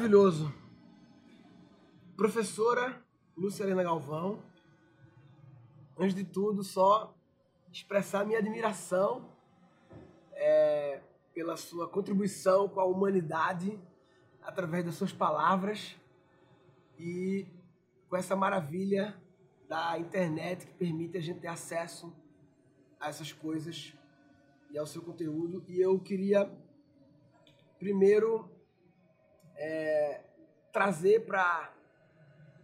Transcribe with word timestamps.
maravilhoso. 0.00 0.50
Professora 2.16 3.04
Lúcia 3.36 3.64
Helena 3.64 3.82
Galvão, 3.82 4.42
antes 5.98 6.14
de 6.14 6.24
tudo, 6.24 6.64
só 6.64 7.14
expressar 7.70 8.24
minha 8.24 8.38
admiração 8.38 9.28
é, 10.32 11.02
pela 11.34 11.54
sua 11.54 11.86
contribuição 11.86 12.66
com 12.66 12.80
a 12.80 12.84
humanidade 12.84 13.78
através 14.40 14.86
das 14.86 14.94
suas 14.94 15.12
palavras 15.12 15.94
e 16.98 17.46
com 18.08 18.16
essa 18.16 18.34
maravilha 18.34 19.14
da 19.68 19.98
internet 19.98 20.64
que 20.64 20.72
permite 20.72 21.18
a 21.18 21.20
gente 21.20 21.40
ter 21.40 21.48
acesso 21.48 22.10
a 22.98 23.10
essas 23.10 23.34
coisas 23.34 23.92
e 24.70 24.78
ao 24.78 24.86
seu 24.86 25.02
conteúdo. 25.02 25.62
E 25.68 25.78
eu 25.78 25.98
queria 26.00 26.50
primeiro 27.78 28.48
é, 29.60 30.22
trazer 30.72 31.26
para 31.26 31.70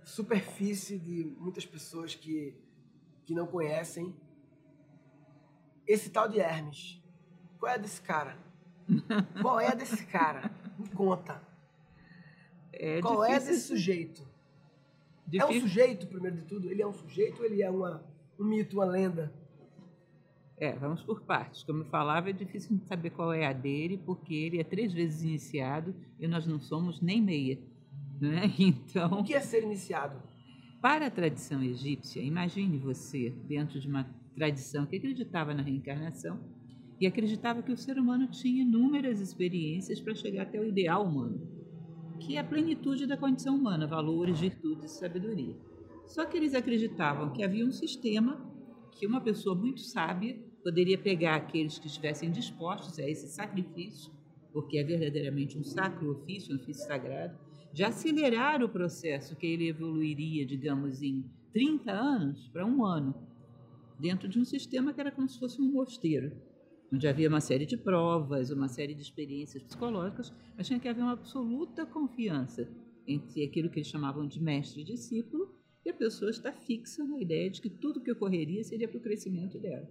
superfície 0.03 0.99
de 0.99 1.25
muitas 1.39 1.67
pessoas 1.67 2.15
que, 2.15 2.55
que 3.27 3.35
não 3.35 3.47
conhecem 3.47 4.17
esse 5.87 6.09
tal 6.11 6.27
de 6.29 6.41
Hermes. 6.41 7.01
Qual 7.59 7.71
é 7.71 7.79
desse 7.79 8.01
cara? 8.01 8.39
Qual 9.43 9.61
é 9.61 9.75
desse 9.77 10.07
cara? 10.07 10.51
Me 10.79 10.89
conta. 10.89 11.43
É 12.73 13.01
Qual 13.01 13.25
é 13.25 13.39
desse 13.39 13.61
sujeito? 13.61 14.23
É 15.27 15.31
difícil- 15.31 15.57
um 15.57 15.61
sujeito, 15.61 16.07
primeiro 16.07 16.37
de 16.37 16.43
tudo? 16.45 16.71
Ele 16.71 16.83
é 16.83 16.87
um 16.87 16.93
sujeito 16.93 17.41
ou 17.41 17.45
ele 17.45 17.63
é 17.63 17.71
uma, 17.71 18.03
um 18.39 18.45
mito, 18.45 18.77
uma 18.77 18.85
lenda? 18.85 19.33
É, 20.59 20.73
vamos 20.73 21.03
por 21.03 21.23
partes. 21.23 21.63
Como 21.63 21.83
eu 21.83 21.87
falava, 21.87 22.31
é 22.31 22.33
difícil 22.33 22.79
saber 22.87 23.11
qual 23.11 23.33
é 23.33 23.47
a 23.47 23.53
dele, 23.53 24.01
porque 24.05 24.35
ele 24.35 24.59
é 24.59 24.65
três 24.65 24.93
vezes 24.93 25.23
iniciado 25.23 25.95
e 26.19 26.27
nós 26.27 26.47
não 26.47 26.61
somos 26.61 27.01
nem 27.01 27.21
meia. 27.21 27.59
Né? 28.21 28.51
Então, 28.59 29.21
O 29.21 29.25
que 29.25 29.35
é 29.35 29.41
ser 29.41 29.63
iniciado? 29.63 30.17
para 30.81 31.07
a 31.07 31.11
tradição 31.11 31.63
egípcia, 31.65 32.21
imagine 32.23 32.79
você 32.79 33.31
dentro 33.49 33.81
de 33.81 33.89
uma 33.89 34.07
tradição 34.37 34.87
que 34.87 34.97
acreditava 34.97 35.53
na 35.53 35.63
reencarnação 35.63 36.39
e 37.01 37.07
acreditava 37.07 37.63
que 37.63 37.73
o 37.73 37.77
ser 37.77 37.99
humano 37.99 38.29
tinha 38.29 38.63
inúmeras 38.63 39.21
experiências 39.21 40.01
para 40.01 40.15
chegar 40.15 40.43
até 40.43 40.61
o 40.61 40.65
ideal 40.65 41.05
humano, 41.05 41.41
que 42.21 42.37
é 42.37 42.41
a 42.41 42.45
plenitude 42.45 43.07
da 43.07 43.17
condição 43.17 43.57
humana, 43.57 43.87
valores, 43.87 44.39
virtudes 44.39 44.93
e 44.93 44.99
sabedoria. 44.99 45.57
Só 46.07 46.25
que 46.25 46.37
eles 46.37 46.55
acreditavam 46.55 47.33
que 47.33 47.43
havia 47.43 47.67
um 47.67 47.73
sistema 47.73 48.41
que 48.93 49.07
uma 49.07 49.21
pessoa 49.21 49.57
muito 49.57 49.81
sábia 49.81 50.39
poderia 50.67 50.99
pegar 50.99 51.37
aqueles 51.37 51.79
que 51.79 51.87
estivessem 51.87 52.29
dispostos 52.29 52.99
a 52.99 53.09
esse 53.09 53.29
sacrifício, 53.29 54.13
porque 54.53 54.79
é 54.79 54.83
verdadeiramente 54.83 55.57
um 55.57 55.63
sacro 55.63 56.11
ofício, 56.11 56.53
um 56.53 56.59
ofício 56.59 56.85
sagrado, 56.85 57.39
de 57.73 57.85
acelerar 57.85 58.61
o 58.65 58.69
processo 58.69 59.37
que 59.37 59.47
ele 59.47 59.69
evoluiria, 59.69 60.45
digamos, 60.45 61.03
em 61.03 61.25
30 61.53 61.93
anos 61.93 62.49
para 62.49 62.67
um 62.67 62.85
ano, 62.85 63.15
dentro 63.97 64.29
de 64.29 64.41
um 64.41 64.45
sistema 64.45 64.93
que 64.93 65.01
era 65.01 65.13
como 65.13 65.29
se 65.29 65.39
fosse 65.39 65.63
um 65.63 65.71
mosteiro, 65.71 66.33
onde 66.93 67.07
havia 67.07 67.29
uma 67.29 67.41
série 67.41 67.65
de 67.65 67.77
provas, 67.77 68.51
uma 68.51 68.67
série 68.67 68.93
de 68.93 69.03
experiências 69.03 69.63
psicológicas, 69.63 70.33
mas 70.57 70.67
tinha 70.67 70.81
que 70.81 70.89
haver 70.89 71.03
uma 71.03 71.13
absoluta 71.13 71.87
confiança 71.87 72.69
entre 73.07 73.45
aquilo 73.45 73.71
que 73.71 73.79
eles 73.79 73.89
chamavam 73.89 74.27
de 74.27 74.43
mestre 74.43 74.81
e 74.81 74.85
discípulo, 74.85 75.55
e 75.85 75.91
a 75.91 75.95
pessoa 75.95 76.29
está 76.29 76.53
fixa 76.53 77.05
na 77.05 77.21
ideia 77.21 77.49
de 77.49 77.61
que 77.61 77.71
tudo 77.71 78.01
que 78.01 78.11
ocorreria 78.11 78.65
seria 78.65 78.89
para 78.89 78.99
o 78.99 79.03
crescimento 79.03 79.61
dela. 79.61 79.89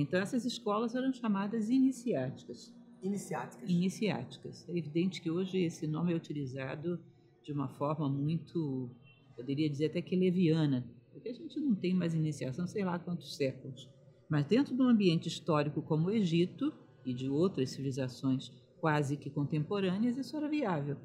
Então, 0.00 0.20
essas 0.20 0.44
escolas 0.44 0.94
eram 0.94 1.12
chamadas 1.12 1.68
iniciáticas 1.68 2.72
Iniciáticas. 3.02 3.68
iniciáticas. 3.68 4.68
É 4.68 4.76
evidente 4.76 5.20
que 5.20 5.30
hoje 5.30 5.58
esse 5.58 5.86
nome 5.86 6.12
é 6.12 6.16
utilizado 6.16 7.00
de 7.42 7.52
uma 7.52 7.68
forma 7.68 8.08
muito, 8.08 8.90
poderia 9.36 9.68
dizer 9.68 9.86
até 9.86 10.02
que 10.02 10.16
leviana, 10.16 10.84
porque 11.12 11.28
a 11.28 11.32
gente 11.32 11.58
não 11.60 11.74
tem 11.74 11.94
mais 11.94 12.14
iniciação, 12.14 12.66
sei 12.66 12.84
lá 12.84 12.98
quantos 12.98 13.36
séculos. 13.36 13.88
Mas 14.28 14.46
dentro 14.46 14.74
de 14.74 14.82
um 14.82 14.88
ambiente 14.88 15.26
histórico 15.26 15.80
como 15.82 16.08
o 16.08 16.10
Egito 16.10 16.72
e 17.04 17.14
de 17.14 17.28
outras 17.28 17.70
civilizações 17.70 18.52
quase 18.80 19.16
que 19.16 19.30
contemporâneas, 19.30 20.16
isso 20.16 20.36
era 20.36 20.48
viável. 20.48 20.96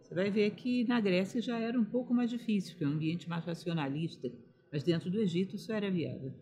Você 0.00 0.14
vai 0.14 0.30
ver 0.30 0.52
que 0.52 0.84
na 0.84 1.00
Grécia 1.00 1.40
já 1.40 1.58
era 1.58 1.78
um 1.78 1.84
pouco 1.84 2.14
mais 2.14 2.30
difícil, 2.30 2.72
porque 2.72 2.84
é 2.84 2.88
um 2.88 2.92
ambiente 2.92 3.28
mais 3.28 3.44
racionalista, 3.44 4.32
mas 4.72 4.82
dentro 4.82 5.10
do 5.10 5.18
Egito 5.18 5.56
isso 5.56 5.72
era 5.72 5.90
viável. 5.90 6.32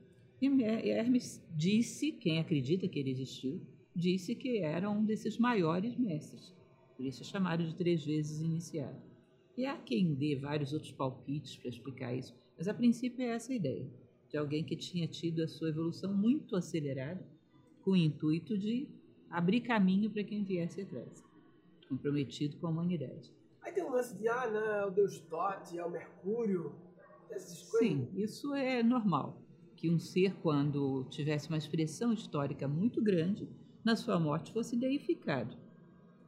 E 0.40 0.46
Hermes 0.90 1.42
disse, 1.56 2.12
quem 2.12 2.38
acredita 2.38 2.88
que 2.88 2.98
ele 2.98 3.10
existiu, 3.10 3.60
disse 3.94 4.34
que 4.34 4.58
era 4.58 4.90
um 4.90 5.04
desses 5.04 5.38
maiores 5.38 5.96
mestres, 5.96 6.52
por 6.96 7.06
isso 7.06 7.22
é 7.22 7.24
chamado 7.24 7.64
de 7.64 7.74
três 7.74 8.04
vezes 8.04 8.40
iniciado. 8.40 9.00
E 9.56 9.64
há 9.64 9.76
quem 9.76 10.14
dê 10.14 10.34
vários 10.34 10.72
outros 10.72 10.92
palpites 10.92 11.56
para 11.56 11.68
explicar 11.68 12.14
isso, 12.14 12.34
mas 12.58 12.66
a 12.66 12.74
princípio 12.74 13.22
é 13.24 13.28
essa 13.28 13.52
a 13.52 13.56
ideia, 13.56 13.86
de 14.28 14.36
alguém 14.36 14.64
que 14.64 14.76
tinha 14.76 15.06
tido 15.06 15.42
a 15.42 15.48
sua 15.48 15.68
evolução 15.68 16.12
muito 16.12 16.56
acelerada, 16.56 17.24
com 17.82 17.92
o 17.92 17.96
intuito 17.96 18.58
de 18.58 18.88
abrir 19.30 19.60
caminho 19.60 20.10
para 20.10 20.24
quem 20.24 20.42
viesse 20.42 20.80
atrás, 20.80 21.24
comprometido 21.88 22.56
com 22.56 22.66
a 22.66 22.70
humanidade. 22.70 23.32
Aí 23.62 23.72
tem 23.72 23.84
um 23.84 23.90
lance 23.90 24.16
de, 24.16 24.28
ah, 24.28 24.50
não, 24.50 24.60
é 24.60 24.86
o 24.86 24.90
Deus 24.90 25.20
Tote, 25.20 25.78
é 25.78 25.84
o 25.84 25.90
Mercúrio, 25.90 26.74
essas 27.30 27.62
coisas. 27.70 27.88
Sim, 27.88 28.08
isso 28.14 28.54
é 28.54 28.82
normal. 28.82 29.40
Que 29.76 29.90
um 29.90 29.98
ser, 29.98 30.34
quando 30.36 31.04
tivesse 31.10 31.48
uma 31.48 31.58
expressão 31.58 32.12
histórica 32.12 32.66
muito 32.66 33.02
grande, 33.02 33.48
na 33.84 33.96
sua 33.96 34.18
morte 34.18 34.52
fosse 34.52 34.76
deificado. 34.76 35.56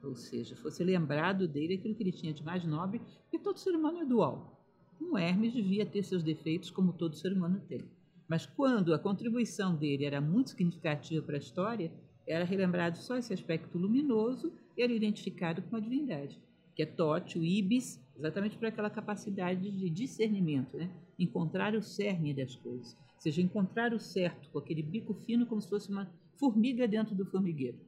Ou 0.03 0.15
seja, 0.15 0.55
fosse 0.57 0.85
lembrado 0.85 1.49
dele 1.49 1.75
aquilo 1.75 1.95
que 1.95 2.03
ele 2.03 2.13
tinha 2.13 2.33
de 2.33 2.45
mais 2.45 2.65
nobre, 2.65 3.01
porque 3.23 3.39
todo 3.39 3.59
ser 3.59 3.75
humano 3.75 3.99
é 3.99 4.05
dual. 4.05 4.63
Um 5.01 5.17
Hermes 5.17 5.53
devia 5.53 5.85
ter 5.85 6.03
seus 6.03 6.23
defeitos, 6.23 6.71
como 6.71 6.93
todo 6.93 7.17
ser 7.17 7.33
humano 7.33 7.61
tem. 7.69 7.85
Mas 8.29 8.47
quando 8.47 8.93
a 8.93 8.99
contribuição 8.99 9.75
dele 9.75 10.05
era 10.05 10.21
muito 10.21 10.51
significativa 10.51 11.25
para 11.25 11.37
a 11.37 11.39
história, 11.39 11.93
era 12.27 12.45
relembrado 12.45 12.99
só 12.99 13.17
esse 13.17 13.33
aspecto 13.33 13.79
luminoso 13.79 14.53
e 14.77 14.83
era 14.83 14.93
identificado 14.93 15.63
com 15.63 15.77
a 15.77 15.81
divindade, 15.81 16.41
que 16.75 16.83
é 16.83 16.87
Tote, 16.87 17.39
o 17.39 17.45
Ibis, 17.45 18.01
exatamente 18.17 18.59
por 18.59 18.67
aquela 18.67 18.91
capacidade 18.91 19.71
de 19.71 19.89
discernimento, 19.89 20.77
né? 20.77 20.91
encontrar 21.19 21.75
o 21.75 21.83
cerne 21.83 22.35
das 22.35 22.57
coisas. 22.57 22.97
Ou 23.17 23.21
seja, 23.21 23.43
encontrar 23.43 23.93
o 23.93 23.99
certo 23.99 24.49
com 24.51 24.59
aquele 24.59 24.83
bico 24.83 25.13
fino 25.13 25.47
como 25.47 25.61
se 25.61 25.69
fosse 25.69 25.91
uma 25.91 26.11
formiga 26.37 26.87
dentro 26.87 27.15
do 27.15 27.27
formigueiro. 27.27 27.79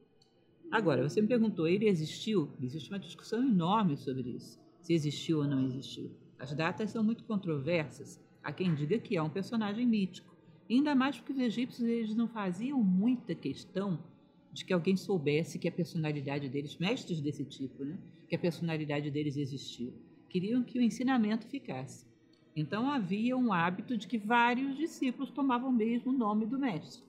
Agora, 0.71 1.07
você 1.07 1.21
me 1.21 1.27
perguntou, 1.27 1.67
ele 1.67 1.87
existiu? 1.87 2.51
Existe 2.61 2.91
uma 2.91 2.99
discussão 2.99 3.41
enorme 3.41 3.97
sobre 3.97 4.29
isso, 4.29 4.59
se 4.81 4.93
existiu 4.93 5.39
ou 5.39 5.47
não 5.47 5.65
existiu. 5.65 6.11
As 6.37 6.53
datas 6.53 6.91
são 6.91 7.03
muito 7.03 7.23
controversas. 7.23 8.19
Há 8.43 8.51
quem 8.51 8.75
diga 8.75 8.99
que 8.99 9.17
é 9.17 9.21
um 9.21 9.29
personagem 9.29 9.85
mítico. 9.85 10.35
Ainda 10.69 10.93
mais 10.93 11.17
porque 11.17 11.33
os 11.33 11.39
egípcios 11.39 11.87
eles 11.87 12.15
não 12.15 12.27
faziam 12.27 12.83
muita 12.83 13.33
questão 13.33 13.99
de 14.51 14.63
que 14.63 14.73
alguém 14.73 14.95
soubesse 14.95 15.59
que 15.59 15.67
a 15.67 15.71
personalidade 15.71 16.49
deles, 16.49 16.77
mestres 16.77 17.21
desse 17.21 17.43
tipo, 17.45 17.83
né, 17.83 17.97
que 18.27 18.35
a 18.35 18.39
personalidade 18.39 19.09
deles 19.09 19.37
existiu. 19.37 19.93
Queriam 20.29 20.63
que 20.63 20.77
o 20.77 20.81
ensinamento 20.81 21.47
ficasse. 21.47 22.08
Então 22.55 22.89
havia 22.89 23.37
um 23.37 23.53
hábito 23.53 23.97
de 23.97 24.07
que 24.07 24.17
vários 24.17 24.75
discípulos 24.77 25.31
tomavam 25.31 25.71
mesmo 25.71 26.11
nome 26.11 26.45
do 26.45 26.59
mestre. 26.59 27.03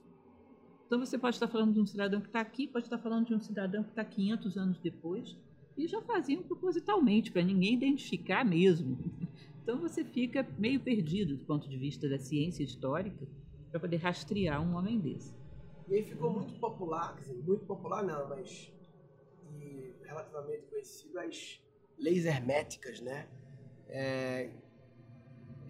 Então 0.85 0.99
você 0.99 1.17
pode 1.17 1.35
estar 1.35 1.47
falando 1.47 1.73
de 1.73 1.79
um 1.79 1.85
cidadão 1.85 2.19
que 2.21 2.27
está 2.27 2.41
aqui, 2.41 2.67
pode 2.67 2.85
estar 2.85 2.97
falando 2.97 3.27
de 3.27 3.33
um 3.33 3.39
cidadão 3.39 3.83
que 3.83 3.89
está 3.89 4.03
500 4.03 4.57
anos 4.57 4.79
depois, 4.79 5.37
e 5.77 5.87
já 5.87 6.01
faziam 6.01 6.43
propositalmente, 6.43 7.31
para 7.31 7.41
ninguém 7.41 7.73
identificar 7.73 8.43
mesmo. 8.43 8.97
Então 9.63 9.79
você 9.79 10.03
fica 10.03 10.45
meio 10.57 10.79
perdido 10.79 11.37
do 11.37 11.45
ponto 11.45 11.69
de 11.69 11.77
vista 11.77 12.09
da 12.09 12.17
ciência 12.17 12.63
histórica 12.63 13.27
para 13.69 13.79
poder 13.79 13.97
rastrear 13.97 14.61
um 14.61 14.75
homem 14.75 14.99
desse. 14.99 15.33
E 15.87 15.95
aí 15.95 16.03
ficou 16.03 16.31
muito 16.31 16.53
popular, 16.59 17.15
quer 17.15 17.21
dizer, 17.21 17.43
muito 17.43 17.65
popular 17.65 18.03
não, 18.03 18.27
mas 18.27 18.71
relativamente 20.11 20.63
conhecido 20.67 21.19
as 21.19 21.59
leis 21.97 22.25
herméticas, 22.25 22.99
né? 22.99 23.27
É, 23.87 24.49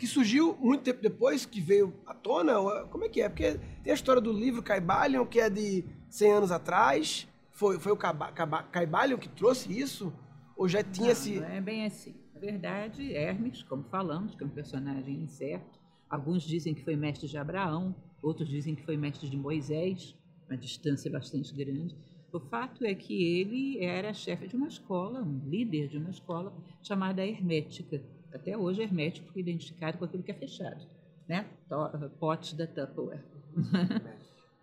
que 0.01 0.07
surgiu 0.07 0.57
muito 0.59 0.81
tempo 0.81 0.99
depois 0.99 1.45
que 1.45 1.61
veio 1.61 1.93
à 2.07 2.13
tona? 2.15 2.87
Como 2.87 3.03
é 3.05 3.07
que 3.07 3.21
é? 3.21 3.29
Porque 3.29 3.59
tem 3.83 3.91
a 3.91 3.93
história 3.93 4.19
do 4.19 4.33
livro 4.33 4.63
Caibalion, 4.63 5.27
que 5.27 5.39
é 5.39 5.47
de 5.47 5.85
100 6.09 6.31
anos 6.31 6.51
atrás. 6.51 7.27
Foi, 7.51 7.79
foi 7.79 7.91
o 7.91 7.95
Caibalion 7.95 9.19
que 9.19 9.29
trouxe 9.29 9.71
isso? 9.79 10.11
Ou 10.57 10.67
já 10.67 10.83
tinha 10.83 11.05
não, 11.05 11.11
esse... 11.11 11.39
não 11.39 11.47
é 11.47 11.61
bem 11.61 11.85
assim. 11.85 12.15
Na 12.33 12.39
verdade, 12.39 13.13
Hermes, 13.13 13.61
como 13.61 13.83
falamos, 13.83 14.33
que 14.33 14.43
é 14.43 14.47
um 14.47 14.49
personagem 14.49 15.21
incerto, 15.21 15.79
alguns 16.09 16.41
dizem 16.41 16.73
que 16.73 16.83
foi 16.83 16.95
mestre 16.95 17.27
de 17.27 17.37
Abraão, 17.37 17.95
outros 18.23 18.49
dizem 18.49 18.73
que 18.73 18.83
foi 18.83 18.97
mestre 18.97 19.29
de 19.29 19.37
Moisés, 19.37 20.17
uma 20.49 20.57
distância 20.57 21.11
bastante 21.11 21.53
grande. 21.53 21.95
O 22.33 22.39
fato 22.39 22.83
é 22.83 22.95
que 22.95 23.39
ele 23.39 23.77
era 23.85 24.15
chefe 24.15 24.47
de 24.47 24.55
uma 24.55 24.67
escola, 24.67 25.21
um 25.21 25.47
líder 25.47 25.89
de 25.89 25.99
uma 25.99 26.09
escola 26.09 26.51
chamada 26.81 27.23
Hermética. 27.23 28.01
Até 28.33 28.57
hoje, 28.57 28.81
Hermético 28.81 29.27
é 29.35 29.39
identificado 29.39 29.97
com 29.97 30.05
aquilo 30.05 30.23
que 30.23 30.31
é 30.31 30.35
fechado, 30.35 30.85
né? 31.27 31.45
To- 31.67 32.09
Potes 32.19 32.53
da 32.53 32.65
Tupperware. 32.67 33.23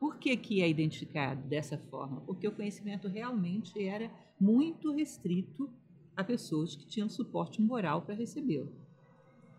Por 0.01 0.17
que, 0.17 0.37
que 0.37 0.63
é 0.63 0.69
identificado 0.69 1.43
dessa 1.49 1.77
forma? 1.77 2.21
Porque 2.23 2.47
o 2.47 2.53
conhecimento 2.53 3.09
realmente 3.09 3.83
era 3.85 4.11
muito 4.41 4.93
restrito 4.93 5.69
a 6.17 6.23
pessoas 6.23 6.75
que 6.77 6.87
tinham 6.87 7.09
suporte 7.09 7.61
moral 7.61 8.03
para 8.03 8.15
recebê-lo. 8.15 8.73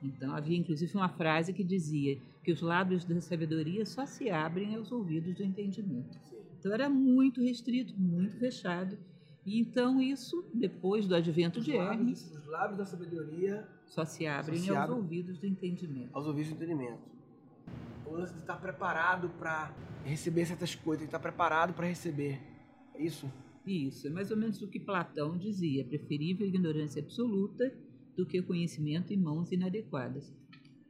Então, 0.01 0.33
havia 0.33 0.57
inclusive 0.57 0.95
uma 0.95 1.09
frase 1.09 1.51
que 1.53 1.63
dizia 1.63 2.17
que 2.44 2.51
os 2.53 2.61
lábios 2.61 3.03
da 3.03 3.19
sabedoria 3.19 3.85
só 3.85 4.06
se 4.06 4.29
abrem 4.29 4.75
aos 4.75 4.91
ouvidos 4.91 5.35
do 5.35 5.44
entendimento. 5.44 6.17
Então, 6.57 6.71
era 6.73 6.89
muito 6.89 7.41
restrito, 7.41 7.94
muito 8.00 8.38
fechado. 8.38 8.97
E 9.45 9.59
então, 9.59 10.01
isso, 10.01 10.45
depois 10.53 11.06
do 11.06 11.15
advento 11.15 11.59
Os 11.59 11.65
de 11.65 11.73
lábios, 11.73 11.91
Hermes, 12.00 12.31
os 12.33 12.45
lábios 12.45 12.77
da 12.77 12.85
sabedoria 12.85 13.67
só 13.89 14.06
se 14.06 14.25
abrem 14.25 14.57
Só 14.59 14.63
se 14.65 14.69
aos 14.69 14.80
abrem. 14.80 14.97
ouvidos 14.97 15.38
do 15.39 15.47
entendimento. 15.47 16.09
aos 16.13 16.25
ouvidos 16.25 16.51
do 16.53 16.56
entendimento. 16.63 17.01
O 18.06 18.12
lance 18.13 18.33
de 18.33 18.39
estar 18.39 18.57
preparado 18.57 19.30
para 19.38 19.74
receber 20.06 20.45
certas 20.45 20.74
coisas, 20.75 21.01
de 21.01 21.07
estar 21.09 21.19
preparado 21.19 21.74
para 21.74 21.88
receber. 21.88 22.39
É 22.95 23.03
isso? 23.03 23.31
Isso, 23.65 24.07
é 24.07 24.09
mais 24.09 24.31
ou 24.31 24.38
menos 24.38 24.62
o 24.62 24.68
que 24.68 24.80
Platão 24.80 25.38
dizia: 25.38 25.83
preferível 25.86 26.45
a 26.45 26.50
ignorância 26.50 27.01
absoluta 27.01 27.71
do 28.15 28.25
que 28.25 28.39
o 28.39 28.44
conhecimento 28.44 29.13
em 29.13 29.18
mãos 29.18 29.51
inadequadas. 29.51 30.33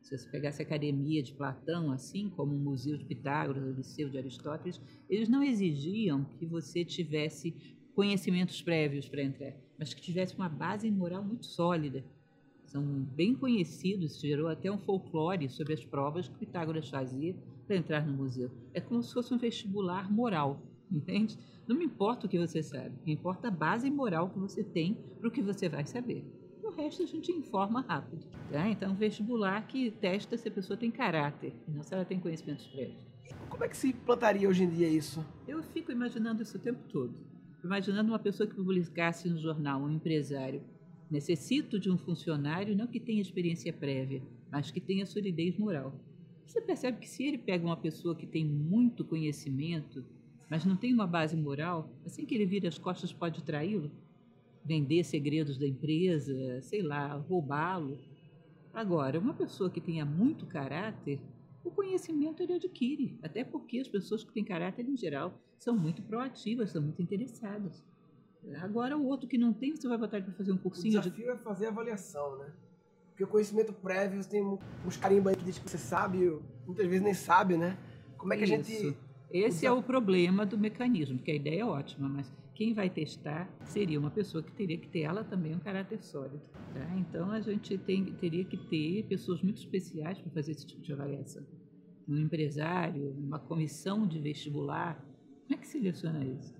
Se 0.01 0.17
você 0.17 0.29
pegasse 0.29 0.61
a 0.61 0.65
academia 0.65 1.21
de 1.21 1.33
Platão, 1.33 1.91
assim 1.91 2.29
como 2.29 2.55
o 2.55 2.59
Museu 2.59 2.97
de 2.97 3.05
Pitágoras, 3.05 3.63
o 3.63 3.71
Liceu 3.73 4.09
de 4.09 4.17
Aristóteles, 4.17 4.81
eles 5.09 5.27
não 5.29 5.43
exigiam 5.43 6.23
que 6.23 6.45
você 6.45 6.83
tivesse 6.83 7.53
conhecimentos 7.93 8.61
prévios 8.61 9.07
para 9.09 9.21
entrar, 9.21 9.53
mas 9.77 9.93
que 9.93 10.01
tivesse 10.01 10.35
uma 10.35 10.49
base 10.49 10.89
moral 10.89 11.23
muito 11.23 11.45
sólida. 11.45 12.03
São 12.69 12.83
bem 12.83 13.33
conhecidos, 13.33 14.19
gerou 14.19 14.47
até 14.47 14.71
um 14.71 14.77
folclore 14.77 15.49
sobre 15.49 15.73
as 15.73 15.83
provas 15.83 16.27
que 16.27 16.37
Pitágoras 16.37 16.87
fazia 16.87 17.35
para 17.65 17.75
entrar 17.75 18.05
no 18.05 18.13
museu. 18.13 18.51
É 18.75 18.79
como 18.79 19.01
se 19.01 19.11
fosse 19.11 19.33
um 19.33 19.39
vestibular 19.39 20.11
moral, 20.11 20.61
entende? 20.91 21.35
Não 21.67 21.75
me 21.75 21.85
importa 21.85 22.27
o 22.27 22.29
que 22.29 22.37
você 22.37 22.61
sabe, 22.61 22.91
me 23.03 23.13
importa 23.13 23.47
a 23.47 23.51
base 23.51 23.89
moral 23.89 24.29
que 24.29 24.37
você 24.37 24.63
tem 24.63 24.95
para 25.19 25.27
o 25.27 25.31
que 25.31 25.41
você 25.41 25.67
vai 25.67 25.83
saber. 25.83 26.23
O 26.63 26.69
resto 26.69 27.01
a 27.01 27.07
gente 27.07 27.31
informa 27.31 27.81
rápido. 27.81 28.23
Tá? 28.51 28.69
Então, 28.69 28.93
vestibular 28.93 29.65
que 29.65 29.89
testa 29.89 30.37
se 30.37 30.47
a 30.47 30.51
pessoa 30.51 30.77
tem 30.77 30.91
caráter, 30.91 31.55
e 31.67 31.71
não 31.71 31.81
se 31.81 31.91
ela 31.91 32.05
tem 32.05 32.19
conhecimentos 32.19 32.67
prévios. 32.67 33.03
Como 33.49 33.63
é 33.63 33.67
que 33.67 33.77
se 33.77 33.93
plantaria 33.93 34.47
hoje 34.47 34.65
em 34.65 34.69
dia 34.69 34.87
isso? 34.87 35.25
Eu 35.47 35.63
fico 35.63 35.91
imaginando 35.91 36.43
isso 36.43 36.57
o 36.57 36.61
tempo 36.61 36.87
todo. 36.87 37.15
Imaginando 37.63 38.11
uma 38.11 38.19
pessoa 38.19 38.47
que 38.47 38.55
publicasse 38.55 39.27
no 39.27 39.39
jornal, 39.39 39.81
um 39.81 39.89
empresário. 39.89 40.61
Necessito 41.09 41.79
de 41.79 41.89
um 41.89 41.97
funcionário 41.97 42.75
não 42.75 42.85
que 42.85 42.99
tenha 42.99 43.21
experiência 43.21 43.73
prévia, 43.73 44.21
mas 44.51 44.69
que 44.69 44.79
tenha 44.79 45.05
solidez 45.07 45.57
moral. 45.57 45.99
Você 46.45 46.61
percebe 46.61 46.99
que 46.99 47.09
se 47.09 47.23
ele 47.23 47.37
pega 47.37 47.65
uma 47.65 47.77
pessoa 47.77 48.15
que 48.15 48.27
tem 48.27 48.45
muito 48.45 49.03
conhecimento, 49.03 50.05
mas 50.49 50.65
não 50.65 50.75
tem 50.75 50.93
uma 50.93 51.07
base 51.07 51.35
moral, 51.35 51.91
assim 52.05 52.25
que 52.25 52.35
ele 52.35 52.45
vira 52.45 52.67
as 52.67 52.77
costas 52.77 53.11
pode 53.11 53.43
traí-lo, 53.43 53.91
vender 54.63 55.03
segredos 55.03 55.57
da 55.57 55.67
empresa, 55.67 56.61
sei 56.61 56.81
lá, 56.81 57.13
roubá-lo. 57.13 57.97
Agora, 58.71 59.19
uma 59.19 59.33
pessoa 59.33 59.69
que 59.69 59.81
tenha 59.81 60.05
muito 60.05 60.45
caráter, 60.45 61.19
o 61.63 61.71
conhecimento 61.71 62.43
ele 62.43 62.53
adquire, 62.53 63.17
até 63.23 63.43
porque 63.43 63.79
as 63.79 63.87
pessoas 63.87 64.23
que 64.23 64.31
têm 64.31 64.43
caráter 64.43 64.87
em 64.87 64.95
geral 64.95 65.39
são 65.57 65.75
muito 65.77 66.01
proativas, 66.03 66.71
são 66.71 66.81
muito 66.81 67.01
interessadas. 67.01 67.83
Agora, 68.61 68.97
o 68.97 69.05
outro 69.05 69.27
que 69.27 69.37
não 69.37 69.53
tem, 69.53 69.75
você 69.75 69.87
vai 69.87 69.97
botar 69.97 70.17
ele 70.17 70.25
para 70.27 70.35
fazer 70.35 70.51
um 70.51 70.55
O 70.55 70.59
cursinho 70.59 71.01
de 71.01 71.09
desafio 71.09 71.31
é 71.31 71.37
fazer 71.37 71.67
avaliação, 71.67 72.37
né? 72.37 72.51
Porque 73.09 73.23
o 73.23 73.27
conhecimento 73.27 73.73
prévio, 73.73 74.21
você 74.23 74.29
tem 74.29 74.57
uns 74.85 74.97
carimba 74.97 75.29
aí 75.31 75.35
que 75.35 75.43
diz 75.43 75.59
que 75.59 75.69
você 75.69 75.77
sabe, 75.77 76.39
muitas 76.65 76.87
vezes 76.87 77.01
nem 77.01 77.13
sabe, 77.13 77.57
né? 77.57 77.77
Como 78.17 78.33
é 78.33 78.37
que 78.37 78.43
a 78.43 78.47
gente. 78.47 78.71
Isso. 78.71 78.95
Esse 79.31 79.65
é 79.65 79.71
o 79.71 79.83
problema 79.83 80.45
do 80.45 80.57
mecanismo, 80.57 81.17
porque 81.17 81.31
a 81.31 81.35
ideia 81.35 81.61
é 81.61 81.65
ótima, 81.65 82.09
mas 82.09 82.31
quem 82.55 82.73
vai 82.73 82.89
testar 82.89 83.47
seria 83.65 83.99
uma 83.99 84.09
pessoa 84.09 84.41
que 84.43 84.51
teria 84.51 84.77
que 84.77 84.87
ter 84.87 85.01
ela 85.01 85.23
também 85.23 85.53
um 85.55 85.59
caráter 85.59 86.01
sólido. 86.03 86.41
tá? 86.73 86.95
Então 86.97 87.31
a 87.31 87.39
gente 87.39 87.77
tem- 87.77 88.05
teria 88.15 88.43
que 88.43 88.57
ter 88.57 89.03
pessoas 89.07 89.41
muito 89.43 89.57
especiais 89.57 90.17
para 90.19 90.31
fazer 90.31 90.53
esse 90.53 90.65
tipo 90.65 90.81
de 90.81 90.91
avaliação. 90.93 91.43
Um 92.07 92.17
empresário, 92.17 93.11
uma 93.11 93.37
comissão 93.37 94.07
de 94.07 94.19
vestibular, 94.19 94.95
como 95.43 95.53
é 95.53 95.57
que 95.57 95.67
seleciona 95.67 96.23
isso? 96.25 96.58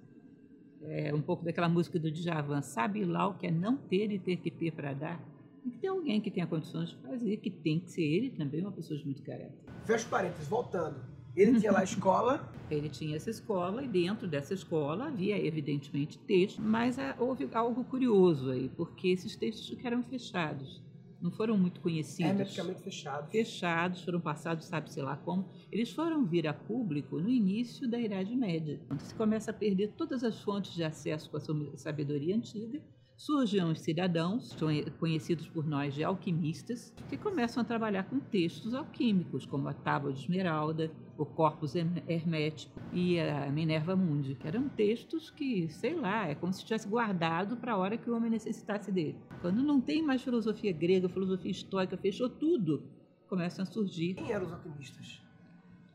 É 0.83 1.13
um 1.13 1.21
pouco 1.21 1.43
daquela 1.43 1.67
música 1.67 1.99
do 1.99 2.09
Djavan, 2.11 2.61
sabe 2.61 3.03
lá 3.03 3.27
o 3.27 3.33
que 3.33 3.47
é 3.47 3.51
não 3.51 3.75
ter 3.75 4.11
e 4.11 4.19
ter 4.19 4.37
que 4.37 4.49
ter 4.49 4.71
para 4.71 4.93
dar? 4.93 5.19
Tem 5.61 5.71
que 5.71 5.77
ter 5.77 5.87
alguém 5.87 6.21
que 6.21 6.31
tenha 6.31 6.47
condições 6.47 6.89
de 6.89 6.97
fazer, 6.97 7.37
que 7.37 7.49
tem 7.49 7.79
que 7.79 7.91
ser 7.91 8.03
ele 8.03 8.29
também 8.29 8.61
uma 8.61 8.71
pessoa 8.71 8.97
de 8.97 9.05
muito 9.05 9.21
caráter. 9.21 9.53
Fecha 9.85 10.07
parênteses, 10.09 10.47
voltando. 10.47 11.01
Ele 11.35 11.59
tinha 11.59 11.71
lá 11.71 11.81
a 11.81 11.83
escola, 11.83 12.51
Ele 12.69 12.87
tinha 12.87 13.15
essa 13.15 13.29
escola 13.29 13.83
e 13.83 13.87
dentro 13.87 14.27
dessa 14.27 14.53
escola 14.53 15.07
havia 15.07 15.43
evidentemente 15.43 16.19
texto, 16.19 16.61
mas 16.61 16.99
ah, 16.99 17.15
houve 17.17 17.49
algo 17.53 17.83
curioso 17.83 18.51
aí, 18.51 18.69
porque 18.69 19.09
esses 19.09 19.35
textos 19.35 19.67
ficaram 19.67 20.03
fechados, 20.03 20.81
não 21.21 21.31
foram 21.31 21.57
muito 21.57 21.81
conhecidos. 21.81 22.29
hermeticamente 22.29 22.81
fechado. 22.81 23.29
Fechados, 23.29 24.03
foram 24.03 24.19
passados, 24.21 24.65
sabe-se 24.65 25.01
lá 25.01 25.17
como. 25.17 25.49
Eles 25.71 25.91
foram 25.91 26.25
vir 26.25 26.47
a 26.47 26.53
público 26.53 27.19
no 27.19 27.29
início 27.29 27.89
da 27.89 27.99
Idade 27.99 28.35
Média. 28.35 28.79
Quando 28.87 29.01
se 29.01 29.13
começa 29.15 29.51
a 29.51 29.53
perder 29.53 29.93
todas 29.97 30.23
as 30.23 30.41
fontes 30.41 30.73
de 30.73 30.83
acesso 30.83 31.29
com 31.29 31.37
a 31.37 31.39
sua 31.39 31.77
sabedoria 31.77 32.35
antiga, 32.35 32.81
surgem 33.19 33.61
os 33.65 33.81
cidadãos, 33.81 34.51
são 34.57 34.69
conhecidos 34.97 35.45
por 35.49 35.67
nós 35.67 35.93
de 35.93 36.05
alquimistas, 36.05 36.93
que 37.09 37.17
começam 37.17 37.61
a 37.61 37.65
trabalhar 37.65 38.03
com 38.05 38.17
textos 38.17 38.73
alquímicos, 38.73 39.45
como 39.45 39.67
a 39.67 39.73
Tábua 39.73 40.13
de 40.13 40.21
Esmeralda, 40.21 40.89
o 41.17 41.25
Corpus 41.25 41.75
Herm- 41.75 42.01
Hermético 42.07 42.79
e 42.93 43.19
a 43.19 43.51
Minerva 43.51 43.93
Mundi, 43.93 44.35
que 44.35 44.47
eram 44.47 44.69
textos 44.69 45.29
que, 45.29 45.67
sei 45.67 45.95
lá, 45.95 46.29
é 46.29 46.33
como 46.35 46.53
se 46.53 46.63
tivesse 46.63 46.87
guardado 46.87 47.57
para 47.57 47.73
a 47.73 47.77
hora 47.77 47.97
que 47.97 48.09
o 48.09 48.15
homem 48.15 48.31
necessitasse 48.31 48.89
dele. 48.89 49.17
Quando 49.41 49.61
não 49.61 49.81
tem 49.81 50.01
mais 50.01 50.23
filosofia 50.23 50.71
grega, 50.71 51.09
filosofia 51.09 51.51
estoica, 51.51 51.97
fechou 51.97 52.29
tudo, 52.29 52.83
começam 53.27 53.63
a 53.63 53.65
surgir 53.65 54.13
Quem 54.13 54.31
eram 54.31 54.45
os 54.45 54.53
alquimistas? 54.53 55.28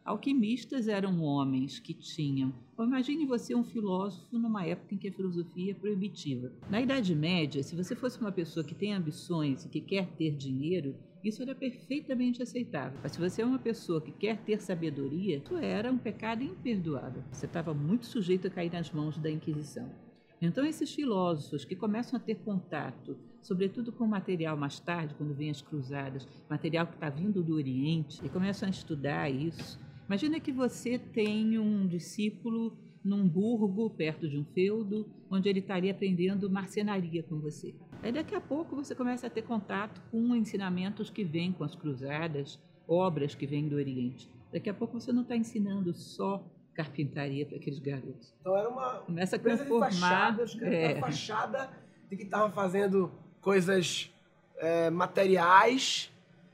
Alquimistas 0.04 0.86
eram 0.86 1.22
homens 1.22 1.78
que 1.78 1.94
tinham. 1.94 2.52
Imagine 2.78 3.24
você 3.24 3.54
um 3.54 3.64
filósofo 3.64 4.38
numa 4.38 4.62
época 4.62 4.94
em 4.94 4.98
que 4.98 5.08
a 5.08 5.12
filosofia 5.12 5.70
é 5.70 5.74
proibitiva. 5.74 6.52
Na 6.68 6.78
Idade 6.78 7.14
Média, 7.14 7.62
se 7.62 7.74
você 7.74 7.96
fosse 7.96 8.20
uma 8.20 8.30
pessoa 8.30 8.62
que 8.62 8.74
tem 8.74 8.92
ambições 8.92 9.64
e 9.64 9.68
que 9.70 9.80
quer 9.80 10.06
ter 10.08 10.36
dinheiro, 10.36 10.94
isso 11.24 11.40
era 11.40 11.54
perfeitamente 11.54 12.42
aceitável. 12.42 13.00
Mas 13.02 13.12
se 13.12 13.18
você 13.18 13.40
é 13.40 13.46
uma 13.46 13.58
pessoa 13.58 13.98
que 13.98 14.12
quer 14.12 14.36
ter 14.44 14.60
sabedoria, 14.60 15.38
isso 15.38 15.56
era 15.56 15.90
um 15.90 15.96
pecado 15.96 16.44
imperdoável. 16.44 17.24
Você 17.32 17.46
estava 17.46 17.72
muito 17.72 18.04
sujeito 18.04 18.46
a 18.46 18.50
cair 18.50 18.70
nas 18.70 18.92
mãos 18.92 19.16
da 19.16 19.30
Inquisição. 19.30 19.90
Então, 20.38 20.66
esses 20.66 20.92
filósofos 20.92 21.64
que 21.64 21.74
começam 21.74 22.18
a 22.18 22.22
ter 22.22 22.34
contato, 22.34 23.16
sobretudo 23.40 23.90
com 23.90 24.06
material 24.06 24.54
mais 24.54 24.78
tarde, 24.78 25.14
quando 25.14 25.34
vêm 25.34 25.48
as 25.48 25.62
cruzadas, 25.62 26.28
material 26.50 26.86
que 26.86 26.94
está 26.94 27.08
vindo 27.08 27.42
do 27.42 27.54
Oriente, 27.54 28.20
e 28.22 28.28
começam 28.28 28.66
a 28.66 28.70
estudar 28.70 29.30
isso. 29.30 29.82
Imagina 30.06 30.38
que 30.38 30.52
você 30.52 30.98
tem 30.98 31.58
um 31.58 31.86
discípulo 31.86 32.76
num 33.04 33.28
burgo 33.28 33.90
perto 33.90 34.28
de 34.28 34.38
um 34.38 34.44
feudo, 34.44 35.06
onde 35.30 35.48
ele 35.48 35.58
estaria 35.60 35.92
aprendendo 35.92 36.50
marcenaria 36.50 37.22
com 37.22 37.38
você. 37.38 37.74
Aí 38.02 38.10
daqui 38.12 38.34
a 38.34 38.40
pouco 38.40 38.74
você 38.74 38.94
começa 38.94 39.26
a 39.26 39.30
ter 39.30 39.42
contato 39.42 40.00
com 40.10 40.34
ensinamentos 40.34 41.10
que 41.10 41.22
vêm 41.22 41.52
com 41.52 41.64
as 41.64 41.74
cruzadas, 41.74 42.58
obras 42.88 43.34
que 43.34 43.46
vêm 43.46 43.68
do 43.68 43.76
Oriente. 43.76 44.30
Daqui 44.52 44.70
a 44.70 44.74
pouco 44.74 45.00
você 45.00 45.12
não 45.12 45.22
está 45.22 45.36
ensinando 45.36 45.92
só 45.92 46.42
carpintaria 46.74 47.46
para 47.46 47.56
aqueles 47.56 47.78
garotos. 47.78 48.34
Então 48.40 48.56
era 48.56 48.68
uma 48.68 48.98
Começa 49.00 49.36
a 49.36 49.38
empresa 49.38 49.64
de 49.64 49.70
conformar. 49.70 50.36
fachada, 50.36 50.66
é, 50.66 51.00
fachada 51.00 51.70
de 52.10 52.16
que 52.16 52.24
estavam 52.24 52.50
fazendo 52.52 53.10
coisas 53.40 54.10
é, 54.58 54.90
materiais. 54.90 56.10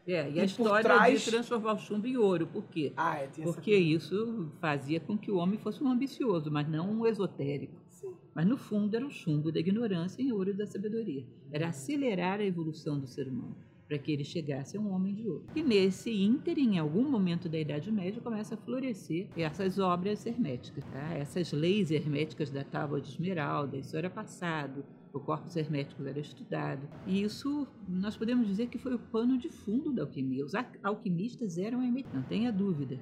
É, 0.07 0.31
e 0.31 0.35
e 0.35 0.41
a 0.41 0.45
história 0.45 0.83
trás- 0.83 1.21
de 1.23 1.31
transformar 1.31 1.75
o 1.75 1.79
chumbo 1.79 2.07
em 2.07 2.17
ouro. 2.17 2.47
Por 2.47 2.65
quê? 2.65 2.93
Ah, 2.97 3.19
é, 3.19 3.29
Porque 3.43 3.75
isso 3.77 4.51
fazia 4.61 5.01
com 5.01 5.17
que 5.17 5.31
o 5.31 5.37
homem 5.37 5.59
fosse 5.59 5.83
um 5.83 5.89
ambicioso, 5.89 6.51
mas 6.51 6.69
não 6.69 6.91
um 6.91 7.07
esotérico. 7.07 7.75
Sim. 7.89 8.13
Mas 8.35 8.47
no 8.47 8.57
fundo 8.57 8.95
era 8.97 9.07
o 9.07 9.11
chumbo 9.11 9.51
da 9.53 9.61
ignorância 9.61 10.23
em 10.23 10.33
ouro 10.33 10.55
da 10.55 10.67
sabedoria. 10.67 11.25
Era 11.53 11.69
acelerar 11.69 12.41
a 12.41 12.45
evolução 12.45 12.99
do 12.99 13.07
ser 13.07 13.29
humano 13.29 13.57
para 13.87 13.99
que 13.99 14.13
ele 14.13 14.23
chegasse 14.23 14.77
a 14.77 14.81
um 14.81 14.93
homem 14.93 15.13
de 15.17 15.29
ouro. 15.29 15.45
E 15.53 15.65
nesse 15.65 16.13
ínterim, 16.13 16.75
em 16.77 16.79
algum 16.79 17.03
momento 17.11 17.49
da 17.49 17.59
Idade 17.59 17.91
Média, 17.91 18.21
começa 18.23 18.55
a 18.55 18.57
florescer 18.57 19.27
essas 19.37 19.81
obras 19.81 20.25
herméticas, 20.25 20.85
tá? 20.93 21.13
essas 21.15 21.53
leis 21.53 21.91
herméticas 21.91 22.51
da 22.51 22.63
Tábua 22.63 23.01
de 23.01 23.09
Esmeralda. 23.09 23.77
Isso 23.77 23.97
era 23.97 24.09
passado, 24.09 24.85
o 25.13 25.19
corpus 25.21 25.57
hermético 25.57 26.05
era 26.05 26.21
estudado. 26.21 26.89
E 27.07 27.23
isso 27.23 27.67
nós 27.89 28.17
podemos 28.17 28.47
dizer 28.47 28.69
que 28.69 28.79
foi 28.79 28.95
o 28.95 28.99
pano 28.99 29.37
de 29.39 29.49
fundo 29.49 29.93
da 29.93 30.03
alquimia. 30.03 30.45
Os 30.45 30.55
al- 30.55 30.65
alquimistas 30.83 31.59
eram 31.59 31.83
herméticos, 31.83 32.15
não 32.15 32.23
tenha 32.23 32.53
dúvida. 32.53 32.99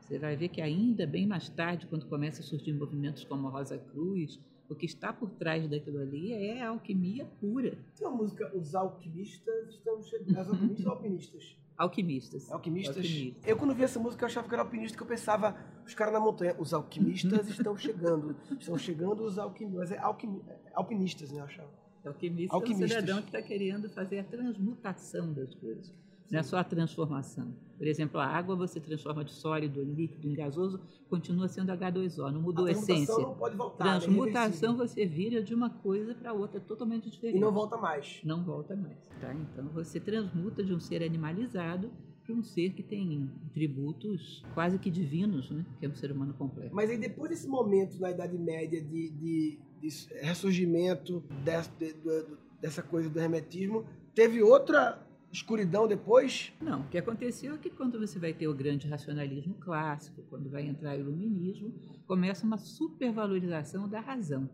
Você 0.00 0.18
vai 0.18 0.36
ver 0.36 0.48
que 0.48 0.60
ainda 0.60 1.06
bem 1.06 1.26
mais 1.26 1.48
tarde, 1.48 1.86
quando 1.86 2.06
começa 2.06 2.40
a 2.40 2.44
surgir 2.44 2.72
movimentos 2.72 3.24
como 3.24 3.46
a 3.46 3.50
Rosa 3.50 3.78
Cruz, 3.78 4.38
o 4.68 4.74
que 4.74 4.86
está 4.86 5.12
por 5.12 5.30
trás 5.30 5.68
daquilo 5.68 5.98
ali 6.00 6.32
é 6.32 6.62
a 6.62 6.70
alquimia 6.70 7.24
pura. 7.40 7.76
Tem 7.96 8.06
uma 8.06 8.16
música, 8.16 8.50
Os 8.56 8.74
Alquimistas 8.74 9.68
Estão 9.70 10.02
Chegando. 10.02 10.30
Os 10.40 10.48
Alquimistas 10.48 10.86
ou 10.86 10.92
Alpinistas? 10.92 11.56
Alquimistas. 11.82 12.50
Alquimistas. 12.50 12.96
Alquimistas. 12.96 13.48
Eu, 13.48 13.56
quando 13.56 13.74
vi 13.74 13.82
essa 13.82 13.98
música, 13.98 14.22
eu 14.24 14.26
achava 14.26 14.46
que 14.48 14.54
era 14.54 14.62
alpinista, 14.62 14.96
que 14.96 15.02
eu 15.02 15.06
pensava, 15.06 15.56
os 15.86 15.94
caras 15.94 16.12
na 16.12 16.20
montanha. 16.20 16.54
Os 16.58 16.72
alquimistas 16.72 17.48
estão 17.48 17.76
chegando. 17.76 18.36
Estão 18.58 18.78
chegando 18.78 19.24
os 19.24 19.38
alquimistas. 19.38 19.90
Mas 19.90 19.92
é 19.92 19.98
alquimi- 19.98 20.42
é 20.48 20.58
alpinistas, 20.74 21.30
né? 21.32 21.40
Eu 21.40 21.44
achava. 21.44 21.70
Alquimista, 22.04 22.54
alquimistas. 22.56 22.90
é 22.92 22.96
um 22.96 23.00
cidadão 23.00 23.22
que 23.22 23.28
está 23.36 23.42
querendo 23.42 23.88
fazer 23.90 24.18
a 24.20 24.24
transmutação 24.24 25.32
das 25.32 25.54
coisas. 25.54 25.92
Não 26.30 26.40
é 26.40 26.42
só 26.42 26.56
a 26.56 26.64
transformação. 26.64 27.54
Por 27.82 27.86
exemplo, 27.88 28.20
a 28.20 28.26
água 28.26 28.54
você 28.54 28.78
transforma 28.78 29.24
de 29.24 29.32
sólido 29.32 29.82
líquido, 29.82 30.28
em 30.28 30.34
gasoso, 30.34 30.80
continua 31.10 31.48
sendo 31.48 31.72
H2O, 31.72 32.30
não 32.30 32.40
mudou 32.40 32.66
a, 32.66 32.68
a 32.68 32.72
essência. 32.72 33.18
Não 33.18 33.34
pode 33.34 33.56
voltar, 33.56 33.84
né? 33.84 33.98
Transmutação 33.98 34.76
você 34.76 35.04
vira 35.04 35.42
de 35.42 35.52
uma 35.52 35.68
coisa 35.68 36.14
para 36.14 36.32
outra 36.32 36.60
totalmente 36.60 37.10
diferente. 37.10 37.38
E 37.38 37.40
não 37.40 37.50
volta 37.52 37.76
mais. 37.76 38.20
Não 38.22 38.44
volta 38.44 38.76
mais. 38.76 38.96
Tá? 39.20 39.34
Então 39.34 39.68
você 39.70 39.98
transmuta 39.98 40.62
de 40.62 40.72
um 40.72 40.78
ser 40.78 41.02
animalizado 41.02 41.90
para 42.22 42.32
um 42.32 42.42
ser 42.42 42.70
que 42.70 42.82
tem 42.82 43.28
tributos 43.52 44.44
quase 44.54 44.78
que 44.78 44.90
divinos, 44.90 45.50
né? 45.50 45.66
que 45.80 45.86
é 45.86 45.88
um 45.88 45.94
ser 45.94 46.12
humano 46.12 46.34
completo. 46.34 46.72
Mas 46.72 46.88
aí 46.88 46.96
depois 46.96 47.30
desse 47.30 47.48
momento 47.48 47.98
na 48.00 48.12
Idade 48.12 48.38
Média 48.38 48.80
de, 48.80 49.10
de, 49.10 49.58
de 49.80 49.88
ressurgimento 50.20 51.22
dessa, 51.44 51.70
de, 51.78 51.92
de, 51.92 52.26
dessa 52.60 52.80
coisa 52.80 53.10
do 53.10 53.18
hermetismo, 53.18 53.84
teve 54.14 54.40
outra 54.40 55.04
escuridão 55.32 55.88
depois? 55.88 56.52
Não, 56.60 56.82
o 56.82 56.88
que 56.88 56.98
aconteceu 56.98 57.54
é 57.54 57.58
que 57.58 57.70
quando 57.70 57.98
você 57.98 58.18
vai 58.18 58.34
ter 58.34 58.46
o 58.46 58.54
grande 58.54 58.86
racionalismo 58.86 59.54
clássico, 59.54 60.22
quando 60.28 60.50
vai 60.50 60.66
entrar 60.66 60.96
o 60.96 61.00
iluminismo, 61.00 61.72
começa 62.06 62.46
uma 62.46 62.58
supervalorização 62.58 63.88
da 63.88 64.00
razão. 64.00 64.48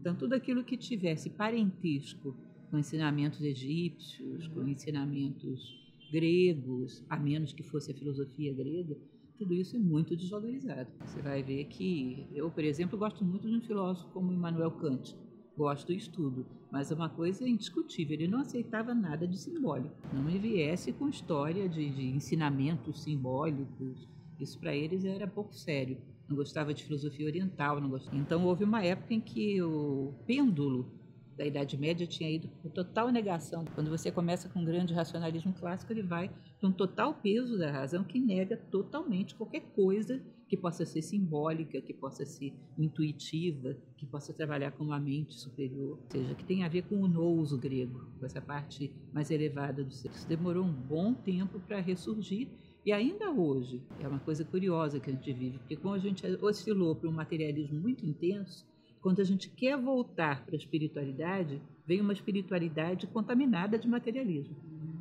Então, 0.00 0.14
tudo 0.14 0.34
aquilo 0.34 0.64
que 0.64 0.76
tivesse 0.76 1.30
parentesco 1.30 2.36
com 2.70 2.78
ensinamentos 2.78 3.42
egípcios, 3.42 4.48
com 4.48 4.66
ensinamentos 4.66 5.80
gregos, 6.10 7.04
a 7.08 7.18
menos 7.18 7.52
que 7.52 7.62
fosse 7.62 7.90
a 7.90 7.94
filosofia 7.94 8.54
grega, 8.54 8.96
tudo 9.38 9.54
isso 9.54 9.76
é 9.76 9.78
muito 9.78 10.16
desvalorizado. 10.16 10.88
Você 11.04 11.20
vai 11.20 11.42
ver 11.42 11.64
que 11.64 12.28
eu, 12.32 12.50
por 12.50 12.62
exemplo, 12.62 12.98
gosto 12.98 13.24
muito 13.24 13.48
de 13.48 13.56
um 13.56 13.60
filósofo 13.60 14.08
como 14.12 14.32
Immanuel 14.32 14.70
Kant. 14.72 15.16
Gosto 15.62 15.92
e 15.92 15.96
estudo, 15.96 16.44
mas 16.72 16.90
é 16.90 16.94
uma 16.96 17.08
coisa 17.08 17.48
indiscutível, 17.48 18.14
ele 18.14 18.26
não 18.26 18.40
aceitava 18.40 18.92
nada 18.92 19.28
de 19.28 19.38
simbólico. 19.38 19.94
Não 20.12 20.20
me 20.20 20.36
viesse 20.36 20.92
com 20.92 21.08
história 21.08 21.68
de, 21.68 21.88
de 21.88 22.04
ensinamentos 22.04 23.04
simbólicos, 23.04 24.08
isso 24.40 24.58
para 24.58 24.74
eles 24.74 25.04
era 25.04 25.24
pouco 25.24 25.54
sério. 25.54 25.98
Não 26.28 26.34
gostava 26.34 26.74
de 26.74 26.82
filosofia 26.82 27.26
oriental, 27.26 27.80
não 27.80 27.88
gostava. 27.88 28.16
Então 28.16 28.44
houve 28.44 28.64
uma 28.64 28.84
época 28.84 29.14
em 29.14 29.20
que 29.20 29.62
o 29.62 30.12
pêndulo 30.26 30.90
da 31.36 31.46
Idade 31.46 31.78
Média 31.78 32.08
tinha 32.08 32.28
ido 32.28 32.48
por 32.60 32.72
total 32.72 33.10
negação. 33.10 33.64
Quando 33.72 33.88
você 33.88 34.10
começa 34.10 34.48
com 34.48 34.58
um 34.58 34.64
grande 34.64 34.92
racionalismo 34.92 35.52
clássico, 35.52 35.92
ele 35.92 36.02
vai 36.02 36.28
para 36.58 36.68
um 36.68 36.72
total 36.72 37.14
peso 37.14 37.56
da 37.56 37.70
razão 37.70 38.02
que 38.02 38.18
nega 38.18 38.56
totalmente 38.56 39.36
qualquer 39.36 39.60
coisa 39.76 40.20
que 40.52 40.56
possa 40.58 40.84
ser 40.84 41.00
simbólica, 41.00 41.80
que 41.80 41.94
possa 41.94 42.26
ser 42.26 42.52
intuitiva, 42.76 43.74
que 43.96 44.04
possa 44.04 44.34
trabalhar 44.34 44.70
com 44.72 44.84
uma 44.84 45.00
mente 45.00 45.32
superior, 45.32 45.98
ou 45.98 46.10
seja, 46.10 46.34
que 46.34 46.44
tem 46.44 46.62
a 46.62 46.68
ver 46.68 46.82
com 46.82 46.96
o 46.96 47.08
nous 47.08 47.54
grego, 47.54 48.04
com 48.20 48.26
essa 48.26 48.38
parte 48.38 48.92
mais 49.14 49.30
elevada 49.30 49.82
do 49.82 49.90
ser. 49.90 50.10
Isso 50.10 50.28
demorou 50.28 50.62
um 50.62 50.70
bom 50.70 51.14
tempo 51.14 51.58
para 51.60 51.80
ressurgir 51.80 52.48
e 52.84 52.92
ainda 52.92 53.30
hoje 53.30 53.80
é 53.98 54.06
uma 54.06 54.18
coisa 54.18 54.44
curiosa 54.44 55.00
que 55.00 55.08
a 55.08 55.14
gente 55.14 55.32
vive, 55.32 55.56
porque 55.56 55.76
como 55.76 55.94
a 55.94 55.98
gente 55.98 56.26
oscilou 56.44 56.94
para 56.96 57.08
um 57.08 57.14
materialismo 57.14 57.80
muito 57.80 58.04
intenso, 58.04 58.66
quando 59.00 59.20
a 59.20 59.24
gente 59.24 59.48
quer 59.48 59.80
voltar 59.80 60.44
para 60.44 60.54
a 60.54 60.58
espiritualidade, 60.58 61.62
vem 61.86 62.02
uma 62.02 62.12
espiritualidade 62.12 63.06
contaminada 63.06 63.78
de 63.78 63.88
materialismo. 63.88 64.54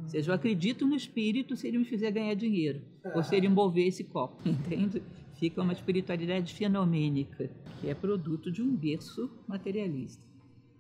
Ou 0.04 0.08
seja, 0.08 0.32
eu 0.32 0.36
acredito 0.36 0.88
no 0.88 0.96
espírito 0.96 1.58
se 1.58 1.68
ele 1.68 1.78
me 1.78 1.86
fizer 1.86 2.10
ganhar 2.10 2.36
dinheiro, 2.36 2.82
ou 3.14 3.22
se 3.22 3.36
ele 3.36 3.48
envolver 3.48 3.86
esse 3.86 4.06
copo, 4.06 4.38
entende? 4.48 5.02
Fica 5.42 5.62
uma 5.62 5.74
espiritualidade 5.74 6.54
fenomênica, 6.54 7.50
que 7.82 7.90
é 7.90 7.94
produto 7.94 8.50
de 8.50 8.62
um 8.62 8.74
berço 8.74 9.30
materialista. 9.46 10.24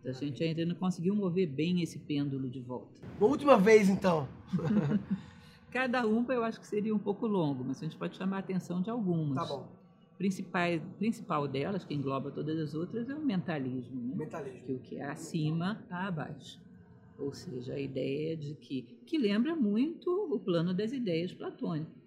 A 0.05 0.13
gente 0.13 0.41
ainda 0.43 0.65
não 0.65 0.75
conseguiu 0.75 1.13
mover 1.13 1.47
bem 1.47 1.81
esse 1.81 1.99
pêndulo 1.99 2.49
de 2.49 2.61
volta. 2.61 3.01
Uma 3.19 3.27
última 3.27 3.57
vez, 3.57 3.89
então. 3.89 4.27
Cada 5.69 6.05
uma 6.05 6.33
eu 6.33 6.43
acho 6.43 6.59
que 6.59 6.67
seria 6.67 6.95
um 6.95 6.99
pouco 6.99 7.27
longo, 7.27 7.63
mas 7.63 7.79
a 7.81 7.85
gente 7.85 7.97
pode 7.97 8.15
chamar 8.15 8.37
a 8.37 8.39
atenção 8.39 8.81
de 8.81 8.89
algumas. 8.89 9.35
Tá 9.35 9.45
bom 9.45 9.81
principal, 10.21 10.79
principal 10.99 11.47
delas, 11.47 11.83
que 11.83 11.95
engloba 11.95 12.29
todas 12.29 12.59
as 12.59 12.75
outras, 12.75 13.09
é 13.09 13.15
o 13.15 13.25
mentalismo. 13.25 13.99
Né? 13.99 14.15
Mentalismo. 14.15 14.61
Que 14.67 14.73
o 14.73 14.79
que 14.79 14.97
é 14.97 15.05
acima 15.05 15.79
está 15.81 16.07
abaixo. 16.07 16.61
Ou 17.17 17.33
seja, 17.33 17.73
a 17.73 17.79
ideia 17.79 18.37
de 18.37 18.53
que. 18.53 18.83
que 19.03 19.17
lembra 19.17 19.55
muito 19.55 20.11
o 20.31 20.39
plano 20.39 20.75
das 20.75 20.91
ideias 20.91 21.33
platônicas. 21.33 22.00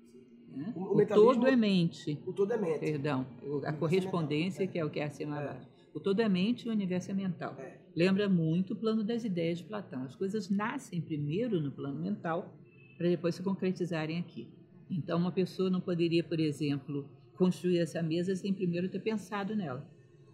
Né? 0.55 0.73
O, 0.77 0.81
o, 0.81 1.03
o 1.03 1.07
todo 1.07 1.47
é 1.47 1.57
mente. 1.57 2.19
O 2.27 2.33
todo 2.33 2.53
é 2.53 2.57
mente. 2.57 2.81
Perdão. 2.81 3.27
a 3.65 3.73
correspondência, 3.73 4.65
é. 4.65 4.67
que 4.67 4.79
é 4.79 4.85
o 4.85 4.91
que 4.91 5.01
é 5.01 5.05
acima 5.05 5.41
é. 5.41 5.45
abaixo. 5.45 5.69
O 5.93 6.01
todo 6.01 6.21
é 6.21 6.29
mente 6.29 6.67
e 6.67 6.69
o 6.69 6.73
universo 6.73 7.11
é 7.11 7.15
mental. 7.15 7.55
É. 7.59 7.79
Lembra 7.95 8.29
muito 8.29 8.73
o 8.73 8.77
plano 8.77 9.05
das 9.05 9.25
ideias 9.25 9.59
de 9.59 9.65
Platão. 9.65 10.03
As 10.03 10.17
coisas 10.17 10.51
nascem 10.51 11.01
primeiro 11.01 11.61
no 11.61 11.71
plano 11.71 12.01
mental 12.01 12.53
para 12.99 13.09
depois 13.09 13.35
se 13.35 13.43
concretizarem 13.43 14.19
aqui. 14.19 14.49
Então, 14.91 15.19
uma 15.19 15.33
pessoa 15.33 15.71
não 15.71 15.81
poderia, 15.81 16.23
por 16.23 16.41
exemplo, 16.41 17.09
construir 17.37 17.79
essa 17.79 18.03
mesa 18.03 18.35
sem 18.35 18.53
primeiro 18.53 18.89
ter 18.89 19.01
pensado 19.01 19.55
nela. 19.55 19.89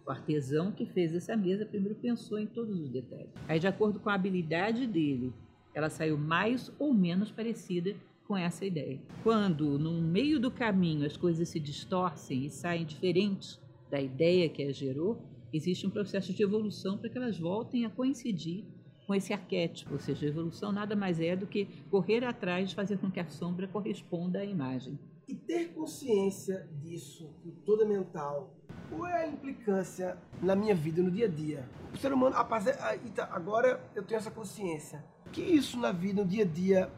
O 0.05 0.11
artesão 0.11 0.71
que 0.71 0.85
fez 0.85 1.13
essa 1.13 1.37
mesa 1.37 1.65
primeiro 1.65 1.95
pensou 1.95 2.39
em 2.39 2.47
todos 2.47 2.79
os 2.79 2.89
detalhes. 2.89 3.29
Aí, 3.47 3.59
de 3.59 3.67
acordo 3.67 3.99
com 3.99 4.09
a 4.09 4.15
habilidade 4.15 4.87
dele, 4.87 5.31
ela 5.73 5.89
saiu 5.89 6.17
mais 6.17 6.71
ou 6.79 6.93
menos 6.93 7.31
parecida 7.31 7.95
com 8.31 8.37
essa 8.37 8.63
ideia. 8.63 8.97
Quando, 9.23 9.77
no 9.77 10.01
meio 10.01 10.39
do 10.39 10.49
caminho, 10.49 11.05
as 11.05 11.17
coisas 11.17 11.49
se 11.49 11.59
distorcem 11.59 12.45
e 12.45 12.49
saem 12.49 12.85
diferentes 12.85 13.59
da 13.89 13.99
ideia 13.99 14.47
que 14.47 14.63
a 14.63 14.71
gerou, 14.71 15.21
existe 15.51 15.85
um 15.85 15.89
processo 15.89 16.31
de 16.31 16.41
evolução 16.41 16.97
para 16.97 17.09
que 17.09 17.17
elas 17.17 17.37
voltem 17.37 17.83
a 17.83 17.89
coincidir 17.89 18.63
com 19.05 19.13
esse 19.13 19.33
arquétipo, 19.33 19.95
ou 19.95 19.99
seja, 19.99 20.25
a 20.25 20.29
evolução 20.29 20.71
nada 20.71 20.95
mais 20.95 21.19
é 21.19 21.35
do 21.35 21.45
que 21.45 21.65
correr 21.89 22.23
atrás 22.23 22.69
de 22.69 22.75
fazer 22.75 22.99
com 22.99 23.11
que 23.11 23.19
a 23.19 23.27
sombra 23.27 23.67
corresponda 23.67 24.39
à 24.39 24.45
imagem. 24.45 24.97
E 25.27 25.35
ter 25.35 25.73
consciência 25.73 26.69
disso, 26.81 27.35
que 27.43 27.53
é 27.81 27.85
mental, 27.85 28.55
qual 28.89 29.07
é 29.07 29.25
a 29.25 29.27
implicância 29.27 30.17
na 30.41 30.55
minha 30.55 30.73
vida, 30.73 31.03
no 31.03 31.11
dia 31.11 31.25
a 31.25 31.29
dia? 31.29 31.69
O 31.93 31.97
ser 31.97 32.13
humano, 32.13 32.33
agora 33.29 33.83
eu 33.93 34.03
tenho 34.03 34.17
essa 34.17 34.31
consciência. 34.31 35.03
Que 35.33 35.41
isso 35.41 35.77
na 35.77 35.91
vida, 35.91 36.21
no 36.21 36.27
dia 36.27 36.43
a 36.43 36.47
dia, 36.47 36.91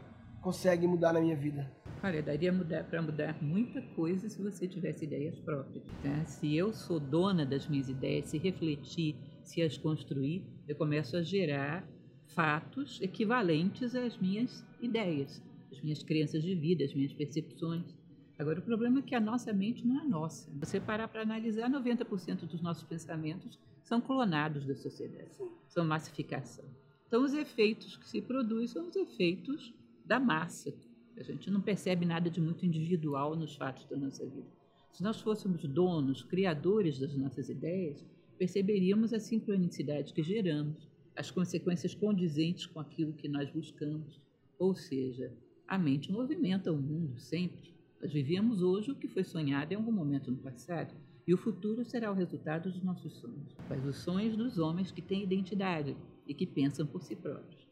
consegue 0.44 0.86
mudar 0.86 1.14
na 1.14 1.22
minha 1.22 1.34
vida? 1.34 1.72
Olha, 2.02 2.22
daria 2.22 2.52
para 2.90 3.00
mudar 3.00 3.42
muita 3.42 3.80
coisa 3.80 4.28
se 4.28 4.42
você 4.42 4.68
tivesse 4.68 5.06
ideias 5.06 5.38
próprias. 5.38 5.82
Né? 6.04 6.22
Se 6.26 6.54
eu 6.54 6.70
sou 6.74 7.00
dona 7.00 7.46
das 7.46 7.66
minhas 7.66 7.88
ideias, 7.88 8.26
se 8.26 8.36
refletir, 8.36 9.16
se 9.42 9.62
as 9.62 9.78
construir, 9.78 10.44
eu 10.68 10.76
começo 10.76 11.16
a 11.16 11.22
gerar 11.22 11.88
fatos 12.26 13.00
equivalentes 13.00 13.94
às 13.94 14.18
minhas 14.18 14.62
ideias, 14.82 15.42
às 15.72 15.80
minhas 15.80 16.02
crenças 16.02 16.42
de 16.42 16.54
vida, 16.54 16.84
às 16.84 16.92
minhas 16.92 17.14
percepções. 17.14 17.96
Agora, 18.38 18.58
o 18.58 18.62
problema 18.62 18.98
é 18.98 19.02
que 19.02 19.14
a 19.14 19.20
nossa 19.20 19.50
mente 19.50 19.86
não 19.86 19.98
é 19.98 20.04
nossa. 20.04 20.50
Você 20.60 20.78
parar 20.78 21.08
para 21.08 21.22
analisar, 21.22 21.70
90% 21.70 22.40
dos 22.40 22.60
nossos 22.60 22.84
pensamentos 22.84 23.58
são 23.82 23.98
clonados 23.98 24.66
da 24.66 24.74
sociedade, 24.74 25.30
são 25.68 25.86
massificação. 25.86 26.66
Então, 27.06 27.24
os 27.24 27.32
efeitos 27.32 27.96
que 27.96 28.06
se 28.06 28.20
produzem 28.20 28.66
são 28.66 28.88
os 28.88 28.96
efeitos 28.96 29.72
da 30.04 30.20
massa. 30.20 30.74
A 31.16 31.22
gente 31.22 31.50
não 31.50 31.60
percebe 31.60 32.04
nada 32.04 32.28
de 32.28 32.40
muito 32.40 32.66
individual 32.66 33.36
nos 33.36 33.54
fatos 33.56 33.86
da 33.86 33.96
nossa 33.96 34.24
vida. 34.26 34.48
Se 34.92 35.02
nós 35.02 35.20
fôssemos 35.20 35.64
donos, 35.64 36.22
criadores 36.22 36.98
das 36.98 37.16
nossas 37.16 37.48
ideias, 37.48 38.04
perceberíamos 38.38 39.12
a 39.12 39.18
sincronicidade 39.18 40.12
que 40.12 40.22
geramos, 40.22 40.88
as 41.16 41.30
consequências 41.30 41.94
condizentes 41.94 42.66
com 42.66 42.80
aquilo 42.80 43.12
que 43.12 43.28
nós 43.28 43.50
buscamos. 43.50 44.20
Ou 44.58 44.74
seja, 44.74 45.32
a 45.66 45.78
mente 45.78 46.12
movimenta 46.12 46.72
o 46.72 46.76
mundo 46.76 47.18
sempre. 47.18 47.74
Nós 48.00 48.12
vivemos 48.12 48.62
hoje 48.62 48.90
o 48.90 48.94
que 48.94 49.08
foi 49.08 49.24
sonhado 49.24 49.72
em 49.72 49.76
algum 49.76 49.92
momento 49.92 50.30
no 50.30 50.36
passado, 50.36 50.94
e 51.26 51.32
o 51.32 51.38
futuro 51.38 51.84
será 51.84 52.10
o 52.10 52.14
resultado 52.14 52.70
dos 52.70 52.82
nossos 52.82 53.14
sonhos, 53.14 53.56
mas 53.68 53.84
os 53.86 53.96
sonhos 53.96 54.36
dos 54.36 54.58
homens 54.58 54.90
que 54.90 55.00
têm 55.00 55.22
identidade 55.22 55.96
e 56.26 56.34
que 56.34 56.46
pensam 56.46 56.86
por 56.86 57.02
si 57.02 57.16
próprios. 57.16 57.66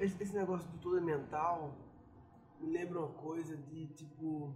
Esse 0.00 0.34
negócio 0.34 0.68
do 0.70 0.78
todo 0.78 0.98
é 0.98 1.00
mental 1.00 1.74
me 2.62 2.72
lembra 2.72 3.00
uma 3.00 3.08
coisa 3.08 3.56
de 3.56 3.86
tipo. 3.88 4.54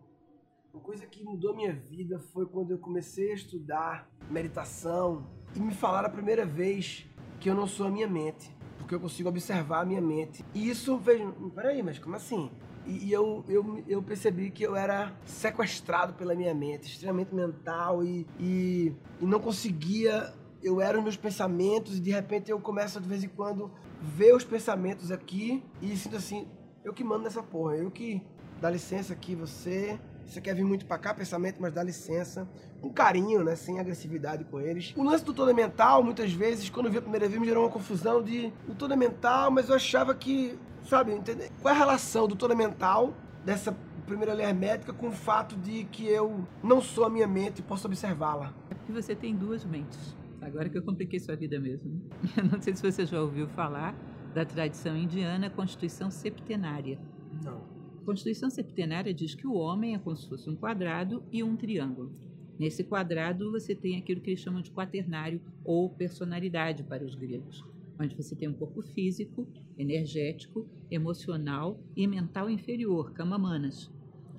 Uma 0.72 0.82
coisa 0.82 1.06
que 1.06 1.24
mudou 1.24 1.56
minha 1.56 1.72
vida 1.72 2.18
foi 2.18 2.46
quando 2.46 2.70
eu 2.70 2.78
comecei 2.78 3.32
a 3.32 3.34
estudar 3.34 4.10
meditação 4.30 5.26
e 5.54 5.58
me 5.58 5.72
falaram 5.72 6.08
a 6.08 6.10
primeira 6.10 6.44
vez 6.44 7.06
que 7.40 7.48
eu 7.48 7.54
não 7.54 7.66
sou 7.66 7.86
a 7.86 7.90
minha 7.90 8.06
mente, 8.06 8.54
porque 8.76 8.94
eu 8.94 9.00
consigo 9.00 9.28
observar 9.28 9.80
a 9.80 9.84
minha 9.86 10.02
mente. 10.02 10.44
E 10.54 10.68
isso 10.68 10.98
fez. 10.98 11.22
Peraí, 11.54 11.82
mas 11.82 11.98
como 11.98 12.14
assim? 12.14 12.50
E, 12.86 13.10
eu, 13.10 13.44
eu, 13.48 13.82
eu 13.88 14.02
percebi 14.02 14.50
que 14.50 14.62
eu 14.62 14.76
era 14.76 15.12
sequestrado 15.24 16.12
pela 16.12 16.34
minha 16.36 16.54
mente, 16.54 16.92
extremamente 16.92 17.34
mental 17.34 18.04
e, 18.04 18.26
e, 18.38 18.94
e 19.20 19.26
não 19.26 19.40
conseguia. 19.40 20.32
Eu 20.62 20.80
era 20.80 20.98
os 20.98 21.02
meus 21.02 21.16
pensamentos 21.16 21.96
e 21.96 22.00
de 22.00 22.10
repente 22.10 22.50
eu 22.50 22.60
começo 22.60 23.00
de 23.00 23.08
vez 23.08 23.22
em 23.22 23.28
quando 23.28 23.70
ver 24.06 24.34
os 24.34 24.44
pensamentos 24.44 25.10
aqui 25.10 25.62
e 25.82 25.96
sinto 25.96 26.16
assim: 26.16 26.46
eu 26.84 26.92
que 26.92 27.04
mando 27.04 27.24
nessa 27.24 27.42
porra, 27.42 27.76
eu 27.76 27.90
que 27.90 28.22
dá 28.60 28.70
licença 28.70 29.12
aqui, 29.12 29.34
você 29.34 29.98
você 30.26 30.40
quer 30.40 30.54
vir 30.54 30.64
muito 30.64 30.84
para 30.86 30.98
cá, 30.98 31.14
pensamento, 31.14 31.62
mas 31.62 31.72
dá 31.72 31.82
licença. 31.82 32.48
Com 32.80 32.92
carinho, 32.92 33.44
né? 33.44 33.54
Sem 33.54 33.78
agressividade 33.78 34.44
com 34.44 34.60
eles. 34.60 34.92
O 34.96 35.04
lance 35.04 35.24
do 35.24 35.32
todo 35.32 35.50
é 35.50 35.54
mental, 35.54 36.02
muitas 36.02 36.32
vezes, 36.32 36.68
quando 36.68 36.86
eu 36.86 36.92
vi 36.92 36.98
a 36.98 37.02
primeira 37.02 37.28
vez, 37.28 37.40
me 37.40 37.46
gerou 37.46 37.64
uma 37.64 37.70
confusão 37.70 38.22
de 38.22 38.52
o 38.68 38.74
todo 38.74 38.92
é 38.92 38.96
mental, 38.96 39.50
mas 39.50 39.68
eu 39.68 39.76
achava 39.76 40.14
que, 40.14 40.58
sabe, 40.88 41.12
entende? 41.12 41.50
qual 41.62 41.72
é 41.72 41.76
a 41.76 41.78
relação 41.78 42.26
do 42.26 42.34
todo 42.34 42.52
é 42.52 42.56
mental 42.56 43.14
dessa 43.44 43.74
primeira 44.04 44.34
lei 44.34 44.46
hermética 44.46 44.92
com 44.92 45.08
o 45.08 45.12
fato 45.12 45.56
de 45.56 45.84
que 45.84 46.06
eu 46.06 46.46
não 46.62 46.80
sou 46.80 47.04
a 47.04 47.10
minha 47.10 47.26
mente 47.26 47.60
e 47.60 47.62
posso 47.62 47.86
observá-la? 47.86 48.52
É 48.70 48.74
porque 48.74 48.92
você 48.92 49.14
tem 49.14 49.34
duas 49.34 49.64
mentes. 49.64 50.16
Agora 50.40 50.68
que 50.68 50.78
eu 50.78 50.82
compliquei 50.82 51.18
sua 51.18 51.36
vida 51.36 51.58
mesmo. 51.58 52.02
Não 52.50 52.60
sei 52.60 52.74
se 52.74 52.82
você 52.82 53.06
já 53.06 53.20
ouviu 53.20 53.48
falar 53.48 53.94
da 54.34 54.44
tradição 54.44 54.96
indiana 54.96 55.48
Constituição 55.48 56.10
Septenária. 56.10 56.98
Não. 57.42 57.60
Constituição 58.04 58.50
Septenária 58.50 59.12
diz 59.12 59.34
que 59.34 59.46
o 59.46 59.54
homem 59.54 59.94
é 59.94 59.98
como 59.98 60.16
se 60.16 60.28
fosse 60.28 60.48
um 60.48 60.54
quadrado 60.54 61.22
e 61.32 61.42
um 61.42 61.56
triângulo. 61.56 62.12
Nesse 62.58 62.84
quadrado 62.84 63.50
você 63.50 63.74
tem 63.74 63.98
aquilo 63.98 64.20
que 64.20 64.30
eles 64.30 64.40
chamam 64.40 64.62
de 64.62 64.70
quaternário 64.70 65.40
ou 65.64 65.90
personalidade 65.90 66.84
para 66.84 67.04
os 67.04 67.14
gregos, 67.14 67.64
onde 68.00 68.14
você 68.14 68.34
tem 68.34 68.48
um 68.48 68.54
corpo 68.54 68.82
físico, 68.82 69.46
energético, 69.76 70.68
emocional 70.90 71.80
e 71.96 72.06
mental 72.06 72.48
inferior, 72.48 73.12
kamamanas. 73.12 73.90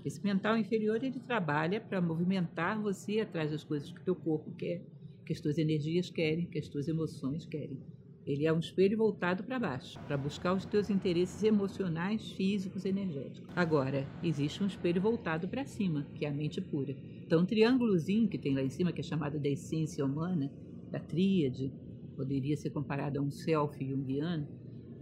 Esse 0.06 0.24
mental 0.24 0.58
inferior 0.58 1.04
ele 1.04 1.20
trabalha 1.20 1.82
para 1.82 2.01
movimentar 2.01 2.82
você 2.82 3.20
atrás 3.20 3.51
das 3.51 3.63
coisas 3.63 3.92
que 3.92 4.00
o 4.00 4.04
teu 4.04 4.16
corpo 4.16 4.51
quer, 4.51 4.82
que 5.27 5.34
as 5.34 5.41
tuas 5.41 5.57
energias 5.57 6.10
querem, 6.10 6.46
que 6.46 6.57
as 6.57 6.69
tuas 6.69 6.88
emoções 6.88 7.46
querem. 7.46 7.77
Ele 8.25 8.46
é 8.46 8.53
um 8.53 8.60
espelho 8.60 8.98
voltado 8.98 9.43
para 9.43 9.60
baixo, 9.60 10.00
para 10.07 10.17
buscar 10.17 10.53
os 10.53 10.65
teus 10.65 10.89
interesses 10.89 11.43
emocionais, 11.43 12.31
físicos 12.31 12.86
energéticos. 12.86 13.50
Agora, 13.53 14.07
existe 14.24 14.63
um 14.63 14.67
espelho 14.67 15.01
voltado 15.01 15.48
para 15.48 15.65
cima, 15.65 16.07
que 16.15 16.25
é 16.25 16.29
a 16.29 16.34
mente 16.34 16.62
pura. 16.62 16.96
Então, 17.25 17.43
o 17.43 17.46
triângulozinho 17.46 18.29
que 18.29 18.38
tem 18.38 18.55
lá 18.55 18.63
em 18.63 18.69
cima, 18.69 18.93
que 18.93 19.01
é 19.01 19.03
chamado 19.03 19.38
da 19.38 19.50
essência 19.50 20.05
humana, 20.05 20.50
da 20.89 21.00
tríade, 21.00 21.74
poderia 22.15 22.55
ser 22.55 22.69
comparado 22.69 23.19
a 23.19 23.22
um 23.22 23.29
self 23.29 23.86
junguiano, 23.86 24.48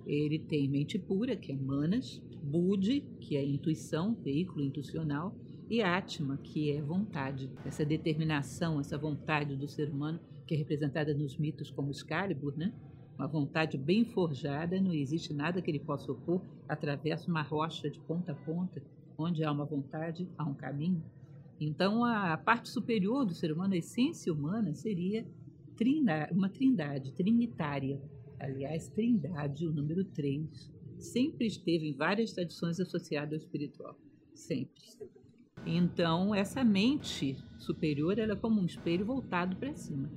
ele 0.08 0.40
tem 0.40 0.68
mente 0.68 0.98
pura, 0.98 1.36
que 1.36 1.52
é 1.52 1.56
manas, 1.56 2.22
budi, 2.44 3.02
que 3.20 3.36
é 3.36 3.44
intuição, 3.44 4.16
veículo 4.24 4.64
intuicional, 4.64 5.36
e 5.70 5.82
Atma, 5.82 6.38
que 6.38 6.72
é 6.72 6.82
vontade, 6.82 7.50
essa 7.66 7.84
determinação, 7.84 8.80
essa 8.80 8.98
vontade 8.98 9.56
do 9.56 9.68
ser 9.68 9.90
humano, 9.90 10.20
que 10.46 10.54
é 10.54 10.58
representada 10.58 11.14
nos 11.14 11.38
mitos 11.38 11.72
como 11.72 11.92
Excalibur, 11.92 12.56
né? 12.56 12.74
Uma 13.18 13.28
vontade 13.28 13.78
bem 13.78 14.06
forjada, 14.06 14.80
não 14.80 14.94
existe 14.94 15.34
nada 15.34 15.62
que 15.62 15.72
ele 15.72 15.80
possa 15.80 16.12
opor, 16.12 16.42
atravessa 16.68 17.30
uma 17.30 17.42
rocha 17.42 17.90
de 17.90 18.00
ponta 18.00 18.34
a 18.34 18.36
ponta, 18.36 18.84
onde 19.18 19.44
há 19.44 19.52
uma 19.52 19.66
vontade, 19.66 20.28
há 20.38 20.44
um 20.44 20.54
caminho. 20.54 21.02
Então, 21.60 22.04
a 22.04 22.38
parte 22.38 22.70
superior 22.70 23.26
do 23.26 23.34
ser 23.34 23.52
humano, 23.52 23.74
a 23.74 23.78
essência 23.78 24.32
humana, 24.32 24.74
seria 24.74 25.26
uma 26.32 26.50
trindade, 26.50 27.14
trinitária. 27.14 28.02
Aliás, 28.40 28.90
trindade, 28.90 29.66
o 29.66 29.72
número 29.72 30.04
3, 30.04 30.72
sempre 31.00 31.48
esteve 31.48 31.88
em 31.88 31.94
várias 31.94 32.34
tradições 32.34 32.80
associadas 32.80 33.34
ao 33.34 33.40
espiritual. 33.40 33.98
Sempre. 34.34 34.84
Então, 35.66 36.34
essa 36.34 36.64
mente 36.64 37.36
superior 37.58 38.20
ela 38.20 38.34
é 38.34 38.36
como 38.36 38.62
um 38.62 38.66
espelho 38.66 39.06
voltado 39.06 39.56
para 39.56 39.74
cima. 39.74 40.12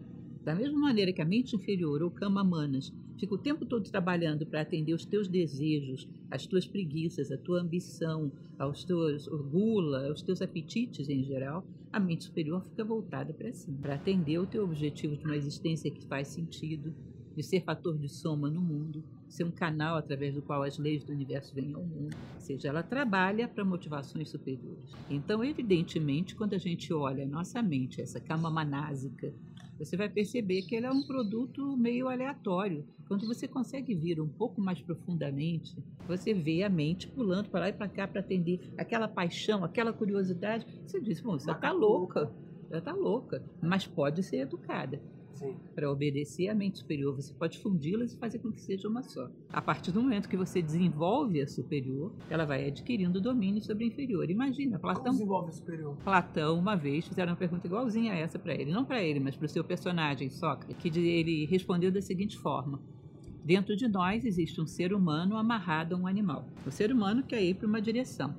Da 0.44 0.54
mesma 0.54 0.78
maneira 0.78 1.12
que 1.12 1.22
a 1.22 1.26
mente 1.26 1.56
inferior, 1.56 2.02
ou 2.02 2.10
kama 2.10 2.44
manas, 2.44 2.92
fica 3.18 3.34
o 3.34 3.38
tempo 3.38 3.66
todo 3.66 3.90
trabalhando 3.90 4.46
para 4.46 4.60
atender 4.60 4.92
os 4.92 5.04
teus 5.04 5.26
desejos, 5.26 6.08
as 6.30 6.46
tuas 6.46 6.66
preguiças, 6.66 7.30
a 7.30 7.38
tua 7.38 7.60
ambição, 7.60 8.30
aos 8.58 8.84
teus 8.84 9.26
gula, 9.26 10.08
aos 10.08 10.22
teus 10.22 10.42
apetites 10.42 11.08
em 11.08 11.24
geral, 11.24 11.64
a 11.92 11.98
mente 11.98 12.24
superior 12.24 12.62
fica 12.64 12.84
voltada 12.84 13.32
para 13.32 13.52
cima, 13.52 13.78
para 13.78 13.94
atender 13.94 14.38
o 14.38 14.46
teu 14.46 14.64
objetivo 14.64 15.16
de 15.16 15.24
uma 15.24 15.36
existência 15.36 15.90
que 15.90 16.06
faz 16.06 16.28
sentido, 16.28 16.94
de 17.34 17.42
ser 17.42 17.62
fator 17.62 17.96
de 17.96 18.08
soma 18.08 18.50
no 18.50 18.60
mundo, 18.60 19.02
ser 19.28 19.44
um 19.44 19.50
canal 19.50 19.96
através 19.96 20.34
do 20.34 20.42
qual 20.42 20.62
as 20.62 20.78
leis 20.78 21.04
do 21.04 21.12
universo 21.12 21.54
vêm 21.54 21.74
ao 21.74 21.82
mundo. 21.82 22.16
Ou 22.34 22.40
seja, 22.40 22.68
ela 22.68 22.82
trabalha 22.82 23.46
para 23.46 23.64
motivações 23.64 24.30
superiores. 24.30 24.92
Então, 25.10 25.44
evidentemente, 25.44 26.34
quando 26.34 26.54
a 26.54 26.58
gente 26.58 26.92
olha 26.92 27.24
a 27.24 27.28
nossa 27.28 27.62
mente, 27.62 28.00
essa 28.00 28.20
cama 28.20 28.50
manásica, 28.50 29.32
você 29.78 29.96
vai 29.96 30.08
perceber 30.08 30.62
que 30.62 30.74
ela 30.74 30.88
é 30.88 30.90
um 30.90 31.06
produto 31.06 31.76
meio 31.76 32.08
aleatório. 32.08 32.84
Quando 33.06 33.26
você 33.26 33.46
consegue 33.46 33.94
vir 33.94 34.20
um 34.20 34.28
pouco 34.28 34.60
mais 34.60 34.80
profundamente, 34.80 35.76
você 36.06 36.34
vê 36.34 36.64
a 36.64 36.68
mente 36.68 37.06
pulando 37.06 37.48
para 37.48 37.60
lá 37.60 37.68
e 37.68 37.72
para 37.72 37.88
cá 37.88 38.08
para 38.08 38.20
atender 38.20 38.72
aquela 38.76 39.06
paixão, 39.06 39.64
aquela 39.64 39.92
curiosidade. 39.92 40.66
Você 40.84 41.00
diz, 41.00 41.20
bom, 41.20 41.38
você 41.38 41.52
está 41.52 41.70
louca, 41.70 42.32
ela 42.68 42.80
está 42.80 42.92
louca, 42.92 43.42
mas 43.62 43.86
pode 43.86 44.22
ser 44.22 44.38
educada 44.38 45.00
para 45.74 45.90
obedecer 45.90 46.48
à 46.48 46.54
mente 46.54 46.78
superior. 46.78 47.14
Você 47.14 47.32
pode 47.34 47.58
fundi-las 47.58 48.12
e 48.12 48.18
fazer 48.18 48.38
com 48.38 48.50
que 48.50 48.60
seja 48.60 48.88
uma 48.88 49.02
só. 49.02 49.30
A 49.52 49.62
partir 49.62 49.92
do 49.92 50.02
momento 50.02 50.28
que 50.28 50.36
você 50.36 50.60
desenvolve 50.60 51.40
a 51.40 51.46
superior, 51.46 52.12
ela 52.28 52.44
vai 52.44 52.66
adquirindo 52.66 53.20
domínio 53.20 53.62
sobre 53.62 53.84
a 53.84 53.88
inferior. 53.88 54.28
Imagina, 54.30 54.78
Platão. 54.78 55.04
Como 55.04 55.14
desenvolve 55.14 55.50
a 55.50 55.52
superior? 55.52 55.96
Platão, 56.04 56.58
uma 56.58 56.74
vez, 56.74 57.06
fizeram 57.06 57.32
uma 57.32 57.38
pergunta 57.38 57.66
igualzinha 57.66 58.12
a 58.12 58.16
essa 58.16 58.38
para 58.38 58.54
ele. 58.54 58.72
Não 58.72 58.84
para 58.84 59.02
ele, 59.02 59.20
mas 59.20 59.36
para 59.36 59.46
o 59.46 59.48
seu 59.48 59.64
personagem, 59.64 60.30
Sócrates, 60.30 60.76
que 60.76 60.88
ele 60.88 61.46
respondeu 61.46 61.90
da 61.90 62.00
seguinte 62.00 62.36
forma. 62.38 62.80
Dentro 63.44 63.74
de 63.74 63.88
nós 63.88 64.24
existe 64.26 64.60
um 64.60 64.66
ser 64.66 64.92
humano 64.92 65.36
amarrado 65.36 65.94
a 65.94 65.98
um 65.98 66.06
animal. 66.06 66.46
O 66.66 66.70
ser 66.70 66.92
humano 66.92 67.22
quer 67.22 67.42
ir 67.42 67.54
para 67.54 67.66
uma 67.66 67.80
direção, 67.80 68.34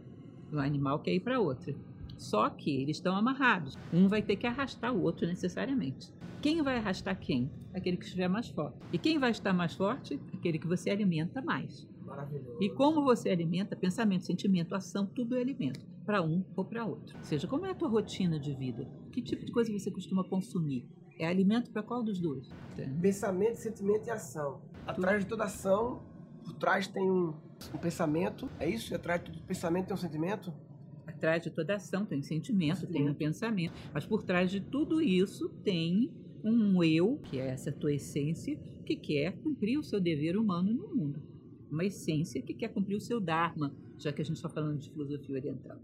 o 0.51 0.59
animal 0.59 0.99
quer 0.99 1.15
ir 1.15 1.19
para 1.19 1.39
outra. 1.39 1.73
Só 2.15 2.49
que 2.49 2.69
eles 2.69 2.97
estão 2.97 3.15
amarrados. 3.15 3.77
Um 3.93 4.07
vai 4.07 4.21
ter 4.21 4.35
que 4.35 4.45
arrastar 4.45 4.93
o 4.93 5.01
outro 5.01 5.25
necessariamente. 5.25 6.11
Quem 6.41 6.61
vai 6.61 6.77
arrastar 6.77 7.19
quem? 7.19 7.51
Aquele 7.73 7.97
que 7.97 8.05
estiver 8.05 8.29
mais 8.29 8.47
forte. 8.47 8.77
E 8.93 8.97
quem 8.97 9.19
vai 9.19 9.31
estar 9.31 9.51
mais 9.51 9.73
forte? 9.73 10.17
Aquele 10.33 10.57
que 10.57 10.67
você 10.67 10.89
alimenta 10.89 11.41
mais. 11.41 11.85
Maravilhoso. 12.05 12.57
E 12.61 12.69
como 12.69 13.03
você 13.03 13.29
alimenta, 13.29 13.75
pensamento, 13.75 14.25
sentimento, 14.25 14.73
ação, 14.73 15.05
tudo 15.05 15.35
é 15.35 15.41
alimento. 15.41 15.85
Para 16.05 16.21
um 16.21 16.43
ou 16.55 16.63
para 16.63 16.85
outro. 16.85 17.17
Ou 17.17 17.23
seja, 17.25 17.45
como 17.45 17.65
é 17.65 17.71
a 17.71 17.75
tua 17.75 17.89
rotina 17.89 18.39
de 18.39 18.55
vida? 18.55 18.89
Que 19.11 19.21
tipo 19.21 19.45
de 19.45 19.51
coisa 19.51 19.71
você 19.71 19.91
costuma 19.91 20.23
consumir? 20.23 20.87
É 21.19 21.27
alimento 21.27 21.71
para 21.71 21.83
qual 21.83 22.01
dos 22.01 22.19
dois? 22.19 22.49
Pensamento, 23.01 23.57
sentimento 23.57 24.07
e 24.07 24.09
ação. 24.09 24.61
Atrás 24.87 25.23
de 25.23 25.29
toda 25.29 25.43
ação, 25.43 26.01
por 26.45 26.53
trás 26.53 26.87
tem 26.87 27.11
um, 27.11 27.33
um 27.73 27.77
pensamento. 27.77 28.49
É 28.57 28.69
isso? 28.69 28.95
Atrás 28.95 29.21
de 29.21 29.31
todo 29.31 29.43
pensamento 29.43 29.87
tem 29.87 29.93
um 29.93 29.99
sentimento? 29.99 30.53
Atrás 31.05 31.43
de 31.43 31.49
toda 31.49 31.75
ação 31.75 32.05
tem 32.05 32.19
um 32.19 32.23
sentimento, 32.23 32.87
tem 32.87 33.09
um 33.09 33.13
pensamento. 33.13 33.73
Mas 33.93 34.05
por 34.05 34.23
trás 34.23 34.49
de 34.49 34.61
tudo 34.61 35.01
isso 35.01 35.49
tem 35.65 36.09
um 36.43 36.83
eu, 36.83 37.19
que 37.23 37.39
é 37.39 37.47
essa 37.47 37.71
tua 37.71 37.93
essência, 37.93 38.57
que 38.85 38.95
quer 38.95 39.37
cumprir 39.37 39.77
o 39.77 39.83
seu 39.83 39.99
dever 39.99 40.37
humano 40.37 40.73
no 40.73 40.87
mundo. 40.95 41.21
Uma 41.71 41.85
essência 41.85 42.41
que 42.41 42.53
quer 42.53 42.69
cumprir 42.69 42.95
o 42.95 43.01
seu 43.01 43.19
Dharma, 43.19 43.73
já 43.97 44.11
que 44.11 44.21
a 44.21 44.25
gente 44.25 44.37
está 44.37 44.49
falando 44.49 44.79
de 44.79 44.89
filosofia 44.89 45.35
oriental. 45.35 45.77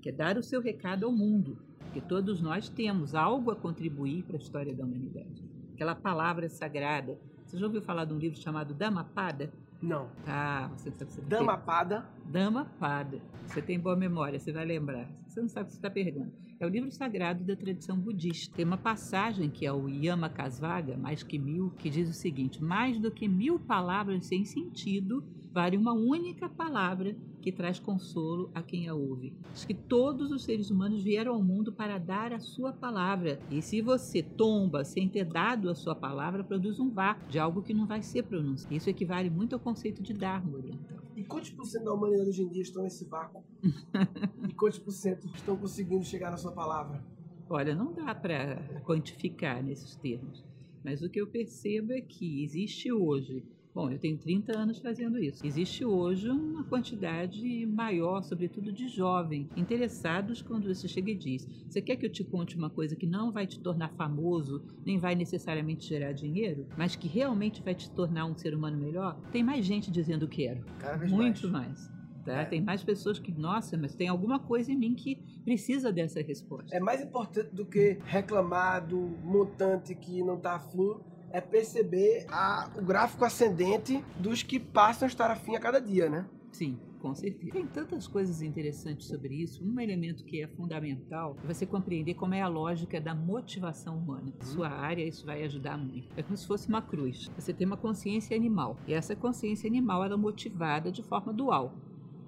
Quer 0.00 0.12
dar 0.12 0.36
o 0.36 0.42
seu 0.42 0.60
recado 0.60 1.06
ao 1.06 1.12
mundo, 1.12 1.56
que 1.92 2.00
todos 2.00 2.40
nós 2.40 2.68
temos 2.68 3.14
algo 3.14 3.50
a 3.50 3.56
contribuir 3.56 4.24
para 4.24 4.36
a 4.36 4.40
história 4.40 4.74
da 4.74 4.84
humanidade. 4.84 5.42
Aquela 5.74 5.94
palavra 5.94 6.48
sagrada. 6.48 7.18
Você 7.46 7.56
já 7.56 7.66
ouviu 7.66 7.82
falar 7.82 8.04
de 8.04 8.12
um 8.12 8.18
livro 8.18 8.38
chamado 8.38 8.74
Dhammapada? 8.74 9.52
Não. 9.82 10.08
Ah, 10.26 10.70
você 10.76 10.92
sabe 10.92 11.10
você 11.10 11.20
Dhammapada? 11.22 12.08
Dhammapada. 12.24 13.20
Você 13.48 13.60
tem 13.60 13.80
boa 13.80 13.96
memória, 13.96 14.38
você 14.38 14.52
vai 14.52 14.64
lembrar. 14.64 15.10
Você 15.26 15.40
não 15.40 15.48
sabe 15.48 15.64
o 15.64 15.66
que 15.66 15.72
você 15.72 15.78
está 15.78 15.90
perguntando. 15.90 16.32
É 16.60 16.64
o 16.64 16.68
livro 16.68 16.92
sagrado 16.92 17.42
da 17.42 17.56
tradição 17.56 17.98
budista. 17.98 18.54
Tem 18.54 18.64
uma 18.64 18.78
passagem 18.78 19.50
que 19.50 19.66
é 19.66 19.72
o 19.72 19.88
Yamakasvaga, 19.88 20.96
mais 20.96 21.24
que 21.24 21.36
mil, 21.36 21.70
que 21.70 21.90
diz 21.90 22.08
o 22.08 22.12
seguinte: 22.12 22.62
mais 22.62 23.00
do 23.00 23.10
que 23.10 23.26
mil 23.26 23.58
palavras 23.58 24.26
sem 24.26 24.44
sentido, 24.44 25.24
vale 25.52 25.76
uma 25.76 25.92
única 25.92 26.48
palavra 26.48 27.14
que 27.40 27.52
traz 27.52 27.78
consolo 27.78 28.50
a 28.54 28.62
quem 28.62 28.88
a 28.88 28.94
ouve. 28.94 29.36
Diz 29.52 29.64
que 29.64 29.74
todos 29.74 30.30
os 30.30 30.44
seres 30.44 30.70
humanos 30.70 31.02
vieram 31.02 31.34
ao 31.34 31.42
mundo 31.42 31.72
para 31.72 31.98
dar 31.98 32.32
a 32.32 32.40
sua 32.40 32.72
palavra. 32.72 33.38
E 33.50 33.60
se 33.60 33.82
você 33.82 34.22
tomba 34.22 34.84
sem 34.84 35.08
ter 35.08 35.24
dado 35.24 35.68
a 35.68 35.74
sua 35.74 35.94
palavra, 35.94 36.42
produz 36.42 36.80
um 36.80 36.90
vácuo 36.90 37.28
de 37.28 37.38
algo 37.38 37.62
que 37.62 37.74
não 37.74 37.86
vai 37.86 38.02
ser 38.02 38.22
pronunciado. 38.22 38.74
Isso 38.74 38.88
equivale 38.88 39.28
muito 39.28 39.54
ao 39.54 39.60
conceito 39.60 40.02
de 40.02 40.14
Dharma 40.14 40.56
oriental. 40.56 40.98
E 41.14 41.24
quantos 41.24 41.50
por 41.50 41.66
cento 41.66 41.84
da 41.84 41.92
humanidade 41.92 42.30
hoje 42.30 42.42
em 42.42 42.48
dia 42.48 42.62
estão 42.62 42.82
nesse 42.82 43.04
vácuo? 43.04 43.44
e 44.48 44.54
quantos 44.54 44.78
por 44.78 44.92
cento 44.92 45.28
estão 45.34 45.56
conseguindo 45.56 46.04
chegar 46.04 46.30
na 46.30 46.38
sua 46.38 46.52
palavra? 46.52 47.04
Olha, 47.50 47.74
não 47.74 47.92
dá 47.92 48.14
para 48.14 48.80
quantificar 48.84 49.62
nesses 49.62 49.94
termos. 49.96 50.42
Mas 50.82 51.02
o 51.02 51.10
que 51.10 51.20
eu 51.20 51.26
percebo 51.26 51.92
é 51.92 52.00
que 52.00 52.42
existe 52.42 52.90
hoje 52.90 53.44
Bom, 53.74 53.90
eu 53.90 53.98
tenho 53.98 54.18
30 54.18 54.56
anos 54.56 54.78
fazendo 54.78 55.18
isso. 55.18 55.46
Existe 55.46 55.82
hoje 55.82 56.28
uma 56.28 56.62
quantidade 56.64 57.66
maior, 57.66 58.22
sobretudo 58.22 58.70
de 58.70 58.86
jovens, 58.86 59.48
interessados 59.56 60.42
quando 60.42 60.68
você 60.68 60.86
chega 60.86 61.10
e 61.10 61.14
diz: 61.14 61.48
Você 61.66 61.80
quer 61.80 61.96
que 61.96 62.04
eu 62.04 62.12
te 62.12 62.22
conte 62.22 62.54
uma 62.54 62.68
coisa 62.68 62.94
que 62.94 63.06
não 63.06 63.32
vai 63.32 63.46
te 63.46 63.58
tornar 63.58 63.88
famoso, 63.94 64.62
nem 64.84 64.98
vai 64.98 65.14
necessariamente 65.14 65.86
gerar 65.86 66.12
dinheiro, 66.12 66.66
mas 66.76 66.96
que 66.96 67.08
realmente 67.08 67.62
vai 67.62 67.74
te 67.74 67.90
tornar 67.90 68.26
um 68.26 68.36
ser 68.36 68.54
humano 68.54 68.76
melhor? 68.76 69.18
Tem 69.32 69.42
mais 69.42 69.64
gente 69.64 69.90
dizendo 69.90 70.28
quero. 70.28 70.64
Cada 70.78 70.98
vez 70.98 71.10
Muito 71.10 71.48
mais. 71.48 71.88
mais. 71.88 72.02
Tá? 72.24 72.42
É. 72.42 72.44
Tem 72.44 72.60
mais 72.60 72.84
pessoas 72.84 73.18
que, 73.18 73.32
nossa, 73.32 73.76
mas 73.76 73.94
tem 73.94 74.06
alguma 74.06 74.38
coisa 74.38 74.70
em 74.70 74.76
mim 74.76 74.94
que 74.94 75.16
precisa 75.44 75.92
dessa 75.92 76.20
resposta. 76.20 76.74
É 76.74 76.78
mais 76.78 77.02
importante 77.02 77.52
do 77.52 77.66
que 77.66 77.98
reclamar 78.04 78.86
do 78.86 78.98
montante 79.24 79.94
que 79.94 80.22
não 80.22 80.36
está 80.36 80.54
afim, 80.56 80.96
é 81.32 81.40
perceber 81.40 82.26
a- 82.28 82.70
o 82.76 82.82
gráfico 82.82 83.24
ascendente 83.24 84.04
dos 84.18 84.42
que 84.42 84.60
passam 84.60 85.06
a 85.06 85.08
estar 85.08 85.30
afim 85.30 85.56
a 85.56 85.60
cada 85.60 85.80
dia, 85.80 86.08
né? 86.08 86.26
Sim, 86.52 86.78
com 87.00 87.14
certeza. 87.14 87.50
Tem 87.52 87.66
tantas 87.66 88.06
coisas 88.06 88.42
interessantes 88.42 89.06
sobre 89.08 89.34
isso. 89.42 89.64
Um 89.64 89.80
elemento 89.80 90.22
que 90.24 90.42
é 90.42 90.46
fundamental 90.48 91.34
é 91.42 91.46
você 91.46 91.64
compreender 91.64 92.14
como 92.14 92.34
é 92.34 92.42
a 92.42 92.48
lógica 92.48 93.00
da 93.00 93.14
motivação 93.14 93.96
humana. 93.98 94.32
Na 94.38 94.44
sua 94.44 94.68
área, 94.68 95.02
isso 95.02 95.24
vai 95.24 95.42
ajudar 95.44 95.78
muito. 95.78 96.08
É 96.16 96.22
como 96.22 96.36
se 96.36 96.46
fosse 96.46 96.68
uma 96.68 96.82
cruz. 96.82 97.30
Você 97.36 97.52
tem 97.54 97.66
uma 97.66 97.76
consciência 97.78 98.36
animal. 98.36 98.76
E 98.86 98.92
essa 98.92 99.16
consciência 99.16 99.66
animal 99.66 100.04
ela 100.04 100.14
é 100.14 100.18
motivada 100.18 100.92
de 100.92 101.02
forma 101.02 101.32
dual: 101.32 101.74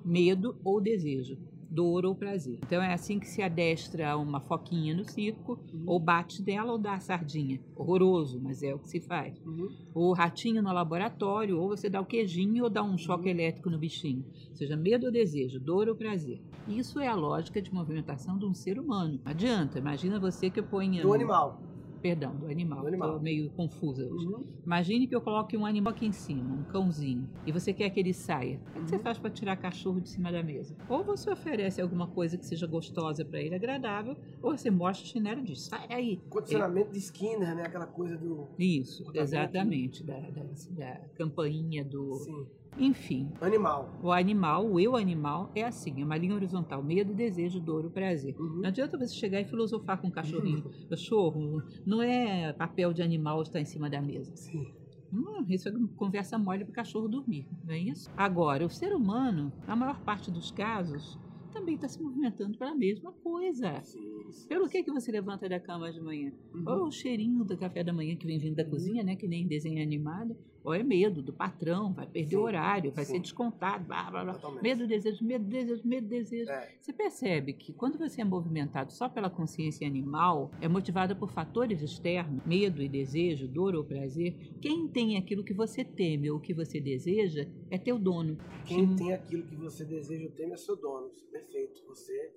medo 0.04 0.56
ou 0.64 0.80
desejo. 0.80 1.38
Dor 1.74 2.06
ou 2.06 2.14
prazer. 2.14 2.58
Então 2.62 2.80
é 2.80 2.92
assim 2.92 3.18
que 3.18 3.26
se 3.26 3.42
adestra 3.42 4.16
uma 4.16 4.40
foquinha 4.40 4.94
no 4.94 5.04
circo, 5.04 5.58
ou 5.84 5.98
bate 5.98 6.40
dela 6.40 6.70
ou 6.72 6.78
dá 6.78 6.94
a 6.94 7.00
sardinha. 7.00 7.60
Horroroso, 7.74 8.40
mas 8.40 8.62
é 8.62 8.72
o 8.72 8.78
que 8.78 8.88
se 8.88 9.00
faz 9.00 9.34
Uhum. 9.44 9.68
ou 9.92 10.12
ratinho 10.12 10.62
no 10.62 10.72
laboratório, 10.72 11.58
ou 11.58 11.68
você 11.68 11.90
dá 11.90 12.00
o 12.00 12.06
queijinho 12.06 12.64
ou 12.64 12.70
dá 12.70 12.82
um 12.82 12.96
choque 12.96 13.28
elétrico 13.28 13.68
no 13.70 13.78
bichinho. 13.78 14.24
Ou 14.50 14.56
seja, 14.56 14.76
medo 14.76 15.06
ou 15.06 15.12
desejo, 15.12 15.58
dor 15.58 15.88
ou 15.88 15.96
prazer. 15.96 16.40
Isso 16.68 17.00
é 17.00 17.08
a 17.08 17.14
lógica 17.14 17.60
de 17.60 17.72
movimentação 17.72 18.38
de 18.38 18.46
um 18.46 18.54
ser 18.54 18.78
humano. 18.78 19.20
Não 19.24 19.32
adianta, 19.32 19.78
imagina 19.78 20.20
você 20.20 20.48
que 20.50 20.60
eu 20.60 20.64
ponha... 20.64 21.02
Do 21.02 21.12
animal. 21.12 21.60
Perdão, 22.04 22.36
do 22.36 22.48
animal. 22.48 22.82
Do 22.82 22.88
animal. 22.88 23.12
Tô 23.14 23.18
meio 23.18 23.48
confusa 23.52 24.04
hoje. 24.04 24.26
Uhum. 24.26 24.44
Imagine 24.66 25.06
que 25.06 25.16
eu 25.16 25.22
coloque 25.22 25.56
um 25.56 25.64
animal 25.64 25.94
aqui 25.94 26.04
em 26.04 26.12
cima, 26.12 26.54
um 26.54 26.62
cãozinho, 26.64 27.26
e 27.46 27.50
você 27.50 27.72
quer 27.72 27.88
que 27.88 27.98
ele 27.98 28.12
saia. 28.12 28.60
O 28.68 28.72
que 28.72 28.78
Uhum. 28.80 28.86
você 28.88 28.98
faz 28.98 29.18
para 29.18 29.30
tirar 29.30 29.56
cachorro 29.56 30.02
de 30.02 30.10
cima 30.10 30.30
da 30.30 30.42
mesa? 30.42 30.76
Ou 30.86 31.02
você 31.02 31.30
oferece 31.30 31.80
alguma 31.80 32.06
coisa 32.06 32.36
que 32.36 32.44
seja 32.44 32.66
gostosa 32.66 33.24
para 33.24 33.40
ele, 33.40 33.54
agradável, 33.54 34.14
ou 34.42 34.54
você 34.54 34.70
mostra 34.70 35.06
o 35.06 35.08
chinelo 35.08 35.40
e 35.40 35.44
diz, 35.44 35.62
sai 35.62 35.88
daí. 35.88 36.20
Condicionamento 36.28 36.92
de 36.92 36.98
Skinner, 36.98 37.54
né? 37.56 37.62
Aquela 37.62 37.86
coisa 37.86 38.18
do. 38.18 38.48
Isso, 38.58 39.10
exatamente, 39.14 40.04
da, 40.04 40.20
da, 40.20 40.42
da 40.72 41.00
campainha 41.14 41.82
do... 41.82 42.16
Sim. 42.16 42.46
Enfim, 42.78 43.30
Animal. 43.40 43.88
o 44.02 44.10
animal, 44.10 44.66
o 44.66 44.80
eu 44.80 44.96
animal, 44.96 45.50
é 45.54 45.64
assim, 45.64 46.00
é 46.00 46.04
uma 46.04 46.16
linha 46.16 46.34
horizontal, 46.34 46.82
medo, 46.82 47.14
desejo, 47.14 47.60
dor, 47.60 47.88
prazer. 47.90 48.34
Uhum. 48.38 48.60
Não 48.60 48.68
adianta 48.68 48.98
você 48.98 49.14
chegar 49.14 49.40
e 49.40 49.44
filosofar 49.44 50.00
com 50.00 50.08
um 50.08 50.10
cachorrinho. 50.10 50.64
Cachorro, 50.90 51.62
não 51.86 52.02
é 52.02 52.52
papel 52.52 52.92
de 52.92 53.02
animal 53.02 53.42
estar 53.42 53.60
em 53.60 53.64
cima 53.64 53.88
da 53.88 54.00
mesa. 54.00 54.34
Sim. 54.36 54.64
Hum, 55.12 55.44
isso 55.48 55.68
é 55.68 55.72
conversa 55.96 56.36
mole 56.36 56.64
para 56.64 56.72
o 56.72 56.74
cachorro 56.74 57.08
dormir, 57.08 57.46
não 57.62 57.72
é 57.72 57.78
isso? 57.78 58.10
Agora, 58.16 58.66
o 58.66 58.70
ser 58.70 58.92
humano, 58.92 59.52
na 59.66 59.76
maior 59.76 60.02
parte 60.02 60.30
dos 60.30 60.50
casos, 60.50 61.18
também 61.52 61.76
está 61.76 61.88
se 61.88 62.02
movimentando 62.02 62.58
pela 62.58 62.74
mesma 62.74 63.12
coisa. 63.22 63.80
Sim. 63.82 64.13
Pelo 64.48 64.68
que, 64.68 64.82
que 64.82 64.90
você 64.90 65.10
levanta 65.10 65.48
da 65.48 65.60
cama 65.60 65.92
de 65.92 66.00
manhã? 66.00 66.32
Uhum. 66.54 66.64
Ou 66.66 66.86
o 66.86 66.92
cheirinho 66.92 67.44
do 67.44 67.56
café 67.56 67.82
da 67.82 67.92
manhã 67.92 68.16
que 68.16 68.26
vem 68.26 68.38
vindo 68.38 68.56
da 68.56 68.64
cozinha, 68.64 69.02
né? 69.02 69.16
Que 69.16 69.26
nem 69.26 69.46
desenho 69.46 69.82
animado. 69.82 70.36
Ou 70.64 70.72
é 70.72 70.82
medo 70.82 71.20
do 71.20 71.30
patrão, 71.30 71.92
vai 71.92 72.06
perder 72.06 72.30
Sim, 72.30 72.36
o 72.36 72.42
horário, 72.42 72.90
vai 72.90 73.04
sim. 73.04 73.12
ser 73.12 73.20
descontado, 73.20 73.84
blá, 73.84 74.10
blá, 74.10 74.24
blá. 74.24 74.32
Totalmente. 74.32 74.62
Medo, 74.62 74.86
desejo, 74.86 75.22
medo, 75.22 75.44
desejo, 75.44 75.86
medo, 75.86 76.08
desejo. 76.08 76.50
É. 76.50 76.74
Você 76.80 76.90
percebe 76.90 77.52
que 77.52 77.70
quando 77.74 77.98
você 77.98 78.22
é 78.22 78.24
movimentado 78.24 78.90
só 78.90 79.06
pela 79.06 79.28
consciência 79.28 79.86
animal, 79.86 80.50
é 80.62 80.68
motivada 80.68 81.14
por 81.14 81.30
fatores 81.30 81.82
externos, 81.82 82.42
medo 82.46 82.80
e 82.80 82.88
desejo, 82.88 83.46
dor 83.46 83.74
ou 83.74 83.84
prazer, 83.84 84.34
quem 84.62 84.88
tem 84.88 85.18
aquilo 85.18 85.44
que 85.44 85.52
você 85.52 85.84
teme 85.84 86.30
ou 86.30 86.40
que 86.40 86.54
você 86.54 86.80
deseja 86.80 87.46
é 87.70 87.76
teu 87.76 87.98
dono. 87.98 88.38
Quem 88.64 88.96
tem 88.96 89.12
aquilo 89.12 89.42
que 89.42 89.56
você 89.56 89.84
deseja 89.84 90.24
ou 90.24 90.30
teme 90.30 90.54
é 90.54 90.56
seu 90.56 90.76
dono. 90.76 91.10
Perfeito. 91.30 91.84
Você, 91.88 92.32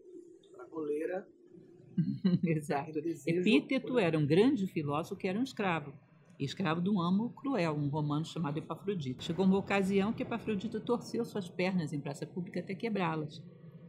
a 0.59 0.65
coleira, 0.65 1.25
Exato. 2.43 2.99
Epíteto 3.25 3.97
era 3.97 4.17
um 4.17 4.25
grande 4.25 4.67
filósofo 4.67 5.15
que 5.15 5.27
era 5.27 5.39
um 5.39 5.43
escravo. 5.43 5.93
Escravo 6.39 6.81
de 6.81 6.89
um 6.89 7.01
amo 7.01 7.31
cruel, 7.31 7.73
um 7.75 7.87
romano 7.87 8.23
chamado 8.23 8.57
Epafrodito. 8.57 9.23
Chegou 9.23 9.45
uma 9.45 9.57
ocasião 9.57 10.13
que 10.13 10.21
Epafrodito 10.21 10.79
torceu 10.79 11.25
suas 11.25 11.49
pernas 11.49 11.93
em 11.93 11.99
praça 11.99 12.27
pública 12.27 12.59
até 12.59 12.75
quebrá-las, 12.75 13.41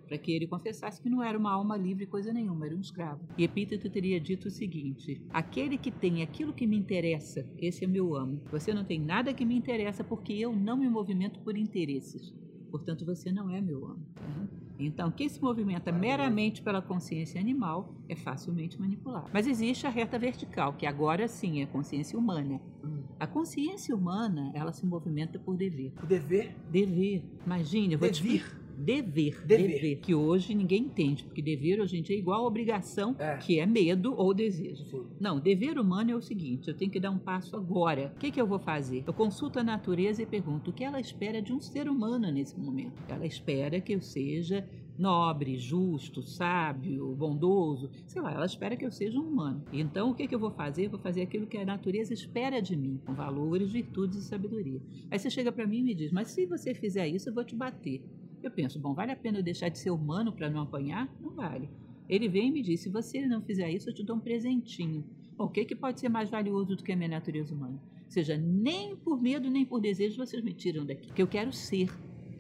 para 0.07 0.17
que 0.17 0.33
ele 0.33 0.47
confessasse 0.47 1.03
que 1.03 1.11
não 1.11 1.23
era 1.23 1.39
uma 1.39 1.53
alma 1.53 1.77
livre 1.77 2.07
coisa 2.07 2.33
nenhuma, 2.33 2.65
era 2.65 2.75
um 2.75 2.81
escravo. 2.81 3.21
E 3.37 3.45
Epíteto 3.45 3.91
teria 3.91 4.19
dito 4.19 4.49
o 4.49 4.51
seguinte: 4.51 5.21
aquele 5.29 5.77
que 5.77 5.91
tem 5.91 6.23
aquilo 6.23 6.55
que 6.55 6.67
me 6.67 6.79
interessa, 6.79 7.47
esse 7.59 7.85
é 7.85 7.87
meu 7.87 8.17
amo. 8.17 8.41
Você 8.51 8.73
não 8.73 8.85
tem 8.85 8.99
nada 8.99 9.35
que 9.35 9.45
me 9.45 9.55
interessa 9.55 10.03
porque 10.03 10.33
eu 10.33 10.57
não 10.57 10.79
me 10.79 10.89
movimento 10.89 11.39
por 11.41 11.55
interesses. 11.55 12.35
Portanto, 12.71 13.05
você 13.05 13.31
não 13.31 13.51
é 13.51 13.61
meu 13.61 13.85
amo. 13.87 14.07
tá? 14.15 14.68
Então, 14.79 15.11
quem 15.11 15.29
se 15.29 15.43
movimenta 15.43 15.91
meramente 15.91 16.63
pela 16.63 16.81
consciência 16.81 17.41
animal 17.41 17.95
é 18.09 18.15
facilmente 18.15 18.81
manipulável. 18.81 19.29
Mas 19.33 19.47
existe 19.47 19.87
a 19.87 19.91
reta 19.91 20.19
vertical, 20.19 20.75
que 20.75 20.87
agora 20.87 21.27
sim 21.27 21.61
é 21.61 21.65
a 21.65 21.67
consciência 21.67 22.19
humana. 22.19 22.61
Hum. 22.85 23.03
A 23.19 23.27
consciência 23.27 23.95
humana, 23.95 24.53
ela 24.55 24.73
se 24.73 24.87
movimenta 24.87 25.39
por 25.39 25.57
dever. 25.57 25.93
O 26.03 26.07
dever. 26.07 26.55
Dever. 26.71 27.25
Imagine, 27.45 27.95
eu 27.95 27.99
vou 27.99 28.09
te 28.11 28.23
Devir. 28.23 28.37
explicar. 28.43 28.68
Dever, 28.79 29.45
Dever. 29.45 29.67
dever, 29.69 29.97
que 30.01 30.15
hoje 30.15 30.55
ninguém 30.55 30.83
entende, 30.85 31.25
porque 31.25 31.43
dever 31.43 31.81
hoje 31.81 32.01
dia 32.01 32.15
é 32.17 32.19
igual 32.19 32.45
a 32.45 32.47
obrigação, 32.47 33.15
É. 33.19 33.37
que 33.37 33.59
é 33.59 33.67
medo 33.67 34.15
ou 34.17 34.33
desejo. 34.33 34.85
Sim. 34.85 35.05
Não, 35.21 35.41
dever 35.41 35.79
humano 35.79 36.11
é 36.13 36.15
o 36.15 36.21
seguinte: 36.23 36.69
eu 36.69 36.75
tenho 36.77 36.91
que 36.91 37.01
dar 37.01 37.11
um 37.11 37.19
passo 37.19 37.57
agora. 37.57 38.13
O 38.17 38.19
que, 38.21 38.31
que 38.31 38.41
eu 38.41 38.47
vou 38.47 38.59
fazer? 38.59 39.03
Eu 39.07 39.13
consulto 39.13 39.59
a 39.59 39.65
natureza 39.65 40.23
e 40.23 40.27
pergunto 40.27 40.71
o 40.71 40.73
que 40.73 40.85
ela 40.85 41.01
espera 41.01 41.43
de 41.43 41.53
um 41.53 41.61
ser 41.61 41.89
humano 41.89 42.31
nesse 42.31 42.59
momento. 42.59 43.03
Ela 43.09 43.27
espera 43.27 43.81
que 43.81 43.93
eu 43.93 44.01
seja 44.01 44.65
nobre, 44.97 45.57
justo, 45.57 46.23
sábio, 46.25 47.15
bondoso, 47.15 47.89
sei 48.05 48.21
lá, 48.21 48.33
ela 48.33 48.47
espera 48.47 48.77
que 48.77 48.85
eu 48.85 48.91
seja 48.91 49.17
um 49.19 49.23
humano. 49.29 49.63
Então, 49.73 50.11
o 50.11 50.15
que, 50.15 50.27
que 50.27 50.35
eu 50.35 50.41
vou 50.41 50.51
fazer? 50.51 50.87
Eu 50.87 50.91
vou 50.91 50.99
fazer 50.99 51.23
aquilo 51.23 51.47
que 51.47 51.57
a 51.57 51.65
natureza 51.65 52.13
espera 52.13 52.61
de 52.61 52.77
mim, 52.77 53.01
com 53.07 53.15
valores, 53.15 53.71
virtudes 53.71 54.19
e 54.19 54.23
sabedoria. 54.23 54.81
Aí 55.09 55.17
você 55.19 55.31
chega 55.31 55.53
para 55.53 55.67
mim 55.67 55.79
e 55.79 55.83
me 55.83 55.95
diz: 55.95 56.11
Mas 56.11 56.29
se 56.29 56.47
você 56.47 56.75
fizer 56.75 57.07
isso, 57.07 57.29
eu 57.29 57.35
vou 57.35 57.45
te 57.45 57.55
bater. 57.55 58.03
Eu 58.43 58.51
penso: 58.51 58.79
Bom, 58.79 58.95
vale 58.95 59.13
a 59.13 59.17
pena 59.17 59.39
eu 59.39 59.43
deixar 59.43 59.69
de 59.69 59.79
ser 59.79 59.91
humano 59.91 60.33
para 60.33 60.51
não 60.51 60.63
apanhar? 60.63 61.13
Não 61.21 61.31
vale. 61.31 61.69
Ele 62.09 62.29
vem 62.29 62.49
e 62.49 62.53
me 62.53 62.63
diz: 62.63 62.81
Se 62.81 62.89
você 62.89 63.27
não 63.27 63.43
fizer 63.43 63.71
isso, 63.71 63.91
eu 63.91 63.95
te 63.95 64.05
dou 64.05 64.17
um 64.17 64.21
presentinho. 64.21 65.05
Bom, 65.37 65.45
o 65.45 65.49
que, 65.49 65.65
que 65.65 65.77
pode 65.77 66.01
ser 66.01 66.09
mais 66.09 66.31
valioso 66.31 66.75
do 66.75 66.83
que 66.83 66.93
a 66.93 66.97
minha 66.97 67.09
natureza 67.09 67.55
humana? 67.55 67.81
Ou 68.05 68.11
seja, 68.11 68.37
nem 68.37 68.97
por 68.97 69.21
medo 69.21 69.51
nem 69.51 69.65
por 69.65 69.81
desejo 69.81 70.17
vocês 70.17 70.43
me 70.43 70.53
tiram 70.53 70.85
daqui. 70.85 71.13
Que 71.13 71.23
eu 71.23 71.29
quero 71.29 71.53
ser. 71.53 71.89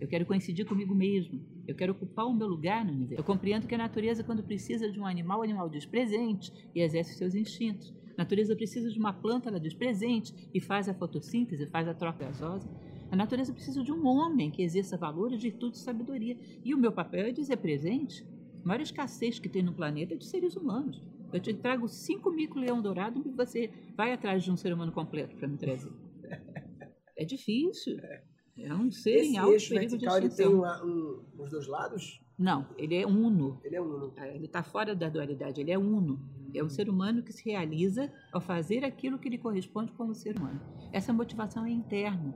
Eu 0.00 0.08
quero 0.08 0.24
coincidir 0.24 0.64
comigo 0.64 0.94
mesmo. 0.94 1.40
Eu 1.66 1.74
quero 1.74 1.92
ocupar 1.92 2.26
o 2.26 2.32
meu 2.32 2.48
lugar 2.48 2.84
no 2.84 2.92
universo. 2.92 3.20
Eu 3.20 3.24
compreendo 3.24 3.66
que 3.66 3.74
a 3.74 3.78
natureza, 3.78 4.24
quando 4.24 4.42
precisa 4.42 4.90
de 4.90 4.98
um 4.98 5.04
animal, 5.04 5.40
o 5.40 5.42
animal 5.42 5.68
diz 5.68 5.84
presente 5.84 6.52
e 6.74 6.80
exerce 6.80 7.14
seus 7.14 7.34
instintos. 7.34 7.92
A 8.16 8.22
natureza 8.22 8.56
precisa 8.56 8.90
de 8.90 8.98
uma 8.98 9.12
planta, 9.12 9.48
ela 9.48 9.60
diz 9.60 9.74
presente 9.74 10.34
e 10.54 10.60
faz 10.60 10.88
a 10.88 10.94
fotossíntese, 10.94 11.66
faz 11.66 11.86
a 11.86 11.94
troca 11.94 12.24
gasosa. 12.24 12.68
A 13.10 13.16
natureza 13.16 13.52
precisa 13.52 13.82
de 13.82 13.90
um 13.92 14.06
homem 14.06 14.50
que 14.50 14.62
exerça 14.62 14.96
valores, 14.96 15.42
virtudes 15.42 15.80
e 15.80 15.84
sabedoria. 15.84 16.36
E 16.64 16.74
o 16.74 16.78
meu 16.78 16.92
papel 16.92 17.26
é 17.26 17.30
dizer 17.32 17.56
presente. 17.56 18.24
A 18.64 18.68
maior 18.68 18.80
escassez 18.82 19.38
que 19.38 19.48
tem 19.48 19.62
no 19.62 19.72
planeta 19.72 20.14
é 20.14 20.16
de 20.16 20.26
seres 20.26 20.56
humanos. 20.56 21.02
Eu 21.32 21.40
te 21.40 21.52
trago 21.54 21.88
cinco 21.88 22.30
mico-leão 22.30 22.80
dourado 22.82 23.22
e 23.24 23.30
você 23.30 23.70
vai 23.96 24.12
atrás 24.12 24.42
de 24.44 24.50
um 24.50 24.56
ser 24.56 24.72
humano 24.72 24.92
completo 24.92 25.36
para 25.36 25.48
me 25.48 25.56
trazer. 25.56 25.92
É 27.16 27.24
difícil. 27.24 27.98
É 28.56 28.74
um 28.74 28.90
ser 28.90 29.16
Esse 29.18 29.32
em 29.34 29.38
alto 29.38 29.52
eixo 29.52 29.68
perigo 29.70 29.96
de 29.96 30.04
vertical, 30.04 30.16
ele 30.18 30.28
tem 30.28 30.46
extinção. 30.46 30.58
uma- 30.58 30.84
um, 30.84 31.22
os 31.38 31.50
dois 31.50 31.66
lados? 31.66 32.20
Não, 32.36 32.66
ele 32.76 32.94
é 32.96 33.06
uno. 33.06 33.60
Ele 33.64 33.76
é 33.76 33.80
uno. 33.80 34.12
Ah, 34.16 34.28
Ele 34.28 34.46
está 34.46 34.62
fora 34.62 34.94
da 34.94 35.08
dualidade, 35.08 35.60
ele 35.60 35.70
é 35.70 35.78
uno. 35.78 36.20
É 36.54 36.62
um 36.62 36.68
ser 36.68 36.88
humano 36.88 37.22
que 37.22 37.32
se 37.32 37.44
realiza 37.48 38.12
ao 38.32 38.40
fazer 38.40 38.84
aquilo 38.84 39.18
que 39.18 39.28
lhe 39.28 39.38
corresponde 39.38 39.92
como 39.92 40.14
ser 40.14 40.36
humano. 40.36 40.60
Essa 40.92 41.12
motivação 41.12 41.64
é 41.66 41.70
interna. 41.70 42.34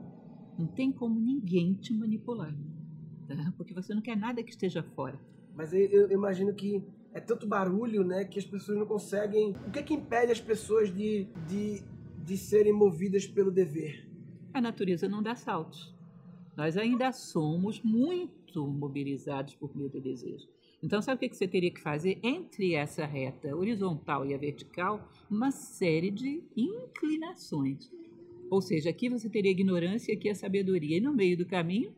Não 0.57 0.67
tem 0.67 0.91
como 0.91 1.19
ninguém 1.19 1.73
te 1.73 1.93
manipular. 1.93 2.55
tá? 3.27 3.53
Porque 3.57 3.73
você 3.73 3.93
não 3.93 4.01
quer 4.01 4.15
nada 4.15 4.43
que 4.43 4.51
esteja 4.51 4.83
fora. 4.83 5.19
Mas 5.55 5.73
eu, 5.73 6.11
imagino 6.11 6.53
que 6.53 6.83
é 7.13 7.19
tanto 7.19 7.47
barulho, 7.47 8.03
né, 8.03 8.25
que 8.25 8.39
as 8.39 8.45
pessoas 8.45 8.77
não 8.77 8.85
conseguem. 8.85 9.55
O 9.67 9.71
que 9.71 9.79
é 9.79 9.83
que 9.83 9.93
impede 9.93 10.31
as 10.31 10.41
pessoas 10.41 10.93
de, 10.93 11.27
de, 11.47 11.83
de 12.23 12.37
serem 12.37 12.73
movidas 12.73 13.27
pelo 13.27 13.51
dever? 13.51 14.09
A 14.53 14.61
natureza 14.61 15.07
não 15.07 15.21
dá 15.21 15.35
saltos. 15.35 15.93
Nós 16.55 16.77
ainda 16.77 17.11
somos 17.11 17.81
muito 17.81 18.67
mobilizados 18.67 19.55
por 19.55 19.75
medo 19.75 19.97
e 19.97 20.01
desejo. 20.01 20.47
Então, 20.83 21.01
sabe 21.01 21.15
o 21.15 21.19
que 21.19 21.29
que 21.29 21.37
você 21.37 21.47
teria 21.47 21.71
que 21.71 21.79
fazer 21.79 22.19
entre 22.21 22.75
essa 22.75 23.05
reta 23.05 23.55
horizontal 23.55 24.25
e 24.25 24.33
a 24.33 24.37
vertical? 24.37 25.09
Uma 25.31 25.49
série 25.49 26.11
de 26.11 26.43
inclinações. 26.57 27.89
Ou 28.53 28.61
seja, 28.61 28.91
aqui 28.91 29.09
você 29.09 29.27
teria 29.27 29.49
a 29.49 29.51
ignorância 29.51 30.11
e 30.11 30.15
aqui 30.15 30.29
a 30.29 30.35
sabedoria. 30.35 30.97
E 30.97 31.01
no 31.01 31.11
meio 31.11 31.35
do 31.35 31.43
caminho, 31.43 31.91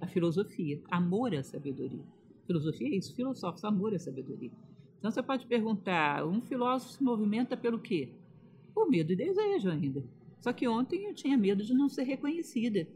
a 0.00 0.08
filosofia. 0.08 0.82
Amor 0.90 1.32
à 1.36 1.40
sabedoria. 1.44 2.02
Filosofia 2.48 2.88
é 2.88 2.96
isso, 2.96 3.14
filosóficos, 3.14 3.62
amor 3.64 3.94
à 3.94 3.98
sabedoria. 4.00 4.50
Então 4.98 5.08
você 5.08 5.22
pode 5.22 5.46
perguntar, 5.46 6.26
um 6.26 6.42
filósofo 6.42 6.94
se 6.94 7.00
movimenta 7.00 7.56
pelo 7.56 7.78
quê? 7.78 8.08
Por 8.74 8.90
medo 8.90 9.12
e 9.12 9.16
desejo 9.16 9.70
ainda. 9.70 10.02
Só 10.40 10.52
que 10.52 10.66
ontem 10.66 11.04
eu 11.04 11.14
tinha 11.14 11.38
medo 11.38 11.62
de 11.62 11.72
não 11.72 11.88
ser 11.88 12.02
reconhecida. 12.02 12.88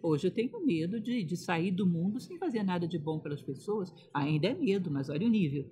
Hoje 0.00 0.28
eu 0.28 0.30
tenho 0.30 0.64
medo 0.64 1.00
de, 1.00 1.24
de 1.24 1.36
sair 1.36 1.72
do 1.72 1.84
mundo 1.84 2.20
sem 2.20 2.38
fazer 2.38 2.62
nada 2.62 2.86
de 2.86 3.00
bom 3.00 3.18
pelas 3.18 3.42
pessoas. 3.42 3.92
Ainda 4.14 4.46
é 4.46 4.54
medo, 4.54 4.92
mas 4.92 5.08
olha 5.08 5.26
o 5.26 5.30
nível. 5.30 5.64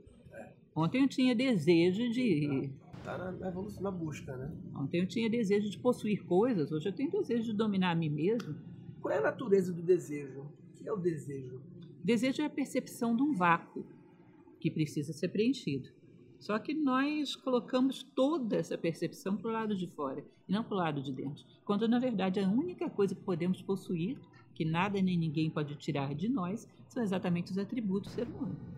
Ontem 0.75 1.03
eu 1.03 1.09
tinha 1.09 1.33
desejo 1.33 2.11
de. 2.11 2.69
Tá 3.09 3.33
na, 3.33 3.49
evolução, 3.49 3.83
na 3.83 3.91
busca, 3.91 4.37
né? 4.37 4.53
Ontem 4.77 5.01
eu 5.01 5.09
tinha 5.09 5.31
desejo 5.31 5.71
de 5.71 5.79
possuir 5.79 6.27
coisas, 6.27 6.71
hoje 6.71 6.91
eu 6.91 6.93
tenho 6.93 7.11
desejo 7.11 7.45
de 7.45 7.53
dominar 7.55 7.93
a 7.93 7.95
mim 7.95 8.11
mesmo. 8.11 8.55
Qual 9.01 9.15
é 9.15 9.17
a 9.17 9.23
natureza 9.23 9.73
do 9.73 9.81
desejo? 9.81 10.41
O 10.41 10.77
que 10.77 10.87
é 10.87 10.93
o 10.93 10.99
desejo? 10.99 11.59
Desejo 12.05 12.43
é 12.43 12.45
a 12.45 12.51
percepção 12.51 13.17
de 13.17 13.23
um 13.23 13.33
vácuo 13.33 13.83
que 14.61 14.71
precisa 14.71 15.15
ser 15.15 15.29
preenchido. 15.29 15.89
Só 16.39 16.59
que 16.59 16.75
nós 16.75 17.35
colocamos 17.35 18.03
toda 18.03 18.57
essa 18.57 18.77
percepção 18.77 19.39
para 19.39 19.49
o 19.49 19.53
lado 19.55 19.75
de 19.75 19.87
fora 19.87 20.23
e 20.47 20.53
não 20.53 20.63
para 20.63 20.75
o 20.75 20.79
lado 20.79 21.03
de 21.03 21.11
dentro. 21.11 21.47
Quando, 21.65 21.89
na 21.89 21.99
verdade, 21.99 22.39
a 22.41 22.47
única 22.47 22.91
coisa 22.91 23.15
que 23.15 23.23
podemos 23.23 23.63
possuir, 23.63 24.19
que 24.55 24.67
nada 24.67 25.01
nem 25.01 25.17
ninguém 25.17 25.49
pode 25.49 25.75
tirar 25.77 26.15
de 26.15 26.29
nós, 26.29 26.69
são 26.91 27.03
exatamente 27.03 27.53
os 27.53 27.59
atributos 27.59 28.13
do 28.13 28.15
ser 28.17 28.29
humano. 28.29 28.78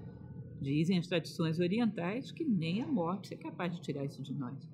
Dizem 0.61 0.99
as 0.99 1.07
tradições 1.07 1.59
orientais 1.59 2.31
que 2.31 2.44
nem 2.44 2.83
a 2.83 2.87
morte 2.87 3.33
é 3.33 3.37
capaz 3.37 3.75
de 3.75 3.81
tirar 3.81 4.05
isso 4.05 4.23
de 4.23 4.35
nós. 4.35 4.68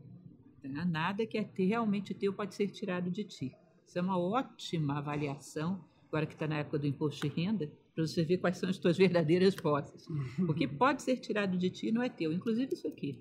Tá? 0.60 0.84
Nada 0.84 1.24
que 1.26 1.38
é 1.38 1.48
realmente 1.56 2.12
teu 2.12 2.32
pode 2.32 2.54
ser 2.54 2.68
tirado 2.68 3.10
de 3.10 3.22
ti. 3.22 3.52
Isso 3.86 3.98
é 3.98 4.02
uma 4.02 4.18
ótima 4.18 4.98
avaliação, 4.98 5.84
agora 6.08 6.26
que 6.26 6.32
está 6.32 6.48
na 6.48 6.58
época 6.58 6.80
do 6.80 6.86
imposto 6.86 7.28
de 7.28 7.32
renda, 7.32 7.70
para 7.94 8.06
você 8.06 8.24
ver 8.24 8.38
quais 8.38 8.58
são 8.58 8.68
as 8.68 8.78
tuas 8.78 8.96
verdadeiras 8.96 9.54
posses. 9.54 10.06
O 10.40 10.52
que 10.52 10.66
pode 10.66 11.02
ser 11.02 11.18
tirado 11.18 11.56
de 11.56 11.70
ti 11.70 11.92
não 11.92 12.02
é 12.02 12.08
teu, 12.08 12.32
inclusive 12.32 12.74
isso 12.74 12.88
aqui. 12.88 13.18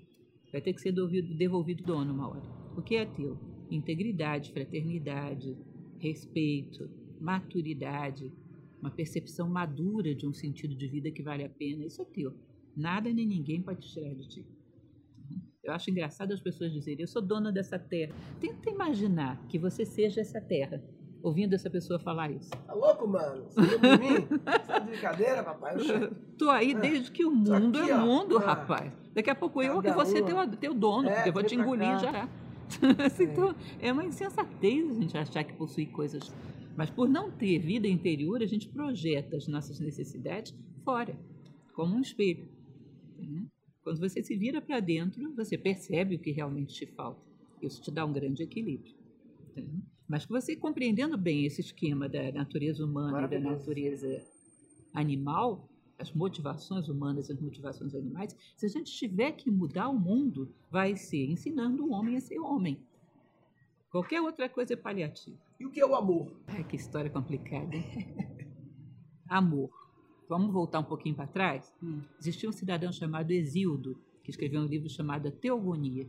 Vai 0.50 0.60
ter 0.60 0.72
que 0.72 0.80
ser 0.80 0.92
devolvido, 0.92 1.34
devolvido 1.34 1.84
dono 1.84 2.12
uma 2.12 2.28
hora. 2.28 2.42
O 2.76 2.82
que 2.82 2.96
é 2.96 3.06
teu? 3.06 3.38
Integridade, 3.70 4.52
fraternidade, 4.52 5.56
respeito, 5.98 6.90
maturidade, 7.20 8.32
uma 8.80 8.90
percepção 8.90 9.48
madura 9.48 10.14
de 10.14 10.26
um 10.26 10.32
sentido 10.32 10.74
de 10.74 10.88
vida 10.88 11.10
que 11.10 11.22
vale 11.22 11.44
a 11.44 11.48
pena. 11.48 11.84
Isso 11.84 12.02
é 12.02 12.04
teu. 12.04 12.34
Nada 12.76 13.10
nem 13.12 13.26
ninguém 13.26 13.62
pode 13.62 13.88
tirar 13.88 14.14
de 14.14 14.28
ti. 14.28 14.46
Eu 15.64 15.72
acho 15.72 15.90
engraçado 15.90 16.32
as 16.32 16.40
pessoas 16.40 16.72
dizerem: 16.72 17.00
Eu 17.00 17.08
sou 17.08 17.22
dona 17.22 17.50
dessa 17.50 17.78
terra. 17.78 18.14
Tenta 18.40 18.70
imaginar 18.70 19.44
que 19.48 19.58
você 19.58 19.84
seja 19.84 20.20
essa 20.20 20.40
terra 20.40 20.82
ouvindo 21.22 21.54
essa 21.54 21.68
pessoa 21.68 21.98
falar 21.98 22.30
isso. 22.30 22.50
Tá 22.50 22.72
louco, 22.72 23.08
mano? 23.08 23.46
Você 23.50 23.78
de 23.78 23.98
mim? 23.98 24.26
Você 24.28 24.38
tá 24.38 24.78
de 24.78 24.86
brincadeira, 24.90 25.42
papai? 25.42 25.74
Tô 26.38 26.48
aí 26.48 26.72
ah, 26.72 26.78
desde 26.78 27.10
que 27.10 27.24
o 27.24 27.32
mundo 27.32 27.80
aqui, 27.80 27.90
é 27.90 27.96
mundo, 27.96 28.36
ó, 28.36 28.38
ah. 28.38 28.46
rapaz. 28.46 28.92
Daqui 29.12 29.30
a 29.30 29.34
pouco 29.34 29.60
eu 29.60 29.82
que 29.82 29.90
você 29.90 30.22
teu, 30.22 30.36
teu 30.56 30.74
dono, 30.74 31.08
é, 31.08 31.14
porque 31.14 31.28
eu 31.30 31.32
vou 31.32 31.42
te 31.42 31.56
engolir 31.56 31.98
já. 31.98 32.28
então, 33.20 33.54
é 33.80 33.92
uma 33.92 34.04
insensatez 34.04 34.90
a 34.90 34.94
gente 34.94 35.18
achar 35.18 35.42
que 35.42 35.54
possui 35.54 35.86
coisas. 35.86 36.32
Mas 36.76 36.90
por 36.90 37.08
não 37.08 37.30
ter 37.30 37.58
vida 37.58 37.88
interior, 37.88 38.42
a 38.42 38.46
gente 38.46 38.68
projeta 38.68 39.36
as 39.36 39.48
nossas 39.48 39.80
necessidades 39.80 40.54
fora, 40.84 41.18
como 41.74 41.96
um 41.96 42.00
espelho. 42.00 42.55
Né? 43.22 43.46
Quando 43.82 44.00
você 44.00 44.22
se 44.22 44.36
vira 44.36 44.60
para 44.60 44.80
dentro, 44.80 45.32
você 45.34 45.56
percebe 45.56 46.16
o 46.16 46.18
que 46.18 46.32
realmente 46.32 46.74
te 46.74 46.86
falta. 46.86 47.20
Isso 47.62 47.80
te 47.80 47.90
dá 47.90 48.04
um 48.04 48.12
grande 48.12 48.42
equilíbrio. 48.42 48.94
Tá? 49.54 49.62
Mas 50.08 50.24
você 50.24 50.54
compreendendo 50.54 51.16
bem 51.16 51.44
esse 51.44 51.60
esquema 51.60 52.08
da 52.08 52.30
natureza 52.32 52.84
humana 52.84 53.24
e 53.24 53.28
da 53.28 53.40
natureza 53.40 54.24
animal, 54.92 55.68
as 55.98 56.12
motivações 56.12 56.88
humanas 56.88 57.28
e 57.28 57.32
as 57.32 57.40
motivações 57.40 57.94
animais, 57.94 58.36
se 58.56 58.66
a 58.66 58.68
gente 58.68 58.92
tiver 58.92 59.32
que 59.32 59.50
mudar 59.50 59.88
o 59.88 59.98
mundo, 59.98 60.54
vai 60.70 60.96
ser 60.96 61.24
ensinando 61.26 61.84
o 61.84 61.92
homem 61.92 62.16
a 62.16 62.20
ser 62.20 62.38
homem. 62.38 62.78
Qualquer 63.90 64.20
outra 64.20 64.48
coisa 64.48 64.74
é 64.74 64.76
paliativa. 64.76 65.38
E 65.58 65.64
o 65.64 65.70
que 65.70 65.80
é 65.80 65.86
o 65.86 65.94
amor? 65.94 66.32
Ai, 66.46 66.62
que 66.64 66.76
história 66.76 67.10
complicada, 67.10 67.70
amor. 69.28 69.85
Vamos 70.28 70.52
voltar 70.52 70.80
um 70.80 70.84
pouquinho 70.84 71.14
para 71.14 71.26
trás? 71.26 71.72
Hum. 71.82 72.00
Existia 72.18 72.48
um 72.48 72.52
cidadão 72.52 72.92
chamado 72.92 73.30
Exildo, 73.30 73.96
que 74.24 74.30
escreveu 74.30 74.60
um 74.60 74.66
livro 74.66 74.88
chamado 74.88 75.30
Teogonia, 75.30 76.08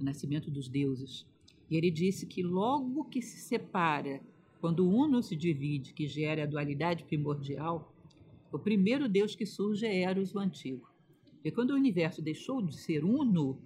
O 0.00 0.04
Nascimento 0.04 0.50
dos 0.50 0.68
Deuses. 0.68 1.26
E 1.68 1.76
ele 1.76 1.90
disse 1.90 2.26
que 2.26 2.44
logo 2.44 3.06
que 3.06 3.20
se 3.20 3.38
separa, 3.38 4.20
quando 4.60 4.86
o 4.86 4.88
uno 4.88 5.20
se 5.20 5.34
divide, 5.34 5.92
que 5.92 6.06
gera 6.06 6.44
a 6.44 6.46
dualidade 6.46 7.02
primordial, 7.02 7.92
o 8.52 8.58
primeiro 8.58 9.08
Deus 9.08 9.34
que 9.34 9.44
surge 9.44 9.84
é 9.84 10.02
Eros, 10.02 10.32
o 10.32 10.38
antigo. 10.38 10.88
E 11.44 11.50
quando 11.50 11.70
o 11.70 11.76
universo 11.76 12.22
deixou 12.22 12.62
de 12.62 12.76
ser 12.76 13.04
uno, 13.04 13.58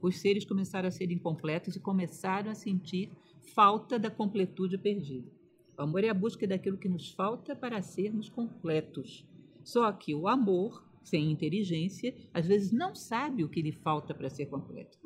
os 0.00 0.16
seres 0.16 0.44
começaram 0.44 0.88
a 0.88 0.90
ser 0.90 1.10
incompletos 1.10 1.76
e 1.76 1.80
começaram 1.80 2.50
a 2.50 2.54
sentir 2.54 3.10
falta 3.54 3.98
da 3.98 4.10
completude 4.10 4.78
perdida. 4.78 5.30
O 5.76 5.82
amor 5.82 6.02
é 6.02 6.08
a 6.08 6.14
busca 6.14 6.46
daquilo 6.46 6.78
que 6.78 6.88
nos 6.88 7.10
falta 7.10 7.54
para 7.54 7.82
sermos 7.82 8.28
completos. 8.28 9.24
Só 9.64 9.90
que 9.92 10.14
o 10.14 10.28
amor 10.28 10.84
sem 11.04 11.30
inteligência, 11.30 12.14
às 12.32 12.46
vezes 12.46 12.72
não 12.72 12.94
sabe 12.94 13.44
o 13.44 13.48
que 13.48 13.60
lhe 13.60 13.72
falta 13.72 14.14
para 14.14 14.30
ser 14.30 14.46
completo. 14.46 14.98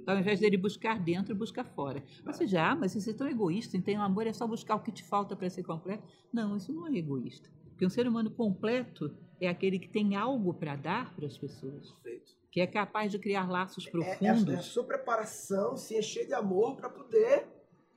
Então, 0.00 0.14
ao 0.14 0.20
invés 0.20 0.40
dele 0.40 0.56
buscar 0.56 0.98
dentro, 0.98 1.34
busca 1.34 1.62
fora. 1.62 2.02
Você 2.24 2.46
já, 2.46 2.72
ah, 2.72 2.74
mas 2.74 2.94
você 2.94 3.10
é 3.10 3.14
tão 3.14 3.28
egoísta, 3.28 3.76
então 3.76 3.94
o 3.94 4.00
amor 4.00 4.26
é 4.26 4.32
só 4.32 4.46
buscar 4.46 4.76
o 4.76 4.80
que 4.80 4.90
te 4.90 5.04
falta 5.04 5.36
para 5.36 5.50
ser 5.50 5.62
completo. 5.62 6.02
Não, 6.32 6.56
isso 6.56 6.72
não 6.72 6.86
é 6.86 6.96
egoísta. 6.96 7.50
Porque 7.68 7.84
um 7.84 7.90
ser 7.90 8.08
humano 8.08 8.30
completo 8.30 9.14
é 9.40 9.48
aquele 9.48 9.78
que 9.78 9.88
tem 9.88 10.16
algo 10.16 10.54
para 10.54 10.74
dar 10.74 11.14
para 11.14 11.26
as 11.26 11.36
pessoas. 11.36 11.90
Perfeito. 12.02 12.32
Que 12.50 12.60
é 12.60 12.66
capaz 12.66 13.12
de 13.12 13.18
criar 13.18 13.50
laços 13.50 13.86
profundos. 13.86 14.48
É, 14.48 14.52
é, 14.52 14.56
a, 14.56 14.58
é 14.58 14.62
sua 14.62 14.84
preparação 14.84 15.76
se 15.76 15.98
encher 15.98 16.26
de 16.26 16.34
amor 16.34 16.76
para 16.76 16.88
poder 16.88 17.46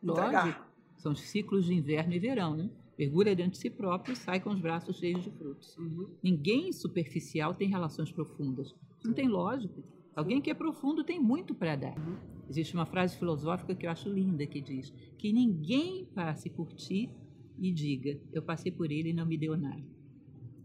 entregar. 0.04 0.46
Lógico. 0.46 0.66
São 0.98 1.12
os 1.12 1.22
ciclos 1.22 1.66
de 1.66 1.74
inverno 1.74 2.14
e 2.14 2.20
verão, 2.20 2.56
né? 2.56 2.70
Mergulha 2.98 3.36
dentro 3.36 3.54
de 3.54 3.58
si 3.58 3.70
próprio 3.70 4.14
e 4.14 4.16
sai 4.16 4.40
com 4.40 4.50
os 4.50 4.60
braços 4.60 4.98
cheios 4.98 5.24
de 5.24 5.32
frutos. 5.32 5.78
Uhum. 5.78 6.08
Ninguém 6.24 6.72
superficial 6.72 7.54
tem 7.54 7.68
relações 7.68 8.12
profundas. 8.12 8.74
Não 9.04 9.14
tem 9.14 9.28
lógica. 9.28 9.84
Alguém 10.16 10.42
que 10.42 10.50
é 10.50 10.54
profundo 10.54 11.04
tem 11.04 11.20
muito 11.20 11.54
para 11.54 11.76
dar. 11.76 11.98
Uhum. 11.98 12.16
Existe 12.50 12.74
uma 12.74 12.86
frase 12.86 13.18
filosófica 13.18 13.76
que 13.76 13.86
eu 13.86 13.92
acho 13.92 14.10
linda 14.10 14.46
que 14.46 14.62
diz 14.62 14.92
que 15.18 15.34
ninguém 15.34 16.06
passe 16.14 16.50
por 16.50 16.72
ti 16.74 17.10
e 17.58 17.72
diga 17.72 18.20
eu 18.32 18.42
passei 18.42 18.72
por 18.72 18.92
ele 18.92 19.10
e 19.10 19.14
não 19.14 19.26
me 19.26 19.38
deu 19.38 19.58
nada. 19.58 19.84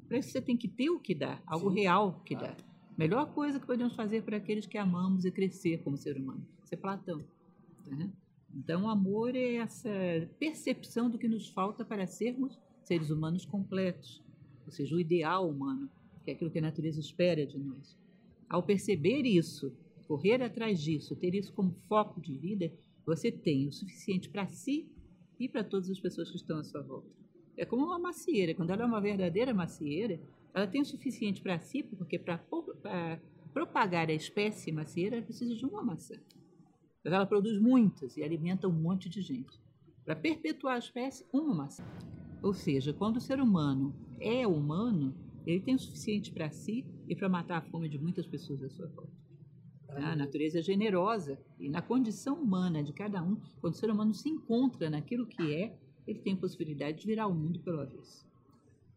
Para 0.07 0.19
isso 0.19 0.31
você 0.31 0.40
tem 0.40 0.57
que 0.57 0.69
ter 0.69 0.90
o 0.90 0.99
que 0.99 1.14
dar, 1.14 1.43
algo 1.47 1.71
Sim. 1.71 1.81
real 1.81 2.21
que 2.25 2.35
dar. 2.35 2.57
Melhor 2.99 3.33
coisa 3.33 3.59
que 3.59 3.66
podemos 3.66 3.95
fazer 3.95 4.23
para 4.23 4.37
aqueles 4.37 4.66
que 4.66 4.77
amamos 4.77 5.25
é 5.25 5.31
crescer 5.31 5.83
como 5.83 5.97
ser 5.97 6.16
humano. 6.16 6.47
Isso 6.64 6.75
é 6.75 6.77
Platão. 6.77 7.21
Tá? 7.88 8.11
Então, 8.55 8.85
o 8.85 8.89
amor 8.89 9.35
é 9.37 9.55
essa 9.55 9.91
percepção 10.39 11.09
do 11.09 11.19
que 11.19 11.29
nos 11.29 11.49
falta 11.49 11.85
para 11.85 12.07
sermos 12.07 12.59
seres 12.83 13.11
humanos 13.11 13.45
completos, 13.45 14.23
ou 14.67 14.73
seja, 14.73 14.95
o 14.95 15.01
ideal 15.01 15.49
humano, 15.49 15.89
que 16.25 16.31
é 16.31 16.35
aquilo 16.35 16.51
que 16.51 16.59
a 16.59 16.63
natureza 16.63 17.01
espera 17.01 17.47
de 17.47 17.59
nós. 17.59 17.97
Ao 18.49 18.63
perceber 18.63 19.23
isso, 19.23 19.73
correr 20.07 20.43
atrás 20.43 20.81
disso, 20.81 21.15
ter 21.15 21.35
isso 21.35 21.53
como 21.53 21.73
foco 21.89 22.21
de 22.21 22.37
vida, 22.37 22.73
você 23.07 23.31
tem 23.31 23.69
o 23.69 23.73
suficiente 23.73 24.29
para 24.29 24.47
si 24.49 24.89
e 25.39 25.49
para 25.49 25.65
todas 25.65 25.89
as 25.89 26.01
pessoas 26.01 26.31
que 26.31 26.37
estão 26.37 26.59
à 26.59 26.65
sua 26.65 26.83
volta. 26.83 27.09
É 27.57 27.65
como 27.65 27.85
uma 27.85 27.99
macieira, 27.99 28.55
quando 28.55 28.71
ela 28.71 28.83
é 28.83 28.87
uma 28.87 29.01
verdadeira 29.01 29.55
macieira, 29.55 30.21
ela 30.53 30.67
tem 30.67 30.81
o 30.81 30.85
suficiente 30.85 31.41
para 31.41 31.61
si, 31.61 31.83
porque 31.83 32.19
para 32.19 32.39
propagar 33.53 34.09
a 34.09 34.13
espécie 34.13 34.73
macieira, 34.73 35.17
ela 35.17 35.25
precisa 35.25 35.55
de 35.55 35.65
uma 35.65 35.83
maçã. 35.83 36.17
Mas 37.05 37.13
ela 37.13 37.27
produz 37.27 37.59
muitas 37.61 38.17
e 38.17 38.23
alimenta 38.23 38.69
um 38.69 38.73
monte 38.73 39.09
de 39.09 39.21
gente. 39.21 39.61
Para 40.05 40.17
perpetuar 40.17 40.77
a 40.77 40.79
espécie, 40.79 41.27
uma 41.33 41.55
maçã. 41.55 41.85
Ou 42.43 42.53
seja, 42.53 42.93
quando 42.93 43.17
o 43.17 43.21
ser 43.21 43.41
humano 43.41 43.95
é 44.19 44.47
humano, 44.47 45.15
ele 45.47 45.61
tem 45.61 45.75
o 45.75 45.79
suficiente 45.79 46.33
para 46.33 46.51
si 46.51 46.85
e 47.09 47.15
para 47.15 47.29
matar 47.29 47.59
a 47.59 47.63
fome 47.63 47.89
de 47.89 47.99
muitas 47.99 48.27
pessoas 48.27 48.63
à 48.63 48.69
sua 48.69 48.87
volta. 48.89 49.21
A 49.89 50.15
natureza 50.15 50.61
é 50.61 50.63
generosa 50.63 51.39
e 51.59 51.69
na 51.69 51.83
condição 51.83 52.41
humana 52.41 52.83
de 52.83 52.93
cada 52.93 53.23
um, 53.23 53.37
quando 53.61 53.75
o 53.75 53.77
ser 53.77 53.91
humano 53.91 54.15
se 54.15 54.29
encontra 54.29 54.89
naquilo 54.89 55.27
que 55.27 55.55
é, 55.55 55.77
ele 56.07 56.21
tem 56.21 56.37
possibilidade 56.37 57.01
de 57.01 57.07
virar 57.07 57.27
o 57.27 57.35
mundo 57.35 57.61
pelo 57.61 57.81
avesso. 57.81 58.27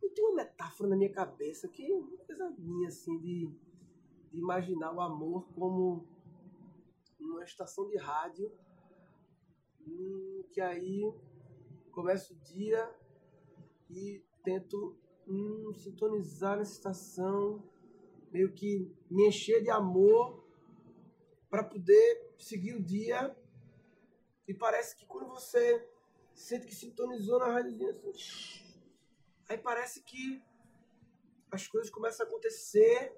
Eu 0.02 0.10
tenho 0.12 0.30
uma 0.30 0.44
metáfora 0.44 0.90
na 0.90 0.96
minha 0.96 1.10
cabeça 1.10 1.68
que 1.68 1.84
é 1.84 1.96
uma 1.96 2.18
coisa 2.18 2.54
minha, 2.58 2.88
assim, 2.88 3.18
de, 3.18 3.50
de 4.32 4.40
imaginar 4.40 4.94
o 4.94 5.02
amor 5.02 5.48
como 5.56 6.06
numa 7.24 7.44
estação 7.44 7.88
de 7.88 7.98
rádio, 7.98 8.52
hum, 9.88 10.44
que 10.52 10.62
aí 10.62 11.14
começa 11.92 12.34
o 12.34 12.38
dia 12.38 12.94
e 13.90 14.24
tento 14.44 14.98
hum, 15.28 15.74
sintonizar 15.74 16.58
nessa 16.58 16.74
estação, 16.74 17.64
meio 18.32 18.52
que 18.54 18.92
me 19.10 19.28
encher 19.28 19.62
de 19.62 19.70
amor 19.70 20.44
para 21.50 21.64
poder 21.64 22.34
seguir 22.38 22.76
o 22.76 22.84
dia. 22.84 23.36
E 24.48 24.54
parece 24.54 24.96
que 24.96 25.06
quando 25.06 25.30
você 25.30 25.88
sente 26.34 26.68
que 26.68 26.76
sintonizou 26.76 27.40
na 27.40 27.48
rádio, 27.48 27.90
assim, 27.90 28.12
aí 29.48 29.58
parece 29.58 30.02
que 30.02 30.44
as 31.52 31.68
coisas 31.68 31.92
começam 31.92 32.26
a 32.26 32.30
acontecer, 32.30 33.16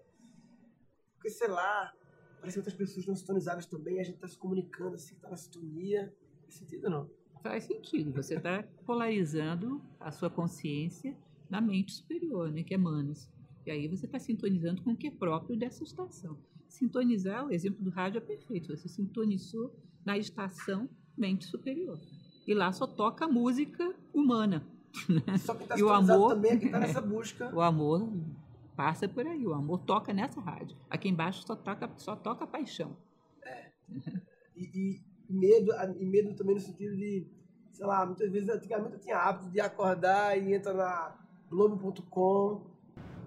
porque 1.13 1.29
sei 1.29 1.47
lá, 1.47 1.95
Parece 2.45 2.57
que 2.57 2.59
outras 2.59 2.75
pessoas 2.75 2.97
estão 2.99 3.15
sintonizadas 3.15 3.65
também, 3.65 3.99
a 3.99 4.03
gente 4.03 4.15
está 4.15 4.27
se 4.27 4.37
comunicando 4.37 4.93
assim, 4.93 5.15
está 5.15 5.27
na 5.31 5.35
sintonia. 5.35 6.13
Faz 6.43 6.53
sentido 6.53 6.89
não? 6.91 7.09
Faz 7.41 7.63
sentido. 7.63 8.13
Você 8.13 8.35
está 8.35 8.63
polarizando 8.85 9.81
a 9.99 10.11
sua 10.11 10.29
consciência 10.29 11.17
na 11.49 11.59
mente 11.59 11.93
superior, 11.93 12.51
né, 12.51 12.61
que 12.61 12.75
é 12.75 12.77
Manas. 12.77 13.27
E 13.65 13.71
aí 13.71 13.87
você 13.87 14.05
está 14.05 14.19
sintonizando 14.19 14.83
com 14.83 14.91
o 14.91 14.95
que 14.95 15.07
é 15.07 15.11
próprio 15.11 15.57
dessa 15.57 15.83
estação. 15.83 16.37
Sintonizar, 16.67 17.47
o 17.47 17.51
exemplo 17.51 17.83
do 17.83 17.89
rádio 17.89 18.19
é 18.19 18.21
perfeito. 18.21 18.77
Você 18.77 18.87
sintonizou 18.87 19.75
na 20.05 20.15
estação 20.15 20.87
mente 21.17 21.45
superior. 21.45 21.99
E 22.45 22.53
lá 22.53 22.71
só 22.71 22.85
toca 22.85 23.27
música 23.27 23.91
humana. 24.13 24.63
Né? 25.09 25.37
Só 25.39 25.53
que 25.55 25.67
tá 25.67 25.77
e 25.77 25.83
o 25.83 25.89
amor 25.89 26.35
também 26.35 26.51
é 26.51 26.57
que 26.57 26.67
está 26.67 26.79
nessa 26.79 27.01
busca. 27.03 27.53
o 27.53 27.59
amor 27.59 28.07
passa 28.75 29.07
por 29.07 29.25
aí. 29.25 29.45
O 29.45 29.53
amor 29.53 29.79
toca 29.79 30.13
nessa 30.13 30.39
rádio. 30.39 30.77
Aqui 30.89 31.09
embaixo 31.09 31.43
só 31.45 31.55
toca, 31.55 31.89
só 31.97 32.15
toca 32.15 32.45
paixão. 32.45 32.95
É. 33.43 33.71
E, 34.55 35.01
e 35.29 35.33
medo, 35.33 35.71
e 35.99 36.05
medo 36.05 36.35
também 36.35 36.55
no 36.55 36.61
sentido 36.61 36.95
de, 36.95 37.27
sei 37.71 37.85
lá, 37.85 38.05
muitas 38.05 38.31
vezes 38.31 38.49
antigamente 38.49 38.93
eu 38.93 38.99
tinha 38.99 39.17
hábito 39.17 39.49
de 39.49 39.59
acordar 39.59 40.37
e 40.37 40.53
entra 40.53 40.73
na 40.73 41.17
Globo.com. 41.49 42.73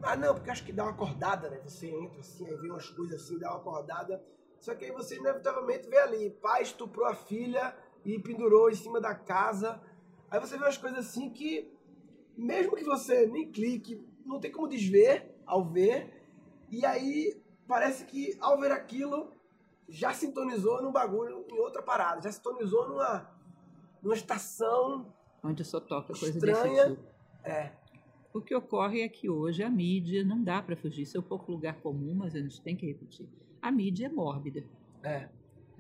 Ah, 0.03 0.17
não, 0.17 0.35
porque 0.35 0.51
acho 0.51 0.65
que 0.65 0.73
dá 0.73 0.85
uma 0.85 0.93
acordada, 0.93 1.51
né? 1.51 1.61
Você 1.65 1.89
entra 1.89 2.21
assim, 2.21 2.47
aí 2.47 2.57
vê 2.57 2.71
umas 2.71 2.89
coisas 2.91 3.21
assim, 3.21 3.39
dá 3.39 3.51
uma 3.51 3.59
acordada. 3.59 4.25
Só 4.61 4.75
que 4.75 4.85
aí 4.85 4.93
você 4.93 5.17
inevitavelmente 5.17 5.89
vê 5.89 5.99
ali, 5.99 6.31
pai 6.31 6.63
estuprou 6.63 7.07
a 7.07 7.15
filha 7.15 7.77
e 8.05 8.19
pendurou 8.19 8.71
em 8.71 8.75
cima 8.75 9.01
da 9.01 9.15
casa. 9.15 9.81
Aí 10.31 10.41
você 10.41 10.57
vê 10.57 10.65
umas 10.65 10.79
coisas 10.79 11.01
assim 11.01 11.31
que, 11.31 11.73
mesmo 12.37 12.77
que 12.77 12.85
você 12.85 13.27
nem 13.27 13.51
clique, 13.51 14.05
não 14.25 14.41
tem 14.41 14.53
como 14.53 14.69
desver 14.69 15.35
ao 15.49 15.65
ver. 15.65 16.23
E 16.71 16.85
aí 16.85 17.43
parece 17.67 18.05
que 18.05 18.37
ao 18.41 18.61
ver 18.61 18.71
aquilo 18.71 19.33
já 19.89 20.13
sintonizou 20.13 20.83
num 20.83 20.93
bagulho, 20.93 21.45
em 21.51 21.59
outra 21.59 21.83
parada, 21.83 22.21
já 22.21 22.31
sintonizou 22.31 22.89
numa, 22.89 23.29
numa 24.03 24.15
estação 24.15 25.13
onde 25.43 25.65
só 25.65 25.81
toca 25.81 26.13
coisa 26.15 26.39
estranha. 26.39 26.85
desse 26.85 26.97
tipo. 26.97 27.09
É. 27.45 27.73
O 28.33 28.41
que 28.41 28.55
ocorre 28.55 29.01
é 29.01 29.09
que 29.09 29.29
hoje 29.29 29.63
a 29.63 29.71
mídia 29.71 30.25
não 30.25 30.43
dá 30.43 30.63
para 30.63 30.77
fugir. 30.77 31.03
Isso 31.03 31.17
é 31.17 31.21
um 31.21 31.25
pouco 31.25 31.51
lugar 31.51 31.81
comum, 31.81 32.15
mas 32.15 32.35
a 32.35 32.41
gente 32.41 32.61
tem 32.61 32.77
que 32.77 32.87
repetir. 32.87 33.27
A 33.61 33.71
mídia 33.73 34.07
é 34.07 34.09
mórbida. 34.09 34.65
É. 35.03 35.29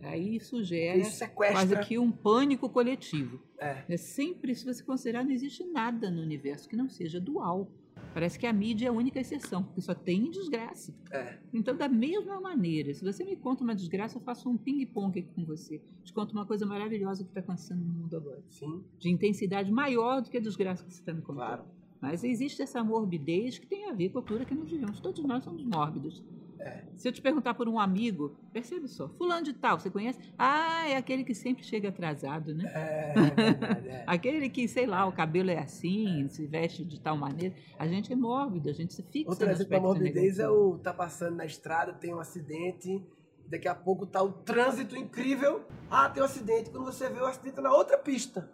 Aí 0.02 0.36
isso 0.36 0.62
gera 0.62 0.98
isso 0.98 1.28
quase 1.34 1.76
que 1.80 1.98
um 1.98 2.10
pânico 2.10 2.68
coletivo. 2.70 3.40
É. 3.58 3.84
é. 3.88 3.96
Sempre, 3.96 4.54
se 4.54 4.64
você 4.64 4.82
considerar, 4.82 5.24
não 5.24 5.32
existe 5.32 5.64
nada 5.64 6.10
no 6.10 6.22
universo 6.22 6.68
que 6.68 6.76
não 6.76 6.88
seja 6.88 7.20
dual. 7.20 7.68
Parece 8.12 8.38
que 8.38 8.46
a 8.46 8.52
mídia 8.52 8.86
é 8.86 8.88
a 8.88 8.92
única 8.92 9.20
exceção, 9.20 9.62
porque 9.62 9.80
só 9.80 9.94
tem 9.94 10.30
desgraça. 10.30 10.94
É. 11.10 11.38
Então, 11.52 11.76
da 11.76 11.88
mesma 11.88 12.40
maneira, 12.40 12.92
se 12.92 13.04
você 13.04 13.24
me 13.24 13.36
conta 13.36 13.62
uma 13.62 13.74
desgraça, 13.74 14.16
eu 14.16 14.22
faço 14.22 14.48
um 14.48 14.56
ping-pong 14.56 15.18
aqui 15.18 15.28
com 15.34 15.44
você. 15.44 15.80
Te 16.02 16.12
conto 16.12 16.32
uma 16.32 16.46
coisa 16.46 16.66
maravilhosa 16.66 17.22
que 17.22 17.30
está 17.30 17.40
acontecendo 17.40 17.84
no 17.84 17.92
mundo 17.92 18.16
agora. 18.16 18.42
Sim. 18.50 18.82
De 18.98 19.10
intensidade 19.10 19.70
maior 19.70 20.20
do 20.20 20.30
que 20.30 20.36
a 20.36 20.40
desgraça 20.40 20.84
que 20.84 20.92
você 20.92 21.00
está 21.00 21.12
me 21.12 21.20
contando. 21.22 21.46
Claro. 21.46 21.64
Mas 22.00 22.22
existe 22.22 22.62
essa 22.62 22.82
morbidez 22.82 23.58
que 23.58 23.66
tem 23.66 23.88
a 23.88 23.92
ver 23.92 24.10
com 24.10 24.18
a 24.18 24.22
cultura 24.22 24.44
que 24.44 24.54
nós 24.54 24.70
vivemos. 24.70 25.00
Todos 25.00 25.22
nós 25.24 25.42
somos 25.42 25.64
mórbidos. 25.64 26.22
É. 26.60 26.82
Se 26.96 27.08
eu 27.08 27.12
te 27.12 27.22
perguntar 27.22 27.54
por 27.54 27.68
um 27.68 27.78
amigo, 27.78 28.36
percebe 28.52 28.88
só, 28.88 29.08
fulano 29.08 29.44
de 29.44 29.52
tal, 29.52 29.78
você 29.78 29.90
conhece? 29.90 30.18
Ah, 30.36 30.88
é 30.88 30.96
aquele 30.96 31.24
que 31.24 31.34
sempre 31.34 31.64
chega 31.64 31.88
atrasado, 31.88 32.54
né? 32.54 32.70
É, 32.74 33.12
é 33.16 33.30
verdade, 33.30 33.88
é. 33.88 34.04
aquele 34.06 34.48
que, 34.48 34.66
sei 34.66 34.86
lá, 34.86 35.06
o 35.06 35.12
cabelo 35.12 35.50
é 35.50 35.58
assim, 35.58 36.28
se 36.28 36.46
veste 36.46 36.84
de 36.84 37.00
tal 37.00 37.16
maneira. 37.16 37.54
A 37.78 37.86
gente 37.86 38.12
é 38.12 38.16
mórbido, 38.16 38.68
a 38.68 38.72
gente 38.72 38.92
se 38.94 39.02
fixa 39.02 39.30
Outro 39.30 39.48
exemplo 39.48 39.70
da 39.70 39.80
morbidez 39.80 40.38
é 40.38 40.48
o 40.48 40.78
tá 40.78 40.92
passando 40.92 41.36
na 41.36 41.44
estrada, 41.44 41.92
tem 41.92 42.14
um 42.14 42.20
acidente, 42.20 43.04
daqui 43.46 43.68
a 43.68 43.74
pouco 43.74 44.06
tá 44.06 44.22
o 44.22 44.32
trânsito 44.32 44.96
incrível. 44.96 45.62
Ah, 45.90 46.08
tem 46.08 46.22
um 46.22 46.26
acidente. 46.26 46.70
Quando 46.70 46.84
você 46.84 47.08
vê 47.08 47.20
o 47.20 47.26
acidente 47.26 47.58
é 47.58 47.62
na 47.62 47.72
outra 47.72 47.96
pista. 47.96 48.48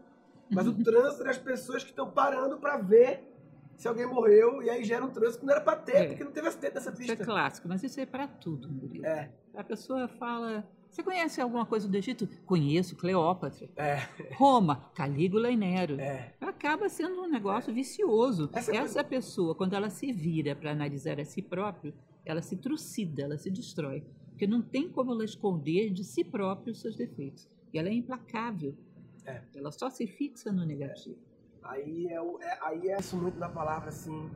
Mas 0.51 0.67
o 0.67 0.75
trânsito 0.83 1.25
das 1.25 1.39
pessoas 1.39 1.83
que 1.83 1.91
estão 1.91 2.11
parando 2.11 2.59
para 2.59 2.77
ver 2.79 3.34
se 3.77 3.89
alguém 3.89 4.07
morreu 4.07 4.63
e 4.63 4.71
aí 4.71 4.85
gera 4.85 5.05
um 5.05 5.11
trânsito 5.11 5.41
que 5.41 5.47
não 5.47 5.53
era 5.53 5.61
para 5.61 5.77
ter, 5.77 5.97
é. 5.97 6.07
porque 6.09 6.25
não 6.25 6.33
teve 6.33 6.49
acidente 6.49 6.75
nessa 6.75 6.93
pista. 6.93 7.13
Isso 7.13 7.23
é 7.23 7.25
clássico, 7.25 7.69
mas 7.69 7.83
isso 7.83 8.01
é 8.01 8.07
para 8.07 8.27
tudo, 8.27 8.69
Murilo. 8.69 9.05
É. 9.05 9.31
A 9.55 9.65
pessoa 9.65 10.09
fala. 10.09 10.69
Você 10.89 11.03
conhece 11.03 11.41
alguma 11.41 11.67
coisa 11.67 11.89
do 11.89 11.97
Egito? 11.97 12.29
Conheço, 12.47 12.95
Cleópatra. 12.95 13.69
É. 13.77 13.97
Roma, 14.37 14.91
Calígula 14.95 15.51
e 15.51 15.57
Nero. 15.57 15.99
É. 15.99 16.33
Acaba 16.41 16.89
sendo 16.89 17.23
um 17.23 17.29
negócio 17.29 17.71
é. 17.71 17.75
vicioso. 17.75 18.49
Essa, 18.53 18.77
Essa 18.77 19.05
pessoa, 19.05 19.57
quando 19.57 19.75
ela 19.75 19.91
se 19.91 20.13
vira 20.13 20.55
para 20.55 20.71
analisar 20.71 21.19
a 21.19 21.25
si 21.25 21.43
própria, 21.43 21.93
ela 22.25 22.41
se 22.41 22.57
trucida, 22.57 23.23
ela 23.23 23.37
se 23.37 23.51
destrói. 23.51 24.05
Porque 24.31 24.47
não 24.47 24.63
tem 24.63 24.89
como 24.89 25.13
ela 25.13 25.25
esconder 25.25 25.91
de 25.91 26.05
si 26.05 26.23
própria 26.23 26.71
os 26.71 26.81
seus 26.81 26.95
defeitos. 26.95 27.49
E 27.73 27.79
ela 27.79 27.89
é 27.89 27.93
implacável. 27.93 28.77
É. 29.27 29.43
Ela 29.55 29.73
só 29.73 29.91
se 29.91 30.07
fixa 30.07 30.53
no 30.53 30.65
negativo. 30.65 31.19
Aí 31.65 32.07
é, 32.09 32.17
é, 32.17 32.59
aí 32.63 32.89
é 32.91 32.99
isso 32.99 33.17
muito 33.17 33.39
na 33.39 33.49
palavra 33.49 33.89
assim, 33.89 34.31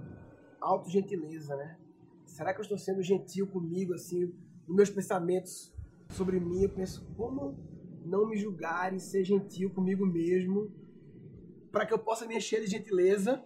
autogentileza, 0.60 1.54
né? 1.56 1.78
Será 2.26 2.52
que 2.52 2.60
eu 2.60 2.62
estou 2.62 2.78
sendo 2.78 3.02
gentil 3.02 3.46
comigo, 3.46 3.94
assim, 3.94 4.32
nos 4.66 4.76
meus 4.76 4.90
pensamentos 4.90 5.74
sobre 6.10 6.40
mim? 6.40 6.62
Eu 6.62 6.70
penso, 6.70 7.06
como 7.16 7.56
não 8.04 8.26
me 8.26 8.36
julgar 8.36 8.94
e 8.94 9.00
ser 9.00 9.24
gentil 9.24 9.70
comigo 9.70 10.06
mesmo 10.06 10.72
para 11.70 11.84
que 11.84 11.92
eu 11.92 11.98
possa 11.98 12.26
me 12.26 12.36
encher 12.36 12.60
de 12.60 12.66
gentileza 12.66 13.44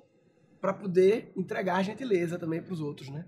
para 0.61 0.73
poder 0.73 1.33
entregar 1.37 1.83
gentileza 1.83 2.39
também 2.39 2.63
para 2.63 2.73
os 2.73 2.81
outros, 2.81 3.09
né? 3.09 3.27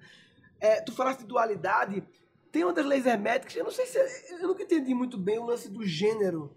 É, 0.61 0.81
tu 0.81 0.93
falaste 0.93 1.21
de 1.21 1.27
dualidade, 1.27 2.07
tem 2.53 2.63
uma 2.63 2.73
das 2.73 2.87
leis 2.87 3.05
herméticas, 3.05 3.57
eu 3.57 3.65
não 3.65 3.73
sei 3.73 3.87
se, 3.87 3.99
eu 4.41 4.47
nunca 4.47 4.63
entendi 4.63 4.95
muito 4.95 5.19
bem 5.19 5.39
o 5.39 5.45
lance 5.45 5.69
do 5.69 5.85
gênero. 5.85 6.57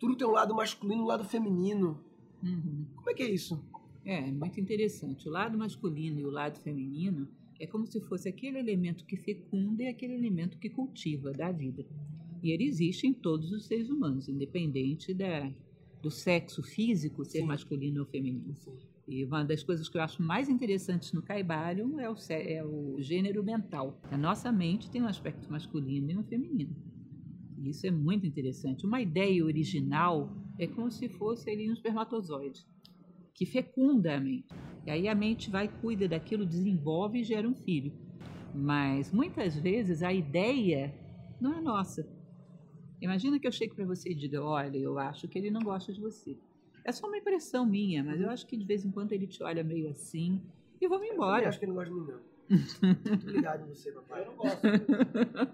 Tudo 0.00 0.16
tem 0.16 0.26
um 0.26 0.32
lado 0.32 0.52
masculino 0.54 1.04
um 1.04 1.06
lado 1.06 1.24
feminino. 1.24 2.04
Uhum. 2.42 2.86
Como 2.96 3.10
é 3.10 3.14
que 3.14 3.22
é 3.22 3.30
isso? 3.30 3.62
É, 4.04 4.30
muito 4.30 4.60
interessante. 4.60 5.28
O 5.28 5.30
lado 5.30 5.56
masculino 5.56 6.20
e 6.20 6.24
o 6.24 6.30
lado 6.30 6.58
feminino 6.60 7.28
é 7.60 7.66
como 7.66 7.86
se 7.86 8.00
fosse 8.00 8.28
aquele 8.28 8.58
elemento 8.58 9.04
que 9.04 9.16
fecunda 9.16 9.84
e 9.84 9.86
aquele 9.86 10.14
elemento 10.14 10.58
que 10.58 10.68
cultiva 10.68 11.32
da 11.32 11.52
vida. 11.52 11.86
E 12.42 12.50
ele 12.50 12.64
existe 12.64 13.06
em 13.06 13.12
todos 13.12 13.52
os 13.52 13.66
seres 13.66 13.88
humanos, 13.88 14.28
independente 14.28 15.14
da, 15.14 15.48
do 16.02 16.10
sexo 16.10 16.62
físico 16.62 17.24
ser 17.24 17.38
Sim. 17.38 17.46
masculino 17.46 18.00
ou 18.00 18.06
feminino. 18.06 18.56
Sim. 18.56 18.72
E 19.06 19.24
uma 19.24 19.44
das 19.44 19.62
coisas 19.62 19.88
que 19.88 19.96
eu 19.96 20.02
acho 20.02 20.22
mais 20.22 20.48
interessantes 20.48 21.12
no 21.12 21.22
Caibalion 21.22 22.00
é 22.00 22.10
o, 22.10 22.16
é 22.30 22.64
o 22.64 22.96
gênero 23.00 23.44
mental. 23.44 24.00
A 24.10 24.16
nossa 24.16 24.50
mente 24.50 24.90
tem 24.90 25.02
um 25.02 25.06
aspecto 25.06 25.50
masculino 25.50 26.10
e 26.10 26.16
um 26.16 26.24
feminino. 26.24 26.74
Isso 27.62 27.86
é 27.86 27.90
muito 27.90 28.26
interessante. 28.26 28.84
Uma 28.84 29.00
ideia 29.00 29.44
original 29.44 30.34
é 30.64 30.66
como 30.68 30.90
se 30.90 31.08
fosse 31.08 31.50
ali 31.50 31.68
um 31.68 31.72
espermatozoide 31.72 32.66
que 33.34 33.46
fecunda 33.46 34.14
a 34.14 34.20
mente. 34.20 34.54
E 34.86 34.90
aí 34.90 35.08
a 35.08 35.14
mente 35.14 35.50
vai, 35.50 35.68
cuida 35.68 36.08
daquilo, 36.08 36.44
desenvolve 36.44 37.20
e 37.20 37.24
gera 37.24 37.48
um 37.48 37.54
filho. 37.54 37.92
Mas 38.54 39.10
muitas 39.10 39.56
vezes 39.56 40.02
a 40.02 40.12
ideia 40.12 40.94
não 41.40 41.54
é 41.54 41.60
nossa. 41.60 42.06
Imagina 43.00 43.38
que 43.38 43.46
eu 43.46 43.52
chegue 43.52 43.74
para 43.74 43.84
você 43.84 44.10
e 44.10 44.14
diga: 44.14 44.42
Olha, 44.42 44.76
eu 44.76 44.98
acho 44.98 45.26
que 45.26 45.38
ele 45.38 45.50
não 45.50 45.62
gosta 45.62 45.92
de 45.92 46.00
você. 46.00 46.36
É 46.84 46.92
só 46.92 47.06
uma 47.06 47.16
impressão 47.16 47.64
minha, 47.64 48.02
mas 48.02 48.20
eu 48.20 48.28
acho 48.30 48.46
que 48.46 48.56
de 48.56 48.64
vez 48.64 48.84
em 48.84 48.90
quando 48.90 49.12
ele 49.12 49.26
te 49.26 49.42
olha 49.42 49.62
meio 49.62 49.88
assim 49.88 50.40
e 50.80 50.88
vamos 50.88 51.06
embora. 51.08 51.44
Eu 51.44 51.48
acho 51.48 51.58
que 51.58 51.64
ele 51.64 51.72
não 51.72 51.78
gosta 51.78 51.94
de 51.94 52.00
mim, 52.00 52.06
não. 52.06 52.32
Obrigado 53.22 53.68
você, 53.68 53.92
papai. 53.92 54.22
Eu 54.22 54.26
não 54.26 54.36
gosto. 54.36 54.62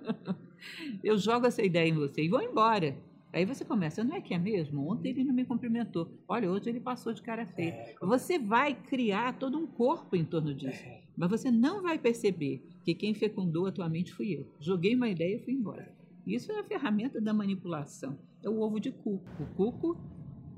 eu 1.05 1.19
jogo 1.19 1.47
essa 1.47 1.63
ideia 1.63 1.89
em 1.89 1.95
você 1.95 2.23
e 2.25 2.29
vou 2.29 2.43
embora. 2.43 2.97
Aí 3.33 3.45
você 3.45 3.65
começa, 3.65 4.03
não 4.03 4.17
é 4.17 4.21
que 4.21 4.33
é 4.33 4.39
mesmo? 4.39 4.91
Ontem 4.91 5.11
ele 5.11 5.25
não 5.25 5.35
me 5.35 5.45
cumprimentou. 5.45 6.11
Olha, 6.27 6.51
hoje 6.51 6.71
ele 6.71 6.81
passou 6.81 7.13
de 7.13 7.21
cara 7.21 7.47
feia. 7.47 7.71
É, 7.71 7.95
você 8.01 8.39
vai 8.39 8.75
criar 8.75 9.39
todo 9.39 9.59
um 9.59 9.67
corpo 9.67 10.17
em 10.17 10.25
torno 10.25 10.55
disso. 10.55 10.83
É. 10.83 11.03
Mas 11.17 11.31
você 11.31 11.51
não 11.51 11.83
vai 11.83 11.99
perceber 11.99 12.67
que 12.85 12.95
quem 12.95 13.13
fecundou 13.13 13.67
a 13.67 13.73
tua 13.73 13.89
mente 13.89 14.13
fui 14.13 14.33
eu. 14.33 14.47
Joguei 14.61 14.95
uma 14.95 15.09
ideia 15.09 15.37
e 15.37 15.45
fui 15.45 15.53
embora. 15.53 15.93
Isso 16.27 16.51
é 16.53 16.61
a 16.61 16.65
ferramenta 16.65 17.21
da 17.21 17.35
manipulação. 17.35 18.19
É 18.43 18.49
o 18.49 18.61
ovo 18.61 18.81
de 18.81 18.91
cuco. 18.91 19.29
O 19.41 19.47
cuco 19.55 19.97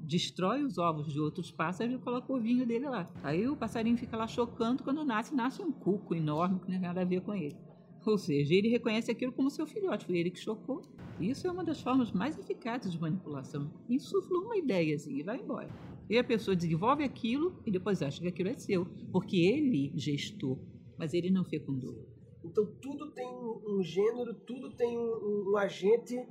destrói 0.02 0.64
os 0.64 0.78
ovos 0.78 1.12
de 1.12 1.20
outros 1.20 1.50
pássaros 1.50 1.94
e 1.94 1.98
coloca 1.98 2.32
o 2.32 2.36
ovinho 2.36 2.66
dele 2.66 2.88
lá. 2.88 3.10
Aí 3.22 3.48
o 3.48 3.56
passarinho 3.56 3.96
fica 3.96 4.16
lá 4.16 4.26
chocando, 4.26 4.82
quando 4.82 5.04
nasce, 5.04 5.34
nasce 5.34 5.62
um 5.62 5.70
cuco 5.70 6.14
enorme 6.14 6.58
que 6.60 6.66
não 6.66 6.72
tem 6.72 6.80
nada 6.80 7.00
a 7.02 7.04
ver 7.04 7.20
com 7.20 7.34
ele. 7.34 7.56
Ou 8.04 8.18
seja, 8.18 8.54
ele 8.54 8.68
reconhece 8.68 9.10
aquilo 9.10 9.32
como 9.32 9.50
seu 9.50 9.66
filhote, 9.66 10.06
foi 10.06 10.18
ele 10.18 10.30
que 10.30 10.40
chocou. 10.40 10.82
Isso 11.20 11.46
é 11.46 11.50
uma 11.50 11.62
das 11.62 11.80
formas 11.82 12.10
mais 12.12 12.38
eficazes 12.38 12.92
de 12.92 13.00
manipulação. 13.00 13.70
Insufla 13.88 14.38
uma 14.38 14.56
ideia 14.56 14.96
assim 14.96 15.18
e 15.18 15.22
vai 15.22 15.38
embora. 15.38 15.68
E 16.08 16.18
a 16.18 16.24
pessoa 16.24 16.56
desenvolve 16.56 17.04
aquilo 17.04 17.60
e 17.66 17.70
depois 17.70 18.02
acha 18.02 18.20
que 18.20 18.28
aquilo 18.28 18.48
é 18.48 18.54
seu, 18.54 18.86
porque 19.12 19.36
ele 19.36 19.92
gestou, 19.94 20.58
mas 20.98 21.12
ele 21.12 21.30
não 21.30 21.44
fecundou. 21.44 22.08
Então 22.42 22.66
tudo 22.80 23.10
tem 23.10 23.28
um 23.28 23.82
gênero, 23.82 24.34
tudo 24.34 24.70
tem 24.70 24.96
um, 24.98 25.50
um 25.50 25.56
agente 25.58 26.26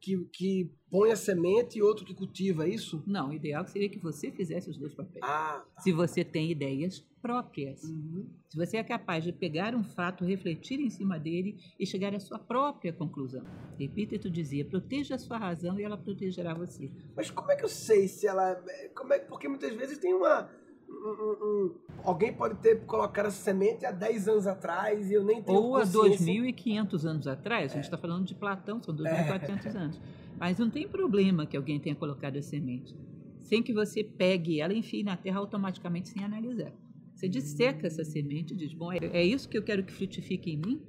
que, 0.00 0.24
que 0.32 0.72
põe 0.90 1.12
a 1.12 1.16
semente 1.16 1.78
e 1.78 1.82
outro 1.82 2.04
que 2.04 2.14
cultiva, 2.14 2.66
é 2.66 2.70
isso? 2.70 3.02
Não, 3.06 3.28
o 3.28 3.32
ideal 3.32 3.66
seria 3.66 3.88
que 3.88 3.98
você 3.98 4.30
fizesse 4.30 4.68
os 4.68 4.76
dois 4.76 4.92
papéis. 4.94 5.22
Ah, 5.22 5.64
Se 5.78 5.92
você 5.92 6.24
tem 6.24 6.50
ideias 6.50 7.00
próprias. 7.22 7.82
uhum. 7.84 8.26
Se 8.48 8.56
você 8.56 8.78
é 8.78 8.82
capaz 8.82 9.22
de 9.22 9.32
pegar 9.32 9.74
um 9.74 9.84
fato, 9.84 10.24
refletir 10.24 10.80
em 10.80 10.90
cima 10.90 11.18
dele 11.18 11.56
e 11.78 11.86
chegar 11.86 12.14
à 12.14 12.18
sua 12.18 12.38
própria 12.38 12.92
conclusão. 12.92 13.44
Epíteto 13.78 14.28
dizia: 14.30 14.64
proteja 14.64 15.14
a 15.14 15.18
sua 15.18 15.38
razão 15.38 15.78
e 15.78 15.84
ela 15.84 15.96
protegerá 15.96 16.54
você. 16.54 16.90
Mas 17.14 17.30
como 17.30 17.52
é 17.52 17.56
que 17.56 17.64
eu 17.64 17.68
sei 17.68 18.08
se 18.08 18.26
ela. 18.26 18.54
Como 18.94 19.12
é, 19.12 19.18
porque 19.20 19.48
muitas 19.48 19.74
vezes 19.74 19.98
tem 19.98 20.12
uma. 20.14 20.50
Um- 20.90 21.22
um- 21.22 21.64
um- 21.66 21.74
alguém 22.04 22.32
pode 22.32 22.56
ter 22.60 22.84
colocado 22.84 23.26
essa 23.26 23.42
semente 23.42 23.86
há 23.86 23.90
10 23.92 24.28
anos 24.28 24.46
atrás 24.46 25.10
e 25.10 25.14
eu 25.14 25.24
nem 25.24 25.42
tenho 25.42 25.58
Ou 25.58 25.76
há 25.76 25.80
consciência. 25.80 26.26
2.500 26.26 27.06
anos 27.06 27.26
atrás, 27.26 27.72
a 27.72 27.74
gente 27.76 27.84
está 27.84 27.96
falando 27.96 28.26
de 28.26 28.34
Platão, 28.34 28.82
são 28.82 28.94
2.400 28.94 29.74
anos. 29.76 30.00
Mas 30.38 30.58
não 30.58 30.68
tem 30.70 30.88
problema 30.88 31.46
que 31.46 31.56
alguém 31.56 31.78
tenha 31.78 31.94
colocado 31.94 32.36
a 32.36 32.42
semente. 32.42 32.94
Sem 33.38 33.62
que 33.62 33.72
você 33.72 34.02
pegue 34.04 34.60
ela 34.60 34.72
e 34.72 34.78
enfie 34.78 35.02
na 35.02 35.16
terra 35.16 35.38
automaticamente 35.38 36.08
sem 36.08 36.22
analisar. 36.24 36.72
Você 37.14 37.28
disseca 37.28 37.86
essa 37.86 38.04
semente 38.04 38.54
e 38.54 38.56
diz: 38.56 38.72
Bom, 38.72 38.92
é 38.92 38.98
é 39.02 39.24
isso 39.24 39.48
que 39.48 39.58
eu 39.58 39.62
quero 39.62 39.82
que 39.84 39.92
frutifique 39.92 40.50
em 40.52 40.56
mim? 40.56 40.80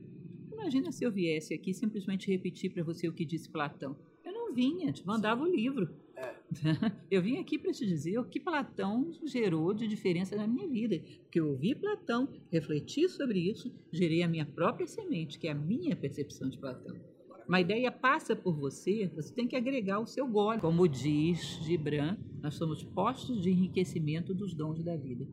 Imagina 0.53 0.91
se 0.91 1.03
eu 1.03 1.11
viesse 1.11 1.53
aqui 1.53 1.73
simplesmente 1.73 2.31
repetir 2.31 2.71
para 2.71 2.83
você 2.83 3.07
o 3.07 3.13
que 3.13 3.25
disse 3.25 3.49
Platão. 3.49 3.97
Eu 4.23 4.31
não 4.31 4.53
vinha, 4.53 4.91
te 4.93 5.05
mandava 5.05 5.43
o 5.43 5.47
livro. 5.47 5.89
Eu 7.09 7.21
vim 7.21 7.37
aqui 7.37 7.57
para 7.57 7.71
te 7.71 7.85
dizer 7.85 8.19
o 8.19 8.25
que 8.25 8.39
Platão 8.39 9.11
gerou 9.25 9.73
de 9.73 9.87
diferença 9.87 10.35
na 10.35 10.45
minha 10.45 10.67
vida. 10.67 11.01
Porque 11.23 11.39
eu 11.39 11.49
ouvi 11.49 11.73
Platão, 11.73 12.27
refleti 12.51 13.07
sobre 13.07 13.39
isso, 13.39 13.71
gerei 13.91 14.21
a 14.21 14.27
minha 14.27 14.45
própria 14.45 14.85
semente, 14.85 15.39
que 15.39 15.47
é 15.47 15.51
a 15.51 15.55
minha 15.55 15.95
percepção 15.95 16.49
de 16.49 16.57
Platão. 16.57 16.95
Uma 17.47 17.59
ideia 17.59 17.91
passa 17.91 18.35
por 18.35 18.55
você, 18.55 19.11
você 19.15 19.33
tem 19.33 19.47
que 19.47 19.55
agregar 19.55 19.99
o 19.99 20.05
seu 20.05 20.27
gole. 20.27 20.61
Como 20.61 20.87
diz 20.87 21.59
Gibran, 21.63 22.17
nós 22.41 22.55
somos 22.55 22.83
postos 22.83 23.41
de 23.41 23.49
enriquecimento 23.49 24.33
dos 24.33 24.53
dons 24.53 24.83
da 24.83 24.95
vida. 24.95 25.27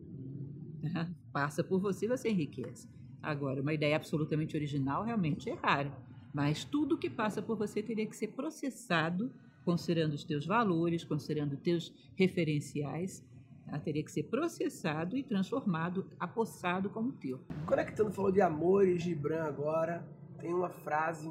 Passa 1.32 1.62
por 1.62 1.80
você, 1.80 2.08
você 2.08 2.30
enriquece. 2.30 2.88
Agora, 3.22 3.60
uma 3.60 3.74
ideia 3.74 3.96
absolutamente 3.96 4.56
original 4.56 5.04
realmente 5.04 5.50
é 5.50 5.54
rara. 5.54 5.92
Mas 6.32 6.64
tudo 6.64 6.98
que 6.98 7.10
passa 7.10 7.42
por 7.42 7.56
você 7.56 7.82
teria 7.82 8.06
que 8.06 8.16
ser 8.16 8.28
processado, 8.28 9.32
considerando 9.68 10.14
os 10.14 10.24
teus 10.24 10.46
valores, 10.46 11.04
considerando 11.04 11.52
os 11.52 11.60
teus 11.60 11.94
referenciais, 12.16 13.22
tá? 13.66 13.78
teria 13.78 14.02
que 14.02 14.10
ser 14.10 14.22
processado 14.22 15.14
e 15.14 15.22
transformado, 15.22 16.10
apossado 16.18 16.88
como 16.88 17.12
teu. 17.12 17.38
Conectando, 17.66 18.10
falou 18.10 18.32
de 18.32 18.40
amor 18.40 18.88
e 18.88 18.98
Gibran 18.98 19.42
agora. 19.42 20.08
Tem 20.40 20.54
uma 20.54 20.70
frase 20.70 21.30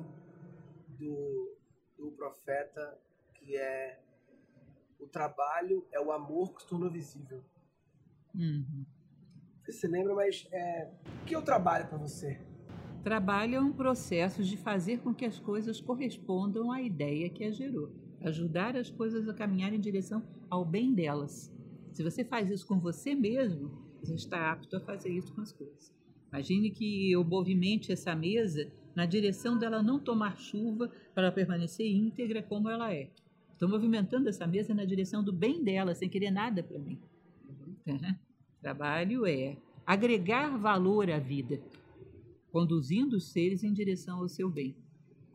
do, 1.00 1.58
do 1.98 2.12
profeta 2.12 2.96
que 3.34 3.58
é: 3.58 4.00
O 5.00 5.08
trabalho 5.08 5.84
é 5.92 6.00
o 6.00 6.12
amor 6.12 6.54
que 6.54 6.62
se 6.62 6.70
tornou 6.70 6.92
visível. 6.92 7.44
Uhum. 8.36 8.86
Você 9.66 9.88
lembra, 9.88 10.14
mas 10.14 10.48
é, 10.52 10.92
o 11.24 11.26
que 11.26 11.34
é 11.34 11.38
o 11.40 11.42
trabalho 11.42 11.88
para 11.88 11.98
você? 11.98 12.40
Trabalho 13.04 13.56
é 13.56 13.60
um 13.60 13.74
processo 13.74 14.44
de 14.44 14.58
fazer 14.58 15.00
com 15.00 15.12
que 15.12 15.26
as 15.26 15.40
coisas 15.40 15.82
correspondam 15.82 16.72
à 16.72 16.84
ideia 16.84 17.32
que 17.32 17.44
a 17.44 17.52
gerou. 17.52 18.06
Ajudar 18.22 18.76
as 18.76 18.90
coisas 18.90 19.28
a 19.28 19.34
caminhar 19.34 19.74
em 19.74 19.80
direção 19.80 20.24
ao 20.50 20.66
bem 20.66 20.94
delas. 20.94 21.54
Se 21.92 22.04
você 22.04 22.24
faz 22.24 22.50
isso 22.50 22.66
com 22.66 22.80
você 22.80 23.16
mesmo, 23.16 23.72
você 24.02 24.16
está 24.16 24.52
apto 24.52 24.76
a 24.76 24.82
fazer 24.82 25.10
isso 25.10 25.34
com 25.34 25.42
as 25.42 25.52
coisas. 25.52 25.94
Imagine 26.32 26.72
que 26.72 27.12
eu 27.12 27.24
movimente 27.24 27.92
essa 27.92 28.16
mesa 28.16 28.72
na 28.96 29.06
direção 29.06 29.58
dela 29.58 29.82
não 29.82 30.00
tomar 30.00 30.38
chuva 30.38 30.92
para 31.14 31.32
permanecer 31.32 31.88
íntegra 31.88 32.44
como 32.44 32.70
ela 32.70 32.94
é. 32.94 33.10
Estou 33.54 33.70
movimentando 33.70 34.30
essa 34.30 34.46
mesa 34.46 34.74
na 34.74 34.86
direção 34.86 35.24
do 35.24 35.34
bem 35.34 35.64
dela, 35.64 35.96
sem 35.96 36.10
querer 36.10 36.32
nada 36.32 36.62
para 36.62 36.78
mim. 36.78 37.00
Tá? 37.86 38.20
Trabalho 38.62 39.26
é 39.26 39.58
agregar 39.86 40.58
valor 40.58 41.10
à 41.10 41.18
vida, 41.18 41.60
conduzindo 42.52 43.16
os 43.16 43.32
seres 43.32 43.64
em 43.64 43.74
direção 43.74 44.20
ao 44.20 44.28
seu 44.28 44.50
bem. 44.50 44.76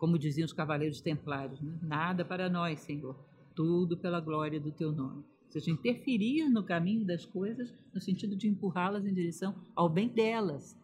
Como 0.02 0.18
diziam 0.18 0.44
os 0.44 0.52
cavaleiros 0.52 1.00
templários, 1.00 1.60
né? 1.60 1.78
nada 1.80 2.24
para 2.24 2.50
nós, 2.50 2.80
Senhor, 2.80 3.16
tudo 3.54 3.96
pela 3.96 4.18
glória 4.20 4.58
do 4.58 4.72
teu 4.72 4.90
nome. 4.90 5.18
Ou 5.46 5.52
seja, 5.52 5.70
interferir 5.70 6.48
no 6.48 6.64
caminho 6.64 7.06
das 7.06 7.24
coisas 7.24 7.72
no 7.94 8.00
sentido 8.00 8.34
de 8.34 8.48
empurrá-las 8.48 9.06
em 9.06 9.14
direção 9.14 9.54
ao 9.76 9.88
bem 9.88 10.08
delas, 10.08 10.76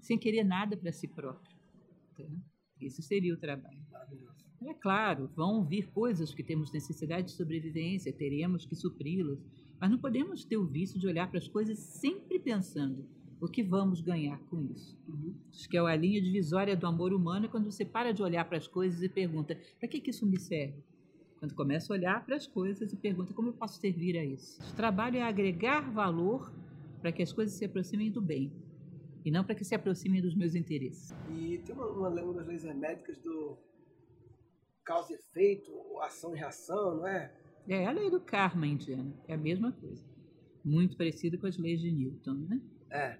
sem 0.00 0.18
querer 0.18 0.42
nada 0.42 0.76
para 0.76 0.90
si 0.90 1.06
próprio. 1.06 1.56
Tá? 2.16 2.24
Isso 2.80 3.00
seria 3.00 3.32
o 3.32 3.36
trabalho. 3.36 3.78
É 4.66 4.74
claro, 4.74 5.30
vão 5.36 5.64
vir 5.64 5.86
coisas 5.92 6.34
que 6.34 6.42
temos 6.42 6.72
necessidade 6.72 7.28
de 7.28 7.34
sobrevivência, 7.34 8.12
teremos 8.12 8.66
que 8.66 8.74
supri-las, 8.74 9.38
mas 9.80 9.88
não 9.88 9.98
podemos 9.98 10.44
ter 10.44 10.56
o 10.56 10.66
vício 10.66 10.98
de 10.98 11.06
olhar 11.06 11.30
para 11.30 11.38
as 11.38 11.46
coisas 11.46 11.78
sempre 11.78 12.40
pensando 12.40 13.06
o 13.40 13.48
que 13.48 13.62
vamos 13.62 14.00
ganhar 14.00 14.38
com 14.50 14.62
isso. 14.62 14.98
Uhum. 15.08 15.34
Acho 15.52 15.68
que 15.68 15.76
é 15.76 15.80
a 15.80 15.96
linha 15.96 16.20
divisória 16.20 16.76
do 16.76 16.86
amor 16.86 17.12
humano 17.12 17.46
é 17.46 17.48
quando 17.48 17.70
você 17.70 17.84
para 17.84 18.12
de 18.12 18.22
olhar 18.22 18.44
para 18.44 18.58
as 18.58 18.66
coisas 18.66 19.02
e 19.02 19.08
pergunta: 19.08 19.58
para 19.78 19.88
que, 19.88 20.00
que 20.00 20.10
isso 20.10 20.26
me 20.26 20.38
serve? 20.38 20.82
Quando 21.38 21.54
começa 21.54 21.92
a 21.92 21.96
olhar 21.96 22.24
para 22.24 22.36
as 22.36 22.46
coisas 22.46 22.92
e 22.92 22.96
pergunta: 22.96 23.32
como 23.32 23.48
eu 23.48 23.52
posso 23.52 23.80
servir 23.80 24.16
a 24.18 24.24
isso? 24.24 24.60
O 24.72 24.74
trabalho 24.74 25.16
é 25.16 25.22
agregar 25.22 25.80
valor 25.80 26.52
para 27.00 27.12
que 27.12 27.22
as 27.22 27.32
coisas 27.32 27.54
se 27.54 27.64
aproximem 27.64 28.10
do 28.10 28.20
bem 28.20 28.52
e 29.24 29.30
não 29.30 29.44
para 29.44 29.54
que 29.54 29.64
se 29.64 29.74
aproximem 29.74 30.20
dos 30.20 30.34
meus 30.34 30.54
interesses. 30.54 31.14
E 31.30 31.58
tem 31.58 31.74
uma, 31.74 31.86
uma, 31.86 32.08
uma 32.08 32.34
das 32.34 32.46
leis 32.46 32.64
herméticas 32.64 33.18
do 33.18 33.56
causa 34.84 35.12
e 35.12 35.16
efeito, 35.16 35.70
ação 36.00 36.34
e 36.34 36.38
reação, 36.38 36.96
não 36.96 37.06
é? 37.06 37.32
É 37.68 37.86
a 37.86 37.92
lei 37.92 38.10
do 38.10 38.20
karma 38.20 38.66
indiana, 38.66 39.12
é 39.28 39.34
a 39.34 39.36
mesma 39.36 39.70
coisa. 39.70 40.02
Muito 40.64 40.96
parecida 40.96 41.36
com 41.36 41.46
as 41.46 41.58
leis 41.58 41.80
de 41.80 41.92
Newton, 41.92 42.34
né? 42.48 42.60
É. 42.90 43.18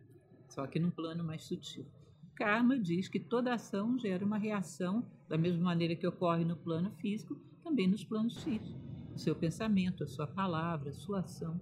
Só 0.48 0.66
que 0.66 0.78
num 0.78 0.90
plano 0.90 1.22
mais 1.22 1.44
sutil. 1.44 1.86
Karma 2.34 2.78
diz 2.78 3.08
que 3.08 3.18
toda 3.18 3.54
ação 3.54 3.98
gera 3.98 4.24
uma 4.24 4.38
reação, 4.38 5.04
da 5.28 5.36
mesma 5.36 5.64
maneira 5.64 5.96
que 5.96 6.06
ocorre 6.06 6.44
no 6.44 6.56
plano 6.56 6.90
físico, 6.92 7.36
também 7.62 7.88
nos 7.88 8.04
planos 8.04 8.42
físicos. 8.42 8.80
O 9.14 9.18
seu 9.18 9.34
pensamento, 9.34 10.04
a 10.04 10.06
sua 10.06 10.26
palavra, 10.26 10.90
a 10.90 10.94
sua 10.94 11.20
ação. 11.20 11.60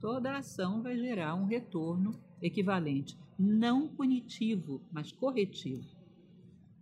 Toda 0.00 0.36
ação 0.36 0.82
vai 0.82 0.98
gerar 0.98 1.34
um 1.34 1.46
retorno 1.46 2.20
equivalente, 2.42 3.18
não 3.38 3.88
punitivo, 3.88 4.82
mas 4.92 5.10
corretivo. 5.10 5.86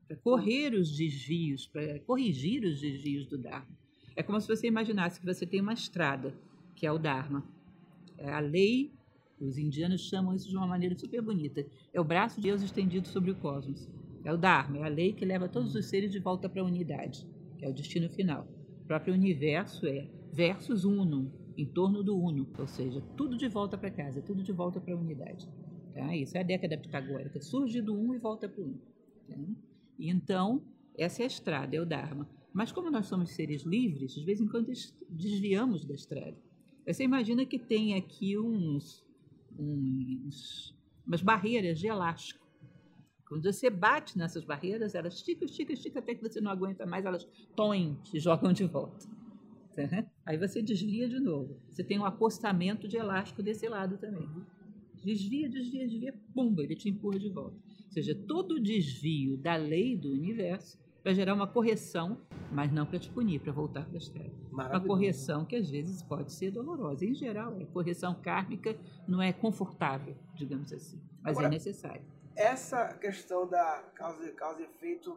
Para 0.08 0.16
correr 0.16 0.74
os 0.74 0.96
desvios, 0.96 1.66
para 1.66 2.00
corrigir 2.00 2.64
os 2.64 2.80
desvios 2.80 3.26
do 3.26 3.38
Dharma. 3.38 3.76
É 4.14 4.22
como 4.22 4.40
se 4.40 4.48
você 4.48 4.66
imaginasse 4.66 5.20
que 5.20 5.26
você 5.26 5.46
tem 5.46 5.60
uma 5.60 5.72
estrada, 5.72 6.34
que 6.74 6.86
é 6.86 6.92
o 6.92 6.98
Dharma. 6.98 7.44
É 8.18 8.32
a 8.32 8.40
lei, 8.40 8.92
os 9.40 9.58
indianos 9.58 10.02
chamam 10.02 10.34
isso 10.34 10.48
de 10.48 10.56
uma 10.56 10.66
maneira 10.66 10.94
super 10.94 11.20
bonita. 11.20 11.66
É 11.92 12.00
o 12.00 12.04
braço 12.04 12.40
de 12.40 12.48
Deus 12.48 12.62
estendido 12.62 13.08
sobre 13.08 13.30
o 13.30 13.36
cosmos. 13.36 13.88
É 14.24 14.32
o 14.32 14.36
Dharma, 14.36 14.78
é 14.78 14.84
a 14.84 14.88
lei 14.88 15.12
que 15.12 15.24
leva 15.24 15.48
todos 15.48 15.74
os 15.74 15.86
seres 15.86 16.10
de 16.10 16.18
volta 16.18 16.48
para 16.48 16.62
a 16.62 16.64
unidade, 16.64 17.26
que 17.58 17.64
é 17.64 17.68
o 17.68 17.72
destino 17.72 18.08
final. 18.08 18.48
O 18.82 18.86
próprio 18.86 19.14
universo 19.14 19.86
é 19.86 20.08
versus 20.32 20.84
unum, 20.84 21.30
em 21.56 21.64
torno 21.64 22.02
do 22.02 22.18
uno, 22.18 22.48
ou 22.58 22.66
seja, 22.66 23.00
tudo 23.16 23.36
de 23.36 23.48
volta 23.48 23.78
para 23.78 23.90
casa, 23.90 24.20
tudo 24.20 24.42
de 24.42 24.52
volta 24.52 24.80
para 24.80 24.94
a 24.94 24.96
unidade. 24.96 25.48
Tá? 25.94 26.14
Isso 26.14 26.36
é 26.36 26.40
a 26.40 26.44
década 26.44 26.76
pitagórica, 26.76 27.40
surge 27.40 27.80
do 27.80 27.94
um 27.94 28.14
e 28.14 28.18
volta 28.18 28.48
para 28.48 28.62
o 28.62 28.66
um. 28.66 28.78
Tá? 29.28 29.38
Então, 29.98 30.62
essa 30.98 31.22
é 31.22 31.24
a 31.24 31.28
estrada, 31.28 31.76
é 31.76 31.80
o 31.80 31.86
Dharma. 31.86 32.28
Mas 32.52 32.72
como 32.72 32.90
nós 32.90 33.06
somos 33.06 33.30
seres 33.30 33.62
livres, 33.62 34.14
de 34.14 34.24
vez 34.24 34.40
em 34.40 34.48
quando 34.48 34.72
desviamos 35.08 35.84
da 35.84 35.94
estrada. 35.94 36.36
Você 36.86 37.04
imagina 37.04 37.44
que 37.44 37.58
tem 37.58 37.94
aqui 37.94 38.38
uns, 38.38 39.05
uns, 39.58 40.74
umas 41.06 41.22
barreiras 41.22 41.78
de 41.78 41.86
elástico. 41.86 42.46
Quando 43.28 43.42
você 43.42 43.68
bate 43.68 44.16
nessas 44.16 44.44
barreiras, 44.44 44.94
elas 44.94 45.14
esticam, 45.14 45.46
esticam, 45.46 45.74
esticam, 45.74 46.00
até 46.00 46.14
que 46.14 46.22
você 46.22 46.40
não 46.40 46.50
aguenta 46.50 46.86
mais, 46.86 47.04
elas 47.04 47.26
toem, 47.56 47.98
te 48.04 48.20
jogam 48.20 48.52
de 48.52 48.64
volta. 48.64 49.06
Aí 50.24 50.38
você 50.38 50.62
desvia 50.62 51.08
de 51.08 51.18
novo. 51.18 51.60
Você 51.70 51.82
tem 51.82 51.98
um 51.98 52.04
acostamento 52.04 52.86
de 52.86 52.96
elástico 52.96 53.42
desse 53.42 53.68
lado 53.68 53.98
também. 53.98 54.28
Desvia, 55.04 55.48
desvia, 55.48 55.86
desvia, 55.86 56.14
pumba, 56.34 56.62
ele 56.62 56.76
te 56.76 56.88
empurra 56.88 57.18
de 57.18 57.28
volta. 57.28 57.56
Ou 57.56 57.92
seja, 57.92 58.14
todo 58.14 58.60
desvio 58.60 59.36
da 59.36 59.56
lei 59.56 59.96
do 59.96 60.12
universo 60.12 60.78
vai 61.06 61.14
gerar 61.14 61.34
uma 61.34 61.46
correção, 61.46 62.20
mas 62.50 62.72
não 62.72 62.84
para 62.84 62.98
te 62.98 63.08
punir, 63.08 63.38
para 63.38 63.52
voltar 63.52 63.84
para 63.84 63.94
a 63.94 63.96
estrada. 63.96 64.32
Uma 64.50 64.80
correção 64.80 65.44
que 65.44 65.54
às 65.54 65.70
vezes 65.70 66.02
pode 66.02 66.32
ser 66.32 66.50
dolorosa. 66.50 67.04
Em 67.04 67.14
geral, 67.14 67.56
a 67.60 67.66
correção 67.66 68.12
kármica 68.12 68.76
não 69.06 69.22
é 69.22 69.32
confortável, 69.32 70.16
digamos 70.34 70.72
assim, 70.72 71.00
mas 71.22 71.36
Agora, 71.36 71.46
é 71.46 71.50
necessária. 71.50 72.02
Essa 72.34 72.92
questão 72.94 73.46
da 73.46 73.84
causa, 73.94 74.28
causa 74.32 74.62
e 74.62 74.64
efeito, 74.64 75.16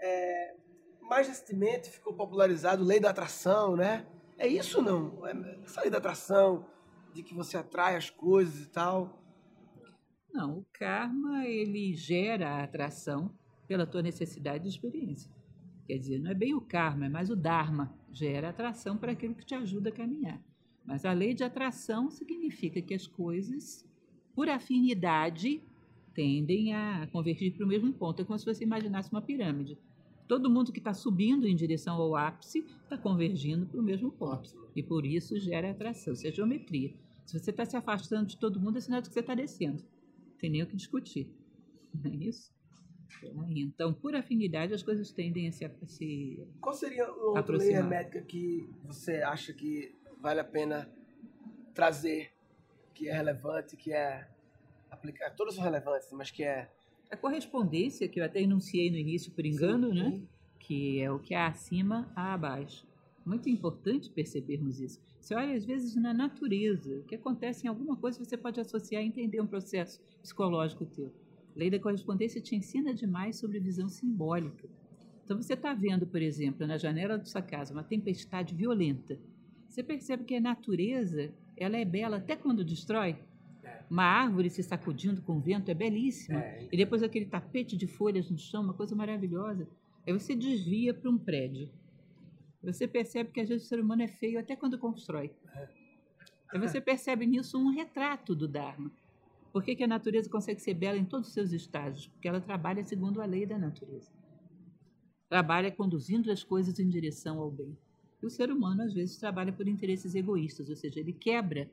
é, 0.00 0.56
mais 1.00 1.28
recentemente 1.28 1.90
ficou 1.90 2.12
popularizado 2.12 2.82
lei 2.82 2.98
da 2.98 3.10
atração, 3.10 3.76
né? 3.76 4.04
É 4.36 4.48
isso 4.48 4.82
não? 4.82 5.24
É 5.28 5.60
essa 5.62 5.80
lei 5.82 5.90
da 5.90 5.98
atração, 5.98 6.66
de 7.12 7.22
que 7.22 7.32
você 7.32 7.56
atrai 7.56 7.94
as 7.94 8.10
coisas 8.10 8.66
e 8.66 8.68
tal. 8.68 9.22
Não, 10.32 10.58
o 10.58 10.66
karma 10.72 11.46
ele 11.46 11.94
gera 11.94 12.56
a 12.56 12.64
atração 12.64 13.30
pela 13.66 13.86
tua 13.86 14.02
necessidade 14.02 14.64
de 14.64 14.70
experiência. 14.70 15.30
Quer 15.86 15.98
dizer, 15.98 16.18
não 16.18 16.30
é 16.30 16.34
bem 16.34 16.54
o 16.54 16.60
karma, 16.60 17.06
é 17.06 17.08
mais 17.08 17.30
o 17.30 17.36
dharma. 17.36 17.94
Gera 18.12 18.48
atração 18.50 18.96
para 18.96 19.12
aquilo 19.12 19.34
que 19.34 19.44
te 19.44 19.54
ajuda 19.54 19.90
a 19.90 19.92
caminhar. 19.92 20.42
Mas 20.84 21.04
a 21.04 21.12
lei 21.12 21.34
de 21.34 21.44
atração 21.44 22.10
significa 22.10 22.80
que 22.80 22.94
as 22.94 23.06
coisas, 23.06 23.86
por 24.34 24.48
afinidade, 24.48 25.62
tendem 26.14 26.74
a 26.74 27.06
convergir 27.10 27.54
para 27.54 27.64
o 27.64 27.68
mesmo 27.68 27.92
ponto. 27.92 28.22
É 28.22 28.24
como 28.24 28.38
se 28.38 28.44
você 28.44 28.64
imaginasse 28.64 29.10
uma 29.10 29.20
pirâmide. 29.20 29.78
Todo 30.26 30.50
mundo 30.50 30.72
que 30.72 30.78
está 30.78 30.94
subindo 30.94 31.46
em 31.46 31.54
direção 31.54 31.96
ao 31.96 32.16
ápice 32.16 32.64
está 32.82 32.96
convergindo 32.96 33.66
para 33.66 33.80
o 33.80 33.82
mesmo 33.82 34.10
ponto. 34.10 34.54
E 34.74 34.82
por 34.82 35.04
isso 35.04 35.38
gera 35.38 35.70
atração. 35.70 36.14
Isso 36.14 36.26
é 36.26 36.32
geometria. 36.32 36.94
Se 37.26 37.38
você 37.38 37.50
está 37.50 37.64
se 37.64 37.76
afastando 37.76 38.26
de 38.26 38.38
todo 38.38 38.60
mundo, 38.60 38.78
é 38.78 38.80
sinal 38.80 39.00
de 39.00 39.08
que 39.08 39.14
você 39.14 39.20
está 39.20 39.34
descendo. 39.34 39.82
Não 39.82 40.38
tem 40.38 40.50
nem 40.50 40.62
o 40.62 40.66
que 40.66 40.76
discutir. 40.76 41.28
Não 41.92 42.10
é 42.10 42.14
isso? 42.14 42.53
Então, 43.56 43.92
por 43.92 44.14
afinidade, 44.14 44.74
as 44.74 44.82
coisas 44.82 45.10
tendem 45.10 45.48
a 45.48 45.52
se, 45.52 45.64
a 45.64 45.70
se 45.86 46.46
Qual 46.60 46.74
seria 46.74 47.10
outra 47.10 47.56
lei 47.56 47.74
hermética 47.74 48.22
que 48.22 48.68
você 48.84 49.16
acha 49.22 49.52
que 49.52 49.94
vale 50.20 50.40
a 50.40 50.44
pena 50.44 50.90
trazer, 51.74 52.32
que 52.94 53.08
é 53.08 53.12
relevante, 53.12 53.76
que 53.76 53.92
é 53.92 54.28
aplicar? 54.90 55.30
Todas 55.30 55.54
são 55.54 55.64
relevantes, 55.64 56.10
mas 56.12 56.30
que 56.30 56.42
é 56.42 56.70
a 57.10 57.16
correspondência 57.16 58.08
que 58.08 58.20
eu 58.20 58.24
até 58.24 58.40
enunciei 58.40 58.90
no 58.90 58.96
início 58.96 59.30
por 59.32 59.46
engano, 59.46 59.94
né? 59.94 60.10
sim. 60.10 60.18
né? 60.18 60.22
Que 60.58 61.00
é 61.00 61.10
o 61.10 61.18
que 61.18 61.34
há 61.34 61.46
acima 61.46 62.10
há 62.16 62.32
abaixo. 62.32 62.86
Muito 63.24 63.48
importante 63.48 64.10
percebermos 64.10 64.80
isso. 64.80 65.00
Você 65.20 65.34
olha, 65.34 65.54
às 65.54 65.64
vezes, 65.64 65.94
na 65.96 66.12
natureza, 66.12 66.98
o 66.98 67.04
que 67.04 67.14
acontece 67.14 67.66
em 67.66 67.68
alguma 67.68 67.96
coisa, 67.96 68.22
você 68.22 68.36
pode 68.36 68.60
associar 68.60 69.02
e 69.02 69.06
entender 69.06 69.40
um 69.40 69.46
processo 69.46 70.02
psicológico 70.20 70.84
teu. 70.84 71.12
Lei 71.54 71.70
da 71.70 71.78
correspondência 71.78 72.40
te 72.40 72.56
ensina 72.56 72.92
demais 72.92 73.36
sobre 73.36 73.60
visão 73.60 73.88
simbólica. 73.88 74.68
Então, 75.24 75.36
você 75.36 75.54
está 75.54 75.72
vendo, 75.72 76.06
por 76.06 76.20
exemplo, 76.20 76.66
na 76.66 76.76
janela 76.76 77.16
da 77.16 77.24
sua 77.24 77.40
casa, 77.40 77.72
uma 77.72 77.84
tempestade 77.84 78.54
violenta. 78.54 79.18
Você 79.68 79.82
percebe 79.82 80.24
que 80.24 80.34
a 80.34 80.40
natureza 80.40 81.32
ela 81.56 81.76
é 81.76 81.84
bela 81.84 82.18
até 82.18 82.36
quando 82.36 82.64
destrói. 82.64 83.16
Uma 83.90 84.04
árvore 84.04 84.50
se 84.50 84.62
sacudindo 84.62 85.22
com 85.22 85.36
o 85.36 85.40
vento 85.40 85.70
é 85.70 85.74
belíssima. 85.74 86.40
É. 86.40 86.68
E 86.70 86.76
depois 86.76 87.02
aquele 87.02 87.26
tapete 87.26 87.76
de 87.76 87.86
folhas 87.86 88.30
no 88.30 88.38
chão, 88.38 88.62
uma 88.62 88.74
coisa 88.74 88.94
maravilhosa. 88.94 89.68
Aí 90.06 90.12
você 90.12 90.34
desvia 90.34 90.92
para 90.92 91.10
um 91.10 91.18
prédio. 91.18 91.70
Você 92.62 92.88
percebe 92.88 93.30
que 93.30 93.40
às 93.40 93.48
vezes 93.48 93.66
o 93.66 93.68
ser 93.68 93.80
humano 93.80 94.02
é 94.02 94.08
feio 94.08 94.38
até 94.38 94.56
quando 94.56 94.78
constrói. 94.78 95.30
Aí 96.48 96.58
você 96.58 96.80
percebe 96.80 97.26
nisso 97.26 97.58
um 97.58 97.70
retrato 97.70 98.34
do 98.34 98.48
Dharma. 98.48 98.90
Por 99.54 99.62
que, 99.62 99.76
que 99.76 99.84
a 99.84 99.86
natureza 99.86 100.28
consegue 100.28 100.60
ser 100.60 100.74
bela 100.74 100.98
em 100.98 101.04
todos 101.04 101.28
os 101.28 101.32
seus 101.32 101.52
estágios? 101.52 102.08
Porque 102.08 102.26
ela 102.26 102.40
trabalha 102.40 102.82
segundo 102.82 103.22
a 103.22 103.24
lei 103.24 103.46
da 103.46 103.56
natureza. 103.56 104.10
Trabalha 105.28 105.70
conduzindo 105.70 106.32
as 106.32 106.42
coisas 106.42 106.80
em 106.80 106.88
direção 106.88 107.38
ao 107.38 107.52
bem. 107.52 107.78
E 108.20 108.26
o 108.26 108.30
ser 108.30 108.50
humano, 108.50 108.82
às 108.82 108.92
vezes, 108.92 109.16
trabalha 109.16 109.52
por 109.52 109.68
interesses 109.68 110.16
egoístas, 110.16 110.68
ou 110.68 110.74
seja, 110.74 110.98
ele 110.98 111.12
quebra 111.12 111.70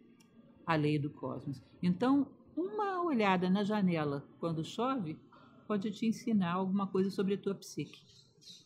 a 0.64 0.76
lei 0.76 1.00
do 1.00 1.10
cosmos. 1.10 1.60
Então, 1.82 2.28
uma 2.56 3.04
olhada 3.04 3.50
na 3.50 3.64
janela 3.64 4.24
quando 4.40 4.64
chove 4.64 5.18
pode 5.68 5.90
te 5.90 6.06
ensinar 6.06 6.54
alguma 6.54 6.86
coisa 6.86 7.10
sobre 7.10 7.34
a 7.34 7.38
tua 7.40 7.56
psique. 7.56 8.04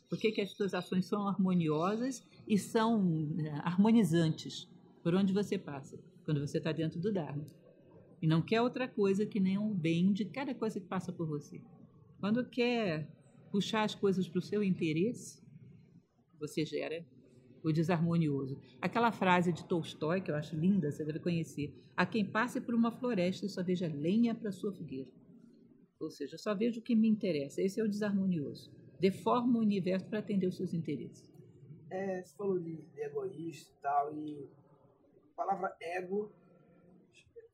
Por 0.09 0.19
que, 0.19 0.29
que 0.33 0.41
as 0.41 0.51
tuas 0.51 0.73
ações 0.73 1.05
são 1.05 1.25
harmoniosas 1.25 2.21
e 2.45 2.57
são 2.57 3.29
eh, 3.39 3.61
harmonizantes 3.63 4.67
por 5.01 5.15
onde 5.15 5.31
você 5.31 5.57
passa, 5.57 5.97
quando 6.25 6.45
você 6.45 6.57
está 6.57 6.73
dentro 6.73 6.99
do 6.99 7.13
Dharma. 7.13 7.45
E 8.25 8.27
não 8.27 8.41
quer 8.41 8.59
outra 8.59 8.87
coisa 8.87 9.23
que 9.23 9.39
nem 9.39 9.55
o 9.55 9.71
bem 9.71 10.11
de 10.11 10.25
cada 10.25 10.55
coisa 10.55 10.79
que 10.79 10.87
passa 10.87 11.13
por 11.13 11.27
você. 11.27 11.61
Quando 12.19 12.43
quer 12.49 13.07
puxar 13.51 13.83
as 13.83 13.93
coisas 13.93 14.27
para 14.27 14.39
o 14.39 14.41
seu 14.41 14.63
interesse, 14.63 15.39
você 16.39 16.65
gera 16.65 17.05
o 17.63 17.71
desarmonioso. 17.71 18.59
Aquela 18.81 19.11
frase 19.11 19.53
de 19.53 19.63
Tolstói, 19.65 20.21
que 20.21 20.31
eu 20.31 20.35
acho 20.35 20.55
linda, 20.55 20.91
você 20.91 21.05
deve 21.05 21.19
conhecer. 21.19 21.71
A 21.95 22.03
quem 22.03 22.25
passe 22.25 22.59
por 22.59 22.73
uma 22.73 22.91
floresta 22.91 23.45
e 23.45 23.49
só 23.49 23.61
veja 23.61 23.85
lenha 23.87 24.33
para 24.33 24.51
sua 24.51 24.73
fogueira. 24.73 25.11
Ou 25.99 26.09
seja, 26.09 26.35
só 26.35 26.55
vejo 26.55 26.79
o 26.79 26.83
que 26.83 26.95
me 26.95 27.07
interessa. 27.07 27.61
Esse 27.61 27.79
é 27.79 27.83
o 27.83 27.87
desarmonioso 27.87 28.71
deforma 28.99 29.59
o 29.59 29.61
universo 29.61 30.07
para 30.07 30.17
atender 30.17 30.47
os 30.47 30.57
seus 30.57 30.73
interesses. 30.73 31.31
É, 31.91 32.23
você 32.23 32.35
falou 32.35 32.57
de 32.57 32.83
egoísta 32.97 33.71
e 33.71 33.81
tal, 33.83 34.17
e 34.17 34.49
a 35.33 35.35
palavra 35.35 35.75
ego, 35.79 36.31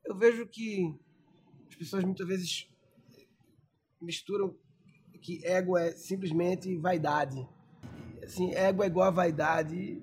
eu 0.05 0.17
vejo 0.17 0.47
que 0.47 0.93
as 1.69 1.75
pessoas 1.75 2.03
muitas 2.03 2.27
vezes 2.27 2.69
misturam 4.01 4.55
que 5.21 5.45
ego 5.45 5.77
é 5.77 5.91
simplesmente 5.91 6.75
vaidade. 6.77 7.47
Assim, 8.23 8.53
ego 8.53 8.83
é 8.83 8.87
igual 8.87 9.07
a 9.07 9.11
vaidade. 9.11 10.01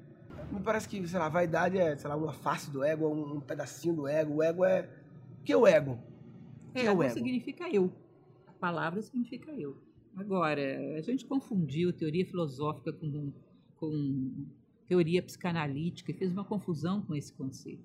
Me 0.50 0.60
parece 0.62 0.88
que, 0.88 1.06
sei 1.06 1.18
lá, 1.18 1.28
vaidade 1.28 1.76
é, 1.76 1.96
sei 1.96 2.08
lá, 2.08 2.16
uma 2.16 2.32
face 2.32 2.70
do 2.70 2.82
ego, 2.82 3.08
um 3.08 3.40
pedacinho 3.40 3.94
do 3.94 4.08
ego. 4.08 4.36
O 4.36 4.42
ego 4.42 4.64
é. 4.64 4.88
O 5.40 5.44
que 5.44 5.52
é 5.52 5.56
o 5.56 5.66
ego? 5.66 5.98
O 6.68 6.72
que 6.72 6.80
é, 6.80 6.86
é 6.86 6.92
o 6.92 7.02
ego 7.02 7.14
significa 7.14 7.68
eu. 7.68 7.92
A 8.46 8.52
palavra 8.52 9.02
significa 9.02 9.50
eu. 9.52 9.76
Agora, 10.16 10.96
a 10.96 11.00
gente 11.00 11.26
confundiu 11.26 11.92
teoria 11.92 12.26
filosófica 12.26 12.92
com, 12.92 13.32
com 13.76 14.46
teoria 14.86 15.22
psicanalítica 15.22 16.10
e 16.10 16.14
fez 16.14 16.32
uma 16.32 16.44
confusão 16.44 17.02
com 17.02 17.14
esse 17.14 17.32
conceito. 17.32 17.84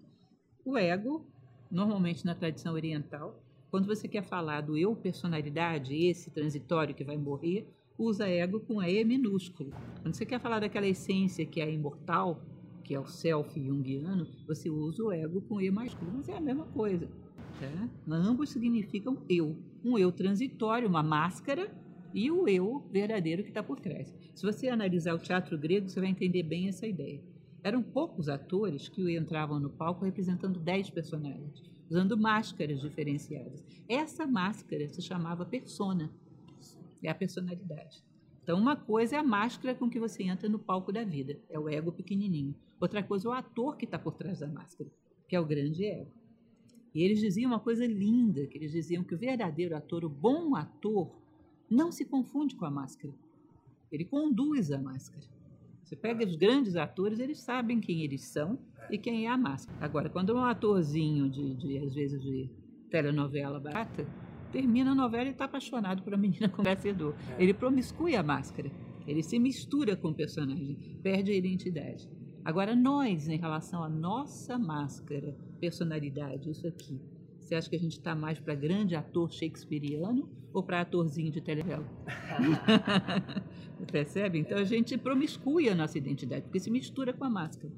O 0.66 0.78
ego, 0.78 1.28
normalmente 1.74 2.24
na 2.24 2.36
tradição 2.36 2.74
oriental, 2.74 3.44
quando 3.72 3.88
você 3.88 4.08
quer 4.08 4.24
falar 4.24 4.62
do 4.62 4.78
eu 4.78 4.96
personalidade, 4.96 5.96
esse 5.96 6.30
transitório 6.30 6.94
que 6.94 7.04
vai 7.04 7.18
morrer, 7.18 7.68
usa 7.98 8.30
ego 8.30 8.60
com 8.60 8.82
E 8.82 9.04
minúsculo. 9.04 9.72
Quando 10.02 10.14
você 10.14 10.26
quer 10.26 10.40
falar 10.40 10.60
daquela 10.60 10.88
essência 10.88 11.46
que 11.46 11.60
é 11.60 11.72
imortal, 11.72 12.40
que 12.84 12.94
é 12.94 13.00
o 13.00 13.08
self 13.08 13.60
junguiano, 13.60 14.28
você 14.48 14.70
usa 14.70 15.04
o 15.04 15.12
ego 15.12 15.42
com 15.42 15.60
E 15.60 15.72
maiúsculo, 15.72 16.12
mas 16.14 16.30
é 16.30 16.38
a 16.38 16.42
mesma 16.42 16.66
coisa. 16.66 17.10
Tá? 17.60 17.90
Ambos 18.08 18.52
significam 18.52 19.18
eu. 19.28 19.58
Um 19.84 19.98
eu 19.98 20.12
transitório, 20.12 20.88
uma 20.88 21.02
máscara, 21.02 21.72
e 22.14 22.30
o 22.30 22.48
eu 22.48 22.88
verdadeiro 22.92 23.42
que 23.42 23.50
está 23.50 23.64
por 23.64 23.80
trás. 23.80 24.14
Se 24.36 24.46
você 24.46 24.70
analisar 24.70 25.16
o 25.16 25.20
teatro 25.20 25.58
grego, 25.58 25.90
você 25.90 26.00
vai 26.00 26.10
entender 26.10 26.44
bem 26.44 26.68
essa 26.68 26.86
ideia. 26.86 27.20
Eram 27.64 27.82
poucos 27.82 28.28
atores 28.28 28.90
que 28.90 29.18
entravam 29.18 29.58
no 29.58 29.70
palco 29.70 30.04
representando 30.04 30.60
dez 30.60 30.90
personagens, 30.90 31.64
usando 31.90 32.18
máscaras 32.18 32.82
diferenciadas. 32.82 33.64
Essa 33.88 34.28
máscara 34.28 34.90
se 34.90 35.02
chamava 35.02 35.46
persona, 35.46 36.12
é 37.02 37.10
a 37.10 37.16
personalidade. 37.16 38.04
Então, 38.44 38.60
uma 38.60 38.76
coisa 38.76 39.16
é 39.16 39.20
a 39.20 39.24
máscara 39.24 39.74
com 39.74 39.90
que 39.90 39.98
você 39.98 40.24
entra 40.24 40.50
no 40.50 40.60
palco 40.60 40.92
da 40.92 41.06
vida, 41.06 41.40
é 41.50 41.58
o 41.58 41.70
ego 41.70 41.94
pequenininho. 41.94 42.54
Outra 42.82 43.02
coisa 43.02 43.30
é 43.30 43.32
o 43.32 43.34
ator 43.34 43.78
que 43.78 43.86
está 43.86 43.98
por 43.98 44.16
trás 44.16 44.40
da 44.40 44.48
máscara, 44.48 44.90
que 45.26 45.36
é 45.36 45.40
o 45.40 45.46
grande 45.46 45.86
ego. 45.86 46.12
E 46.94 47.02
eles 47.02 47.22
diziam 47.22 47.50
uma 47.52 47.62
coisa 47.62 47.86
linda, 47.86 48.46
que 48.46 48.58
eles 48.58 48.74
diziam 48.74 49.06
que 49.06 49.16
o 49.16 49.18
verdadeiro 49.18 49.76
ator, 49.78 50.04
o 50.04 50.10
bom 50.10 50.56
ator, 50.56 51.16
não 51.70 51.94
se 51.94 52.04
confunde 52.04 52.56
com 52.56 52.66
a 52.66 52.70
máscara. 52.70 53.14
Ele 53.90 54.04
conduz 54.04 54.70
a 54.70 54.78
máscara. 54.78 55.26
Você 55.84 55.96
pega 55.96 56.26
os 56.26 56.36
grandes 56.36 56.76
atores, 56.76 57.20
eles 57.20 57.42
sabem 57.42 57.80
quem 57.80 58.02
eles 58.02 58.22
são 58.26 58.58
e 58.90 58.98
quem 58.98 59.26
é 59.26 59.30
a 59.30 59.38
máscara. 59.38 59.78
Agora, 59.82 60.10
quando 60.10 60.34
um 60.34 60.44
atorzinho 60.44 61.30
de, 61.30 61.56
de 61.56 61.78
às 61.78 61.94
vezes, 61.94 62.22
de 62.22 62.50
telenovela 62.90 63.60
barata, 63.60 64.08
termina 64.52 64.92
a 64.92 64.96
novela 64.96 65.26
e 65.26 65.32
está 65.32 65.46
apaixonado 65.46 66.04
por 66.04 66.14
uma 66.14 66.22
menina 66.22 66.48
com 66.48 66.64
vencedor. 66.64 67.16
É. 67.38 67.44
Ele 67.44 67.54
promiscui 67.54 68.16
a 68.16 68.24
máscara. 68.24 68.72
Ele 69.06 69.22
se 69.22 69.38
mistura 69.38 69.96
com 69.98 70.10
o 70.10 70.14
personagem, 70.14 70.78
perde 71.02 71.32
a 71.32 71.36
identidade. 71.36 72.10
Agora, 72.46 72.76
nós, 72.76 73.28
em 73.28 73.38
relação 73.38 73.84
à 73.84 73.90
nossa 73.90 74.58
máscara, 74.58 75.36
personalidade, 75.60 76.50
isso 76.50 76.68
aqui, 76.68 77.00
você 77.40 77.56
acha 77.56 77.70
que 77.70 77.76
a 77.76 77.80
gente 77.80 77.98
está 77.98 78.16
mais 78.16 78.40
para 78.40 78.56
grande 78.56 78.96
ator 78.96 79.32
shakespeariano 79.32 80.30
ou 80.54 80.64
para 80.64 80.82
atorzinho 80.82 81.32
de 81.32 81.42
telenovela? 81.42 81.86
Percebe? 83.92 84.40
Então 84.40 84.58
a 84.58 84.64
gente 84.64 84.98
promiscui 84.98 85.70
a 85.70 85.76
nossa 85.76 85.98
identidade, 85.98 86.44
porque 86.44 86.60
se 86.60 86.72
mistura 86.72 87.14
com 87.14 87.24
a 87.24 87.30
máscara. 87.30 87.72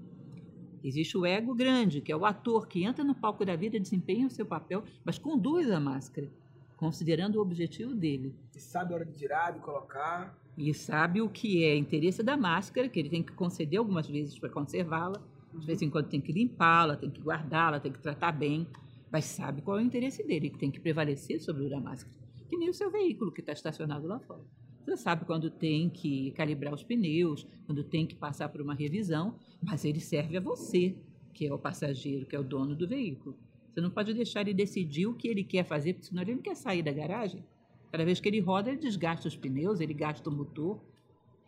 Existe 0.84 1.18
o 1.18 1.26
ego 1.26 1.56
grande, 1.56 2.02
que 2.02 2.12
é 2.12 2.16
o 2.16 2.26
ator 2.26 2.68
que 2.68 2.84
entra 2.84 3.04
no 3.04 3.16
palco 3.16 3.44
da 3.44 3.56
vida, 3.56 3.80
desempenha 3.80 4.28
o 4.28 4.30
seu 4.30 4.46
papel, 4.46 4.84
mas 5.04 5.18
conduz 5.18 5.70
a 5.72 5.80
máscara, 5.80 6.30
considerando 6.78 7.38
o 7.38 7.42
objetivo 7.42 7.96
dele. 7.96 8.36
E 8.56 8.60
sabe 8.60 8.94
a 8.94 8.98
hora 8.98 9.06
de 9.06 9.18
tirar, 9.18 9.52
de 9.52 9.60
colocar. 9.60 10.38
E 10.58 10.74
sabe 10.74 11.22
o 11.22 11.30
que 11.30 11.64
é 11.64 11.76
interesse 11.76 12.22
da 12.22 12.38
máscara, 12.38 12.88
que 12.88 13.00
ele 13.00 13.10
tem 13.10 13.24
que 13.24 13.34
conceder 13.34 13.80
algumas 13.80 14.08
vezes 14.08 14.38
para 14.38 14.50
conservá-la, 14.50 15.20
de 15.54 15.66
vez 15.66 15.82
em 15.82 15.90
quando 15.90 16.08
tem 16.08 16.22
que 16.22 16.32
limpá-la, 16.32 16.96
tem 16.96 17.10
que 17.10 17.22
guardá-la, 17.22 17.80
tem 17.80 17.92
que 17.92 18.00
tratar 18.00 18.32
bem 18.32 18.68
mas 19.16 19.24
sabe 19.24 19.62
qual 19.62 19.78
é 19.78 19.82
o 19.82 19.86
interesse 19.86 20.22
dele, 20.24 20.50
que 20.50 20.58
tem 20.58 20.70
que 20.70 20.78
prevalecer 20.78 21.40
sobre 21.40 21.66
o 21.66 21.70
da 21.70 21.80
máscara. 21.80 22.14
Que 22.50 22.58
nem 22.58 22.70
o 22.70 22.74
seu 22.74 22.92
veículo 22.92 23.32
que 23.32 23.40
está 23.40 23.54
estacionado 23.54 24.06
lá 24.06 24.20
fora. 24.20 24.44
Você 24.86 24.98
sabe 24.98 25.26
quando 25.26 25.50
tem 25.50 25.90
que 25.90 26.30
calibrar 26.32 26.72
os 26.72 26.84
pneus, 26.84 27.48
quando 27.66 27.84
tem 27.84 28.06
que 28.06 28.14
passar 28.14 28.50
por 28.50 28.62
uma 28.62 28.76
revisão, 28.76 29.36
mas 29.60 29.84
ele 29.84 30.00
serve 30.00 30.38
a 30.38 30.40
você, 30.40 30.96
que 31.34 31.48
é 31.48 31.54
o 31.54 31.58
passageiro, 31.58 32.26
que 32.28 32.36
é 32.36 32.40
o 32.40 32.44
dono 32.44 32.76
do 32.76 32.88
veículo. 32.88 33.36
Você 33.74 33.82
não 33.82 33.90
pode 33.90 34.14
deixar 34.14 34.42
ele 34.42 34.54
decidir 34.54 35.08
o 35.08 35.16
que 35.16 35.28
ele 35.28 35.44
quer 35.44 35.66
fazer, 35.66 35.94
porque 35.94 36.08
senão 36.08 36.22
ele 36.22 36.36
não 36.36 36.42
quer 36.42 36.56
sair 36.56 36.84
da 36.84 36.92
garagem. 36.92 37.44
Cada 37.92 38.06
vez 38.06 38.20
que 38.20 38.30
ele 38.30 38.40
roda, 38.40 38.70
ele 38.70 38.78
desgasta 38.78 39.28
os 39.28 39.36
pneus, 39.36 39.80
ele 39.80 39.94
gasta 39.94 40.30
o 40.30 40.34
motor. 40.34 40.80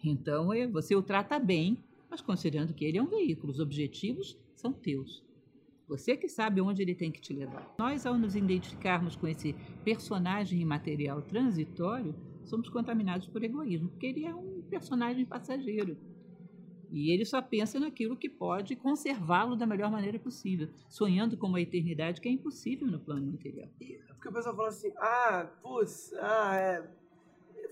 Então, 0.04 0.52
é, 0.52 0.66
você 0.66 0.96
o 0.96 1.04
trata 1.04 1.38
bem, 1.38 1.78
mas 2.10 2.22
considerando 2.22 2.74
que 2.74 2.86
ele 2.86 2.98
é 2.98 3.04
um 3.04 3.08
veículo, 3.08 3.54
os 3.54 3.60
objetivos 3.60 4.36
são 4.56 4.74
teus. 4.74 5.24
Você 5.88 6.18
que 6.18 6.28
sabe 6.28 6.60
onde 6.60 6.82
ele 6.82 6.96
tem 6.96 7.12
que 7.12 7.22
te 7.22 7.34
levar. 7.34 7.76
Nós, 7.78 8.06
ao 8.06 8.18
nos 8.18 8.36
identificarmos 8.36 9.16
com 9.16 9.28
esse 9.28 9.56
personagem 9.86 10.60
imaterial 10.60 11.22
transitório, 11.22 12.16
somos 12.50 12.70
contaminados 12.70 13.28
por 13.28 13.44
egoísmo, 13.44 13.90
porque 13.90 14.08
ele 14.08 14.26
é 14.26 14.34
um 14.34 14.62
personagem 14.70 15.26
passageiro. 15.26 15.98
E 16.90 17.12
ele 17.12 17.26
só 17.26 17.42
pensa 17.42 17.80
naquilo 17.80 18.16
que 18.16 18.30
pode 18.30 18.76
conservá-lo 18.76 19.56
da 19.56 19.66
melhor 19.66 19.92
maneira 19.92 20.18
possível, 20.18 20.70
sonhando 20.90 21.38
com 21.38 21.48
uma 21.48 21.62
eternidade 21.62 22.22
que 22.22 22.30
é 22.30 22.32
impossível 22.32 22.88
no 22.88 23.00
plano 23.00 23.32
material. 23.32 23.70
É 23.82 24.14
porque 24.14 24.30
o 24.30 24.34
pessoal 24.34 24.56
fala 24.56 24.70
assim: 24.70 24.94
ah, 24.98 25.50
putz, 25.62 26.14
ah, 26.14 26.56
é, 26.56 26.90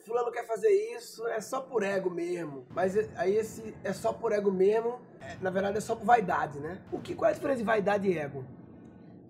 fulano 0.06 0.32
quer 0.32 0.46
fazer 0.46 0.70
isso, 0.96 1.26
é 1.28 1.40
só 1.40 1.62
por 1.62 1.84
ego 1.84 2.10
mesmo. 2.10 2.66
Mas 2.74 2.98
aí 3.18 3.36
esse 3.36 3.74
é 3.84 3.94
só 3.94 4.12
por 4.12 4.32
ego 4.32 4.52
mesmo, 4.52 5.00
é, 5.20 5.38
na 5.42 5.50
verdade 5.50 5.78
é 5.78 5.82
só 5.82 5.96
por 5.96 6.06
vaidade, 6.06 6.60
né? 6.60 6.82
O 6.92 7.00
que, 7.00 7.16
qual 7.16 7.30
é 7.30 7.32
a 7.32 7.36
diferença 7.36 7.60
de 7.60 7.66
vaidade 7.66 8.08
e 8.08 8.18
ego? 8.18 8.46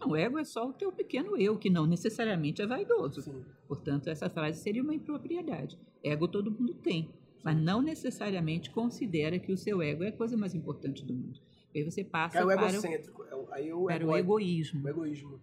Não, 0.07 0.15
ego 0.15 0.37
é 0.37 0.43
só 0.43 0.67
o 0.67 0.73
teu 0.73 0.91
pequeno 0.91 1.37
eu, 1.37 1.57
que 1.57 1.69
não 1.69 1.85
necessariamente 1.85 2.61
é 2.61 2.67
vaidoso. 2.67 3.21
Sim. 3.21 3.43
Portanto, 3.67 4.09
essa 4.09 4.29
frase 4.29 4.61
seria 4.61 4.83
uma 4.83 4.95
impropriedade. 4.95 5.77
Ego 6.03 6.27
todo 6.27 6.51
mundo 6.51 6.73
tem 6.75 7.09
mas 7.45 7.55
não 7.55 7.79
necessariamente 7.79 8.71
considera 8.71 9.37
que 9.37 9.51
o 9.51 9.57
seu 9.57 9.79
ego 9.79 10.03
é 10.03 10.07
a 10.07 10.11
coisa 10.11 10.35
mais 10.35 10.55
importante 10.55 11.05
do 11.05 11.13
mundo. 11.13 11.39
Aí 11.75 11.83
você 11.83 12.03
passa 12.03 12.39
é 12.39 12.43
o 12.43 12.47
para, 12.47 12.69
egocêntrico, 12.69 13.21
o, 13.21 13.53
aí 13.53 13.71
o, 13.71 13.85
para 13.85 14.03
o 14.03 14.17
egoísmo. 14.17 14.83
O 14.83 14.89
egoísmo. 14.89 15.39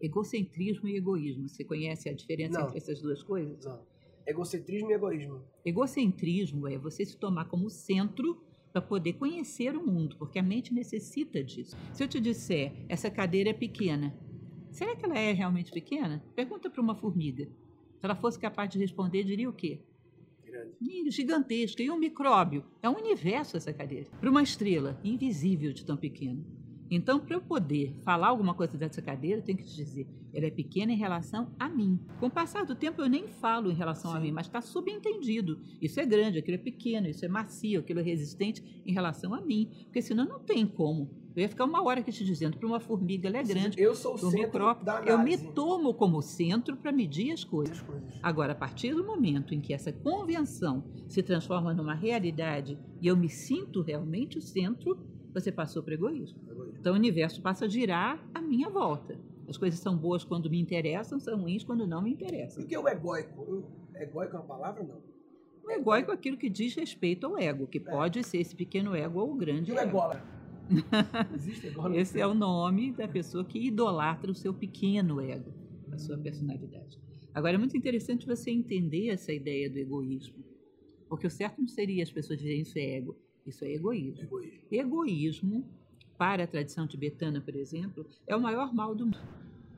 Egocentrismo 0.00 0.86
e 0.86 0.96
egoísmo. 0.96 1.48
Você 1.48 1.64
conhece 1.64 2.08
a 2.08 2.12
diferença 2.12 2.60
não. 2.60 2.66
entre 2.66 2.78
essas 2.78 3.02
duas 3.02 3.20
coisas? 3.20 3.64
Não. 3.64 3.82
Egocentrismo 4.24 4.92
e 4.92 4.94
egoísmo. 4.94 5.42
Egocentrismo 5.64 6.68
é 6.68 6.78
você 6.78 7.04
se 7.04 7.16
tomar 7.16 7.46
como 7.46 7.68
centro 7.68 8.40
para 8.74 8.82
poder 8.82 9.12
conhecer 9.12 9.76
o 9.76 9.86
mundo, 9.86 10.16
porque 10.18 10.36
a 10.36 10.42
mente 10.42 10.74
necessita 10.74 11.44
disso. 11.44 11.76
Se 11.92 12.02
eu 12.02 12.08
te 12.08 12.18
disser, 12.18 12.72
essa 12.88 13.08
cadeira 13.08 13.50
é 13.50 13.52
pequena, 13.52 14.12
será 14.68 14.96
que 14.96 15.04
ela 15.04 15.16
é 15.16 15.30
realmente 15.30 15.70
pequena? 15.70 16.24
Pergunta 16.34 16.68
para 16.68 16.82
uma 16.82 16.96
formiga. 16.96 17.44
Se 17.44 18.04
ela 18.04 18.16
fosse 18.16 18.36
capaz 18.36 18.68
de 18.68 18.76
responder, 18.76 19.22
diria 19.22 19.48
o 19.48 19.52
quê? 19.52 19.80
grande. 20.44 21.10
Gigantesca. 21.12 21.84
E 21.84 21.90
um 21.90 21.96
micróbio? 21.96 22.64
É 22.82 22.90
um 22.90 22.96
universo 22.96 23.56
essa 23.56 23.72
cadeira. 23.72 24.08
Para 24.20 24.28
uma 24.28 24.42
estrela, 24.42 24.98
invisível 25.04 25.72
de 25.72 25.84
tão 25.84 25.96
pequena. 25.96 26.44
Então, 26.94 27.18
para 27.18 27.34
eu 27.34 27.40
poder 27.40 27.92
falar 28.04 28.28
alguma 28.28 28.54
coisa 28.54 28.78
dessa 28.78 29.02
cadeira, 29.02 29.38
eu 29.38 29.42
tenho 29.42 29.58
que 29.58 29.64
te 29.64 29.74
dizer, 29.74 30.06
ela 30.32 30.46
é 30.46 30.50
pequena 30.50 30.92
em 30.92 30.96
relação 30.96 31.52
a 31.58 31.68
mim. 31.68 31.98
Com 32.20 32.26
o 32.26 32.30
passar 32.30 32.64
do 32.64 32.74
tempo, 32.74 33.02
eu 33.02 33.08
nem 33.08 33.26
falo 33.26 33.70
em 33.70 33.74
relação 33.74 34.12
Sim. 34.12 34.16
a 34.16 34.20
mim, 34.20 34.30
mas 34.30 34.46
está 34.46 34.60
subentendido. 34.60 35.60
Isso 35.82 35.98
é 35.98 36.06
grande, 36.06 36.38
aquilo 36.38 36.56
é 36.56 36.58
pequeno, 36.58 37.08
isso 37.08 37.24
é 37.24 37.28
macio, 37.28 37.80
aquilo 37.80 38.00
é 38.00 38.02
resistente 38.02 38.82
em 38.86 38.92
relação 38.92 39.34
a 39.34 39.40
mim. 39.40 39.70
Porque 39.84 40.00
senão 40.00 40.24
não 40.24 40.38
tem 40.38 40.66
como. 40.66 41.10
Eu 41.34 41.42
ia 41.42 41.48
ficar 41.48 41.64
uma 41.64 41.82
hora 41.82 41.98
aqui 41.98 42.12
te 42.12 42.24
dizendo, 42.24 42.56
para 42.56 42.66
uma 42.66 42.78
formiga 42.78 43.26
ela 43.26 43.38
é 43.38 43.42
grande. 43.42 43.80
Eu 43.80 43.94
sou 43.96 44.14
o 44.14 44.18
centro 44.18 44.72
da 44.84 45.02
Eu 45.04 45.18
me 45.18 45.36
tomo 45.36 45.92
como 45.92 46.22
centro 46.22 46.76
para 46.76 46.92
medir 46.92 47.32
as 47.32 47.42
coisas. 47.42 47.78
as 47.78 47.82
coisas. 47.82 48.20
Agora, 48.22 48.52
a 48.52 48.54
partir 48.54 48.94
do 48.94 49.04
momento 49.04 49.52
em 49.52 49.60
que 49.60 49.74
essa 49.74 49.92
convenção 49.92 50.84
se 51.08 51.24
transforma 51.24 51.74
numa 51.74 51.94
realidade 51.94 52.78
e 53.00 53.08
eu 53.08 53.16
me 53.16 53.28
sinto 53.28 53.82
realmente 53.82 54.38
o 54.38 54.42
centro, 54.42 54.96
você 55.34 55.50
passou 55.50 55.82
para 55.82 55.94
egoísmo. 55.94 56.38
egoísmo. 56.48 56.78
Então 56.78 56.92
o 56.92 56.96
universo 56.96 57.42
passa 57.42 57.64
a 57.64 57.68
girar 57.68 58.24
à 58.32 58.40
minha 58.40 58.70
volta. 58.70 59.18
As 59.48 59.58
coisas 59.58 59.80
são 59.80 59.96
boas 59.96 60.24
quando 60.24 60.48
me 60.48 60.60
interessam, 60.60 61.18
são 61.18 61.38
ruins 61.38 61.64
quando 61.64 61.86
não 61.86 62.00
me 62.00 62.12
interessam. 62.12 62.62
E 62.62 62.64
o 62.64 62.68
que 62.68 62.74
é 62.74 62.78
o 62.78 62.88
egóico? 62.88 63.64
Egóico 63.94 64.36
é 64.36 64.38
uma 64.38 64.46
palavra 64.46 64.82
não? 64.82 65.02
O 65.64 65.70
egóico 65.70 66.10
é 66.10 66.14
aquilo 66.14 66.36
que 66.36 66.48
diz 66.48 66.74
respeito 66.74 67.26
ao 67.26 67.38
ego, 67.38 67.66
que 67.66 67.78
é. 67.78 67.80
pode 67.80 68.22
ser 68.22 68.38
esse 68.38 68.54
pequeno 68.54 68.94
ego 68.94 69.20
ou 69.20 69.32
o 69.32 69.34
grande 69.34 69.70
e 69.70 69.74
o 69.74 69.78
ego. 69.78 69.88
ególatra? 69.88 70.24
Existe? 71.34 71.72
Esse 71.94 72.20
é 72.20 72.26
o 72.26 72.34
nome 72.34 72.92
da 72.92 73.08
pessoa 73.08 73.44
que 73.44 73.58
idolatra 73.58 74.30
o 74.30 74.34
seu 74.34 74.54
pequeno 74.54 75.20
ego, 75.20 75.52
a 75.92 75.98
sua 75.98 76.16
personalidade. 76.16 76.98
Agora, 77.34 77.56
é 77.56 77.58
muito 77.58 77.76
interessante 77.76 78.26
você 78.26 78.50
entender 78.50 79.08
essa 79.08 79.32
ideia 79.32 79.68
do 79.68 79.78
egoísmo. 79.78 80.44
Porque 81.08 81.26
o 81.26 81.30
certo 81.30 81.60
não 81.60 81.68
seria 81.68 82.02
as 82.02 82.10
pessoas 82.10 82.38
dizerem 82.38 82.62
isso 82.62 82.78
é 82.78 82.96
ego, 82.96 83.16
isso 83.46 83.64
é 83.64 83.72
egoísmo. 83.72 84.22
Egoísmo. 84.22 84.60
Egoísmo, 84.70 85.64
para 86.16 86.44
a 86.44 86.46
tradição 86.46 86.86
tibetana, 86.86 87.40
por 87.40 87.54
exemplo, 87.54 88.06
é 88.26 88.34
o 88.34 88.40
maior 88.40 88.72
mal 88.72 88.94
do 88.94 89.06
mundo. 89.06 89.18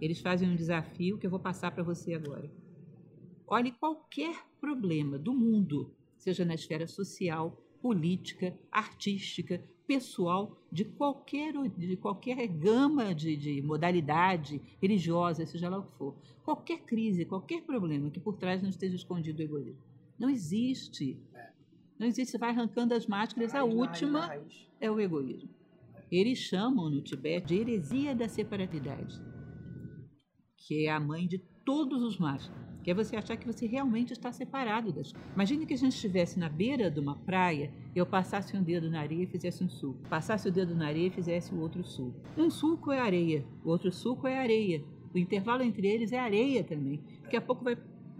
Eles 0.00 0.20
fazem 0.20 0.48
um 0.48 0.56
desafio 0.56 1.18
que 1.18 1.26
eu 1.26 1.30
vou 1.30 1.40
passar 1.40 1.70
para 1.70 1.82
você 1.82 2.14
agora. 2.14 2.50
Olhe 3.46 3.72
qualquer 3.72 4.44
problema 4.60 5.18
do 5.18 5.32
mundo, 5.32 5.90
seja 6.18 6.44
na 6.44 6.54
esfera 6.54 6.86
social, 6.86 7.62
política, 7.80 8.58
artística, 8.70 9.62
pessoal, 9.86 10.60
de 10.70 10.84
qualquer, 10.84 11.52
de 11.76 11.96
qualquer 11.96 12.46
gama 12.48 13.14
de, 13.14 13.36
de 13.36 13.62
modalidade 13.62 14.60
religiosa, 14.82 15.46
seja 15.46 15.68
lá 15.68 15.78
o 15.78 15.84
que 15.84 15.96
for. 15.96 16.16
Qualquer 16.44 16.80
crise, 16.80 17.24
qualquer 17.24 17.62
problema 17.62 18.10
que 18.10 18.20
por 18.20 18.36
trás 18.36 18.60
não 18.60 18.68
esteja 18.68 18.96
escondido 18.96 19.38
o 19.38 19.42
egoísmo. 19.42 19.80
Não 20.18 20.28
existe. 20.28 21.16
Não 21.98 22.06
existe. 22.06 22.32
Você 22.32 22.38
vai 22.38 22.50
arrancando 22.50 22.94
as 22.94 23.06
máscaras, 23.06 23.54
a 23.54 23.64
última 23.64 24.30
é 24.80 24.90
o 24.90 25.00
egoísmo. 25.00 25.50
Eles 26.10 26.38
chamam 26.38 26.88
no 26.88 27.02
Tibete 27.02 27.48
de 27.48 27.60
heresia 27.60 28.14
da 28.14 28.28
separatidade, 28.28 29.20
que 30.56 30.86
é 30.86 30.90
a 30.90 31.00
mãe 31.00 31.26
de 31.26 31.38
todos 31.64 32.02
os 32.02 32.18
males 32.18 32.50
que 32.86 32.90
é 32.92 32.94
você 32.94 33.16
achar 33.16 33.36
que 33.36 33.48
você 33.48 33.66
realmente 33.66 34.12
está 34.12 34.30
separado 34.30 34.92
das 34.92 35.10
coisas. 35.10 35.32
Imagine 35.34 35.66
que 35.66 35.74
a 35.74 35.76
gente 35.76 35.94
estivesse 35.94 36.38
na 36.38 36.48
beira 36.48 36.88
de 36.88 37.00
uma 37.00 37.16
praia 37.16 37.72
e 37.92 37.98
eu 37.98 38.06
passasse 38.06 38.56
um 38.56 38.62
dedo 38.62 38.88
na 38.88 39.00
areia 39.00 39.24
e 39.24 39.26
fizesse 39.26 39.64
um 39.64 39.68
suco. 39.68 39.98
Passasse 40.08 40.48
o 40.48 40.52
dedo 40.52 40.72
na 40.72 40.86
areia 40.86 41.08
e 41.08 41.10
fizesse 41.10 41.52
o 41.52 41.58
outro 41.58 41.82
suco. 41.84 42.14
Um 42.38 42.48
suco 42.48 42.92
é 42.92 43.00
areia, 43.00 43.44
o 43.64 43.70
outro 43.70 43.90
suco 43.90 44.28
é 44.28 44.38
areia. 44.38 44.84
O 45.12 45.18
intervalo 45.18 45.64
entre 45.64 45.88
eles 45.88 46.12
é 46.12 46.18
areia 46.20 46.62
também. 46.62 47.02
Daqui 47.24 47.36
a 47.36 47.40
pouco 47.40 47.64
vai 47.64 47.76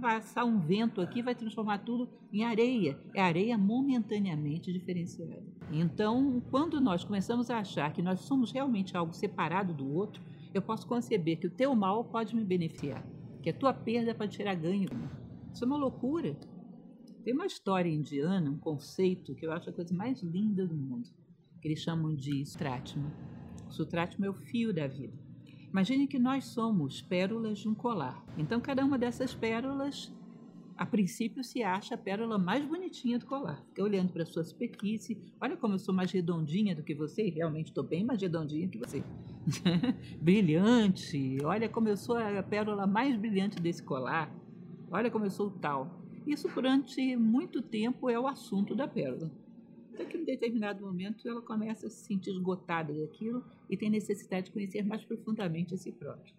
passar 0.07 0.45
um 0.45 0.61
vento 0.61 1.01
aqui 1.01 1.21
vai 1.21 1.35
transformar 1.35 1.79
tudo 1.79 2.09
em 2.33 2.45
areia. 2.45 2.97
É 3.13 3.21
areia 3.21 3.59
momentaneamente 3.59 4.73
diferenciada. 4.73 5.43
Então, 5.73 6.41
quando 6.49 6.81
nós 6.81 7.03
começamos 7.03 7.51
a 7.51 7.59
achar 7.59 7.93
que 7.93 8.01
nós 8.01 8.21
somos 8.21 8.53
realmente 8.53 8.97
algo 8.97 9.13
separado 9.13 9.75
do 9.75 9.93
outro, 9.93 10.23
eu 10.55 10.63
posso 10.63 10.87
conceber 10.87 11.41
que 11.41 11.49
o 11.49 11.51
teu 11.51 11.75
mal 11.75 12.05
pode 12.05 12.37
me 12.37 12.45
beneficiar 12.45 13.05
que 13.43 13.51
a 13.51 13.55
tua 13.55 13.73
perda 13.73 14.13
pode 14.13 14.37
tirar 14.37 14.57
ganho. 14.57 14.89
Isso 15.55 15.63
é 15.63 15.67
uma 15.69 15.77
loucura. 15.77 16.37
Tem 17.23 17.33
uma 17.33 17.47
história 17.47 17.89
indiana, 17.89 18.51
um 18.51 18.59
conceito 18.59 19.37
que 19.37 19.47
eu 19.47 19.53
acho 19.53 19.71
a 19.71 19.73
coisa 19.73 19.95
mais 19.95 20.21
linda 20.21 20.67
do 20.67 20.77
mundo, 20.77 21.09
que 21.63 21.69
eles 21.69 21.79
chamam 21.79 22.13
de 22.13 22.45
Sutratma. 22.45 23.09
O 23.69 23.73
Sutratma 23.73 24.27
é 24.27 24.31
o 24.31 24.35
fio 24.35 24.75
da 24.75 24.89
vida. 24.89 25.26
Imagine 25.77 26.07
que 26.07 26.19
nós 26.19 26.47
somos 26.47 27.03
pérolas 27.03 27.59
de 27.59 27.69
um 27.69 27.75
colar. 27.75 28.25
Então, 28.39 28.59
cada 28.63 28.83
uma 28.83 28.97
dessas 28.97 29.35
pérolas, 29.35 30.11
a 30.75 30.87
princípio, 30.87 31.45
se 31.45 31.63
acha 31.63 31.95
a 31.95 31.99
pérola 31.99 32.39
mais 32.39 32.65
bonitinha 32.65 33.19
do 33.19 33.27
colar. 33.27 33.63
Fica 33.69 33.83
olhando 33.83 34.11
para 34.11 34.23
a 34.23 34.27
sua 34.27 34.43
superfície. 34.43 35.19
Olha 35.39 35.55
como 35.55 35.75
eu 35.75 35.79
sou 35.79 35.95
mais 35.95 36.11
redondinha 36.11 36.75
do 36.75 36.83
que 36.83 36.95
você. 36.95 37.29
Realmente 37.29 37.67
estou 37.67 37.85
bem 37.85 38.07
mais 38.07 38.23
redondinha 38.23 38.67
que 38.69 38.79
você. 38.79 39.05
brilhante. 40.19 41.37
Olha 41.45 41.69
como 41.69 41.91
eu 41.91 41.97
sou 41.99 42.17
a 42.17 42.43
pérola 42.43 42.87
mais 42.87 43.15
brilhante 43.15 43.61
desse 43.61 43.83
colar. 43.83 44.35
Olha 44.91 45.11
como 45.11 45.27
eu 45.27 45.31
sou 45.31 45.51
tal. 45.51 46.03
Isso 46.27 46.49
durante 46.49 47.15
muito 47.17 47.61
tempo 47.61 48.09
é 48.09 48.19
o 48.19 48.27
assunto 48.27 48.75
da 48.75 48.89
pérola. 48.89 49.31
Até 49.97 50.05
que 50.05 50.19
em 50.19 50.25
determinado 50.25 50.85
momento 50.85 51.27
ela 51.27 51.41
começa 51.41 51.87
a 51.87 51.91
se 51.91 52.05
sentir 52.05 52.31
esgotada 52.31 52.93
daquilo 52.93 53.43
e 53.71 53.77
tem 53.77 53.89
necessidade 53.89 54.47
de 54.47 54.53
conhecer 54.53 54.85
mais 54.85 55.03
profundamente 55.03 55.73
a 55.73 55.79
si 55.79 55.91
própria. 55.91 56.35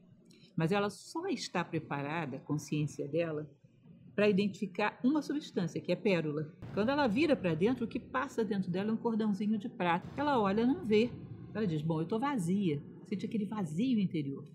Mas 0.55 0.72
ela 0.72 0.91
só 0.91 1.28
está 1.28 1.64
preparada, 1.64 2.38
a 2.38 2.39
consciência 2.39 3.08
dela, 3.08 3.49
para 4.16 4.30
identificar 4.30 4.99
uma 5.03 5.24
substância, 5.24 5.82
que 5.82 5.91
é 5.91 5.95
pérola. 5.95 6.53
Quando 6.74 6.89
ela 6.89 7.08
vira 7.08 7.36
para 7.36 7.55
dentro, 7.55 7.86
o 7.86 7.88
que 7.88 7.99
passa 7.99 8.45
dentro 8.45 8.70
dela 8.70 8.91
é 8.91 8.93
um 8.93 8.97
cordãozinho 8.97 9.58
de 9.58 9.68
prata. 9.68 10.08
Ela 10.16 10.39
olha, 10.39 10.66
não 10.66 10.86
vê. 10.86 11.10
Ela 11.53 11.66
diz: 11.66 11.82
Bom, 11.82 11.99
eu 11.99 12.03
estou 12.03 12.20
vazia 12.20 12.80
sente 13.08 13.26
aquele 13.26 13.45
vazio 13.45 13.99
interior. 13.99 14.45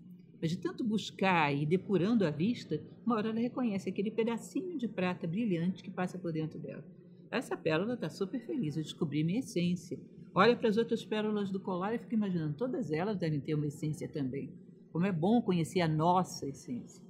Mas 0.41 0.51
de 0.51 0.59
tanto 0.59 0.85
buscar 0.85 1.55
e 1.55 1.65
depurando 1.65 2.27
a 2.27 2.31
vista, 2.31 2.83
uma 3.07 3.17
hora 3.17 3.31
ela 3.31 3.41
reconhece 3.41 3.89
aquele 3.89 4.11
pedacinho 4.11 4.77
de 4.77 4.89
prata 4.89 5.27
brilhante 5.27 5.83
que 5.83 5.91
passa 5.91 6.19
por 6.19 6.33
dentro 6.33 6.59
dela. 6.59 6.85
Essa 7.33 7.57
pérola 7.57 7.95
está 7.95 8.11
super 8.11 8.39
feliz, 8.45 8.76
eu 8.76 8.83
descobri 8.83 9.24
minha 9.24 9.39
essência. 9.39 9.99
Olha 10.35 10.55
para 10.55 10.68
as 10.68 10.76
outras 10.76 11.03
pérolas 11.03 11.51
do 11.51 11.59
colar 11.59 11.95
e 11.95 11.99
fica 11.99 12.14
imaginando, 12.14 12.55
todas 12.59 12.93
elas 12.93 13.16
devem 13.16 13.41
ter 13.41 13.55
uma 13.55 13.66
essência 13.66 14.07
também. 14.07 14.53
Como 14.93 15.07
é 15.07 15.12
bom 15.12 15.41
conhecer 15.41 15.80
a 15.80 15.89
nossa 15.89 16.47
essência. 16.47 17.03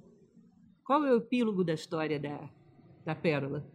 Qual 0.85 1.03
é 1.03 1.11
o 1.11 1.17
epílogo 1.17 1.61
da 1.61 1.73
história 1.73 2.17
da, 2.17 2.49
da 3.03 3.13
pérola? 3.13 3.69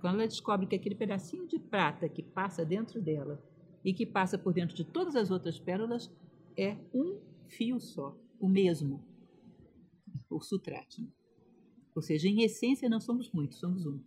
Quando 0.00 0.14
ela 0.14 0.26
descobre 0.26 0.66
que 0.66 0.74
aquele 0.74 0.94
pedacinho 0.94 1.46
de 1.46 1.58
prata 1.58 2.08
que 2.08 2.22
passa 2.22 2.64
dentro 2.64 3.02
dela 3.02 3.38
e 3.84 3.92
que 3.92 4.06
passa 4.06 4.38
por 4.38 4.54
dentro 4.54 4.74
de 4.74 4.84
todas 4.84 5.14
as 5.14 5.30
outras 5.30 5.58
pérolas 5.58 6.10
é 6.56 6.78
um 6.94 7.20
fio 7.46 7.78
só, 7.78 8.16
o 8.40 8.48
mesmo, 8.48 9.04
o 10.30 10.40
Sutratma. 10.40 11.08
Ou 11.94 12.00
seja, 12.00 12.26
em 12.26 12.42
essência 12.42 12.88
não 12.88 13.00
somos 13.00 13.30
muitos, 13.30 13.58
somos 13.58 13.84
um. 13.84 14.00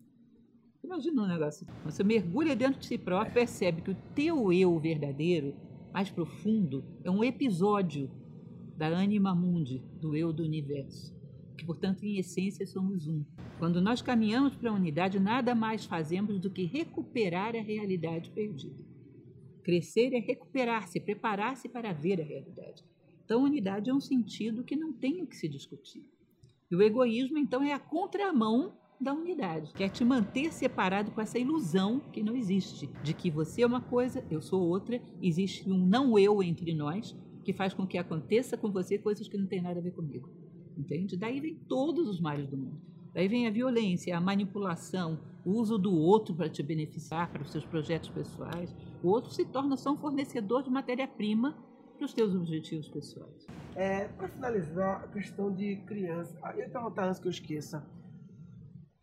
Imagina 0.83 1.23
um 1.23 1.27
negócio. 1.27 1.65
Você 1.85 2.03
mergulha 2.03 2.55
dentro 2.55 2.81
de 2.81 2.87
si 2.87 2.97
próprio, 2.97 3.33
percebe 3.33 3.81
que 3.81 3.91
o 3.91 3.97
teu 4.13 4.51
eu 4.51 4.77
verdadeiro, 4.77 5.55
mais 5.93 6.09
profundo, 6.09 6.83
é 7.05 7.09
um 7.09 7.23
episódio 7.23 8.11
da 8.75 8.87
anima 8.87 9.33
mundi, 9.33 9.81
do 10.01 10.13
eu 10.13 10.33
do 10.33 10.43
universo. 10.43 11.15
Que, 11.57 11.65
portanto, 11.65 12.03
em 12.03 12.17
essência, 12.17 12.67
somos 12.67 13.07
um. 13.07 13.23
Quando 13.59 13.81
nós 13.81 14.01
caminhamos 14.01 14.57
para 14.57 14.71
a 14.71 14.73
unidade, 14.73 15.19
nada 15.21 15.55
mais 15.55 15.85
fazemos 15.85 16.37
do 16.37 16.49
que 16.49 16.65
recuperar 16.65 17.55
a 17.55 17.61
realidade 17.61 18.29
perdida. 18.31 18.83
Crescer 19.63 20.13
é 20.13 20.19
recuperar-se, 20.19 20.99
preparar-se 20.99 21.69
para 21.69 21.93
ver 21.93 22.19
a 22.19 22.25
realidade. 22.25 22.83
Então, 23.23 23.43
unidade 23.43 23.89
é 23.89 23.93
um 23.93 24.01
sentido 24.01 24.65
que 24.65 24.75
não 24.75 24.91
tem 24.91 25.21
o 25.21 25.27
que 25.27 25.37
se 25.37 25.47
discutir. 25.47 26.03
E 26.69 26.75
o 26.75 26.81
egoísmo, 26.81 27.37
então, 27.37 27.63
é 27.63 27.71
a 27.71 27.79
contramão 27.79 28.82
da 29.03 29.13
unidade, 29.13 29.73
que 29.73 29.83
é 29.83 29.89
te 29.89 30.03
manter 30.03 30.51
separado 30.51 31.11
com 31.11 31.21
essa 31.21 31.37
ilusão 31.37 31.99
que 32.11 32.23
não 32.23 32.35
existe, 32.35 32.89
de 33.03 33.13
que 33.13 33.29
você 33.29 33.61
é 33.61 33.67
uma 33.67 33.81
coisa, 33.81 34.23
eu 34.31 34.41
sou 34.41 34.61
outra, 34.61 35.01
existe 35.21 35.69
um 35.69 35.77
não 35.77 36.17
eu 36.17 36.41
entre 36.41 36.73
nós, 36.73 37.15
que 37.43 37.53
faz 37.53 37.73
com 37.73 37.85
que 37.85 37.97
aconteça 37.97 38.57
com 38.57 38.71
você 38.71 38.97
coisas 38.97 39.27
que 39.27 39.37
não 39.37 39.45
têm 39.45 39.61
nada 39.61 39.79
a 39.79 39.83
ver 39.83 39.91
comigo. 39.91 40.29
Entende? 40.77 41.17
Daí 41.17 41.39
vem 41.39 41.55
todos 41.67 42.07
os 42.07 42.19
males 42.19 42.47
do 42.47 42.57
mundo. 42.57 42.81
Daí 43.13 43.27
vem 43.27 43.45
a 43.45 43.51
violência, 43.51 44.17
a 44.17 44.21
manipulação, 44.21 45.19
o 45.45 45.51
uso 45.51 45.77
do 45.77 45.93
outro 45.93 46.33
para 46.33 46.49
te 46.49 46.63
beneficiar, 46.63 47.31
para 47.31 47.43
os 47.43 47.51
seus 47.51 47.65
projetos 47.65 48.09
pessoais. 48.09 48.73
O 49.03 49.09
outro 49.09 49.31
se 49.31 49.45
torna 49.45 49.77
só 49.77 49.91
um 49.91 49.97
fornecedor 49.97 50.63
de 50.63 50.69
matéria-prima 50.69 51.55
para 51.97 52.05
os 52.05 52.13
teus 52.13 52.33
objetivos 52.33 52.89
pessoais. 52.89 53.45
É, 53.75 54.07
para 54.07 54.27
finalizar, 54.29 55.03
a 55.03 55.07
questão 55.09 55.53
de 55.53 55.75
criança. 55.85 56.37
Eu 56.53 56.59
ia 56.59 56.69
perguntar 56.69 57.07
antes 57.07 57.19
que 57.19 57.27
eu 57.27 57.31
esqueça. 57.31 57.85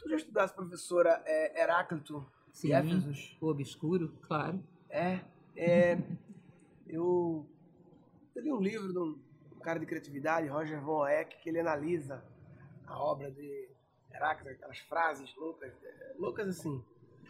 Tu 0.00 0.08
já 0.08 0.16
estudaste 0.16 0.56
professora 0.56 1.22
é, 1.26 1.62
Heráclito 1.62 2.26
Sim, 2.52 2.72
Éfesos? 2.72 3.36
o 3.40 3.48
obscuro, 3.48 4.16
claro. 4.22 4.62
É, 4.88 5.20
é 5.54 5.98
eu, 6.88 7.46
eu 8.34 8.42
li 8.42 8.52
um 8.52 8.60
livro 8.60 8.92
de 8.92 8.98
um 8.98 9.60
cara 9.60 9.78
de 9.78 9.84
criatividade, 9.84 10.48
Roger 10.48 10.80
Von 10.80 11.06
Eck, 11.06 11.36
que 11.42 11.50
ele 11.50 11.60
analisa 11.60 12.24
a 12.86 12.98
obra 12.98 13.30
de 13.30 13.68
Heráclito, 14.12 14.50
aquelas 14.50 14.78
frases 14.78 15.34
loucas, 15.36 15.72
é, 15.84 16.14
loucas 16.18 16.48
assim. 16.48 16.82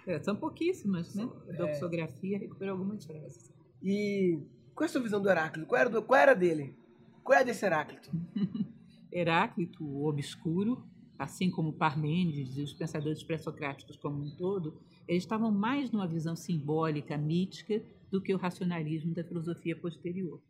É, 0.07 0.23
são 0.23 0.37
pouquíssimas, 0.37 1.15
né? 1.15 1.29
A 1.49 1.53
doxografia 1.53 2.39
recuperou 2.39 2.75
algumas 2.79 3.05
frases. 3.05 3.53
E 3.83 4.39
qual 4.75 4.85
é 4.85 4.89
a 4.89 4.93
sua 4.93 5.03
visão 5.03 5.21
do 5.21 5.29
Heráclito? 5.29 5.69
Qual 5.69 5.81
era, 5.81 5.91
do, 5.91 6.03
qual 6.03 6.21
era 6.21 6.35
dele? 6.35 6.75
Qual 7.23 7.37
é 7.37 7.45
desse 7.45 7.67
Heráclito? 7.67 8.11
Heráclito, 9.13 9.85
o 9.85 10.07
obscuro, 10.07 10.83
assim 11.21 11.51
como 11.51 11.75
Parmênides 11.75 12.57
e 12.57 12.63
os 12.63 12.73
pensadores 12.73 13.23
pré-socráticos 13.23 13.95
como 13.97 14.25
um 14.25 14.31
todo, 14.31 14.81
eles 15.07 15.23
estavam 15.23 15.53
mais 15.53 15.91
numa 15.91 16.07
visão 16.07 16.35
simbólica, 16.35 17.19
mítica, 17.19 17.83
do 18.11 18.23
que 18.23 18.35
o 18.35 18.39
racionalismo 18.39 19.13
da 19.13 19.23
filosofia 19.23 19.77
posterior. 19.77 20.41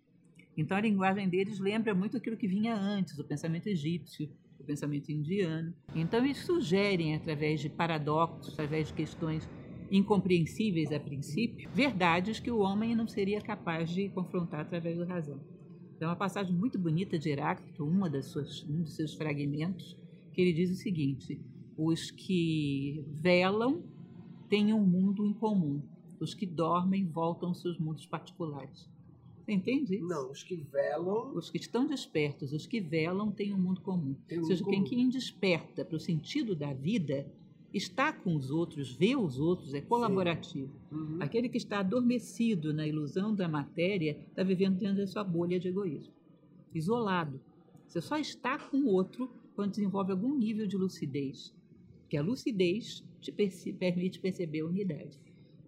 Então 0.56 0.76
a 0.76 0.80
linguagem 0.80 1.28
deles 1.28 1.58
lembra 1.58 1.92
muito 1.92 2.16
aquilo 2.16 2.36
que 2.36 2.46
vinha 2.46 2.76
antes, 2.76 3.18
o 3.18 3.24
pensamento 3.24 3.66
egípcio, 3.66 4.30
o 4.60 4.64
pensamento 4.64 5.10
indiano. 5.10 5.74
Então 5.92 6.24
eles 6.24 6.38
sugerem, 6.38 7.16
através 7.16 7.60
de 7.60 7.68
paradoxos, 7.68 8.52
através 8.52 8.88
de 8.88 8.94
questões 8.94 9.50
incompreensíveis 9.90 10.92
a 10.92 11.00
princípio, 11.00 11.68
verdades 11.74 12.38
que 12.38 12.50
o 12.50 12.60
homem 12.60 12.94
não 12.94 13.08
seria 13.08 13.40
capaz 13.40 13.90
de 13.90 14.08
confrontar 14.10 14.60
através 14.60 14.96
da 14.98 15.04
razão. 15.04 15.40
Então, 15.96 16.08
uma 16.08 16.16
passagem 16.16 16.54
muito 16.54 16.78
bonita 16.78 17.18
de 17.18 17.28
Heráclito, 17.28 17.84
uma 17.84 18.08
das 18.08 18.26
suas, 18.26 18.62
um 18.62 18.82
dos 18.82 18.94
seus 18.94 19.14
fragmentos, 19.14 19.99
que 20.30 20.40
ele 20.40 20.52
diz 20.52 20.70
o 20.70 20.74
seguinte: 20.74 21.40
os 21.76 22.10
que 22.10 23.04
velam 23.08 23.82
têm 24.48 24.72
um 24.72 24.84
mundo 24.84 25.24
em 25.24 25.32
comum, 25.32 25.82
os 26.18 26.34
que 26.34 26.46
dormem 26.46 27.06
voltam 27.06 27.50
aos 27.50 27.60
seus 27.60 27.78
mundos 27.78 28.06
particulares. 28.06 28.88
Você 29.40 29.52
entende 29.52 29.96
isso? 29.96 30.06
Não, 30.06 30.30
os 30.30 30.42
que 30.42 30.56
velam. 30.56 31.34
Os 31.34 31.50
que 31.50 31.58
estão 31.58 31.86
despertos, 31.86 32.52
os 32.52 32.66
que 32.66 32.80
velam 32.80 33.32
têm 33.32 33.52
um 33.52 33.58
mundo 33.58 33.80
comum. 33.80 34.14
Um 34.30 34.38
Ou 34.38 34.44
seja, 34.44 34.62
comum. 34.62 34.84
quem 34.84 35.08
desperta 35.08 35.84
para 35.84 35.96
o 35.96 36.00
sentido 36.00 36.54
da 36.54 36.72
vida 36.72 37.26
está 37.72 38.12
com 38.12 38.34
os 38.36 38.50
outros, 38.50 38.92
vê 38.92 39.16
os 39.16 39.38
outros, 39.38 39.74
é 39.74 39.80
colaborativo. 39.80 40.72
Uhum. 40.90 41.18
Aquele 41.20 41.48
que 41.48 41.56
está 41.56 41.80
adormecido 41.80 42.74
na 42.74 42.86
ilusão 42.86 43.34
da 43.34 43.48
matéria 43.48 44.18
está 44.28 44.42
vivendo 44.42 44.78
dentro 44.78 44.98
da 44.98 45.06
sua 45.06 45.24
bolha 45.24 45.58
de 45.58 45.68
egoísmo, 45.68 46.12
isolado. 46.74 47.40
Você 47.86 48.00
só 48.00 48.16
está 48.18 48.58
com 48.58 48.78
o 48.78 48.86
outro 48.88 49.30
quando 49.60 49.72
desenvolve 49.72 50.10
algum 50.10 50.38
nível 50.38 50.66
de 50.66 50.74
lucidez, 50.74 51.54
que 52.08 52.16
a 52.16 52.22
lucidez 52.22 53.04
te 53.20 53.30
perce- 53.30 53.74
permite 53.74 54.18
perceber 54.18 54.60
a 54.60 54.66
unidade. 54.66 55.20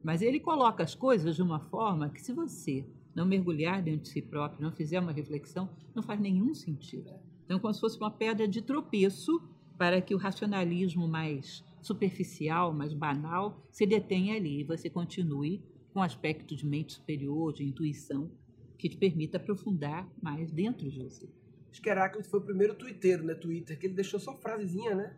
Mas 0.03 0.22
ele 0.22 0.40
coloca 0.40 0.82
as 0.82 0.95
coisas 0.95 1.36
de 1.36 1.43
uma 1.43 1.61
forma 1.61 2.09
que, 2.09 2.22
se 2.22 2.32
você 2.32 2.86
não 3.14 3.26
mergulhar 3.26 3.82
dentro 3.82 4.05
de 4.05 4.09
si 4.09 4.22
próprio, 4.22 4.62
não 4.62 4.72
fizer 4.72 4.99
uma 4.99 5.12
reflexão, 5.12 5.68
não 5.95 6.03
faz 6.03 6.18
nenhum 6.18 6.55
sentido. 6.55 7.11
Então, 7.45 7.61
como 7.61 7.74
se 7.74 7.80
fosse 7.80 7.99
uma 7.99 8.11
pedra 8.11 8.49
de 8.49 8.62
tropeço 8.62 9.43
para 9.76 10.01
que 10.01 10.14
o 10.14 10.18
racionalismo 10.18 11.07
mais 11.07 11.62
superficial, 11.82 12.72
mais 12.72 12.95
banal, 12.95 13.62
se 13.70 13.84
detenha 13.84 14.36
ali 14.36 14.61
e 14.61 14.64
você 14.64 14.88
continue 14.88 15.62
com 15.93 16.01
um 16.01 16.03
aspecto 16.03 16.57
de 16.57 16.64
mente 16.64 16.95
superior, 16.95 17.53
de 17.53 17.62
intuição, 17.62 18.30
que 18.78 18.88
te 18.88 18.97
permita 18.97 19.36
aprofundar 19.36 20.11
mais 20.22 20.51
dentro 20.51 20.88
de 20.88 20.99
você. 20.99 21.28
Acho 21.73 21.81
que 21.81 21.89
Heráclito 21.89 22.29
foi 22.29 22.39
o 22.39 22.43
primeiro 22.43 22.75
twitteiro, 22.75 23.25
né? 23.25 23.35
Twitter, 23.35 23.79
que 23.79 23.87
ele 23.87 23.95
deixou 23.95 24.20
só 24.20 24.37
frasezinha, 24.37 24.95
né? 24.95 25.16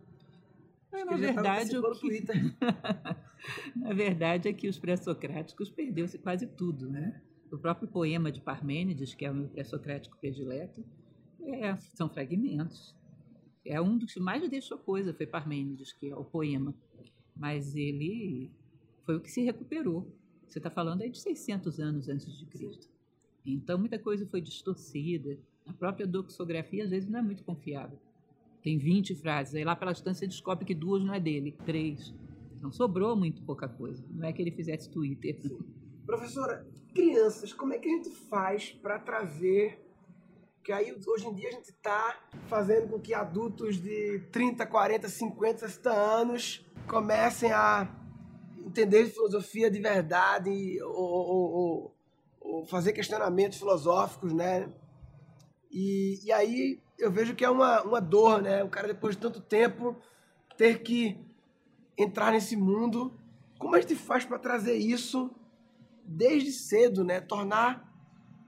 Acho 0.93 1.05
na 1.05 1.17
verdade, 1.17 1.77
o 1.77 1.83
participando 1.83 1.95
do 1.95 2.01
que, 2.01 2.09
Twitter. 2.09 2.57
na 3.75 3.93
verdade 3.93 4.49
é 4.49 4.53
que 4.53 4.69
os 4.69 4.79
pré-socráticos 4.79 5.69
perdeu-se 5.69 6.17
quase 6.17 6.47
tudo, 6.47 6.89
né? 6.89 7.21
O 7.51 7.59
próprio 7.59 7.89
poema 7.89 8.31
de 8.31 8.41
Parmênides, 8.41 9.15
que 9.15 9.25
é 9.25 9.31
o 9.33 9.35
meu 9.35 9.49
pré-socrático 9.49 10.17
predileto, 10.17 10.85
é, 11.43 11.77
são 11.77 12.09
fragmentos. 12.09 12.95
É 13.67 13.81
um 13.81 13.99
dos 13.99 14.15
que 14.15 14.21
mais 14.21 14.49
deixou 14.49 14.79
coisa, 14.79 15.13
foi 15.13 15.27
Parmênides, 15.27 15.93
que 15.93 16.09
é 16.09 16.15
o 16.15 16.25
poema. 16.25 16.73
Mas 17.35 17.75
ele 17.75 18.49
foi 19.05 19.17
o 19.17 19.21
que 19.21 19.31
se 19.31 19.43
recuperou. 19.43 20.17
Você 20.47 20.61
está 20.61 20.71
falando 20.71 21.03
aí 21.03 21.11
de 21.11 21.21
600 21.21 21.81
anos 21.81 22.09
antes 22.09 22.39
de 22.39 22.47
Cristo. 22.47 22.89
Então, 23.45 23.77
muita 23.77 23.99
coisa 23.99 24.25
foi 24.25 24.41
distorcida. 24.41 25.37
A 25.67 25.73
própria 25.73 26.07
doxografia, 26.07 26.85
às 26.85 26.91
vezes, 26.91 27.09
não 27.09 27.19
é 27.19 27.23
muito 27.23 27.43
confiável. 27.45 27.99
Tem 28.63 28.79
20 28.79 29.15
frases. 29.15 29.55
Aí 29.55 29.65
lá 29.65 29.75
pela 29.77 29.93
distância 29.93 30.27
descobre 30.27 30.65
que 30.65 30.75
duas 30.75 31.03
não 31.05 31.15
é 31.15 31.21
dele, 31.21 31.57
três. 31.65 32.15
Então 32.57 32.71
sobrou 32.73 33.15
muito 33.17 33.43
pouca 33.43 33.69
coisa. 33.69 34.03
Não 34.11 34.27
é 34.27 34.33
que 34.33 34.41
ele 34.41 34.51
fizesse 34.51 34.89
Twitter. 34.91 35.39
Professora, 36.07 36.67
crianças, 36.95 37.53
como 37.53 37.73
é 37.75 37.79
que 37.79 37.89
a 37.89 37.93
gente 37.93 38.11
faz 38.11 38.71
para 38.71 38.99
trazer. 38.99 39.81
Que 40.63 40.73
aí 40.73 40.97
hoje 41.07 41.27
em 41.27 41.35
dia 41.35 41.49
a 41.49 41.53
gente 41.53 41.69
está 41.71 42.19
fazendo 42.49 42.89
com 42.89 42.99
que 42.99 43.13
adultos 43.13 43.77
de 43.83 44.21
30, 44.33 44.67
40, 44.67 45.09
50, 45.09 45.59
60 45.69 45.91
anos 45.93 46.67
comecem 46.89 47.53
a 47.53 47.87
entender 48.65 49.05
filosofia 49.07 49.71
de 49.71 49.79
verdade 49.79 50.81
ou, 50.83 50.95
ou- 50.95 51.53
ou- 51.53 51.95
ou 52.41 52.67
fazer 52.67 52.95
questionamentos 52.95 53.59
filosóficos, 53.59 54.33
né? 54.33 54.73
E, 55.75 56.21
e 56.25 56.33
aí 56.33 56.81
eu 56.97 57.11
vejo 57.11 57.35
que 57.35 57.45
é 57.45 57.51
uma, 57.51 57.83
uma 57.83 58.01
dor, 58.01 58.41
né? 58.41 58.63
O 58.63 58.69
cara, 58.69 58.87
depois 58.87 59.17
de 59.17 59.23
tanto 59.23 59.41
tempo, 59.41 59.97
ter 60.57 60.83
que 60.85 61.19
entrar 61.99 62.31
nesse 62.31 62.57
mundo. 62.57 63.13
Como 63.59 63.75
a 63.75 63.81
gente 63.81 63.97
faz 63.97 64.25
para 64.25 64.39
trazer 64.39 64.75
isso 64.77 65.31
desde 66.05 66.53
cedo, 66.53 67.03
né? 67.03 67.21
Tornar 67.21 67.93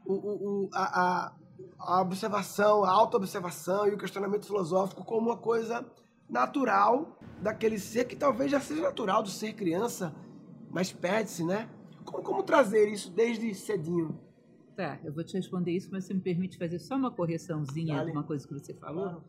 o, 0.05 0.14
o, 0.14 0.64
o- 0.66 0.70
a, 0.72 1.33
a, 1.79 2.01
observação, 2.01 2.85
a 2.85 2.91
auto-observação 2.93 3.89
e 3.89 3.95
o 3.95 3.99
questionamento 3.99 4.47
filosófico 4.47 5.05
como 5.05 5.31
uma 5.31 5.37
coisa 5.37 5.85
natural 6.31 7.18
daquele 7.43 7.79
ser 7.79 8.05
que 8.05 8.14
talvez 8.14 8.51
já 8.53 8.61
seja 8.61 8.83
natural 8.83 9.22
do 9.22 9.31
ser 9.31 9.53
criança, 9.55 10.14
mas 10.70 10.93
perde-se, 10.93 11.45
né? 11.45 11.68
Como, 12.05 12.22
como 12.22 12.43
trazer 12.45 12.89
isso 12.89 13.11
desde 13.11 13.53
cedinho? 13.55 14.26
Tá, 14.77 15.01
eu 15.03 15.11
vou 15.11 15.24
te 15.24 15.35
responder 15.35 15.72
isso, 15.72 15.89
mas 15.91 16.05
você 16.05 16.12
me 16.12 16.20
permite 16.20 16.59
fazer 16.59 16.79
só 16.79 16.97
uma 16.97 17.11
correçãozinha 17.11 18.05
de 18.05 18.11
uma 18.11 18.22
coisa 18.22 18.47
que 18.47 18.53
você 18.53 18.74
falou? 18.74 19.24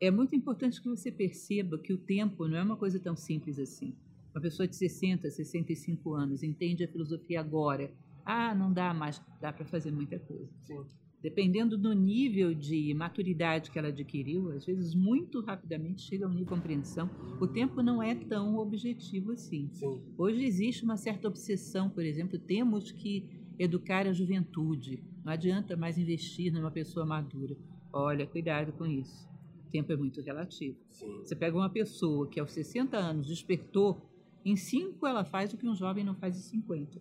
É 0.00 0.08
muito 0.08 0.36
importante 0.36 0.80
que 0.80 0.88
você 0.88 1.10
perceba 1.10 1.76
que 1.76 1.92
o 1.92 1.98
tempo 1.98 2.46
não 2.46 2.56
é 2.56 2.62
uma 2.62 2.76
coisa 2.76 3.00
tão 3.00 3.16
simples 3.16 3.58
assim. 3.58 3.92
Uma 4.32 4.40
pessoa 4.40 4.68
de 4.68 4.76
60, 4.76 5.28
65 5.28 6.14
anos 6.14 6.44
entende 6.44 6.84
a 6.84 6.88
filosofia 6.88 7.40
agora. 7.40 7.92
Ah, 8.24 8.54
não 8.54 8.72
dá 8.72 8.94
mais, 8.94 9.20
dá 9.40 9.52
para 9.52 9.64
fazer 9.64 9.90
muita 9.90 10.18
coisa. 10.20 10.48
Sim. 10.60 10.84
Dependendo 11.20 11.76
do 11.76 11.92
nível 11.92 12.54
de 12.54 12.94
maturidade 12.94 13.70
que 13.70 13.78
ela 13.78 13.88
adquiriu, 13.88 14.50
às 14.50 14.64
vezes 14.64 14.94
muito 14.94 15.40
rapidamente 15.40 16.02
chega 16.02 16.26
a 16.26 16.28
um 16.28 16.34
de 16.34 16.44
compreensão. 16.44 17.10
O 17.40 17.46
tempo 17.46 17.82
não 17.82 18.02
é 18.02 18.14
tão 18.14 18.56
objetivo 18.56 19.32
assim. 19.32 19.68
Sim. 19.72 20.00
Hoje 20.16 20.44
existe 20.44 20.84
uma 20.84 20.96
certa 20.96 21.28
obsessão, 21.28 21.90
por 21.90 22.04
exemplo, 22.04 22.38
temos 22.38 22.90
que 22.90 23.41
educar 23.62 24.06
a 24.06 24.12
juventude. 24.12 25.02
Não 25.24 25.32
adianta 25.32 25.76
mais 25.76 25.98
investir 25.98 26.52
numa 26.52 26.70
pessoa 26.70 27.06
madura. 27.06 27.56
Olha, 27.92 28.26
cuidado 28.26 28.72
com 28.72 28.86
isso. 28.86 29.28
O 29.66 29.70
tempo 29.70 29.92
é 29.92 29.96
muito 29.96 30.20
relativo. 30.20 30.78
Sim. 30.90 31.18
Você 31.18 31.36
pega 31.36 31.56
uma 31.56 31.70
pessoa 31.70 32.28
que 32.28 32.40
aos 32.40 32.52
60 32.52 32.96
anos 32.96 33.26
despertou 33.26 34.08
Em 34.44 34.56
cinco, 34.56 35.06
ela 35.06 35.24
faz 35.24 35.52
o 35.52 35.56
que 35.56 35.68
um 35.68 35.74
jovem 35.74 36.02
não 36.02 36.16
faz 36.16 36.36
em 36.36 36.40
50. 36.40 37.00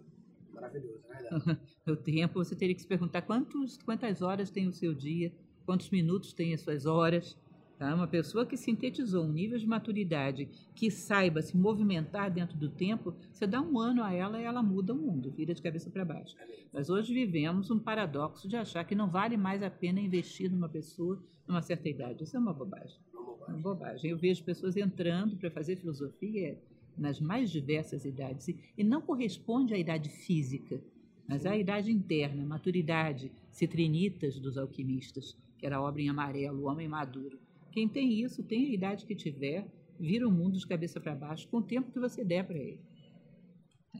Maravilhoso, 0.53 0.99
é 1.09 1.17
verdade. 1.17 1.59
o 1.87 1.95
tempo, 1.95 2.43
você 2.43 2.55
teria 2.55 2.75
que 2.75 2.81
se 2.81 2.87
perguntar 2.87 3.23
quantos, 3.23 3.77
quantas 3.77 4.21
horas 4.21 4.51
tem 4.51 4.67
o 4.67 4.73
seu 4.73 4.93
dia, 4.93 5.33
quantos 5.65 5.89
minutos 5.89 6.33
tem 6.33 6.53
as 6.53 6.61
suas 6.61 6.85
horas. 6.85 7.35
Tá? 7.81 7.95
Uma 7.95 8.05
pessoa 8.05 8.45
que 8.45 8.55
sintetizou 8.55 9.25
um 9.25 9.31
nível 9.31 9.57
de 9.57 9.65
maturidade, 9.65 10.47
que 10.75 10.91
saiba 10.91 11.41
se 11.41 11.57
movimentar 11.57 12.29
dentro 12.29 12.55
do 12.55 12.69
tempo, 12.69 13.11
você 13.33 13.47
dá 13.47 13.59
um 13.59 13.79
ano 13.79 14.03
a 14.03 14.13
ela 14.13 14.39
e 14.39 14.43
ela 14.43 14.61
muda 14.61 14.93
o 14.93 14.95
mundo, 14.95 15.31
vira 15.31 15.51
de 15.51 15.63
cabeça 15.63 15.89
para 15.89 16.05
baixo. 16.05 16.35
Mas 16.71 16.91
hoje 16.91 17.11
vivemos 17.11 17.71
um 17.71 17.79
paradoxo 17.79 18.47
de 18.47 18.55
achar 18.55 18.83
que 18.83 18.93
não 18.93 19.09
vale 19.09 19.35
mais 19.35 19.63
a 19.63 19.69
pena 19.71 19.99
investir 19.99 20.51
numa 20.51 20.69
pessoa 20.69 21.19
numa 21.47 21.63
certa 21.63 21.89
idade. 21.89 22.23
Isso 22.23 22.37
é 22.37 22.39
uma 22.39 22.53
bobagem. 22.53 22.99
Uma 23.47 23.57
bobagem. 23.57 24.11
Eu 24.11 24.17
vejo 24.19 24.43
pessoas 24.43 24.77
entrando 24.77 25.35
para 25.37 25.49
fazer 25.49 25.75
filosofia 25.77 26.61
nas 26.95 27.19
mais 27.19 27.49
diversas 27.49 28.05
idades 28.05 28.47
e, 28.47 28.59
e 28.77 28.83
não 28.83 29.01
corresponde 29.01 29.73
à 29.73 29.77
idade 29.79 30.07
física, 30.07 30.79
mas 31.27 31.47
à 31.47 31.57
idade 31.57 31.91
interna, 31.91 32.45
maturidade, 32.45 33.31
citrinitas 33.49 34.39
dos 34.39 34.55
alquimistas, 34.55 35.35
que 35.57 35.65
era 35.65 35.77
a 35.77 35.81
obra 35.81 36.03
em 36.03 36.09
amarelo, 36.09 36.61
o 36.61 36.67
homem 36.67 36.87
maduro. 36.87 37.39
Quem 37.71 37.87
tem 37.87 38.21
isso, 38.21 38.43
tem 38.43 38.67
a 38.67 38.73
idade 38.73 39.05
que 39.05 39.15
tiver, 39.15 39.65
vira 39.99 40.27
o 40.27 40.31
mundo 40.31 40.57
de 40.57 40.67
cabeça 40.67 40.99
para 40.99 41.15
baixo 41.15 41.47
com 41.47 41.57
o 41.57 41.63
tempo 41.63 41.91
que 41.91 41.99
você 41.99 42.23
der 42.23 42.45
para 42.45 42.57
ele. 42.57 42.81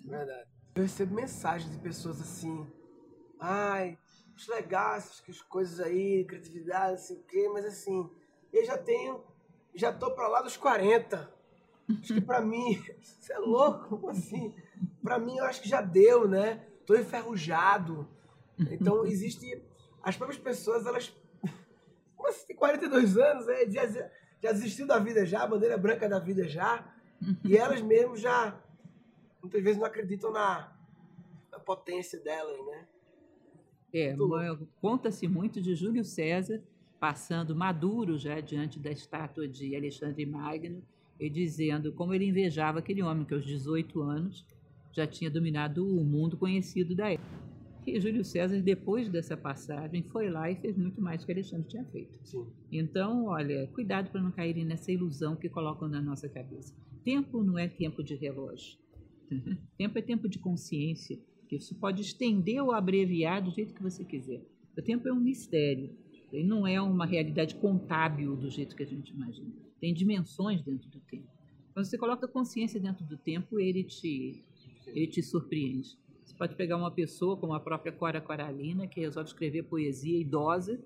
Verdade. 0.04 0.50
Eu 0.76 0.84
recebo 0.84 1.16
mensagens 1.16 1.72
de 1.72 1.78
pessoas 1.78 2.20
assim, 2.22 2.66
ai, 3.40 3.98
acho 4.36 4.52
legal 4.52 4.96
essas 4.96 5.42
coisas 5.44 5.80
aí, 5.80 6.26
criatividade, 6.26 6.92
não 6.92 6.98
sei 6.98 7.18
o 7.18 7.24
quê, 7.24 7.50
mas 7.54 7.66
assim, 7.66 8.10
eu 8.52 8.66
já 8.66 8.78
tenho, 8.78 9.24
já 9.76 9.94
tô 9.94 10.12
para 10.12 10.28
lá 10.28 10.42
dos 10.42 10.58
40. 10.58 11.32
Acho 12.00 12.14
que 12.14 12.22
para 12.22 12.42
mim, 12.42 12.82
você 13.00 13.34
é 13.34 13.40
louco, 13.40 14.10
assim, 14.10 14.54
para 15.02 15.20
mim 15.20 15.38
eu 15.38 15.46
acho 15.46 15.62
que 15.62 15.70
já 15.70 15.82
deu, 15.82 16.28
né? 16.28 16.66
Tô 16.86 16.96
enferrujado. 16.96 18.08
Então 18.58 19.06
existe, 19.08 19.62
as 20.02 20.18
próprias 20.18 20.42
pessoas, 20.42 20.86
elas 20.86 21.14
você 22.32 22.48
tem 22.48 22.56
42 22.56 23.18
anos, 23.18 23.48
é, 23.48 23.70
já, 23.70 23.88
já 24.42 24.52
desistiu 24.52 24.88
da 24.88 25.00
vida 25.00 25.26
já, 25.26 25.44
a 25.44 25.48
bandeira 25.48 25.78
branca 25.78 26.08
da 26.08 26.20
vida 26.20 26.48
já. 26.48 26.94
E 27.46 27.56
elas 27.56 27.84
mesmo 27.84 28.18
já, 28.18 28.60
muitas 29.40 29.62
vezes, 29.62 29.78
não 29.78 29.86
acreditam 29.86 30.32
na, 30.32 30.76
na 31.52 31.60
potência 31.60 32.20
delas, 32.20 32.58
né? 32.66 32.88
É, 33.94 34.16
conta-se 34.82 35.28
muito 35.28 35.62
de 35.62 35.76
Júlio 35.76 36.04
César 36.04 36.64
passando 37.00 37.56
maduro 37.56 38.18
já 38.18 38.40
diante 38.40 38.80
da 38.80 38.92
estátua 38.92 39.48
de 39.48 39.76
Alexandre 39.76 40.26
Magno 40.26 40.82
e 41.20 41.30
dizendo 41.30 41.92
como 41.92 42.14
ele 42.14 42.26
invejava 42.26 42.80
aquele 42.80 43.04
homem 43.04 43.26
que 43.26 43.34
aos 43.34 43.46
18 43.46 44.02
anos 44.02 44.46
já 44.92 45.08
tinha 45.08 45.30
dominado 45.30 45.86
o 45.86 46.04
mundo 46.04 46.38
conhecido 46.38 46.96
da 46.96 47.12
época. 47.12 47.41
E 47.86 48.00
Júlio 48.00 48.24
César, 48.24 48.62
depois 48.62 49.10
dessa 49.10 49.36
passagem, 49.36 50.04
foi 50.04 50.30
lá 50.30 50.52
e 50.52 50.56
fez 50.56 50.78
muito 50.78 51.02
mais 51.02 51.22
do 51.22 51.26
que 51.26 51.32
Alexandre 51.32 51.68
tinha 51.68 51.84
feito. 51.86 52.20
Sim. 52.24 52.46
Então, 52.72 53.26
olha, 53.26 53.68
cuidado 53.74 54.12
para 54.12 54.22
não 54.22 54.32
caírem 54.32 54.64
nessa 54.64 54.92
ilusão 54.92 55.36
que 55.36 55.50
colocam 55.50 55.88
na 55.88 56.02
nossa 56.02 56.30
cabeça. 56.30 56.76
Tempo 57.04 57.44
não 57.44 57.58
é 57.58 57.68
tempo 57.68 58.04
de 58.04 58.16
relógio. 58.16 58.78
tempo 59.78 59.98
é 59.98 60.02
tempo 60.02 60.30
de 60.30 60.38
consciência, 60.38 61.20
que 61.48 61.56
isso 61.56 61.74
pode 61.76 62.02
estender 62.02 62.62
ou 62.62 62.72
abreviar 62.72 63.42
do 63.42 63.52
jeito 63.52 63.74
que 63.74 63.82
você 63.82 64.04
quiser. 64.04 64.42
O 64.78 64.82
tempo 64.82 65.08
é 65.08 65.12
um 65.12 65.20
mistério. 65.20 65.90
Ele 66.32 66.48
não 66.48 66.66
é 66.66 66.80
uma 66.80 67.06
realidade 67.06 67.56
contábil 67.56 68.36
do 68.36 68.50
jeito 68.50 68.76
que 68.76 68.84
a 68.84 68.88
gente 68.88 69.12
imagina. 69.12 69.52
Tem 69.80 69.94
dimensões 69.94 70.62
dentro 70.62 70.88
do 70.90 71.00
tempo. 71.02 71.28
Quando 71.74 71.86
você 71.86 71.98
coloca 71.98 72.28
consciência 72.28 72.80
dentro 72.80 73.04
do 73.06 73.18
tempo, 73.18 73.60
ele 73.60 73.84
te, 73.84 74.44
ele 74.88 75.08
te 75.08 75.24
surpreende. 75.24 75.98
Você 76.24 76.36
pode 76.36 76.56
pegar 76.56 76.78
uma 76.78 76.92
pessoa 76.92 77.38
como 77.38 77.54
a 77.54 77.60
própria 77.60 77.92
Cora 77.92 78.22
Coralina, 78.22 78.88
que 78.88 79.00
resolve 79.00 79.30
escrever 79.30 79.64
poesia 79.64 80.20
idosa 80.20 80.80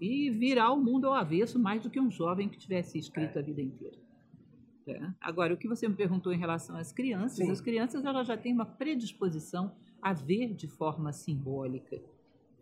e 0.00 0.30
virar 0.30 0.72
o 0.72 0.82
mundo 0.82 1.06
ao 1.06 1.14
avesso 1.14 1.58
mais 1.58 1.82
do 1.82 1.90
que 1.90 2.00
um 2.00 2.10
jovem 2.10 2.48
que 2.48 2.58
tivesse 2.58 2.98
escrito 2.98 3.38
a 3.38 3.42
vida 3.42 3.62
inteira. 3.62 3.96
É. 4.86 5.00
Agora, 5.20 5.54
o 5.54 5.56
que 5.56 5.68
você 5.68 5.86
me 5.86 5.94
perguntou 5.94 6.32
em 6.32 6.38
relação 6.38 6.76
às 6.76 6.92
crianças, 6.92 7.46
Sim. 7.46 7.50
as 7.50 7.60
crianças 7.60 8.04
elas 8.04 8.26
já 8.26 8.36
têm 8.36 8.52
uma 8.52 8.66
predisposição 8.66 9.72
a 10.00 10.12
ver 10.12 10.54
de 10.54 10.66
forma 10.66 11.12
simbólica. 11.12 12.02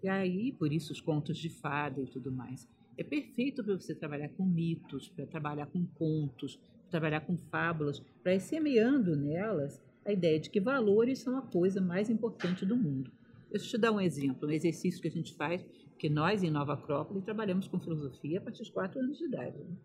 E 0.03 0.09
aí, 0.09 0.53
por 0.53 0.71
isso, 0.71 0.93
os 0.93 1.01
contos 1.01 1.39
de 1.39 1.49
fada 1.49 2.01
e 2.01 2.07
tudo 2.07 2.31
mais. 2.31 2.69
É 2.99 3.03
perfeito 3.03 3.65
para 3.65 3.75
você 3.75 3.95
trabalhar 3.95 4.29
com 4.31 4.45
mitos, 4.45 5.09
para 5.09 5.27
trabalhar 5.27 5.67
com 5.67 5.87
contos, 5.87 6.57
para 6.57 6.91
trabalhar 6.91 7.21
com 7.23 7.39
fábulas, 7.51 8.01
para 8.23 8.35
ir 8.35 8.41
semeando 8.41 9.17
nelas 9.17 9.83
a 10.11 10.13
ideia 10.13 10.39
de 10.39 10.51
que 10.51 10.61
valores 10.61 11.21
são 11.21 11.39
a 11.39 11.43
coisa 11.43 11.81
mais 11.81 12.11
importante 12.11 12.67
do 12.67 12.77
mundo. 12.77 13.11
Deixa 13.51 13.67
eu 13.67 13.71
te 13.71 13.79
dar 13.79 13.93
um 13.93 14.01
exemplo, 14.01 14.49
um 14.49 14.53
exercício 14.53 15.01
que 15.01 15.09
a 15.09 15.11
gente 15.11 15.35
faz, 15.35 15.65
que 15.99 16.09
nós 16.09 16.43
em 16.43 16.51
Nova 16.51 16.75
Acrópole 16.75 17.21
trabalhamos 17.21 17.67
com 17.67 17.81
filosofia 17.81 18.39
a 18.39 18.43
partir 18.43 18.61
dos 18.61 18.71
4 18.71 19.01
anos 19.01 19.19
de 19.19 19.25
idade. 19.25 19.59
Né? 19.59 19.77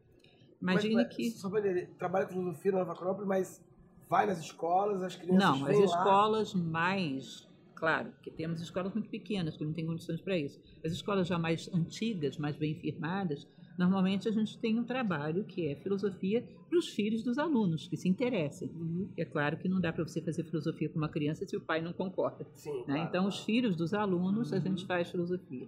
Imagine 0.62 0.96
mas, 0.96 1.16
que. 1.16 1.32
Só 1.32 1.50
para 1.50 1.88
trabalha 1.98 2.26
com 2.26 2.34
filosofia 2.34 2.72
na 2.72 2.80
Nova 2.80 2.94
Acrópole, 2.94 3.28
mas 3.28 3.64
vai 4.10 4.26
nas 4.26 4.40
escolas, 4.40 5.02
as 5.02 5.16
crianças. 5.16 5.40
Não, 5.40 5.66
as 5.66 5.78
escolas 5.78 6.54
mais. 6.54 7.48
Claro, 7.74 8.14
que 8.22 8.32
temos 8.32 8.62
escolas 8.62 8.94
muito 8.94 9.10
pequenas, 9.10 9.58
que 9.58 9.66
não 9.66 9.74
têm 9.74 9.86
condições 9.86 10.22
para 10.22 10.38
isso. 10.38 10.62
As 10.84 10.94
escolas 10.94 11.28
já 11.28 11.38
mais 11.38 11.70
antigas, 11.74 12.38
mais 12.38 12.56
bem 12.56 12.74
firmadas, 12.76 13.46
Normalmente 13.78 14.28
a 14.30 14.32
gente 14.32 14.58
tem 14.58 14.80
um 14.80 14.84
trabalho 14.84 15.44
que 15.44 15.68
é 15.68 15.76
filosofia 15.76 16.48
para 16.70 16.80
os 16.80 16.88
filhos 16.88 17.24
dos 17.24 17.38
alunos 17.38 17.88
que 17.88 17.98
se 17.98 18.08
interessem. 18.08 18.70
Uhum. 18.70 19.10
É 19.18 19.26
claro 19.26 19.58
que 19.58 19.68
não 19.68 19.82
dá 19.82 19.92
para 19.92 20.06
você 20.06 20.22
fazer 20.22 20.44
filosofia 20.44 20.88
com 20.88 20.98
uma 20.98 21.10
criança 21.10 21.46
se 21.46 21.58
o 21.58 21.62
pai 21.62 21.82
não 21.82 21.92
concorda. 21.92 22.48
Sim, 22.54 22.78
né? 22.80 22.84
claro, 22.86 23.02
então, 23.02 23.28
os 23.28 23.40
filhos 23.40 23.76
dos 23.76 23.94
alunos 23.94 24.52
uhum. 24.52 24.58
a 24.58 24.60
gente 24.62 24.86
faz 24.86 25.10
filosofia. 25.10 25.68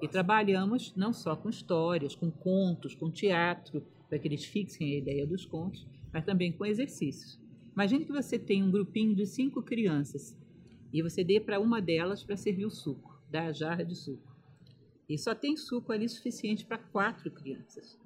E 0.00 0.06
trabalhamos 0.06 0.94
não 0.94 1.12
só 1.12 1.34
com 1.34 1.48
histórias, 1.48 2.14
com 2.14 2.30
contos, 2.30 2.94
com 2.94 3.10
teatro, 3.10 3.82
para 4.08 4.18
que 4.18 4.28
eles 4.28 4.44
fixem 4.44 4.94
a 4.94 4.98
ideia 4.98 5.26
dos 5.26 5.46
contos, 5.46 5.86
mas 6.12 6.24
também 6.24 6.52
com 6.52 6.66
exercícios. 6.66 7.40
Imagine 7.72 8.04
que 8.04 8.12
você 8.12 8.38
tem 8.38 8.62
um 8.62 8.70
grupinho 8.70 9.14
de 9.14 9.26
cinco 9.26 9.62
crianças 9.62 10.36
e 10.92 11.02
você 11.02 11.24
dê 11.24 11.40
para 11.40 11.58
uma 11.58 11.80
delas 11.80 12.22
para 12.22 12.36
servir 12.36 12.66
o 12.66 12.70
suco, 12.70 13.18
da 13.30 13.52
jarra 13.52 13.84
de 13.84 13.94
suco. 13.94 14.35
E 15.08 15.16
só 15.16 15.34
tem 15.34 15.56
suco 15.56 15.92
ali 15.92 16.08
suficiente 16.08 16.64
para 16.64 16.78
quatro 16.78 17.30
crianças. 17.30 17.98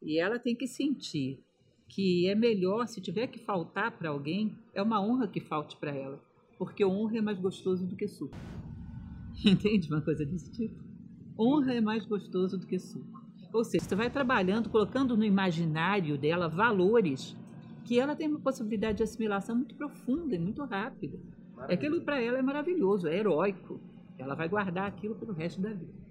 E 0.00 0.18
ela 0.18 0.38
tem 0.38 0.54
que 0.54 0.66
sentir 0.66 1.42
que 1.88 2.28
é 2.28 2.34
melhor, 2.34 2.86
se 2.86 3.00
tiver 3.00 3.26
que 3.26 3.38
faltar 3.38 3.96
para 3.98 4.10
alguém, 4.10 4.56
é 4.72 4.82
uma 4.82 5.00
honra 5.00 5.28
que 5.28 5.40
falte 5.40 5.76
para 5.76 5.92
ela. 5.92 6.22
Porque 6.58 6.84
honra 6.84 7.18
é 7.18 7.20
mais 7.20 7.38
gostoso 7.38 7.86
do 7.86 7.96
que 7.96 8.06
suco. 8.06 8.36
Entende 9.44 9.88
uma 9.88 10.00
coisa 10.00 10.24
desse 10.24 10.50
tipo? 10.52 10.82
Honra 11.38 11.74
é 11.74 11.80
mais 11.80 12.06
gostoso 12.06 12.58
do 12.58 12.66
que 12.66 12.78
suco. 12.78 13.22
Ou 13.52 13.64
seja, 13.64 13.84
você 13.84 13.94
vai 13.94 14.10
trabalhando, 14.10 14.68
colocando 14.68 15.16
no 15.16 15.24
imaginário 15.24 16.18
dela 16.18 16.48
valores 16.48 17.36
que 17.84 17.98
ela 17.98 18.16
tem 18.16 18.28
uma 18.28 18.40
possibilidade 18.40 18.98
de 18.98 19.02
assimilação 19.04 19.56
muito 19.56 19.74
profunda 19.74 20.34
e 20.34 20.38
muito 20.38 20.64
rápida. 20.64 21.18
Maravilha. 21.54 21.74
Aquilo 21.74 22.00
para 22.00 22.20
ela 22.20 22.38
é 22.38 22.42
maravilhoso, 22.42 23.06
é 23.06 23.16
heróico. 23.16 23.80
Ela 24.18 24.34
vai 24.34 24.48
guardar 24.48 24.86
aquilo 24.86 25.14
pelo 25.14 25.32
resto 25.32 25.60
da 25.60 25.70
vida. 25.70 26.03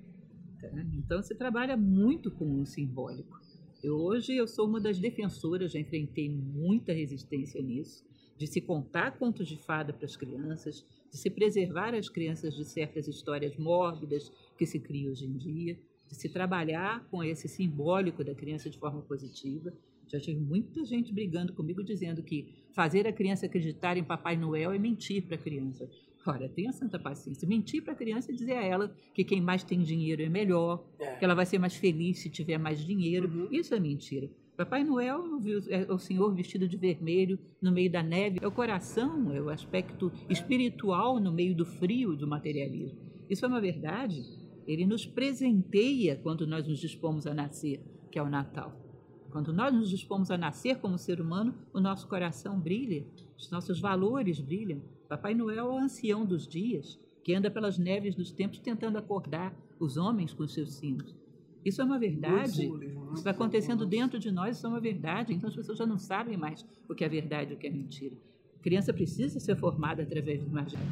Né? 0.72 0.88
Então 0.94 1.22
você 1.22 1.36
trabalha 1.36 1.76
muito 1.76 2.32
com 2.32 2.62
o 2.62 2.66
simbólico. 2.66 3.42
Eu, 3.84 3.96
hoje 3.96 4.36
eu 4.36 4.48
sou 4.48 4.68
uma 4.68 4.80
das 4.80 4.98
defensoras, 4.98 5.74
já 5.74 5.80
enfrentei 5.80 6.30
muita 6.30 6.94
resistência 6.94 7.62
nisso, 7.62 8.06
de 8.38 8.48
se 8.48 8.62
contar 8.62 9.18
contos 9.18 9.48
de 9.48 9.58
fada 9.58 9.92
para 9.92 10.06
as 10.06 10.16
crianças, 10.16 10.86
de 11.12 11.18
se 11.18 11.30
preservar 11.30 11.94
as 11.94 12.08
crianças 12.08 12.56
de 12.56 12.66
certas 12.66 13.08
histórias 13.08 13.58
mórbidas 13.58 14.32
que 14.58 14.66
se 14.66 14.80
criam 14.80 15.12
hoje 15.12 15.26
em 15.26 15.38
dia, 15.38 15.78
de 16.08 16.16
se 16.16 16.30
trabalhar 16.30 17.06
com 17.10 17.24
esse 17.24 17.48
simbólico 17.48 18.24
da 18.24 18.34
criança 18.34 18.70
de 18.70 18.78
forma 18.78 19.02
positiva. 19.02 19.74
Já 20.08 20.20
tive 20.20 20.40
muita 20.40 20.86
gente 20.86 21.14
brigando 21.14 21.54
comigo 21.54 21.84
dizendo 21.84 22.24
que 22.24 22.54
fazer 22.74 23.08
a 23.08 23.14
criança 23.14 23.48
acreditar 23.48 23.98
em 23.98 24.04
Papai 24.04 24.38
Noel 24.38 24.72
é 24.72 24.80
mentir 24.80 25.24
para 25.24 25.36
a 25.36 25.40
criança. 25.40 25.90
Ora, 26.26 26.48
tenha 26.48 26.72
santa 26.72 26.98
paciência. 26.98 27.48
Mentir 27.48 27.84
para 27.84 27.94
a 27.94 27.96
criança 27.96 28.32
e 28.32 28.36
dizer 28.36 28.54
a 28.54 28.64
ela 28.64 28.96
que 29.14 29.24
quem 29.24 29.42
mais 29.42 29.64
tem 29.64 29.82
dinheiro 29.82 30.22
é 30.22 30.30
melhor, 30.30 30.86
é. 31.00 31.16
que 31.16 31.26
ela 31.26 31.36
vai 31.36 31.46
ser 31.46 31.60
mais 31.60 31.76
feliz 31.76 32.20
se 32.20 32.30
tiver 32.30 32.58
mais 32.58 32.80
dinheiro. 32.80 33.28
Uhum. 33.30 33.48
Isso 33.52 33.76
é 33.76 33.80
mentira. 33.80 34.30
Papai 34.56 34.84
Noel 34.84 35.24
é 35.68 35.92
o 35.92 35.98
Senhor 35.98 36.34
vestido 36.34 36.68
de 36.68 36.78
vermelho 36.78 37.40
no 37.62 37.72
meio 37.72 37.92
da 37.92 38.04
neve. 38.04 38.40
É 38.42 38.48
o 38.48 38.52
coração, 38.52 39.34
é 39.34 39.42
o 39.42 39.50
aspecto 39.50 40.12
espiritual 40.30 41.20
no 41.20 41.34
meio 41.34 41.56
do 41.56 41.66
frio 41.66 42.16
do 42.16 42.28
materialismo. 42.28 43.00
Isso 43.30 43.44
é 43.44 43.48
uma 43.48 43.60
verdade. 43.60 44.22
Ele 44.66 44.86
nos 44.86 45.06
presenteia 45.06 46.16
quando 46.22 46.48
nós 46.48 46.68
nos 46.68 46.80
dispomos 46.80 47.28
a 47.28 47.34
nascer, 47.34 47.84
que 48.12 48.18
é 48.18 48.24
o 48.24 48.30
Natal. 48.30 48.80
Quando 49.32 49.52
nós 49.52 49.74
nos 49.74 49.90
dispomos 49.90 50.30
a 50.30 50.38
nascer 50.38 50.78
como 50.78 50.98
ser 51.00 51.20
humano, 51.20 51.56
o 51.74 51.80
nosso 51.80 52.08
coração 52.08 52.60
brilha, 52.60 53.04
os 53.36 53.50
nossos 53.50 53.82
valores 53.82 54.40
brilham. 54.40 54.80
Papai 55.14 55.36
Noel 55.36 55.60
é 55.60 55.64
o 55.64 55.78
ancião 55.78 56.26
dos 56.26 56.48
dias, 56.48 57.00
que 57.24 57.36
anda 57.36 57.52
pelas 57.52 57.78
neves 57.78 58.16
dos 58.16 58.32
tempos 58.32 58.58
tentando 58.58 58.98
acordar 58.98 59.56
os 59.80 59.96
homens 59.96 60.34
com 60.34 60.48
seus 60.48 60.74
sinos. 60.74 61.16
Isso 61.64 61.84
é 61.84 61.86
uma 61.86 62.00
verdade. 62.00 62.66
Isso 62.66 63.14
está 63.14 63.30
acontecendo 63.30 63.86
dentro 63.86 64.18
de 64.18 64.32
nós, 64.32 64.58
isso 64.58 64.66
é 64.66 64.70
uma 64.70 64.80
verdade. 64.80 65.32
Então 65.32 65.50
as 65.50 65.56
pessoas 65.56 65.78
já 65.78 65.86
não 65.86 66.00
sabem 66.00 66.36
mais 66.36 66.66
o 66.90 66.96
que 66.96 67.04
é 67.04 67.08
verdade 67.10 67.52
e 67.52 67.54
o 67.54 67.60
que 67.60 67.68
é 67.68 67.70
mentira. 67.70 68.18
A 68.56 68.64
criança 68.64 68.92
precisa 68.92 69.40
ser 69.40 69.56
formada 69.56 70.02
através 70.02 70.42
do 70.42 70.48
imaginário. 70.48 70.92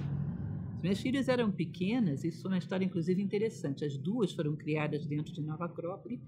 Minhas 0.84 1.00
filhas 1.00 1.28
eram 1.28 1.52
pequenas, 1.52 2.24
isso 2.24 2.46
é 2.46 2.52
uma 2.52 2.60
história 2.60 2.86
inclusive 2.86 3.20
interessante. 3.24 3.84
As 3.84 3.98
duas 3.98 4.32
foram 4.32 4.56
criadas 4.56 5.04
dentro 5.04 5.34
de 5.34 5.42
Nova 5.42 5.66
Acrópole 5.66 6.22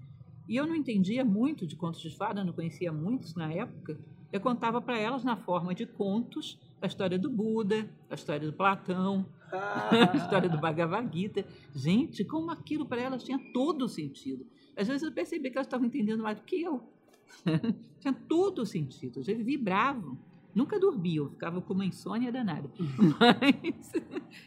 e 0.48 0.56
eu 0.56 0.66
não 0.66 0.74
entendia 0.74 1.24
muito 1.24 1.64
de 1.64 1.76
contos 1.76 2.00
de 2.00 2.10
fada, 2.10 2.42
não 2.42 2.52
conhecia 2.52 2.92
muitos 2.92 3.36
na 3.36 3.52
época. 3.52 3.96
Eu 4.32 4.40
contava 4.40 4.82
para 4.82 4.98
elas 4.98 5.22
na 5.22 5.36
forma 5.36 5.72
de 5.76 5.86
contos 5.86 6.58
a 6.80 6.86
história 6.86 7.18
do 7.18 7.30
Buda, 7.30 7.88
a 8.10 8.14
história 8.14 8.46
do 8.46 8.52
Platão, 8.52 9.26
a 9.50 10.16
história 10.16 10.48
do 10.48 10.58
Bhagavad 10.58 11.08
Gita. 11.12 11.44
Gente, 11.74 12.24
como 12.24 12.50
aquilo 12.50 12.86
para 12.86 13.00
elas 13.00 13.22
tinha 13.22 13.38
todo 13.52 13.86
o 13.86 13.88
sentido. 13.88 14.46
Às 14.76 14.88
vezes 14.88 15.02
eu 15.02 15.12
percebi 15.12 15.50
que 15.50 15.56
elas 15.56 15.66
estavam 15.66 15.86
entendendo 15.86 16.22
mais 16.22 16.38
do 16.38 16.44
que 16.44 16.62
eu. 16.62 16.82
tinha 18.00 18.12
todo 18.12 18.60
o 18.60 18.66
sentido. 18.66 19.20
Eles 19.26 19.44
vibravam. 19.44 20.18
Nunca 20.54 20.78
dormiam, 20.78 21.28
ficava 21.30 21.60
com 21.60 21.74
uma 21.74 21.84
insônia 21.84 22.30
danada. 22.30 22.70
Mas 23.18 23.92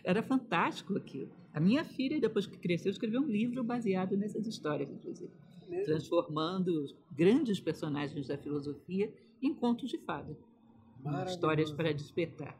era 0.04 0.24
fantástico 0.24 0.96
aquilo. 0.96 1.30
A 1.54 1.60
minha 1.60 1.84
filha, 1.84 2.20
depois 2.20 2.46
que 2.46 2.58
cresceu, 2.58 2.92
escreveu 2.92 3.22
um 3.22 3.28
livro 3.28 3.62
baseado 3.64 4.16
nessas 4.16 4.48
histórias, 4.48 4.90
inclusive. 4.90 5.32
Mesmo? 5.68 5.86
Transformando 5.86 6.86
grandes 7.12 7.60
personagens 7.60 8.28
da 8.28 8.38
filosofia 8.38 9.14
em 9.42 9.54
contos 9.54 9.90
de 9.90 9.98
fada. 9.98 10.38
Histórias 11.26 11.72
para 11.72 11.94
despertar. 11.94 12.58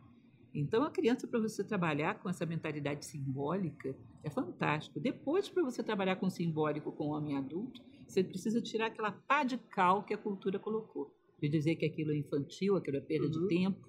Então, 0.54 0.84
a 0.84 0.90
criança, 0.90 1.28
para 1.28 1.40
você 1.40 1.64
trabalhar 1.64 2.20
com 2.20 2.30
essa 2.30 2.46
mentalidade 2.46 3.06
simbólica, 3.06 3.96
é 4.24 4.30
fantástico. 4.30 5.00
Depois, 5.00 5.48
para 5.48 5.64
você 5.64 5.84
trabalhar 5.84 6.16
com 6.16 6.28
o 6.28 6.32
simbólico 6.32 6.92
com 6.92 7.06
o 7.06 7.12
homem 7.12 7.38
adulto, 7.38 7.82
você 8.08 8.24
precisa 8.24 8.62
tirar 8.62 8.88
aquela 8.88 9.12
pá 9.12 9.44
de 9.44 9.58
cal 9.58 10.04
que 10.04 10.14
a 10.14 10.18
cultura 10.18 10.58
colocou. 10.58 11.14
De 11.40 11.48
dizer 11.48 11.76
que 11.76 11.86
aquilo 11.86 12.12
é 12.12 12.18
infantil, 12.18 12.76
aquilo 12.76 12.98
é 12.98 13.02
perda 13.02 13.26
uhum. 13.26 13.32
de 13.32 13.48
tempo. 13.48 13.88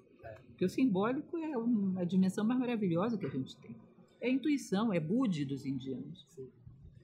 Porque 0.49 0.65
o 0.65 0.69
simbólico 0.69 1.37
é 1.37 1.57
uma 1.57 2.05
dimensão 2.05 2.45
mais 2.45 2.59
maravilhosa 2.59 3.17
que 3.17 3.25
a 3.25 3.29
gente 3.29 3.55
tem. 3.57 3.75
É 4.21 4.27
a 4.27 4.29
intuição, 4.29 4.93
é 4.93 4.99
Budi 4.99 5.45
dos 5.45 5.65
indianos. 5.65 6.27
Sim. 6.29 6.49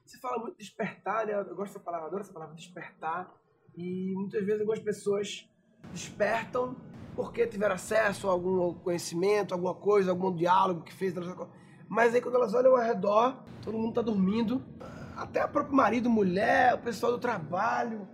Você 0.05 0.19
fala 0.19 0.37
muito 0.43 0.57
despertar, 0.57 1.25
né? 1.25 1.33
Eu 1.33 1.55
gosto 1.55 1.73
dessa 1.73 1.79
palavra, 1.79 2.07
adoro 2.07 2.21
essa 2.21 2.33
palavra 2.33 2.53
despertar. 2.53 3.33
E 3.75 4.13
muitas 4.13 4.45
vezes 4.45 4.59
algumas 4.59 4.79
pessoas 4.79 5.49
despertam 5.91 6.75
porque 7.15 7.47
tiveram 7.47 7.75
acesso 7.75 8.27
a 8.27 8.31
algum 8.31 8.73
conhecimento, 8.73 9.53
alguma 9.53 9.73
coisa, 9.73 10.11
algum 10.11 10.36
diálogo 10.36 10.81
que 10.81 10.93
fez. 10.93 11.13
Mas 11.88 12.13
aí 12.13 12.21
quando 12.21 12.36
elas 12.36 12.53
olham 12.53 12.75
ao 12.75 12.81
redor, 12.81 13.38
todo 13.63 13.77
mundo 13.77 13.89
está 13.89 14.01
dormindo. 14.01 14.61
Até 15.15 15.45
o 15.45 15.47
próprio 15.47 15.75
marido, 15.75 16.09
mulher, 16.09 16.75
o 16.75 16.79
pessoal 16.79 17.13
do 17.13 17.17
trabalho. 17.17 18.07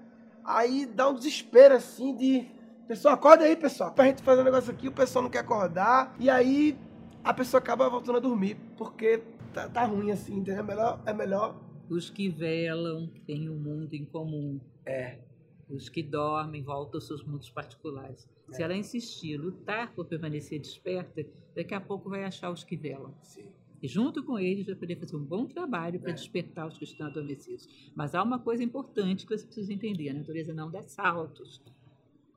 Aí 0.44 0.86
dá 0.86 1.10
um 1.10 1.16
desespero 1.16 1.76
assim 1.76 2.16
de. 2.16 2.48
Pessoal, 2.88 3.16
acorda 3.16 3.44
aí, 3.44 3.56
pessoal. 3.56 3.92
Pra 3.92 4.06
gente 4.06 4.22
fazer 4.22 4.42
um 4.42 4.46
negócio 4.46 4.72
aqui, 4.72 4.88
o 4.88 4.92
pessoal 4.92 5.24
não 5.24 5.30
quer 5.30 5.40
acordar. 5.40 6.16
E 6.20 6.30
aí 6.30 6.78
a 7.24 7.34
pessoa 7.34 7.60
acaba 7.60 7.90
voltando 7.90 8.18
a 8.18 8.22
dormir. 8.22 8.56
Porque 8.78 9.24
tá, 9.54 9.68
tá 9.68 9.84
ruim 9.84 10.12
assim, 10.12 10.36
entendeu? 10.38 10.60
É 10.60 10.64
melhor, 10.64 11.02
é 11.08 11.14
melhor. 11.14 11.56
Os 11.90 12.10
que 12.10 12.30
velam 12.30 13.10
têm 13.26 13.50
o 13.50 13.54
um 13.54 13.60
mundo 13.60 13.94
em 13.94 14.06
comum. 14.06 14.60
É. 14.86 15.31
Os 15.72 15.90
que 15.90 16.04
dormem 16.04 16.62
voltam 16.62 16.98
aos 16.98 17.08
seus 17.08 17.24
mundos 17.24 17.50
particulares. 17.50 18.30
É. 18.50 18.54
Se 18.54 18.64
ela 18.64 18.76
insistir, 18.76 19.38
lutar 19.38 19.94
por 19.94 20.06
permanecer 20.06 20.60
desperta, 20.60 21.26
daqui 21.56 21.74
a 21.74 21.82
pouco 21.82 22.10
vai 22.10 22.24
achar 22.24 22.52
os 22.52 22.64
que 22.64 22.76
velam. 22.76 23.16
Sim. 23.22 23.50
E 23.82 23.88
junto 23.88 24.24
com 24.24 24.38
eles 24.38 24.68
vai 24.68 24.76
poder 24.76 24.96
fazer 24.98 25.16
um 25.16 25.24
bom 25.24 25.48
trabalho 25.48 26.00
para 26.00 26.12
é. 26.12 26.14
despertar 26.14 26.68
os 26.68 26.78
que 26.78 26.84
estão 26.84 27.08
adormecidos. 27.08 27.68
Mas 27.96 28.14
há 28.14 28.22
uma 28.22 28.38
coisa 28.38 28.64
importante 28.64 29.26
que 29.26 29.36
você 29.36 29.46
precisa 29.46 29.74
entender: 29.74 30.10
a 30.10 30.14
natureza 30.14 30.54
não 30.54 30.70
dá 30.70 30.84
saltos. 30.84 31.62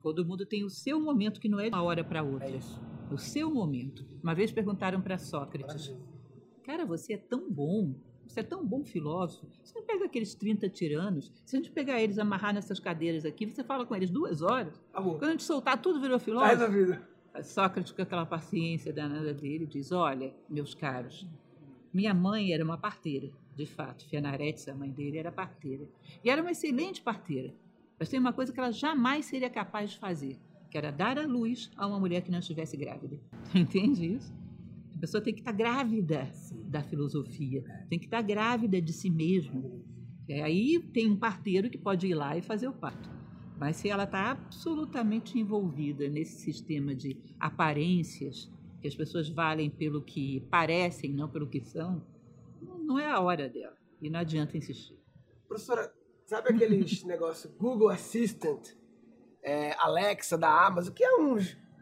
Todo 0.03 0.25
mundo 0.25 0.47
tem 0.47 0.65
o 0.65 0.71
seu 0.71 1.01
momento 1.01 1.41
que 1.41 1.49
não 1.49 1.61
é 1.61 1.69
de 1.69 1.75
uma 1.75 1.83
hora 1.83 2.05
para 2.05 2.23
outra. 2.23 2.49
É 2.49 2.57
isso. 2.57 2.81
O 3.11 3.19
seu 3.19 3.51
momento. 3.51 4.07
Uma 4.23 4.35
vez 4.35 4.51
perguntaram 4.53 5.03
para 5.03 5.19
Sócrates: 5.19 5.95
Cara, 6.63 6.87
você 6.87 7.15
é 7.15 7.19
tão 7.19 7.51
bom 7.51 7.95
você 8.27 8.41
é 8.41 8.43
tão 8.43 8.65
bom 8.65 8.85
filósofo. 8.85 9.47
Você 9.63 9.79
não 9.79 9.87
pega 9.87 10.05
aqueles 10.07 10.35
30 10.35 10.69
tiranos, 10.69 11.31
se 11.45 11.57
a 11.57 11.59
gente 11.59 11.71
pegar 11.71 12.01
eles, 12.01 12.19
amarrar 12.19 12.55
nessas 12.55 12.81
cadeiras 12.81 13.25
aqui, 13.25 13.47
você 13.47 13.63
fala 13.63 13.87
com 13.87 13.95
eles 13.95 14.11
duas 14.11 14.43
horas. 14.43 14.81
Amor. 14.93 15.19
Quando 15.19 15.29
a 15.29 15.31
gente 15.33 15.45
soltar, 15.45 15.81
tudo 15.81 16.01
virou 16.01 16.19
filósofo. 16.19 16.59
Tá 16.59 16.67
resolvido. 16.67 17.15
Sócrates, 17.43 17.93
com 17.93 18.03
aquela 18.03 18.25
paciência 18.25 18.93
danada 18.93 19.35
dele, 19.35 19.67
diz: 19.67 19.91
Olha, 19.91 20.33
meus 20.49 20.75
caros, 20.75 21.27
minha 21.93 22.15
mãe 22.15 22.53
era 22.53 22.65
uma 22.65 22.79
parteira, 22.79 23.31
de 23.57 23.67
fato. 23.67 24.05
Fianaretes, 24.09 24.69
a 24.69 24.75
mãe 24.75 24.91
dele, 24.91 25.19
era 25.19 25.33
parteira. 25.33 25.85
E 26.23 26.31
era 26.31 26.41
uma 26.41 26.53
excelente 26.53 27.03
parteira. 27.03 27.53
Mas 27.99 28.09
tem 28.09 28.21
uma 28.21 28.33
coisa 28.33 28.53
que 28.53 28.59
ela 28.59 28.73
jamais 28.73 29.27
seria 29.27 29.51
capaz 29.51 29.93
de 29.93 29.99
fazer, 29.99 30.39
que 30.71 30.79
era 30.79 30.91
dar 30.91 31.19
a 31.19 31.27
luz 31.27 31.71
a 31.77 31.87
uma 31.87 31.99
mulher 31.99 32.23
que 32.23 32.31
não 32.31 32.39
estivesse 32.39 32.77
grávida. 32.77 33.19
Entende 33.55 34.15
isso? 34.15 34.33
A 34.97 34.99
pessoa 35.01 35.23
tem 35.23 35.35
que 35.35 35.41
estar 35.41 35.53
grávida 35.53 36.31
da 36.67 36.83
filosofia, 36.83 37.63
tem 37.89 37.99
que 37.99 38.07
estar 38.07 38.23
grávida 38.23 38.81
de 38.81 38.93
si 38.93 39.11
mesma. 39.11 39.63
E 40.29 40.41
aí 40.41 40.79
tem 40.93 41.11
um 41.11 41.17
parteiro 41.17 41.69
que 41.69 41.77
pode 41.77 42.07
ir 42.07 42.15
lá 42.15 42.37
e 42.37 42.43
fazer 42.43 42.69
o 42.69 42.73
parto. 42.73 43.11
Mas 43.59 43.77
se 43.77 43.89
ela 43.89 44.05
está 44.05 44.31
absolutamente 44.31 45.39
envolvida 45.39 46.09
nesse 46.09 46.41
sistema 46.41 46.95
de 46.95 47.21
aparências, 47.39 48.51
que 48.81 48.89
as 48.89 48.95
pessoas 48.95 49.29
valem 49.29 49.71
pelo 49.71 50.03
que 50.03 50.41
parecem, 50.51 51.13
não 51.13 51.29
pelo 51.29 51.49
que 51.49 51.61
são, 51.61 52.05
não 52.61 52.99
é 52.99 53.11
a 53.11 53.21
hora 53.21 53.49
dela. 53.49 53.77
E 54.01 54.11
não 54.11 54.21
adianta 54.21 54.57
insistir. 54.57 54.99
Professora, 55.47 55.93
sabe 56.27 56.51
aqueles 56.51 57.05
negócio 57.05 57.51
Google 57.59 57.91
Assistant, 57.91 58.71
é, 59.43 59.75
Alexa 59.79 60.37
da 60.37 60.67
Amazon, 60.67 60.93
que 60.93 61.05
é 61.05 61.17
um, 61.17 61.37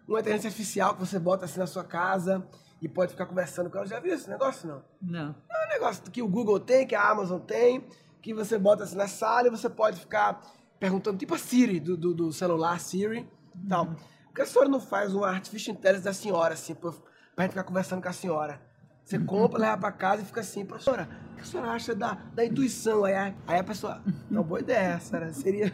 uma 0.07 0.21
inteligência 0.21 0.49
artificial 0.49 0.95
que 0.95 1.01
você 1.01 1.19
bota 1.19 1.45
assim 1.45 1.59
na 1.59 1.67
sua 1.67 1.85
casa 1.85 2.47
e 2.83 2.89
pode 2.89 3.13
ficar 3.13 3.27
conversando 3.27 3.71
com 3.71 3.79
ela. 3.79 3.87
Já 3.87 4.01
viu 4.01 4.13
esse 4.13 4.29
negócio, 4.29 4.69
não? 4.69 4.83
Não. 5.01 5.35
É 5.49 5.67
um 5.67 5.69
negócio 5.69 6.03
que 6.11 6.21
o 6.21 6.27
Google 6.29 6.59
tem, 6.59 6.85
que 6.85 6.97
a 6.97 7.09
Amazon 7.09 7.41
tem, 7.41 7.87
que 8.21 8.35
você 8.35 8.59
bota 8.59 8.83
assim 8.83 8.97
na 8.97 9.07
sala 9.07 9.47
e 9.47 9.51
você 9.51 9.71
pode 9.71 10.01
ficar 10.01 10.43
perguntando, 10.81 11.17
tipo 11.17 11.33
a 11.33 11.39
Siri 11.39 11.79
do, 11.79 11.97
do, 11.97 12.13
do 12.13 12.33
celular, 12.33 12.81
Siri 12.81 13.29
e 13.55 13.69
tal. 13.69 13.87
Uhum. 13.87 13.95
Por 13.95 14.35
que 14.35 14.43
a 14.43 14.47
senhora 14.47 14.69
não 14.69 14.81
faz 14.81 15.15
uma 15.15 15.29
artificial 15.29 15.77
intelligence 15.77 16.05
da 16.05 16.13
senhora, 16.13 16.55
assim, 16.55 16.75
pra, 16.75 16.91
pra 16.91 17.45
gente 17.45 17.53
ficar 17.53 17.65
conversando 17.65 18.03
com 18.03 18.09
a 18.09 18.13
senhora? 18.13 18.61
Você 19.05 19.17
uhum. 19.17 19.27
compra, 19.27 19.61
leva 19.61 19.79
pra 19.79 19.93
casa 19.93 20.23
e 20.23 20.25
fica 20.25 20.41
assim, 20.41 20.65
professora, 20.65 21.09
o 21.33 21.37
que 21.37 21.43
a 21.43 21.45
senhora 21.45 21.71
acha 21.71 21.95
da, 21.95 22.15
da 22.35 22.45
intuição? 22.45 23.05
Aí, 23.05 23.15
aí 23.15 23.59
a 23.61 23.65
pessoa, 23.65 24.03
uma 24.29 24.43
boa 24.43 24.59
ideia, 24.61 24.99
senhora, 24.99 25.33
seria... 25.33 25.73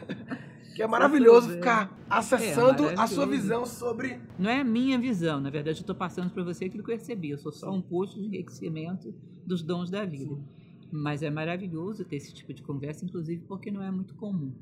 Que 0.78 0.84
é 0.84 0.86
maravilhoso 0.86 1.50
ficar 1.50 1.92
acessando 2.08 2.88
é, 2.90 2.94
a 2.96 3.08
sua 3.08 3.26
visão 3.26 3.66
sobre. 3.66 4.20
Não 4.38 4.48
é 4.48 4.60
a 4.60 4.64
minha 4.64 4.96
visão, 4.96 5.40
na 5.40 5.50
verdade, 5.50 5.78
eu 5.78 5.80
estou 5.80 5.96
passando 5.96 6.30
para 6.30 6.44
você 6.44 6.66
aquilo 6.66 6.84
que 6.84 6.92
eu 6.92 6.96
recebi. 6.96 7.30
Eu 7.30 7.38
sou 7.38 7.50
só 7.50 7.68
um 7.72 7.82
posto 7.82 8.20
de 8.20 8.28
enriquecimento 8.28 9.12
dos 9.44 9.60
dons 9.60 9.90
da 9.90 10.04
vida. 10.04 10.36
Sim. 10.36 10.44
Mas 10.92 11.24
é 11.24 11.30
maravilhoso 11.30 12.04
ter 12.04 12.14
esse 12.14 12.32
tipo 12.32 12.54
de 12.54 12.62
conversa, 12.62 13.04
inclusive 13.04 13.42
porque 13.48 13.72
não 13.72 13.82
é 13.82 13.90
muito 13.90 14.14
comum. 14.14 14.52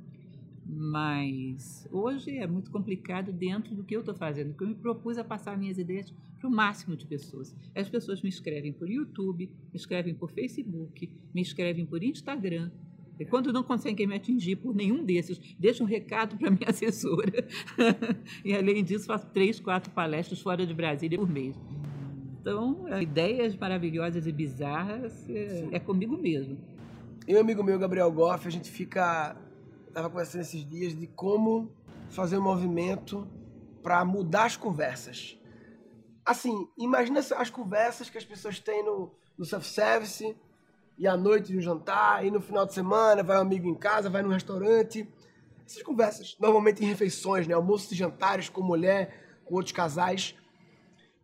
Mas 0.65 1.87
hoje 1.93 2.39
é 2.39 2.47
muito 2.47 2.71
complicado 2.71 3.31
dentro 3.31 3.75
do 3.75 3.85
que 3.85 3.95
eu 3.95 4.01
estou 4.01 4.15
fazendo, 4.15 4.53
porque 4.53 4.65
eu 4.65 4.69
me 4.69 4.75
propus 4.75 5.19
a 5.19 5.23
passar 5.23 5.59
minhas 5.59 5.77
ideias 5.77 6.11
para 6.39 6.49
o 6.49 6.51
máximo 6.51 6.97
de 6.97 7.07
pessoas. 7.07 7.55
As 7.75 7.91
pessoas 7.91 8.23
me 8.23 8.31
escrevem 8.31 8.73
por 8.73 8.89
YouTube, 8.89 9.51
me 9.71 9.77
escrevem 9.77 10.15
por 10.15 10.31
Facebook, 10.31 11.13
me 11.35 11.43
escrevem 11.43 11.85
por 11.85 12.03
Instagram, 12.03 12.71
e 13.19 13.25
quando 13.25 13.53
não 13.53 13.63
conseguem 13.63 14.07
me 14.07 14.15
atingir 14.15 14.57
por 14.57 14.75
nenhum 14.75 15.05
desses, 15.05 15.39
deixa 15.59 15.83
um 15.83 15.87
recado 15.87 16.37
para 16.37 16.51
minha 16.51 16.69
assessora. 16.69 17.47
e 18.45 18.55
além 18.55 18.85
disso, 18.85 19.07
faço 19.07 19.27
três, 19.29 19.59
quatro 19.59 19.91
palestras 19.91 20.41
fora 20.41 20.67
de 20.67 20.75
Brasília 20.75 21.19
por 21.19 21.29
mês. 21.29 21.57
Então, 22.41 22.87
ideias 23.01 23.57
maravilhosas 23.57 24.27
e 24.27 24.33
bizarras 24.33 25.29
é, 25.29 25.69
é 25.73 25.79
comigo 25.81 26.17
mesmo. 26.17 26.59
E 27.27 27.35
um 27.35 27.41
amigo 27.41 27.65
meu, 27.65 27.79
Gabriel 27.79 28.13
Goff, 28.13 28.47
a 28.47 28.51
gente 28.51 28.71
fica. 28.71 29.37
Estava 29.89 30.09
conversando 30.09 30.43
esses 30.43 30.69
dias 30.69 30.97
de 30.97 31.07
como 31.09 31.73
fazer 32.11 32.39
um 32.39 32.43
movimento 32.43 33.27
para 33.83 34.05
mudar 34.05 34.45
as 34.45 34.57
conversas. 34.57 35.37
Assim, 36.25 36.69
imagina 36.79 37.19
as 37.19 37.51
conversas 37.51 38.11
que 38.11 38.19
as 38.19 38.25
pessoas 38.25 38.61
têm 38.61 38.85
no, 38.85 39.13
no 39.39 39.45
self-service, 39.45 40.37
e 40.99 41.07
à 41.07 41.17
noite 41.17 41.53
no 41.53 41.61
jantar, 41.61 42.25
e 42.25 42.31
no 42.31 42.41
final 42.41 42.65
de 42.65 42.73
semana 42.73 43.23
vai 43.23 43.37
um 43.37 43.43
amigo 43.43 43.69
em 43.69 43.75
casa, 43.75 44.09
vai 44.09 44.23
num 44.23 44.31
restaurante. 44.31 45.09
Essas 45.67 45.83
conversas, 45.83 46.37
normalmente 46.41 46.83
em 46.83 46.87
refeições, 46.87 47.47
né? 47.47 47.55
almoços 47.55 47.91
e 47.93 47.95
jantares 47.95 48.49
com 48.49 48.63
mulher, 48.63 49.41
com 49.45 49.55
outros 49.55 49.73
casais. 49.73 50.35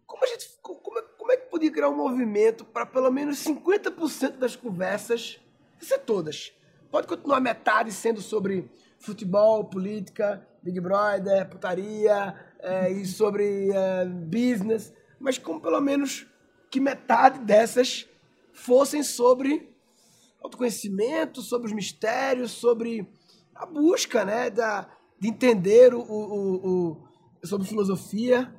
Como, 0.06 0.24
a 0.24 0.26
gente, 0.26 0.46
como, 0.60 0.98
é, 0.98 1.02
como 1.16 1.32
é 1.32 1.36
que 1.36 1.50
podia 1.50 1.70
criar 1.70 1.88
um 1.88 1.96
movimento 1.96 2.64
para 2.64 2.84
pelo 2.84 3.10
menos 3.10 3.38
50% 3.44 4.38
das 4.38 4.56
conversas, 4.56 5.40
ser 5.80 5.98
todas, 6.00 6.52
pode 6.90 7.06
continuar 7.06 7.40
metade 7.40 7.90
sendo 7.92 8.20
sobre 8.20 8.70
futebol, 8.98 9.64
política, 9.64 10.46
Big 10.62 10.78
Brother, 10.80 11.48
putaria 11.48 12.34
é, 12.60 12.90
e 12.90 13.04
sobre 13.04 13.70
é, 13.70 14.04
business, 14.04 14.92
mas 15.18 15.38
como 15.38 15.60
pelo 15.60 15.80
menos 15.80 16.26
que 16.70 16.78
metade 16.78 17.40
dessas 17.40 18.08
fossem 18.52 19.02
sobre 19.02 19.72
autoconhecimento, 20.40 21.40
sobre 21.40 21.68
os 21.68 21.72
mistérios, 21.72 22.50
sobre 22.50 23.06
a 23.54 23.64
busca, 23.66 24.24
né, 24.24 24.50
da, 24.50 24.90
de 25.18 25.28
entender 25.28 25.94
o, 25.94 26.00
o, 26.00 26.92
o 26.92 27.46
sobre 27.46 27.66
filosofia. 27.66 28.54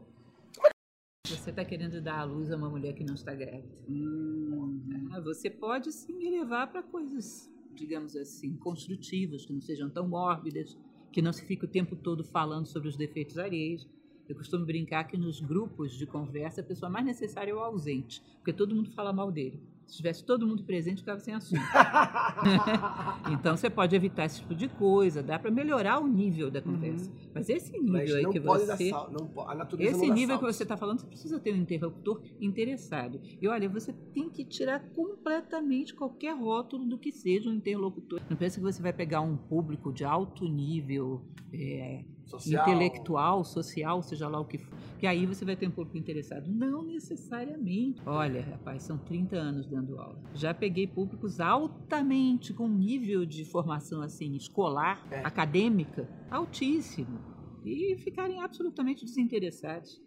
Você 1.28 1.50
está 1.50 1.64
querendo 1.64 2.02
dar 2.02 2.20
à 2.20 2.24
luz 2.24 2.52
a 2.52 2.58
uma 2.58 2.70
mulher 2.70 2.94
que 2.94 3.04
não 3.04 3.16
está 3.16 3.34
grávida. 3.34 3.84
Hum. 3.88 5.10
Ah, 5.12 5.22
você 5.22 5.50
pode 5.50 5.92
sim 5.92 6.14
me 6.14 6.30
levar 6.30 6.68
para 6.72 6.84
coisas, 6.84 7.50
digamos 7.74 8.16
assim, 8.16 8.56
construtivas, 8.58 9.46
que 9.46 9.54
não 9.54 9.62
sejam 9.62 9.90
tão 9.90 10.08
mórbidas, 10.08 10.78
que 11.12 11.22
não 11.22 11.32
se 11.32 11.46
fique 11.46 11.66
o 11.66 11.68
tempo 11.68 11.96
todo 11.96 12.24
falando 12.24 12.66
sobre 12.66 12.90
os 12.90 12.98
defeitos 12.98 13.38
alheios. 13.38 13.88
Eu 14.28 14.36
costumo 14.36 14.66
brincar 14.66 15.06
que 15.06 15.18
nos 15.18 15.40
grupos 15.40 15.94
de 15.94 16.06
conversa 16.06 16.62
a 16.62 16.64
pessoa 16.64 16.90
mais 16.90 17.06
necessária 17.06 17.52
é 17.52 17.56
o 17.56 17.60
ausente, 17.60 18.22
porque 18.38 18.54
todo 18.54 18.76
mundo 18.76 18.92
fala 18.92 19.14
mal 19.14 19.32
dele. 19.32 19.62
Se 19.88 19.98
tivesse 19.98 20.26
todo 20.26 20.48
mundo 20.48 20.64
presente, 20.64 21.00
ficava 21.00 21.20
sem 21.20 21.34
assunto. 21.34 21.62
então 23.32 23.56
você 23.56 23.70
pode 23.70 23.96
evitar 23.96 24.26
esse 24.26 24.40
tipo 24.40 24.56
de 24.56 24.68
coisa, 24.68 25.22
dá 25.22 25.38
para 25.38 25.52
melhorar 25.52 26.00
o 26.00 26.08
nível 26.08 26.50
da 26.50 26.62
conversa. 26.62 27.10
Uhum. 27.10 27.18
Mas 27.34 27.50
esse 27.50 27.72
nível 27.74 27.92
Mas 27.94 28.16
aí 28.16 28.30
que 28.30 28.40
você. 28.40 28.90
Sal, 28.90 29.12
não, 29.12 29.50
a 29.50 29.56
natureza 29.56 29.98
esse 29.98 30.10
nível 30.10 30.40
que 30.40 30.46
você 30.46 30.64
está 30.64 30.78
falando, 30.78 31.00
você 31.00 31.08
precisa 31.08 31.40
ter 31.40 31.54
um 31.54 31.58
interlocutor 31.58 32.22
interessado. 32.40 33.20
E 33.42 33.48
olha, 33.48 33.70
você 33.70 33.94
tem 34.14 34.30
que 34.30 34.46
tirar 34.46 34.80
completamente 34.92 35.94
qualquer 35.94 36.36
rótulo 36.36 36.86
do 36.86 36.98
que 36.98 37.12
seja 37.12 37.50
um 37.50 37.54
interlocutor. 37.54 38.22
Não 38.30 38.38
pensa 38.38 38.58
que 38.58 38.64
você 38.64 38.82
vai 38.82 38.94
pegar 38.94 39.22
um 39.22 39.38
público 39.38 39.92
de 39.92 40.04
alto 40.04 40.48
nível. 40.48 41.26
É, 41.52 42.04
social. 42.26 42.68
intelectual, 42.68 43.44
social, 43.44 44.02
seja 44.02 44.28
lá 44.28 44.40
o 44.40 44.46
que 44.46 44.58
for, 44.58 44.78
que 45.00 45.08
aí 45.08 45.26
você 45.26 45.44
vai 45.44 45.56
ter 45.56 45.68
um 45.68 45.72
público 45.72 45.98
interessado. 45.98 46.50
Não 46.52 46.84
necessariamente. 46.84 48.02
Olha, 48.06 48.42
rapaz, 48.42 48.84
são 48.84 48.98
30 48.98 49.36
anos 49.36 49.68
dando 49.68 50.00
aula. 50.00 50.22
Já 50.34 50.54
peguei 50.54 50.88
públicos 50.88 51.40
altamente, 51.40 52.54
com 52.54 52.68
nível 52.68 53.26
de 53.26 53.46
formação 53.46 54.02
assim, 54.02 54.36
escolar, 54.36 55.06
é. 55.12 55.20
acadêmica, 55.26 56.08
altíssimo, 56.30 57.20
e 57.66 57.96
ficarem 57.98 58.42
absolutamente 58.42 59.06
desinteressados. 59.06 60.02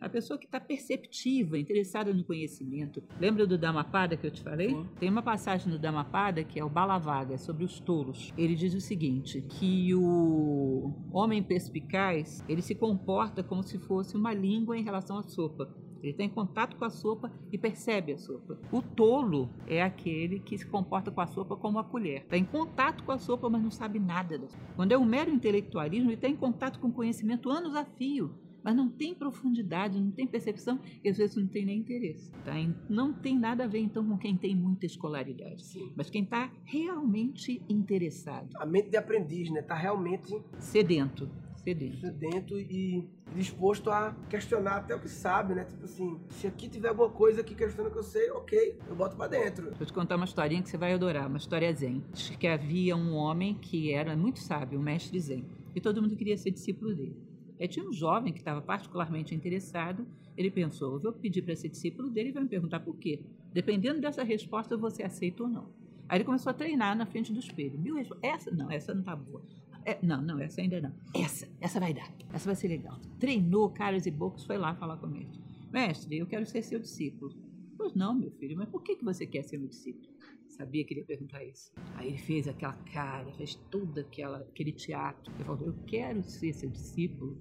A 0.00 0.08
pessoa 0.08 0.38
que 0.38 0.46
está 0.46 0.60
perceptiva, 0.60 1.58
interessada 1.58 2.14
no 2.14 2.22
conhecimento. 2.22 3.02
Lembra 3.18 3.46
do 3.46 3.58
Dhammapada 3.58 4.16
que 4.16 4.26
eu 4.26 4.30
te 4.30 4.40
falei? 4.42 4.72
Uhum. 4.72 4.86
Tem 4.98 5.10
uma 5.10 5.22
passagem 5.22 5.72
no 5.72 5.78
Dhammapada 5.78 6.44
que 6.44 6.60
é 6.60 6.64
o 6.64 6.68
Balavaga, 6.68 7.36
sobre 7.36 7.64
os 7.64 7.80
tolos. 7.80 8.32
Ele 8.38 8.54
diz 8.54 8.74
o 8.74 8.80
seguinte, 8.80 9.42
que 9.42 9.92
o 9.94 10.94
homem 11.10 11.42
perspicaz, 11.42 12.44
ele 12.48 12.62
se 12.62 12.76
comporta 12.76 13.42
como 13.42 13.62
se 13.62 13.78
fosse 13.78 14.16
uma 14.16 14.32
língua 14.32 14.78
em 14.78 14.84
relação 14.84 15.18
à 15.18 15.22
sopa. 15.24 15.68
Ele 16.00 16.12
está 16.12 16.22
em 16.22 16.28
contato 16.28 16.76
com 16.76 16.84
a 16.84 16.90
sopa 16.90 17.32
e 17.50 17.58
percebe 17.58 18.12
a 18.12 18.18
sopa. 18.18 18.56
O 18.70 18.80
tolo 18.80 19.50
é 19.66 19.82
aquele 19.82 20.38
que 20.38 20.56
se 20.56 20.64
comporta 20.64 21.10
com 21.10 21.20
a 21.20 21.26
sopa 21.26 21.56
como 21.56 21.76
a 21.80 21.82
colher. 21.84 22.22
Está 22.22 22.36
em 22.36 22.44
contato 22.44 23.02
com 23.02 23.10
a 23.10 23.18
sopa, 23.18 23.50
mas 23.50 23.60
não 23.60 23.70
sabe 23.70 23.98
nada 23.98 24.38
da 24.38 24.46
sopa. 24.46 24.62
Quando 24.76 24.92
é 24.92 24.98
um 24.98 25.04
mero 25.04 25.30
intelectualismo, 25.30 26.08
ele 26.08 26.14
está 26.14 26.28
em 26.28 26.36
contato 26.36 26.78
com 26.78 26.92
conhecimento 26.92 27.50
anos 27.50 27.74
a 27.74 27.84
fio 27.84 28.32
mas 28.62 28.74
não 28.74 28.88
tem 28.88 29.14
profundidade, 29.14 30.00
não 30.00 30.10
tem 30.10 30.26
percepção 30.26 30.80
e 31.02 31.08
às 31.08 31.16
vezes 31.16 31.36
não 31.36 31.46
tem 31.46 31.64
nem 31.64 31.78
interesse. 31.78 32.30
Tá? 32.44 32.52
Não 32.88 33.12
tem 33.12 33.38
nada 33.38 33.64
a 33.64 33.66
ver 33.66 33.80
então 33.80 34.06
com 34.06 34.18
quem 34.18 34.36
tem 34.36 34.54
muita 34.54 34.86
escolaridade, 34.86 35.64
Sim. 35.64 35.92
mas 35.96 36.10
quem 36.10 36.22
está 36.22 36.50
realmente 36.64 37.62
interessado. 37.68 38.48
A 38.56 38.66
mente 38.66 38.90
de 38.90 38.96
aprendiz, 38.96 39.50
né? 39.50 39.60
Está 39.60 39.74
realmente 39.74 40.40
sedento. 40.58 41.28
Sedento. 41.56 42.00
sedento 42.00 42.58
e 42.58 43.06
disposto 43.34 43.90
a 43.90 44.16
questionar 44.30 44.76
até 44.76 44.94
o 44.94 45.00
que 45.00 45.08
sabe, 45.08 45.54
né? 45.54 45.64
Tipo 45.64 45.84
assim, 45.84 46.18
se 46.30 46.46
aqui 46.46 46.68
tiver 46.68 46.88
alguma 46.88 47.10
coisa 47.10 47.42
que 47.42 47.54
questiona 47.54 47.90
que 47.90 47.98
eu 47.98 48.02
sei, 48.02 48.30
ok, 48.30 48.78
eu 48.88 48.96
boto 48.96 49.16
para 49.16 49.28
dentro. 49.28 49.74
Vou 49.76 49.86
te 49.86 49.92
contar 49.92 50.16
uma 50.16 50.24
historinha 50.24 50.62
que 50.62 50.70
você 50.70 50.78
vai 50.78 50.94
adorar, 50.94 51.26
uma 51.26 51.36
história 51.36 51.70
zen. 51.74 52.02
Que 52.38 52.46
havia 52.46 52.96
um 52.96 53.12
homem 53.12 53.54
que 53.54 53.92
era 53.92 54.16
muito 54.16 54.38
sábio, 54.38 54.78
um 54.78 54.82
mestre 54.82 55.20
zen, 55.20 55.44
e 55.74 55.80
todo 55.80 56.00
mundo 56.00 56.16
queria 56.16 56.38
ser 56.38 56.52
discípulo 56.52 56.94
dele. 56.94 57.27
É, 57.58 57.66
tinha 57.66 57.86
um 57.86 57.92
jovem 57.92 58.32
que 58.32 58.38
estava 58.38 58.60
particularmente 58.60 59.34
interessado. 59.34 60.06
Ele 60.36 60.50
pensou: 60.50 60.94
eu 60.94 61.00
vou 61.00 61.12
pedir 61.12 61.42
para 61.42 61.56
ser 61.56 61.68
discípulo 61.68 62.08
dele 62.08 62.28
e 62.28 62.32
vai 62.32 62.42
me 62.42 62.48
perguntar 62.48 62.80
por 62.80 62.96
quê. 62.96 63.20
Dependendo 63.52 64.00
dessa 64.00 64.22
resposta, 64.22 64.76
você 64.76 65.02
aceita 65.02 65.42
ou 65.42 65.48
não. 65.48 65.68
Aí 66.08 66.18
ele 66.18 66.24
começou 66.24 66.50
a 66.50 66.54
treinar 66.54 66.96
na 66.96 67.04
frente 67.04 67.32
do 67.32 67.38
espelho. 67.38 67.78
Viu? 67.78 67.96
Essa 68.22 68.50
não, 68.50 68.70
essa 68.70 68.94
não 68.94 69.00
está 69.00 69.14
boa. 69.14 69.42
É, 69.84 69.98
não, 70.02 70.20
não, 70.22 70.38
essa 70.38 70.60
ainda 70.60 70.80
não. 70.80 70.92
Essa, 71.14 71.48
essa 71.60 71.80
vai 71.80 71.92
dar. 71.92 72.10
Essa 72.32 72.46
vai 72.46 72.54
ser 72.54 72.68
legal. 72.68 72.98
Treinou 73.18 73.70
caras 73.70 74.06
e 74.06 74.10
bocas, 74.10 74.44
foi 74.44 74.58
lá 74.58 74.74
falar 74.74 74.96
com 74.96 75.06
o 75.06 75.10
mestre. 75.10 75.40
Mestre, 75.72 76.18
eu 76.18 76.26
quero 76.26 76.46
ser 76.46 76.62
seu 76.62 76.78
discípulo. 76.78 77.34
Pois 77.76 77.94
não, 77.94 78.14
meu 78.14 78.30
filho, 78.32 78.56
mas 78.56 78.68
por 78.68 78.82
que, 78.82 78.96
que 78.96 79.04
você 79.04 79.26
quer 79.26 79.42
ser 79.44 79.58
meu 79.58 79.68
discípulo? 79.68 80.08
Sabia 80.48 80.84
que 80.84 80.92
ele 80.92 81.00
ia 81.00 81.06
perguntar 81.06 81.44
isso. 81.44 81.72
Aí 81.94 82.08
ele 82.08 82.18
fez 82.18 82.48
aquela 82.48 82.74
cara, 82.92 83.30
fez 83.32 83.54
todo 83.70 83.98
aquela, 84.00 84.38
aquele 84.38 84.72
teatro. 84.72 85.32
Ele 85.34 85.44
falou: 85.44 85.66
Eu 85.66 85.74
quero 85.86 86.22
ser 86.22 86.52
seu 86.52 86.68
discípulo 86.68 87.36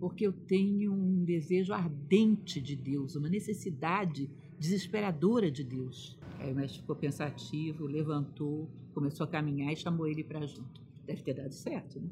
porque 0.00 0.26
eu 0.26 0.32
tenho 0.32 0.94
um 0.94 1.22
desejo 1.22 1.74
ardente 1.74 2.58
de 2.58 2.74
Deus, 2.74 3.14
uma 3.14 3.28
necessidade 3.28 4.30
desesperadora 4.58 5.50
de 5.50 5.62
Deus. 5.62 6.18
Aí 6.38 6.50
o 6.50 6.56
mestre 6.56 6.80
ficou 6.80 6.96
pensativo, 6.96 7.86
levantou, 7.86 8.70
começou 8.94 9.24
a 9.24 9.28
caminhar 9.28 9.70
e 9.70 9.76
chamou 9.76 10.06
ele 10.06 10.24
para 10.24 10.46
junto. 10.46 10.80
Deve 11.04 11.22
ter 11.22 11.34
dado 11.34 11.52
certo, 11.52 12.00
né? 12.00 12.08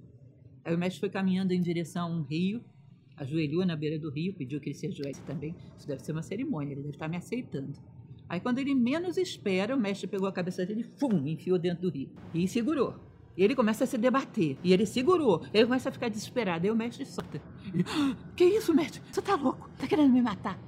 Aí 0.63 0.75
o 0.75 0.79
mestre 0.79 1.01
foi 1.01 1.09
caminhando 1.09 1.53
em 1.53 1.63
direção 1.63 2.13
a 2.13 2.15
um 2.15 2.23
rio, 2.23 2.63
ajoelhou 3.17 3.65
na 3.65 3.75
beira 3.75 3.99
do 3.99 4.11
rio, 4.11 4.35
pediu 4.35 4.61
que 4.61 4.69
ele 4.69 4.77
se 4.77 4.87
ajoelhasse 4.87 5.23
também. 5.23 5.57
Isso 5.79 5.89
deve 5.89 6.05
ser 6.05 6.13
uma 6.13 6.23
cerimônia, 6.23 6.73
ele 6.73 6.83
deve 6.83 6.95
estar 6.95 7.09
me 7.09 7.17
aceitando. 7.17 7.73
Aí, 8.29 8.41
quando 8.41 8.59
ele 8.59 8.75
menos 8.75 9.17
espera, 9.17 9.75
o 9.75 9.81
mestre 9.81 10.07
pegou 10.07 10.29
a 10.29 10.33
cabeça 10.33 10.67
dele 10.67 10.83
e 10.83 10.99
fum, 10.99 11.27
enfiou 11.27 11.59
dentro 11.59 11.83
do 11.83 11.91
rio. 11.91 12.11
E 12.35 12.47
segurou. 12.47 13.09
E 13.37 13.43
ele 13.45 13.55
começa 13.55 13.85
a 13.85 13.87
se 13.87 13.97
debater. 13.97 14.59
E 14.65 14.73
ele 14.73 14.85
segurou. 14.85 15.47
Ele 15.55 15.65
começa 15.65 15.89
a 15.89 15.93
ficar 15.93 16.09
desesperado. 16.09 16.67
Aí 16.67 16.71
o 16.73 16.77
mestre 16.77 17.07
solta. 17.07 17.41
Ah, 17.87 18.17
que 18.37 18.45
isso, 18.45 18.75
mestre? 18.75 19.01
Você 19.11 19.23
tá 19.23 19.37
louco? 19.37 19.71
Tá 19.79 19.87
querendo 19.87 20.13
me 20.13 20.21
matar? 20.21 20.59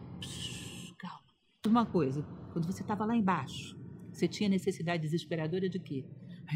Calma. 0.96 1.20
Uma 1.66 1.84
coisa. 1.84 2.24
Quando 2.52 2.66
você 2.66 2.82
estava 2.82 3.04
lá 3.04 3.16
embaixo, 3.16 3.76
você 4.12 4.28
tinha 4.28 4.48
necessidade 4.48 5.02
desesperadora 5.02 5.68
de 5.68 5.78
quê? 5.80 6.04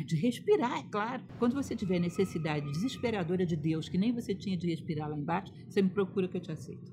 De 0.07 0.17
respirar, 0.17 0.79
é 0.79 0.83
claro. 0.85 1.25
Quando 1.39 1.55
você 1.55 1.75
tiver 1.75 1.99
necessidade 1.99 2.71
desesperadora 2.71 3.45
de 3.45 3.57
Deus, 3.57 3.89
que 3.89 3.99
nem 3.99 4.13
você 4.13 4.35
tinha 4.35 4.57
de 4.57 4.69
respirar 4.69 5.09
lá 5.09 5.17
embaixo, 5.17 5.53
você 5.69 5.83
me 5.83 5.91
procura 5.91 6.29
que 6.29 6.37
eu 6.37 6.41
te 6.41 6.51
aceito. 6.51 6.93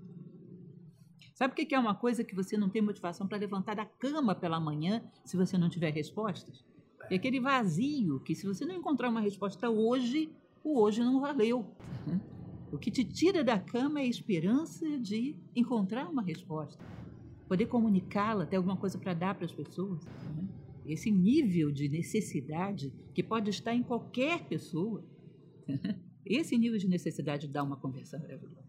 Sabe 1.34 1.54
o 1.54 1.56
que 1.56 1.74
é 1.74 1.80
uma 1.80 1.96
coisa 1.96 2.24
que 2.24 2.36
você 2.36 2.58
não 2.58 2.70
tem 2.70 2.82
motivação 2.82 3.28
para 3.28 3.38
levantar 3.38 3.76
da 3.76 3.86
cama 3.86 4.36
pela 4.36 4.60
manhã 4.60 5.04
se 5.24 5.38
você 5.38 5.58
não 5.58 5.70
tiver 5.70 5.92
respostas? 5.92 6.64
É 7.10 7.16
aquele 7.16 7.40
vazio 7.40 8.20
que, 8.20 8.36
se 8.36 8.46
você 8.46 8.66
não 8.66 8.76
encontrar 8.76 9.10
uma 9.10 9.22
resposta 9.22 9.70
hoje, 9.70 10.32
o 10.64 10.80
hoje 10.80 11.02
não 11.02 11.20
valeu. 11.20 11.66
O 12.72 12.78
que 12.78 12.90
te 12.90 13.04
tira 13.04 13.44
da 13.44 13.60
cama 13.60 14.00
é 14.00 14.04
a 14.04 14.08
esperança 14.08 14.98
de 14.98 15.36
encontrar 15.56 16.08
uma 16.08 16.22
resposta, 16.22 16.82
poder 17.48 17.66
comunicá-la, 17.66 18.46
ter 18.46 18.56
alguma 18.56 18.78
coisa 18.78 18.98
para 18.98 19.14
dar 19.14 19.36
para 19.36 19.46
as 19.46 19.52
pessoas. 19.52 20.06
Esse 20.86 21.12
nível 21.12 21.72
de 21.72 21.90
necessidade 21.90 22.94
que 23.14 23.22
pode 23.22 23.50
estar 23.50 23.74
em 23.74 23.84
qualquer 23.84 24.48
pessoa. 24.48 25.04
Esse 26.26 26.58
nível 26.58 26.78
de 26.78 26.88
necessidade 26.88 27.48
dá 27.48 27.62
uma 27.62 27.76
conversa 27.76 28.18
maravilhosa. 28.18 28.61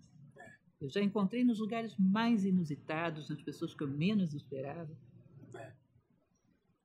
Eu 0.82 0.88
já 0.88 1.00
encontrei 1.00 1.44
nos 1.44 1.60
lugares 1.60 1.94
mais 1.96 2.44
inusitados, 2.44 3.30
nas 3.30 3.40
pessoas 3.40 3.72
que 3.72 3.84
eu 3.84 3.88
menos 3.88 4.34
esperava. 4.34 4.90
É. 5.54 5.72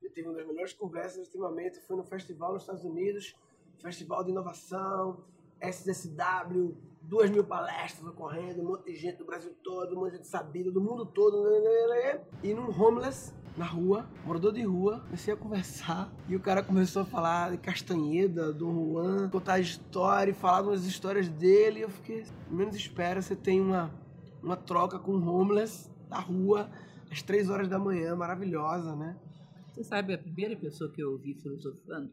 Eu 0.03 0.13
tive 0.13 0.27
uma 0.27 0.37
das 0.37 0.45
melhores 0.45 0.71
conversas 0.71 1.25
ultimamente, 1.25 1.79
foi 1.79 1.97
no 1.97 2.03
festival 2.03 2.53
nos 2.53 2.61
Estados 2.61 2.83
Unidos, 2.83 3.35
Festival 3.79 4.23
de 4.23 4.29
Inovação, 4.29 5.25
SSW, 5.59 6.77
duas 7.01 7.31
mil 7.31 7.43
palestras 7.43 8.07
ocorrendo, 8.07 8.61
um 8.61 8.65
monte 8.65 8.85
de 8.85 8.95
gente 8.95 9.17
do 9.17 9.25
Brasil 9.25 9.55
todo, 9.63 9.95
um 9.95 10.01
monte 10.01 10.11
de 10.11 10.17
gente 10.17 10.27
sabida 10.27 10.71
do 10.71 10.79
mundo 10.79 11.03
todo, 11.03 11.43
né, 11.43 11.59
né, 11.59 11.87
né, 11.87 12.25
e 12.43 12.53
num 12.53 12.69
homeless 12.69 13.33
na 13.57 13.65
rua, 13.65 14.07
morador 14.23 14.53
de 14.53 14.61
rua, 14.61 14.99
comecei 14.99 15.33
a 15.33 15.37
conversar 15.37 16.13
e 16.29 16.35
o 16.35 16.39
cara 16.39 16.61
começou 16.61 17.01
a 17.01 17.05
falar 17.05 17.51
de 17.51 17.57
Castanheda, 17.57 18.53
do 18.53 18.71
Juan, 18.71 19.29
contar 19.29 19.59
história, 19.59 20.33
falar 20.33 20.61
umas 20.61 20.85
histórias 20.85 21.27
dele. 21.27 21.79
E 21.79 21.81
eu 21.81 21.89
fiquei, 21.89 22.23
menos 22.51 22.75
espera, 22.75 23.19
você 23.19 23.35
tem 23.35 23.59
uma, 23.59 23.91
uma 24.43 24.55
troca 24.55 24.99
com 24.99 25.13
um 25.13 25.27
homeless 25.27 25.89
da 26.07 26.19
rua 26.19 26.69
às 27.09 27.23
três 27.23 27.49
horas 27.49 27.67
da 27.67 27.79
manhã, 27.79 28.15
maravilhosa, 28.15 28.95
né? 28.95 29.17
Você 29.73 29.83
sabe, 29.83 30.13
a 30.13 30.17
primeira 30.17 30.55
pessoa 30.55 30.91
que 30.91 31.01
eu 31.01 31.11
ouvi 31.11 31.33
filosofando 31.33 32.11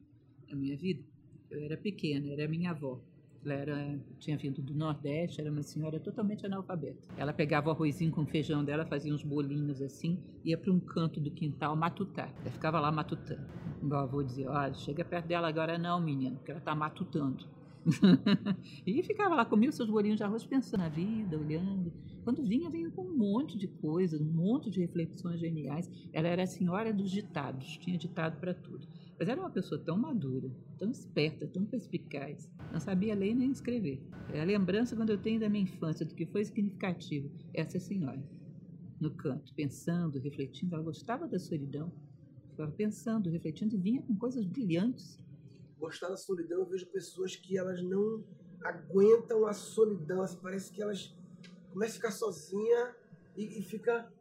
na 0.48 0.56
minha 0.56 0.76
vida, 0.76 1.04
eu 1.50 1.62
era 1.62 1.76
pequena, 1.76 2.32
era 2.32 2.48
minha 2.48 2.70
avó. 2.70 3.00
Ela 3.44 3.54
era, 3.54 4.00
tinha 4.18 4.36
vindo 4.38 4.62
do 4.62 4.74
Nordeste, 4.74 5.40
era 5.40 5.50
uma 5.50 5.62
senhora 5.62 6.00
totalmente 6.00 6.46
analfabeta. 6.46 7.08
Ela 7.16 7.32
pegava 7.32 7.68
o 7.68 7.72
arrozinho 7.72 8.10
com 8.10 8.24
feijão 8.24 8.64
dela, 8.64 8.86
fazia 8.86 9.14
uns 9.14 9.22
bolinhos 9.22 9.82
assim, 9.82 10.18
ia 10.42 10.56
para 10.56 10.72
um 10.72 10.80
canto 10.80 11.20
do 11.20 11.30
quintal 11.30 11.76
matutar. 11.76 12.32
Ela 12.40 12.50
ficava 12.50 12.80
lá 12.80 12.90
matutando. 12.90 13.46
Meu 13.82 13.98
avô 13.98 14.22
dizia: 14.22 14.50
Olha, 14.50 14.72
chega 14.72 15.04
perto 15.04 15.26
dela 15.26 15.46
agora 15.46 15.76
não, 15.76 16.00
menino, 16.00 16.36
porque 16.36 16.50
ela 16.50 16.58
está 16.58 16.74
matutando. 16.74 17.46
e 18.86 19.02
ficava 19.02 19.34
lá, 19.34 19.44
comia 19.44 19.70
seus 19.70 19.90
bolinhos 19.90 20.16
de 20.16 20.24
arroz, 20.24 20.44
pensando 20.44 20.80
na 20.80 20.88
vida, 20.88 21.38
olhando. 21.38 21.92
Quando 22.22 22.42
vinha, 22.42 22.70
vinha 22.70 22.90
com 22.90 23.02
um 23.02 23.16
monte 23.16 23.58
de 23.58 23.68
coisas, 23.68 24.20
um 24.20 24.32
monte 24.32 24.70
de 24.70 24.80
reflexões 24.80 25.38
geniais. 25.38 25.90
Ela 26.12 26.28
era 26.28 26.44
a 26.44 26.46
senhora 26.46 26.92
dos 26.92 27.10
ditados, 27.10 27.76
tinha 27.78 27.98
ditado 27.98 28.40
para 28.40 28.54
tudo. 28.54 28.86
Mas 29.18 29.28
era 29.28 29.40
uma 29.40 29.50
pessoa 29.50 29.80
tão 29.80 29.96
madura, 29.96 30.50
tão 30.78 30.90
esperta, 30.90 31.46
tão 31.46 31.64
perspicaz. 31.64 32.50
Não 32.72 32.80
sabia 32.80 33.14
ler 33.14 33.34
nem 33.34 33.50
escrever. 33.50 34.02
É 34.32 34.40
a 34.40 34.44
lembrança 34.44 34.96
quando 34.96 35.10
eu 35.10 35.18
tenho 35.18 35.38
da 35.38 35.48
minha 35.48 35.62
infância 35.62 36.04
do 36.04 36.14
que 36.14 36.26
foi 36.26 36.44
significativo. 36.44 37.30
Essa 37.52 37.78
senhora, 37.78 38.22
no 39.00 39.14
canto, 39.14 39.54
pensando, 39.54 40.18
refletindo. 40.18 40.74
Ela 40.74 40.82
gostava 40.82 41.28
da 41.28 41.38
solidão. 41.38 41.92
Ficava 42.50 42.72
pensando, 42.72 43.30
refletindo 43.30 43.76
e 43.76 43.78
vinha 43.78 44.02
com 44.02 44.16
coisas 44.16 44.44
brilhantes. 44.44 45.18
Gostar 45.78 46.08
da 46.08 46.16
solidão, 46.16 46.60
eu 46.60 46.66
vejo 46.66 46.86
pessoas 46.86 47.36
que 47.36 47.56
elas 47.56 47.82
não 47.82 48.24
aguentam 48.62 49.46
a 49.46 49.52
solidão. 49.52 50.22
Assim, 50.22 50.38
parece 50.42 50.72
que 50.72 50.82
elas 50.82 51.14
começam 51.72 51.94
a 51.94 51.96
ficar 51.96 52.10
sozinha 52.10 52.96
e, 53.36 53.60
e 53.60 53.62
fica 53.62 54.12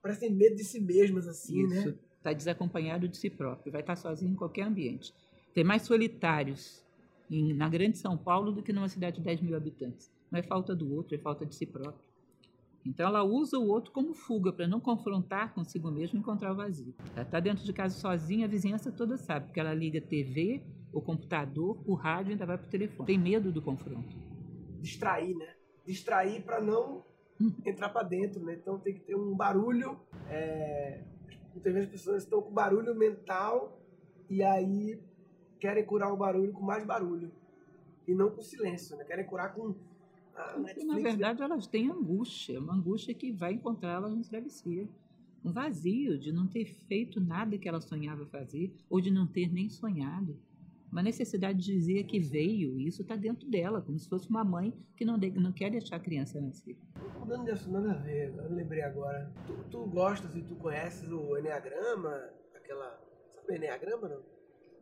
parece 0.00 0.20
que 0.20 0.26
tem 0.26 0.36
medo 0.36 0.54
de 0.54 0.64
si 0.64 0.80
mesmas 0.80 1.26
assim, 1.26 1.64
Isso. 1.64 1.88
né? 1.88 1.98
Está 2.24 2.32
desacompanhado 2.32 3.06
de 3.06 3.18
si 3.18 3.28
próprio, 3.28 3.70
vai 3.70 3.82
estar 3.82 3.96
sozinho 3.96 4.32
em 4.32 4.34
qualquer 4.34 4.62
ambiente. 4.62 5.12
Tem 5.52 5.62
mais 5.62 5.82
solitários 5.82 6.82
em, 7.30 7.52
na 7.52 7.68
grande 7.68 7.98
São 7.98 8.16
Paulo 8.16 8.50
do 8.50 8.62
que 8.62 8.72
numa 8.72 8.88
cidade 8.88 9.18
de 9.18 9.22
10 9.22 9.42
mil 9.42 9.54
habitantes. 9.54 10.10
Não 10.30 10.40
é 10.40 10.42
falta 10.42 10.74
do 10.74 10.90
outro, 10.94 11.14
é 11.14 11.18
falta 11.18 11.44
de 11.44 11.54
si 11.54 11.66
próprio. 11.66 12.02
Então 12.82 13.06
ela 13.06 13.22
usa 13.22 13.58
o 13.58 13.68
outro 13.68 13.92
como 13.92 14.14
fuga 14.14 14.54
para 14.54 14.66
não 14.66 14.80
confrontar 14.80 15.52
consigo 15.52 15.90
mesmo 15.90 16.16
e 16.16 16.20
encontrar 16.20 16.52
o 16.52 16.56
vazio. 16.56 16.94
Ela 17.12 17.26
está 17.26 17.40
dentro 17.40 17.62
de 17.62 17.74
casa 17.74 17.94
sozinha, 17.94 18.46
a 18.46 18.48
vizinhança 18.48 18.90
toda 18.90 19.18
sabe, 19.18 19.44
porque 19.48 19.60
ela 19.60 19.74
liga 19.74 20.00
TV, 20.00 20.62
o 20.94 21.02
computador, 21.02 21.78
o 21.84 21.92
rádio 21.92 22.30
e 22.30 22.32
ainda 22.32 22.46
vai 22.46 22.56
para 22.56 22.66
o 22.66 22.70
telefone. 22.70 23.06
Tem 23.06 23.18
medo 23.18 23.52
do 23.52 23.60
confronto. 23.60 24.16
Distrair, 24.80 25.36
né? 25.36 25.54
Distrair 25.86 26.42
para 26.42 26.62
não 26.62 27.04
entrar 27.66 27.90
para 27.90 28.02
dentro, 28.08 28.42
né? 28.42 28.54
Então 28.54 28.78
tem 28.78 28.94
que 28.94 29.00
ter 29.00 29.14
um 29.14 29.36
barulho. 29.36 30.00
É 30.30 31.04
Muitas 31.54 31.72
vezes 31.72 31.88
as 31.88 31.92
pessoas 31.92 32.22
estão 32.24 32.42
com 32.42 32.52
barulho 32.52 32.94
mental 32.94 33.80
e 34.28 34.42
aí 34.42 35.00
querem 35.60 35.84
curar 35.84 36.12
o 36.12 36.16
barulho 36.16 36.52
com 36.52 36.62
mais 36.62 36.84
barulho. 36.84 37.30
E 38.06 38.14
não 38.14 38.30
com 38.30 38.42
silêncio, 38.42 38.96
né? 38.96 39.04
Querem 39.04 39.24
curar 39.24 39.54
com. 39.54 39.74
A 40.34 40.58
Netflix, 40.58 40.86
na 40.86 40.98
verdade, 40.98 41.38
né? 41.38 41.44
elas 41.46 41.66
têm 41.68 41.88
angústia, 41.88 42.58
uma 42.58 42.74
angústia 42.74 43.14
que 43.14 43.30
vai 43.30 43.52
encontrá-las 43.52 44.12
no 44.12 44.22
travesseiro. 44.22 44.88
Um 45.44 45.52
vazio 45.52 46.18
de 46.18 46.32
não 46.32 46.48
ter 46.48 46.64
feito 46.64 47.20
nada 47.20 47.56
que 47.56 47.68
ela 47.68 47.80
sonhava 47.80 48.26
fazer, 48.26 48.74
ou 48.90 49.00
de 49.00 49.10
não 49.10 49.26
ter 49.26 49.52
nem 49.52 49.68
sonhado. 49.68 50.36
Uma 50.94 51.02
necessidade 51.02 51.58
de 51.58 51.72
dizer 51.72 52.04
que 52.04 52.20
veio, 52.20 52.78
e 52.78 52.86
isso 52.86 53.02
está 53.02 53.16
dentro 53.16 53.50
dela, 53.50 53.82
como 53.82 53.98
se 53.98 54.08
fosse 54.08 54.30
uma 54.30 54.44
mãe 54.44 54.72
que 54.96 55.04
não, 55.04 55.18
de, 55.18 55.30
não 55.32 55.52
quer 55.52 55.70
deixar 55.70 55.96
a 55.96 56.00
criança 56.00 56.40
nascer 56.40 56.78
mudando 57.24 57.44
de 57.44 57.50
assunto, 57.52 57.72
nada 57.72 57.92
a 57.92 58.02
ver, 58.02 58.34
eu 58.36 58.54
lembrei 58.54 58.82
agora. 58.82 59.32
Tu, 59.46 59.54
tu 59.70 59.86
gostas 59.86 60.36
e 60.36 60.42
tu 60.42 60.54
conheces 60.56 61.10
o 61.10 61.38
Enneagrama, 61.38 62.30
aquela. 62.54 63.00
Sabe 63.34 63.56
Enneagrama, 63.56 64.08
não? 64.08 64.22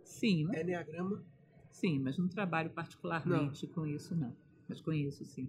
Sim. 0.02 0.46
Mas... 0.46 0.60
Enneagrama? 0.60 1.24
Sim, 1.70 2.00
mas 2.00 2.18
não 2.18 2.28
trabalho 2.28 2.70
particularmente 2.70 3.66
não. 3.66 3.74
com 3.74 3.86
isso, 3.86 4.14
não. 4.14 4.36
Mas 4.68 4.80
conheço, 4.80 5.24
sim. 5.24 5.48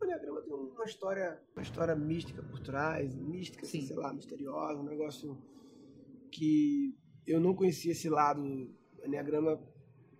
O 0.00 0.04
Enneagrama 0.04 0.40
tem 0.42 0.54
uma 0.54 0.84
história, 0.84 1.40
uma 1.54 1.62
história 1.62 1.96
mística 1.96 2.42
por 2.42 2.60
trás, 2.60 3.14
mística, 3.16 3.66
assim, 3.66 3.82
sei 3.82 3.96
lá, 3.96 4.12
misteriosa, 4.12 4.80
um 4.80 4.84
negócio 4.84 5.36
que 6.30 6.96
eu 7.26 7.40
não 7.40 7.54
conhecia 7.54 7.92
esse 7.92 8.08
lado. 8.08 8.40
O 8.40 9.04
Enneagrama, 9.04 9.60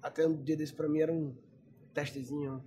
até 0.02 0.26
um 0.26 0.42
dia 0.42 0.56
desse, 0.56 0.74
pra 0.74 0.88
mim, 0.88 1.00
era 1.00 1.12
um 1.12 1.34
testezinho 1.92 2.62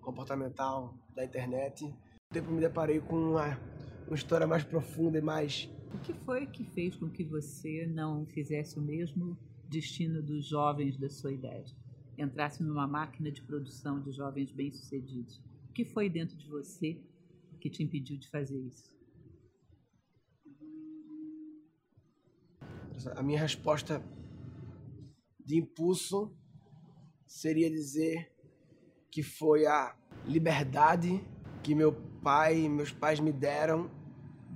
comportamental 0.00 0.94
da 1.14 1.24
internet 1.24 1.92
tempo 2.32 2.50
me 2.50 2.60
deparei 2.60 3.00
com 3.00 3.16
uma, 3.16 3.58
uma 4.06 4.14
história 4.14 4.46
mais 4.46 4.64
profunda 4.64 5.16
e 5.16 5.22
mais. 5.22 5.70
O 5.94 5.98
que 5.98 6.12
foi 6.12 6.46
que 6.46 6.64
fez 6.64 6.94
com 6.96 7.08
que 7.08 7.24
você 7.24 7.86
não 7.86 8.26
fizesse 8.26 8.78
o 8.78 8.82
mesmo 8.82 9.38
destino 9.68 10.22
dos 10.22 10.46
jovens 10.46 10.98
da 10.98 11.08
sua 11.08 11.32
idade? 11.32 11.74
Entrasse 12.18 12.62
numa 12.62 12.86
máquina 12.86 13.30
de 13.30 13.42
produção 13.42 14.02
de 14.02 14.12
jovens 14.12 14.52
bem-sucedidos? 14.52 15.38
O 15.70 15.72
que 15.72 15.84
foi 15.84 16.10
dentro 16.10 16.36
de 16.36 16.46
você 16.48 17.00
que 17.60 17.70
te 17.70 17.82
impediu 17.82 18.18
de 18.18 18.28
fazer 18.28 18.58
isso? 18.58 18.94
A 23.14 23.22
minha 23.22 23.40
resposta 23.40 24.02
de 25.44 25.56
impulso 25.56 26.36
seria 27.26 27.70
dizer 27.70 28.32
que 29.10 29.22
foi 29.22 29.66
a 29.66 29.96
liberdade 30.24 31.22
que 31.62 31.74
meu 31.74 31.92
pai 32.22 32.60
e 32.60 32.68
meus 32.68 32.92
pais 32.92 33.18
me 33.20 33.32
deram 33.32 33.90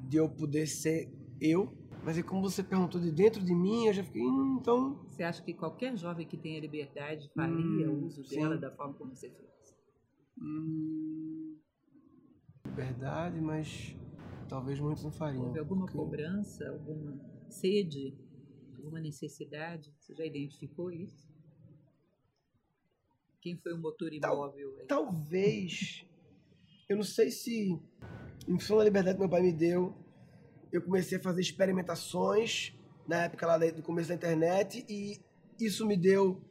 de 0.09 0.17
eu 0.17 0.29
poder 0.29 0.67
ser 0.67 1.11
eu. 1.41 1.73
Mas 2.03 2.17
e 2.17 2.23
como 2.23 2.43
você 2.43 2.63
perguntou 2.63 3.01
de 3.01 3.11
dentro 3.11 3.45
de 3.45 3.55
mim, 3.55 3.87
eu 3.87 3.93
já 3.93 4.03
fiquei, 4.03 4.23
hum, 4.23 4.59
então. 4.61 5.05
Você 5.07 5.23
acha 5.23 5.43
que 5.43 5.53
qualquer 5.53 5.97
jovem 5.97 6.27
que 6.27 6.37
tenha 6.37 6.59
liberdade 6.59 7.31
faria 7.35 7.91
hum, 7.91 8.07
uso 8.07 8.25
sim. 8.25 8.37
dela 8.37 8.57
da 8.57 8.71
forma 8.71 8.95
como 8.95 9.15
você 9.15 9.29
fez? 9.29 9.77
Hum, 10.39 11.59
liberdade, 12.65 13.41
mas 13.41 13.95
talvez 14.49 14.81
muitos 14.81 15.05
não 15.05 15.13
fariam. 15.13 15.47
Houve 15.47 15.59
alguma 15.59 15.87
porque... 15.87 15.99
cobrança, 15.99 16.69
alguma 16.71 17.21
sede, 17.51 18.17
alguma 18.77 19.01
necessidade? 19.01 19.95
Você 19.99 20.15
já 20.15 20.25
identificou 20.25 20.91
isso? 20.91 21.30
Quem 23.41 23.57
foi 23.57 23.73
o 23.73 23.79
motor 23.79 24.13
imóvel? 24.13 24.77
Tal, 24.87 25.07
talvez 25.07 26.05
eu 26.89 26.97
não 26.97 27.05
sei 27.05 27.31
se, 27.31 27.79
em 28.49 28.59
função 28.59 28.77
da 28.77 28.85
liberdade 28.85 29.15
que 29.17 29.21
meu 29.21 29.31
pai 29.31 29.43
me 29.43 29.53
deu, 29.53 29.95
eu 30.73 30.83
comecei 30.83 31.19
a 31.19 31.23
fazer 31.23 31.41
experimentações 31.41 32.75
na 33.07 33.25
época 33.25 33.47
lá 33.47 33.59
do 33.59 33.83
começo 33.83 34.09
da 34.09 34.15
internet 34.15 34.85
e 34.89 35.19
isso 35.59 35.87
me 35.87 35.97
deu 35.97 36.43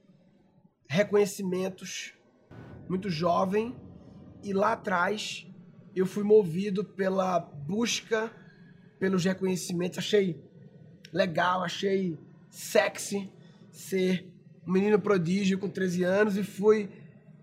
reconhecimentos 0.88 2.14
muito 2.90 3.10
jovem 3.10 3.76
e 4.44 4.52
lá 4.52 4.74
atrás 4.74 5.48
eu 5.96 6.06
fui 6.06 6.24
movido 6.24 6.84
pela 6.84 7.40
busca 7.40 8.32
pelos 9.00 9.24
reconhecimentos, 9.24 10.00
achei 10.00 10.42
legal, 11.14 11.64
achei 11.64 12.18
sexy 12.50 13.32
ser 13.72 14.28
um 14.70 14.72
menino 14.72 15.00
prodígio 15.00 15.58
com 15.58 15.68
13 15.68 16.04
anos 16.04 16.38
e 16.38 16.44
fui 16.44 16.88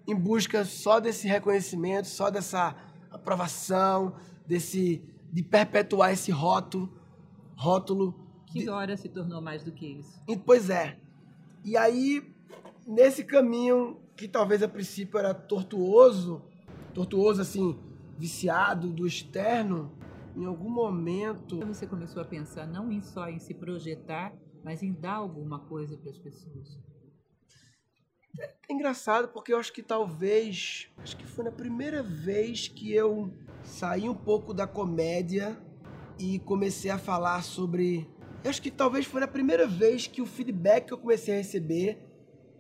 em 0.06 0.14
busca 0.14 0.64
só 0.64 1.00
desse 1.00 1.26
reconhecimento, 1.26 2.06
só 2.06 2.30
dessa 2.30 2.76
aprovação, 3.10 4.14
desse 4.46 5.02
de 5.32 5.42
perpetuar 5.42 6.12
esse 6.12 6.30
rótulo, 6.30 6.88
rótulo. 7.56 8.14
Que 8.46 8.60
de... 8.60 8.68
hora 8.68 8.96
se 8.96 9.08
tornou 9.08 9.42
mais 9.42 9.64
do 9.64 9.72
que 9.72 9.86
isso? 9.86 10.22
E, 10.28 10.36
pois 10.36 10.70
é. 10.70 10.96
E 11.64 11.76
aí, 11.76 12.32
nesse 12.86 13.24
caminho 13.24 13.98
que 14.16 14.28
talvez 14.28 14.62
a 14.62 14.68
princípio 14.68 15.18
era 15.18 15.34
tortuoso, 15.34 16.40
tortuoso 16.94 17.42
assim, 17.42 17.76
viciado 18.16 18.92
do 18.92 19.04
externo, 19.04 19.90
em 20.36 20.44
algum 20.44 20.70
momento. 20.70 21.58
Você 21.66 21.88
começou 21.88 22.22
a 22.22 22.24
pensar 22.24 22.68
não 22.68 22.92
em 22.92 23.00
só 23.00 23.28
em 23.28 23.40
se 23.40 23.52
projetar, 23.52 24.32
mas 24.62 24.80
em 24.80 24.92
dar 24.92 25.14
alguma 25.14 25.58
coisa 25.58 25.96
para 25.96 26.10
as 26.10 26.18
pessoas. 26.18 26.78
É 28.38 28.72
engraçado 28.72 29.28
porque 29.28 29.52
eu 29.52 29.58
acho 29.58 29.72
que 29.72 29.82
talvez, 29.82 30.88
acho 30.98 31.16
que 31.16 31.26
foi 31.26 31.44
na 31.44 31.52
primeira 31.52 32.02
vez 32.02 32.68
que 32.68 32.92
eu 32.92 33.32
saí 33.62 34.08
um 34.08 34.14
pouco 34.14 34.52
da 34.52 34.66
comédia 34.66 35.58
e 36.18 36.38
comecei 36.40 36.90
a 36.90 36.98
falar 36.98 37.42
sobre, 37.42 38.08
eu 38.42 38.50
acho 38.50 38.60
que 38.60 38.70
talvez 38.70 39.06
foi 39.06 39.20
na 39.20 39.28
primeira 39.28 39.66
vez 39.66 40.06
que 40.06 40.20
o 40.20 40.26
feedback 40.26 40.86
que 40.86 40.92
eu 40.92 40.98
comecei 40.98 41.34
a 41.34 41.38
receber 41.38 42.02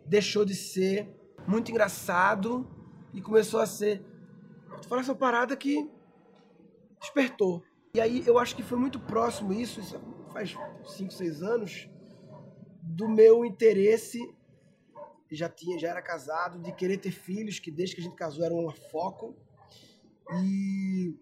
deixou 0.06 0.44
de 0.44 0.54
ser 0.54 1.08
muito 1.46 1.70
engraçado 1.70 2.68
e 3.12 3.20
começou 3.20 3.60
a 3.60 3.66
ser, 3.66 4.02
tu 4.80 4.88
fala 4.88 5.00
essa 5.00 5.14
parada 5.14 5.56
que 5.56 5.88
despertou. 7.00 7.62
E 7.94 8.00
aí 8.00 8.22
eu 8.26 8.38
acho 8.38 8.54
que 8.54 8.62
foi 8.62 8.78
muito 8.78 8.98
próximo 9.00 9.52
isso, 9.52 9.80
isso 9.80 10.00
faz 10.32 10.56
5, 10.96 11.12
6 11.12 11.42
anos, 11.42 11.88
do 12.82 13.08
meu 13.08 13.44
interesse 13.44 14.20
já 15.34 15.48
tinha, 15.48 15.78
já 15.78 15.88
era 15.88 16.02
casado, 16.02 16.58
de 16.60 16.72
querer 16.72 16.98
ter 16.98 17.10
filhos, 17.10 17.58
que 17.58 17.70
desde 17.70 17.94
que 17.94 18.00
a 18.00 18.04
gente 18.04 18.16
casou 18.16 18.44
era 18.44 18.54
um 18.54 18.70
foco. 18.70 19.34
E 20.42 21.16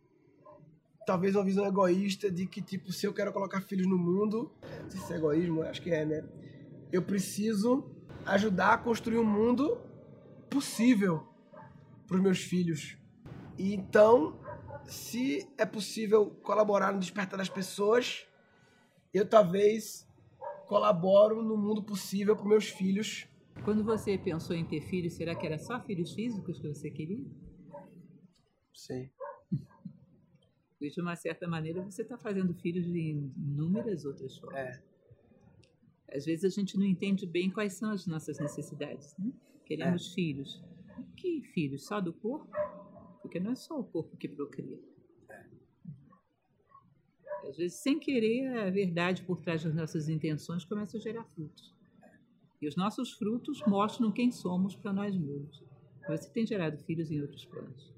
talvez 1.07 1.35
uma 1.35 1.45
visão 1.45 1.67
egoísta 1.67 2.31
de 2.31 2.47
que, 2.47 2.61
tipo, 2.61 2.93
se 2.93 3.07
eu 3.07 3.13
quero 3.13 3.33
colocar 3.33 3.61
filhos 3.61 3.87
no 3.87 3.99
mundo, 3.99 4.53
se 4.89 5.13
é 5.13 5.17
egoísmo, 5.17 5.63
acho 5.63 5.83
que 5.83 5.91
é, 5.91 6.05
né? 6.05 6.25
Eu 6.93 7.03
preciso 7.03 7.91
ajudar 8.27 8.75
a 8.75 8.79
construir 8.79 9.19
um 9.19 9.25
mundo 9.25 9.79
possível 10.49 11.27
para 12.07 12.17
os 12.17 12.23
meus 12.23 12.39
filhos. 12.39 12.97
E 13.59 13.75
então, 13.75 14.39
se 14.87 15.49
é 15.59 15.65
possível 15.65 16.31
colaborar 16.43 16.93
no 16.93 17.01
despertar 17.01 17.37
das 17.37 17.49
pessoas, 17.49 18.27
eu 19.13 19.27
talvez 19.27 20.09
colaboro 20.67 21.43
no 21.43 21.57
mundo 21.57 21.83
possível 21.83 22.35
para 22.35 22.47
meus 22.47 22.69
filhos 22.69 23.29
quando 23.63 23.85
você 23.85 24.19
pensou 24.19 24.57
em 24.57 24.65
ter 24.65 24.81
filhos, 24.81 25.15
será 25.15 25.35
que 25.35 25.47
era 25.47 25.59
só 25.59 25.81
filhos 25.81 26.13
físicos 26.13 26.59
que 26.59 26.69
você 26.69 26.91
queria? 26.91 27.25
Sim. 28.73 29.11
De 30.81 31.01
uma 31.01 31.17
certa 31.17 31.49
maneira 31.49 31.83
você 31.83 32.03
está 32.03 32.19
fazendo 32.19 32.53
filhos 32.53 32.85
de 32.85 33.31
inúmeras 33.39 34.05
outras 34.05 34.37
formas. 34.37 34.59
É. 34.61 34.83
Às 36.15 36.27
vezes 36.27 36.45
a 36.45 36.49
gente 36.49 36.77
não 36.77 36.85
entende 36.85 37.27
bem 37.27 37.51
quais 37.51 37.73
são 37.73 37.91
as 37.91 38.07
nossas 38.07 38.39
necessidades. 38.39 39.17
Né? 39.19 39.33
Queremos 39.65 40.11
é. 40.11 40.15
filhos. 40.15 40.63
Que 41.17 41.41
filhos? 41.55 41.87
Só 41.87 42.03
do 42.03 42.13
corpo? 42.13 42.51
Porque 43.23 43.41
não 43.41 43.53
é 43.53 43.57
só 43.57 43.79
o 43.81 43.85
corpo 43.85 44.15
que 44.19 44.29
procria. 44.29 44.79
É. 45.31 45.47
Às 47.49 47.57
vezes, 47.57 47.79
sem 47.79 47.99
querer, 47.99 48.47
a 48.59 48.71
verdade 48.71 49.23
por 49.23 49.41
trás 49.41 49.65
das 49.65 49.75
nossas 49.75 50.09
intenções 50.09 50.65
começa 50.67 50.99
a 50.99 51.01
gerar 51.01 51.25
frutos. 51.25 51.75
E 52.65 52.67
os 52.67 52.77
nossos 52.77 53.13
frutos 53.13 53.63
mostram 53.67 54.11
quem 54.11 54.33
somos 54.33 54.75
para 54.75 54.91
nós 54.91 55.15
mesmos. 55.15 55.63
Você 56.09 56.31
tem 56.31 56.47
gerado 56.47 56.79
filhos 56.79 57.11
em 57.11 57.21
outros 57.21 57.45
planos. 57.45 57.93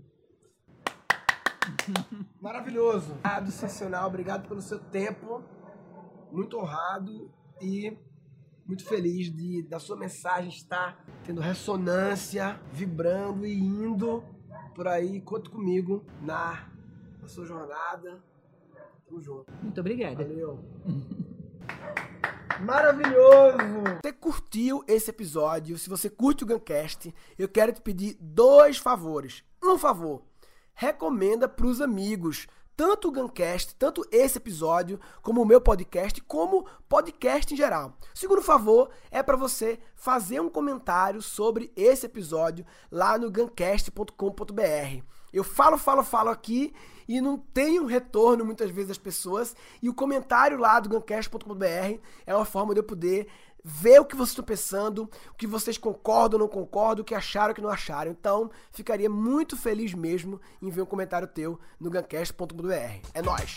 Maravilhoso. 2.42 3.12
Obrigado, 3.12 3.50
sensacional. 3.52 4.08
Obrigado 4.08 4.48
pelo 4.48 4.60
seu 4.60 4.80
tempo. 4.80 5.40
Muito 6.32 6.58
honrado 6.58 7.30
e 7.62 7.96
muito 8.66 8.84
feliz 8.84 9.32
de 9.32 9.62
da 9.62 9.78
sua 9.78 9.96
mensagem 9.96 10.48
estar 10.48 11.00
tendo 11.22 11.40
ressonância, 11.40 12.60
vibrando 12.72 13.46
e 13.46 13.56
indo 13.56 14.24
por 14.74 14.88
aí. 14.88 15.20
Conta 15.20 15.48
comigo 15.48 16.04
na, 16.22 16.72
na 17.22 17.28
sua 17.28 17.46
jornada. 17.46 18.20
Tamo 19.06 19.22
junto. 19.22 19.46
Muito 19.62 19.80
obrigada. 19.80 20.24
Valeu. 20.24 20.58
Maravilhoso! 22.60 23.58
Você 24.02 24.12
curtiu 24.12 24.84
esse 24.86 25.10
episódio? 25.10 25.78
Se 25.78 25.88
você 25.88 26.08
curte 26.08 26.44
o 26.44 26.46
Guncast, 26.46 27.14
eu 27.38 27.48
quero 27.48 27.72
te 27.72 27.80
pedir 27.80 28.16
dois 28.20 28.78
favores. 28.78 29.44
Um 29.62 29.78
favor, 29.78 30.22
recomenda 30.74 31.48
para 31.48 31.66
os 31.66 31.80
amigos 31.80 32.46
tanto 32.76 33.08
o 33.08 33.12
Guncast, 33.12 33.74
tanto 33.76 34.06
esse 34.12 34.36
episódio, 34.36 35.00
como 35.22 35.40
o 35.40 35.46
meu 35.46 35.60
podcast, 35.60 36.20
como 36.22 36.66
podcast 36.88 37.52
em 37.52 37.56
geral. 37.56 37.96
O 38.14 38.18
segundo 38.18 38.42
favor 38.42 38.90
é 39.10 39.22
para 39.22 39.36
você 39.36 39.78
fazer 39.94 40.40
um 40.40 40.50
comentário 40.50 41.22
sobre 41.22 41.72
esse 41.74 42.04
episódio 42.04 42.66
lá 42.90 43.16
no 43.16 43.30
guncast.com.br. 43.30 45.02
Eu 45.32 45.42
falo, 45.42 45.78
falo, 45.78 46.02
falo 46.02 46.28
aqui 46.28 46.74
e 47.08 47.20
não 47.20 47.38
tenho 47.38 47.86
retorno 47.86 48.44
muitas 48.44 48.70
vezes 48.70 48.88
das 48.88 48.98
pessoas, 48.98 49.54
e 49.82 49.88
o 49.88 49.94
comentário 49.94 50.58
lá 50.58 50.80
do 50.80 50.88
guncast.com.br 50.88 52.00
é 52.26 52.34
uma 52.34 52.44
forma 52.44 52.74
de 52.74 52.80
eu 52.80 52.84
poder 52.84 53.28
ver 53.68 54.00
o 54.00 54.04
que 54.04 54.14
vocês 54.14 54.30
estão 54.30 54.44
pensando, 54.44 55.10
o 55.32 55.34
que 55.34 55.46
vocês 55.46 55.76
concordam 55.76 56.38
ou 56.38 56.46
não 56.46 56.48
concordam, 56.48 57.02
o 57.02 57.04
que 57.04 57.16
acharam 57.16 57.48
ou 57.48 57.54
que 57.54 57.60
não 57.60 57.68
acharam. 57.68 58.12
Então, 58.12 58.48
ficaria 58.70 59.10
muito 59.10 59.56
feliz 59.56 59.92
mesmo 59.92 60.40
em 60.62 60.70
ver 60.70 60.82
um 60.82 60.86
comentário 60.86 61.26
teu 61.26 61.58
no 61.80 61.90
gancast.br. 61.90 63.00
É 63.12 63.22
nóis! 63.22 63.56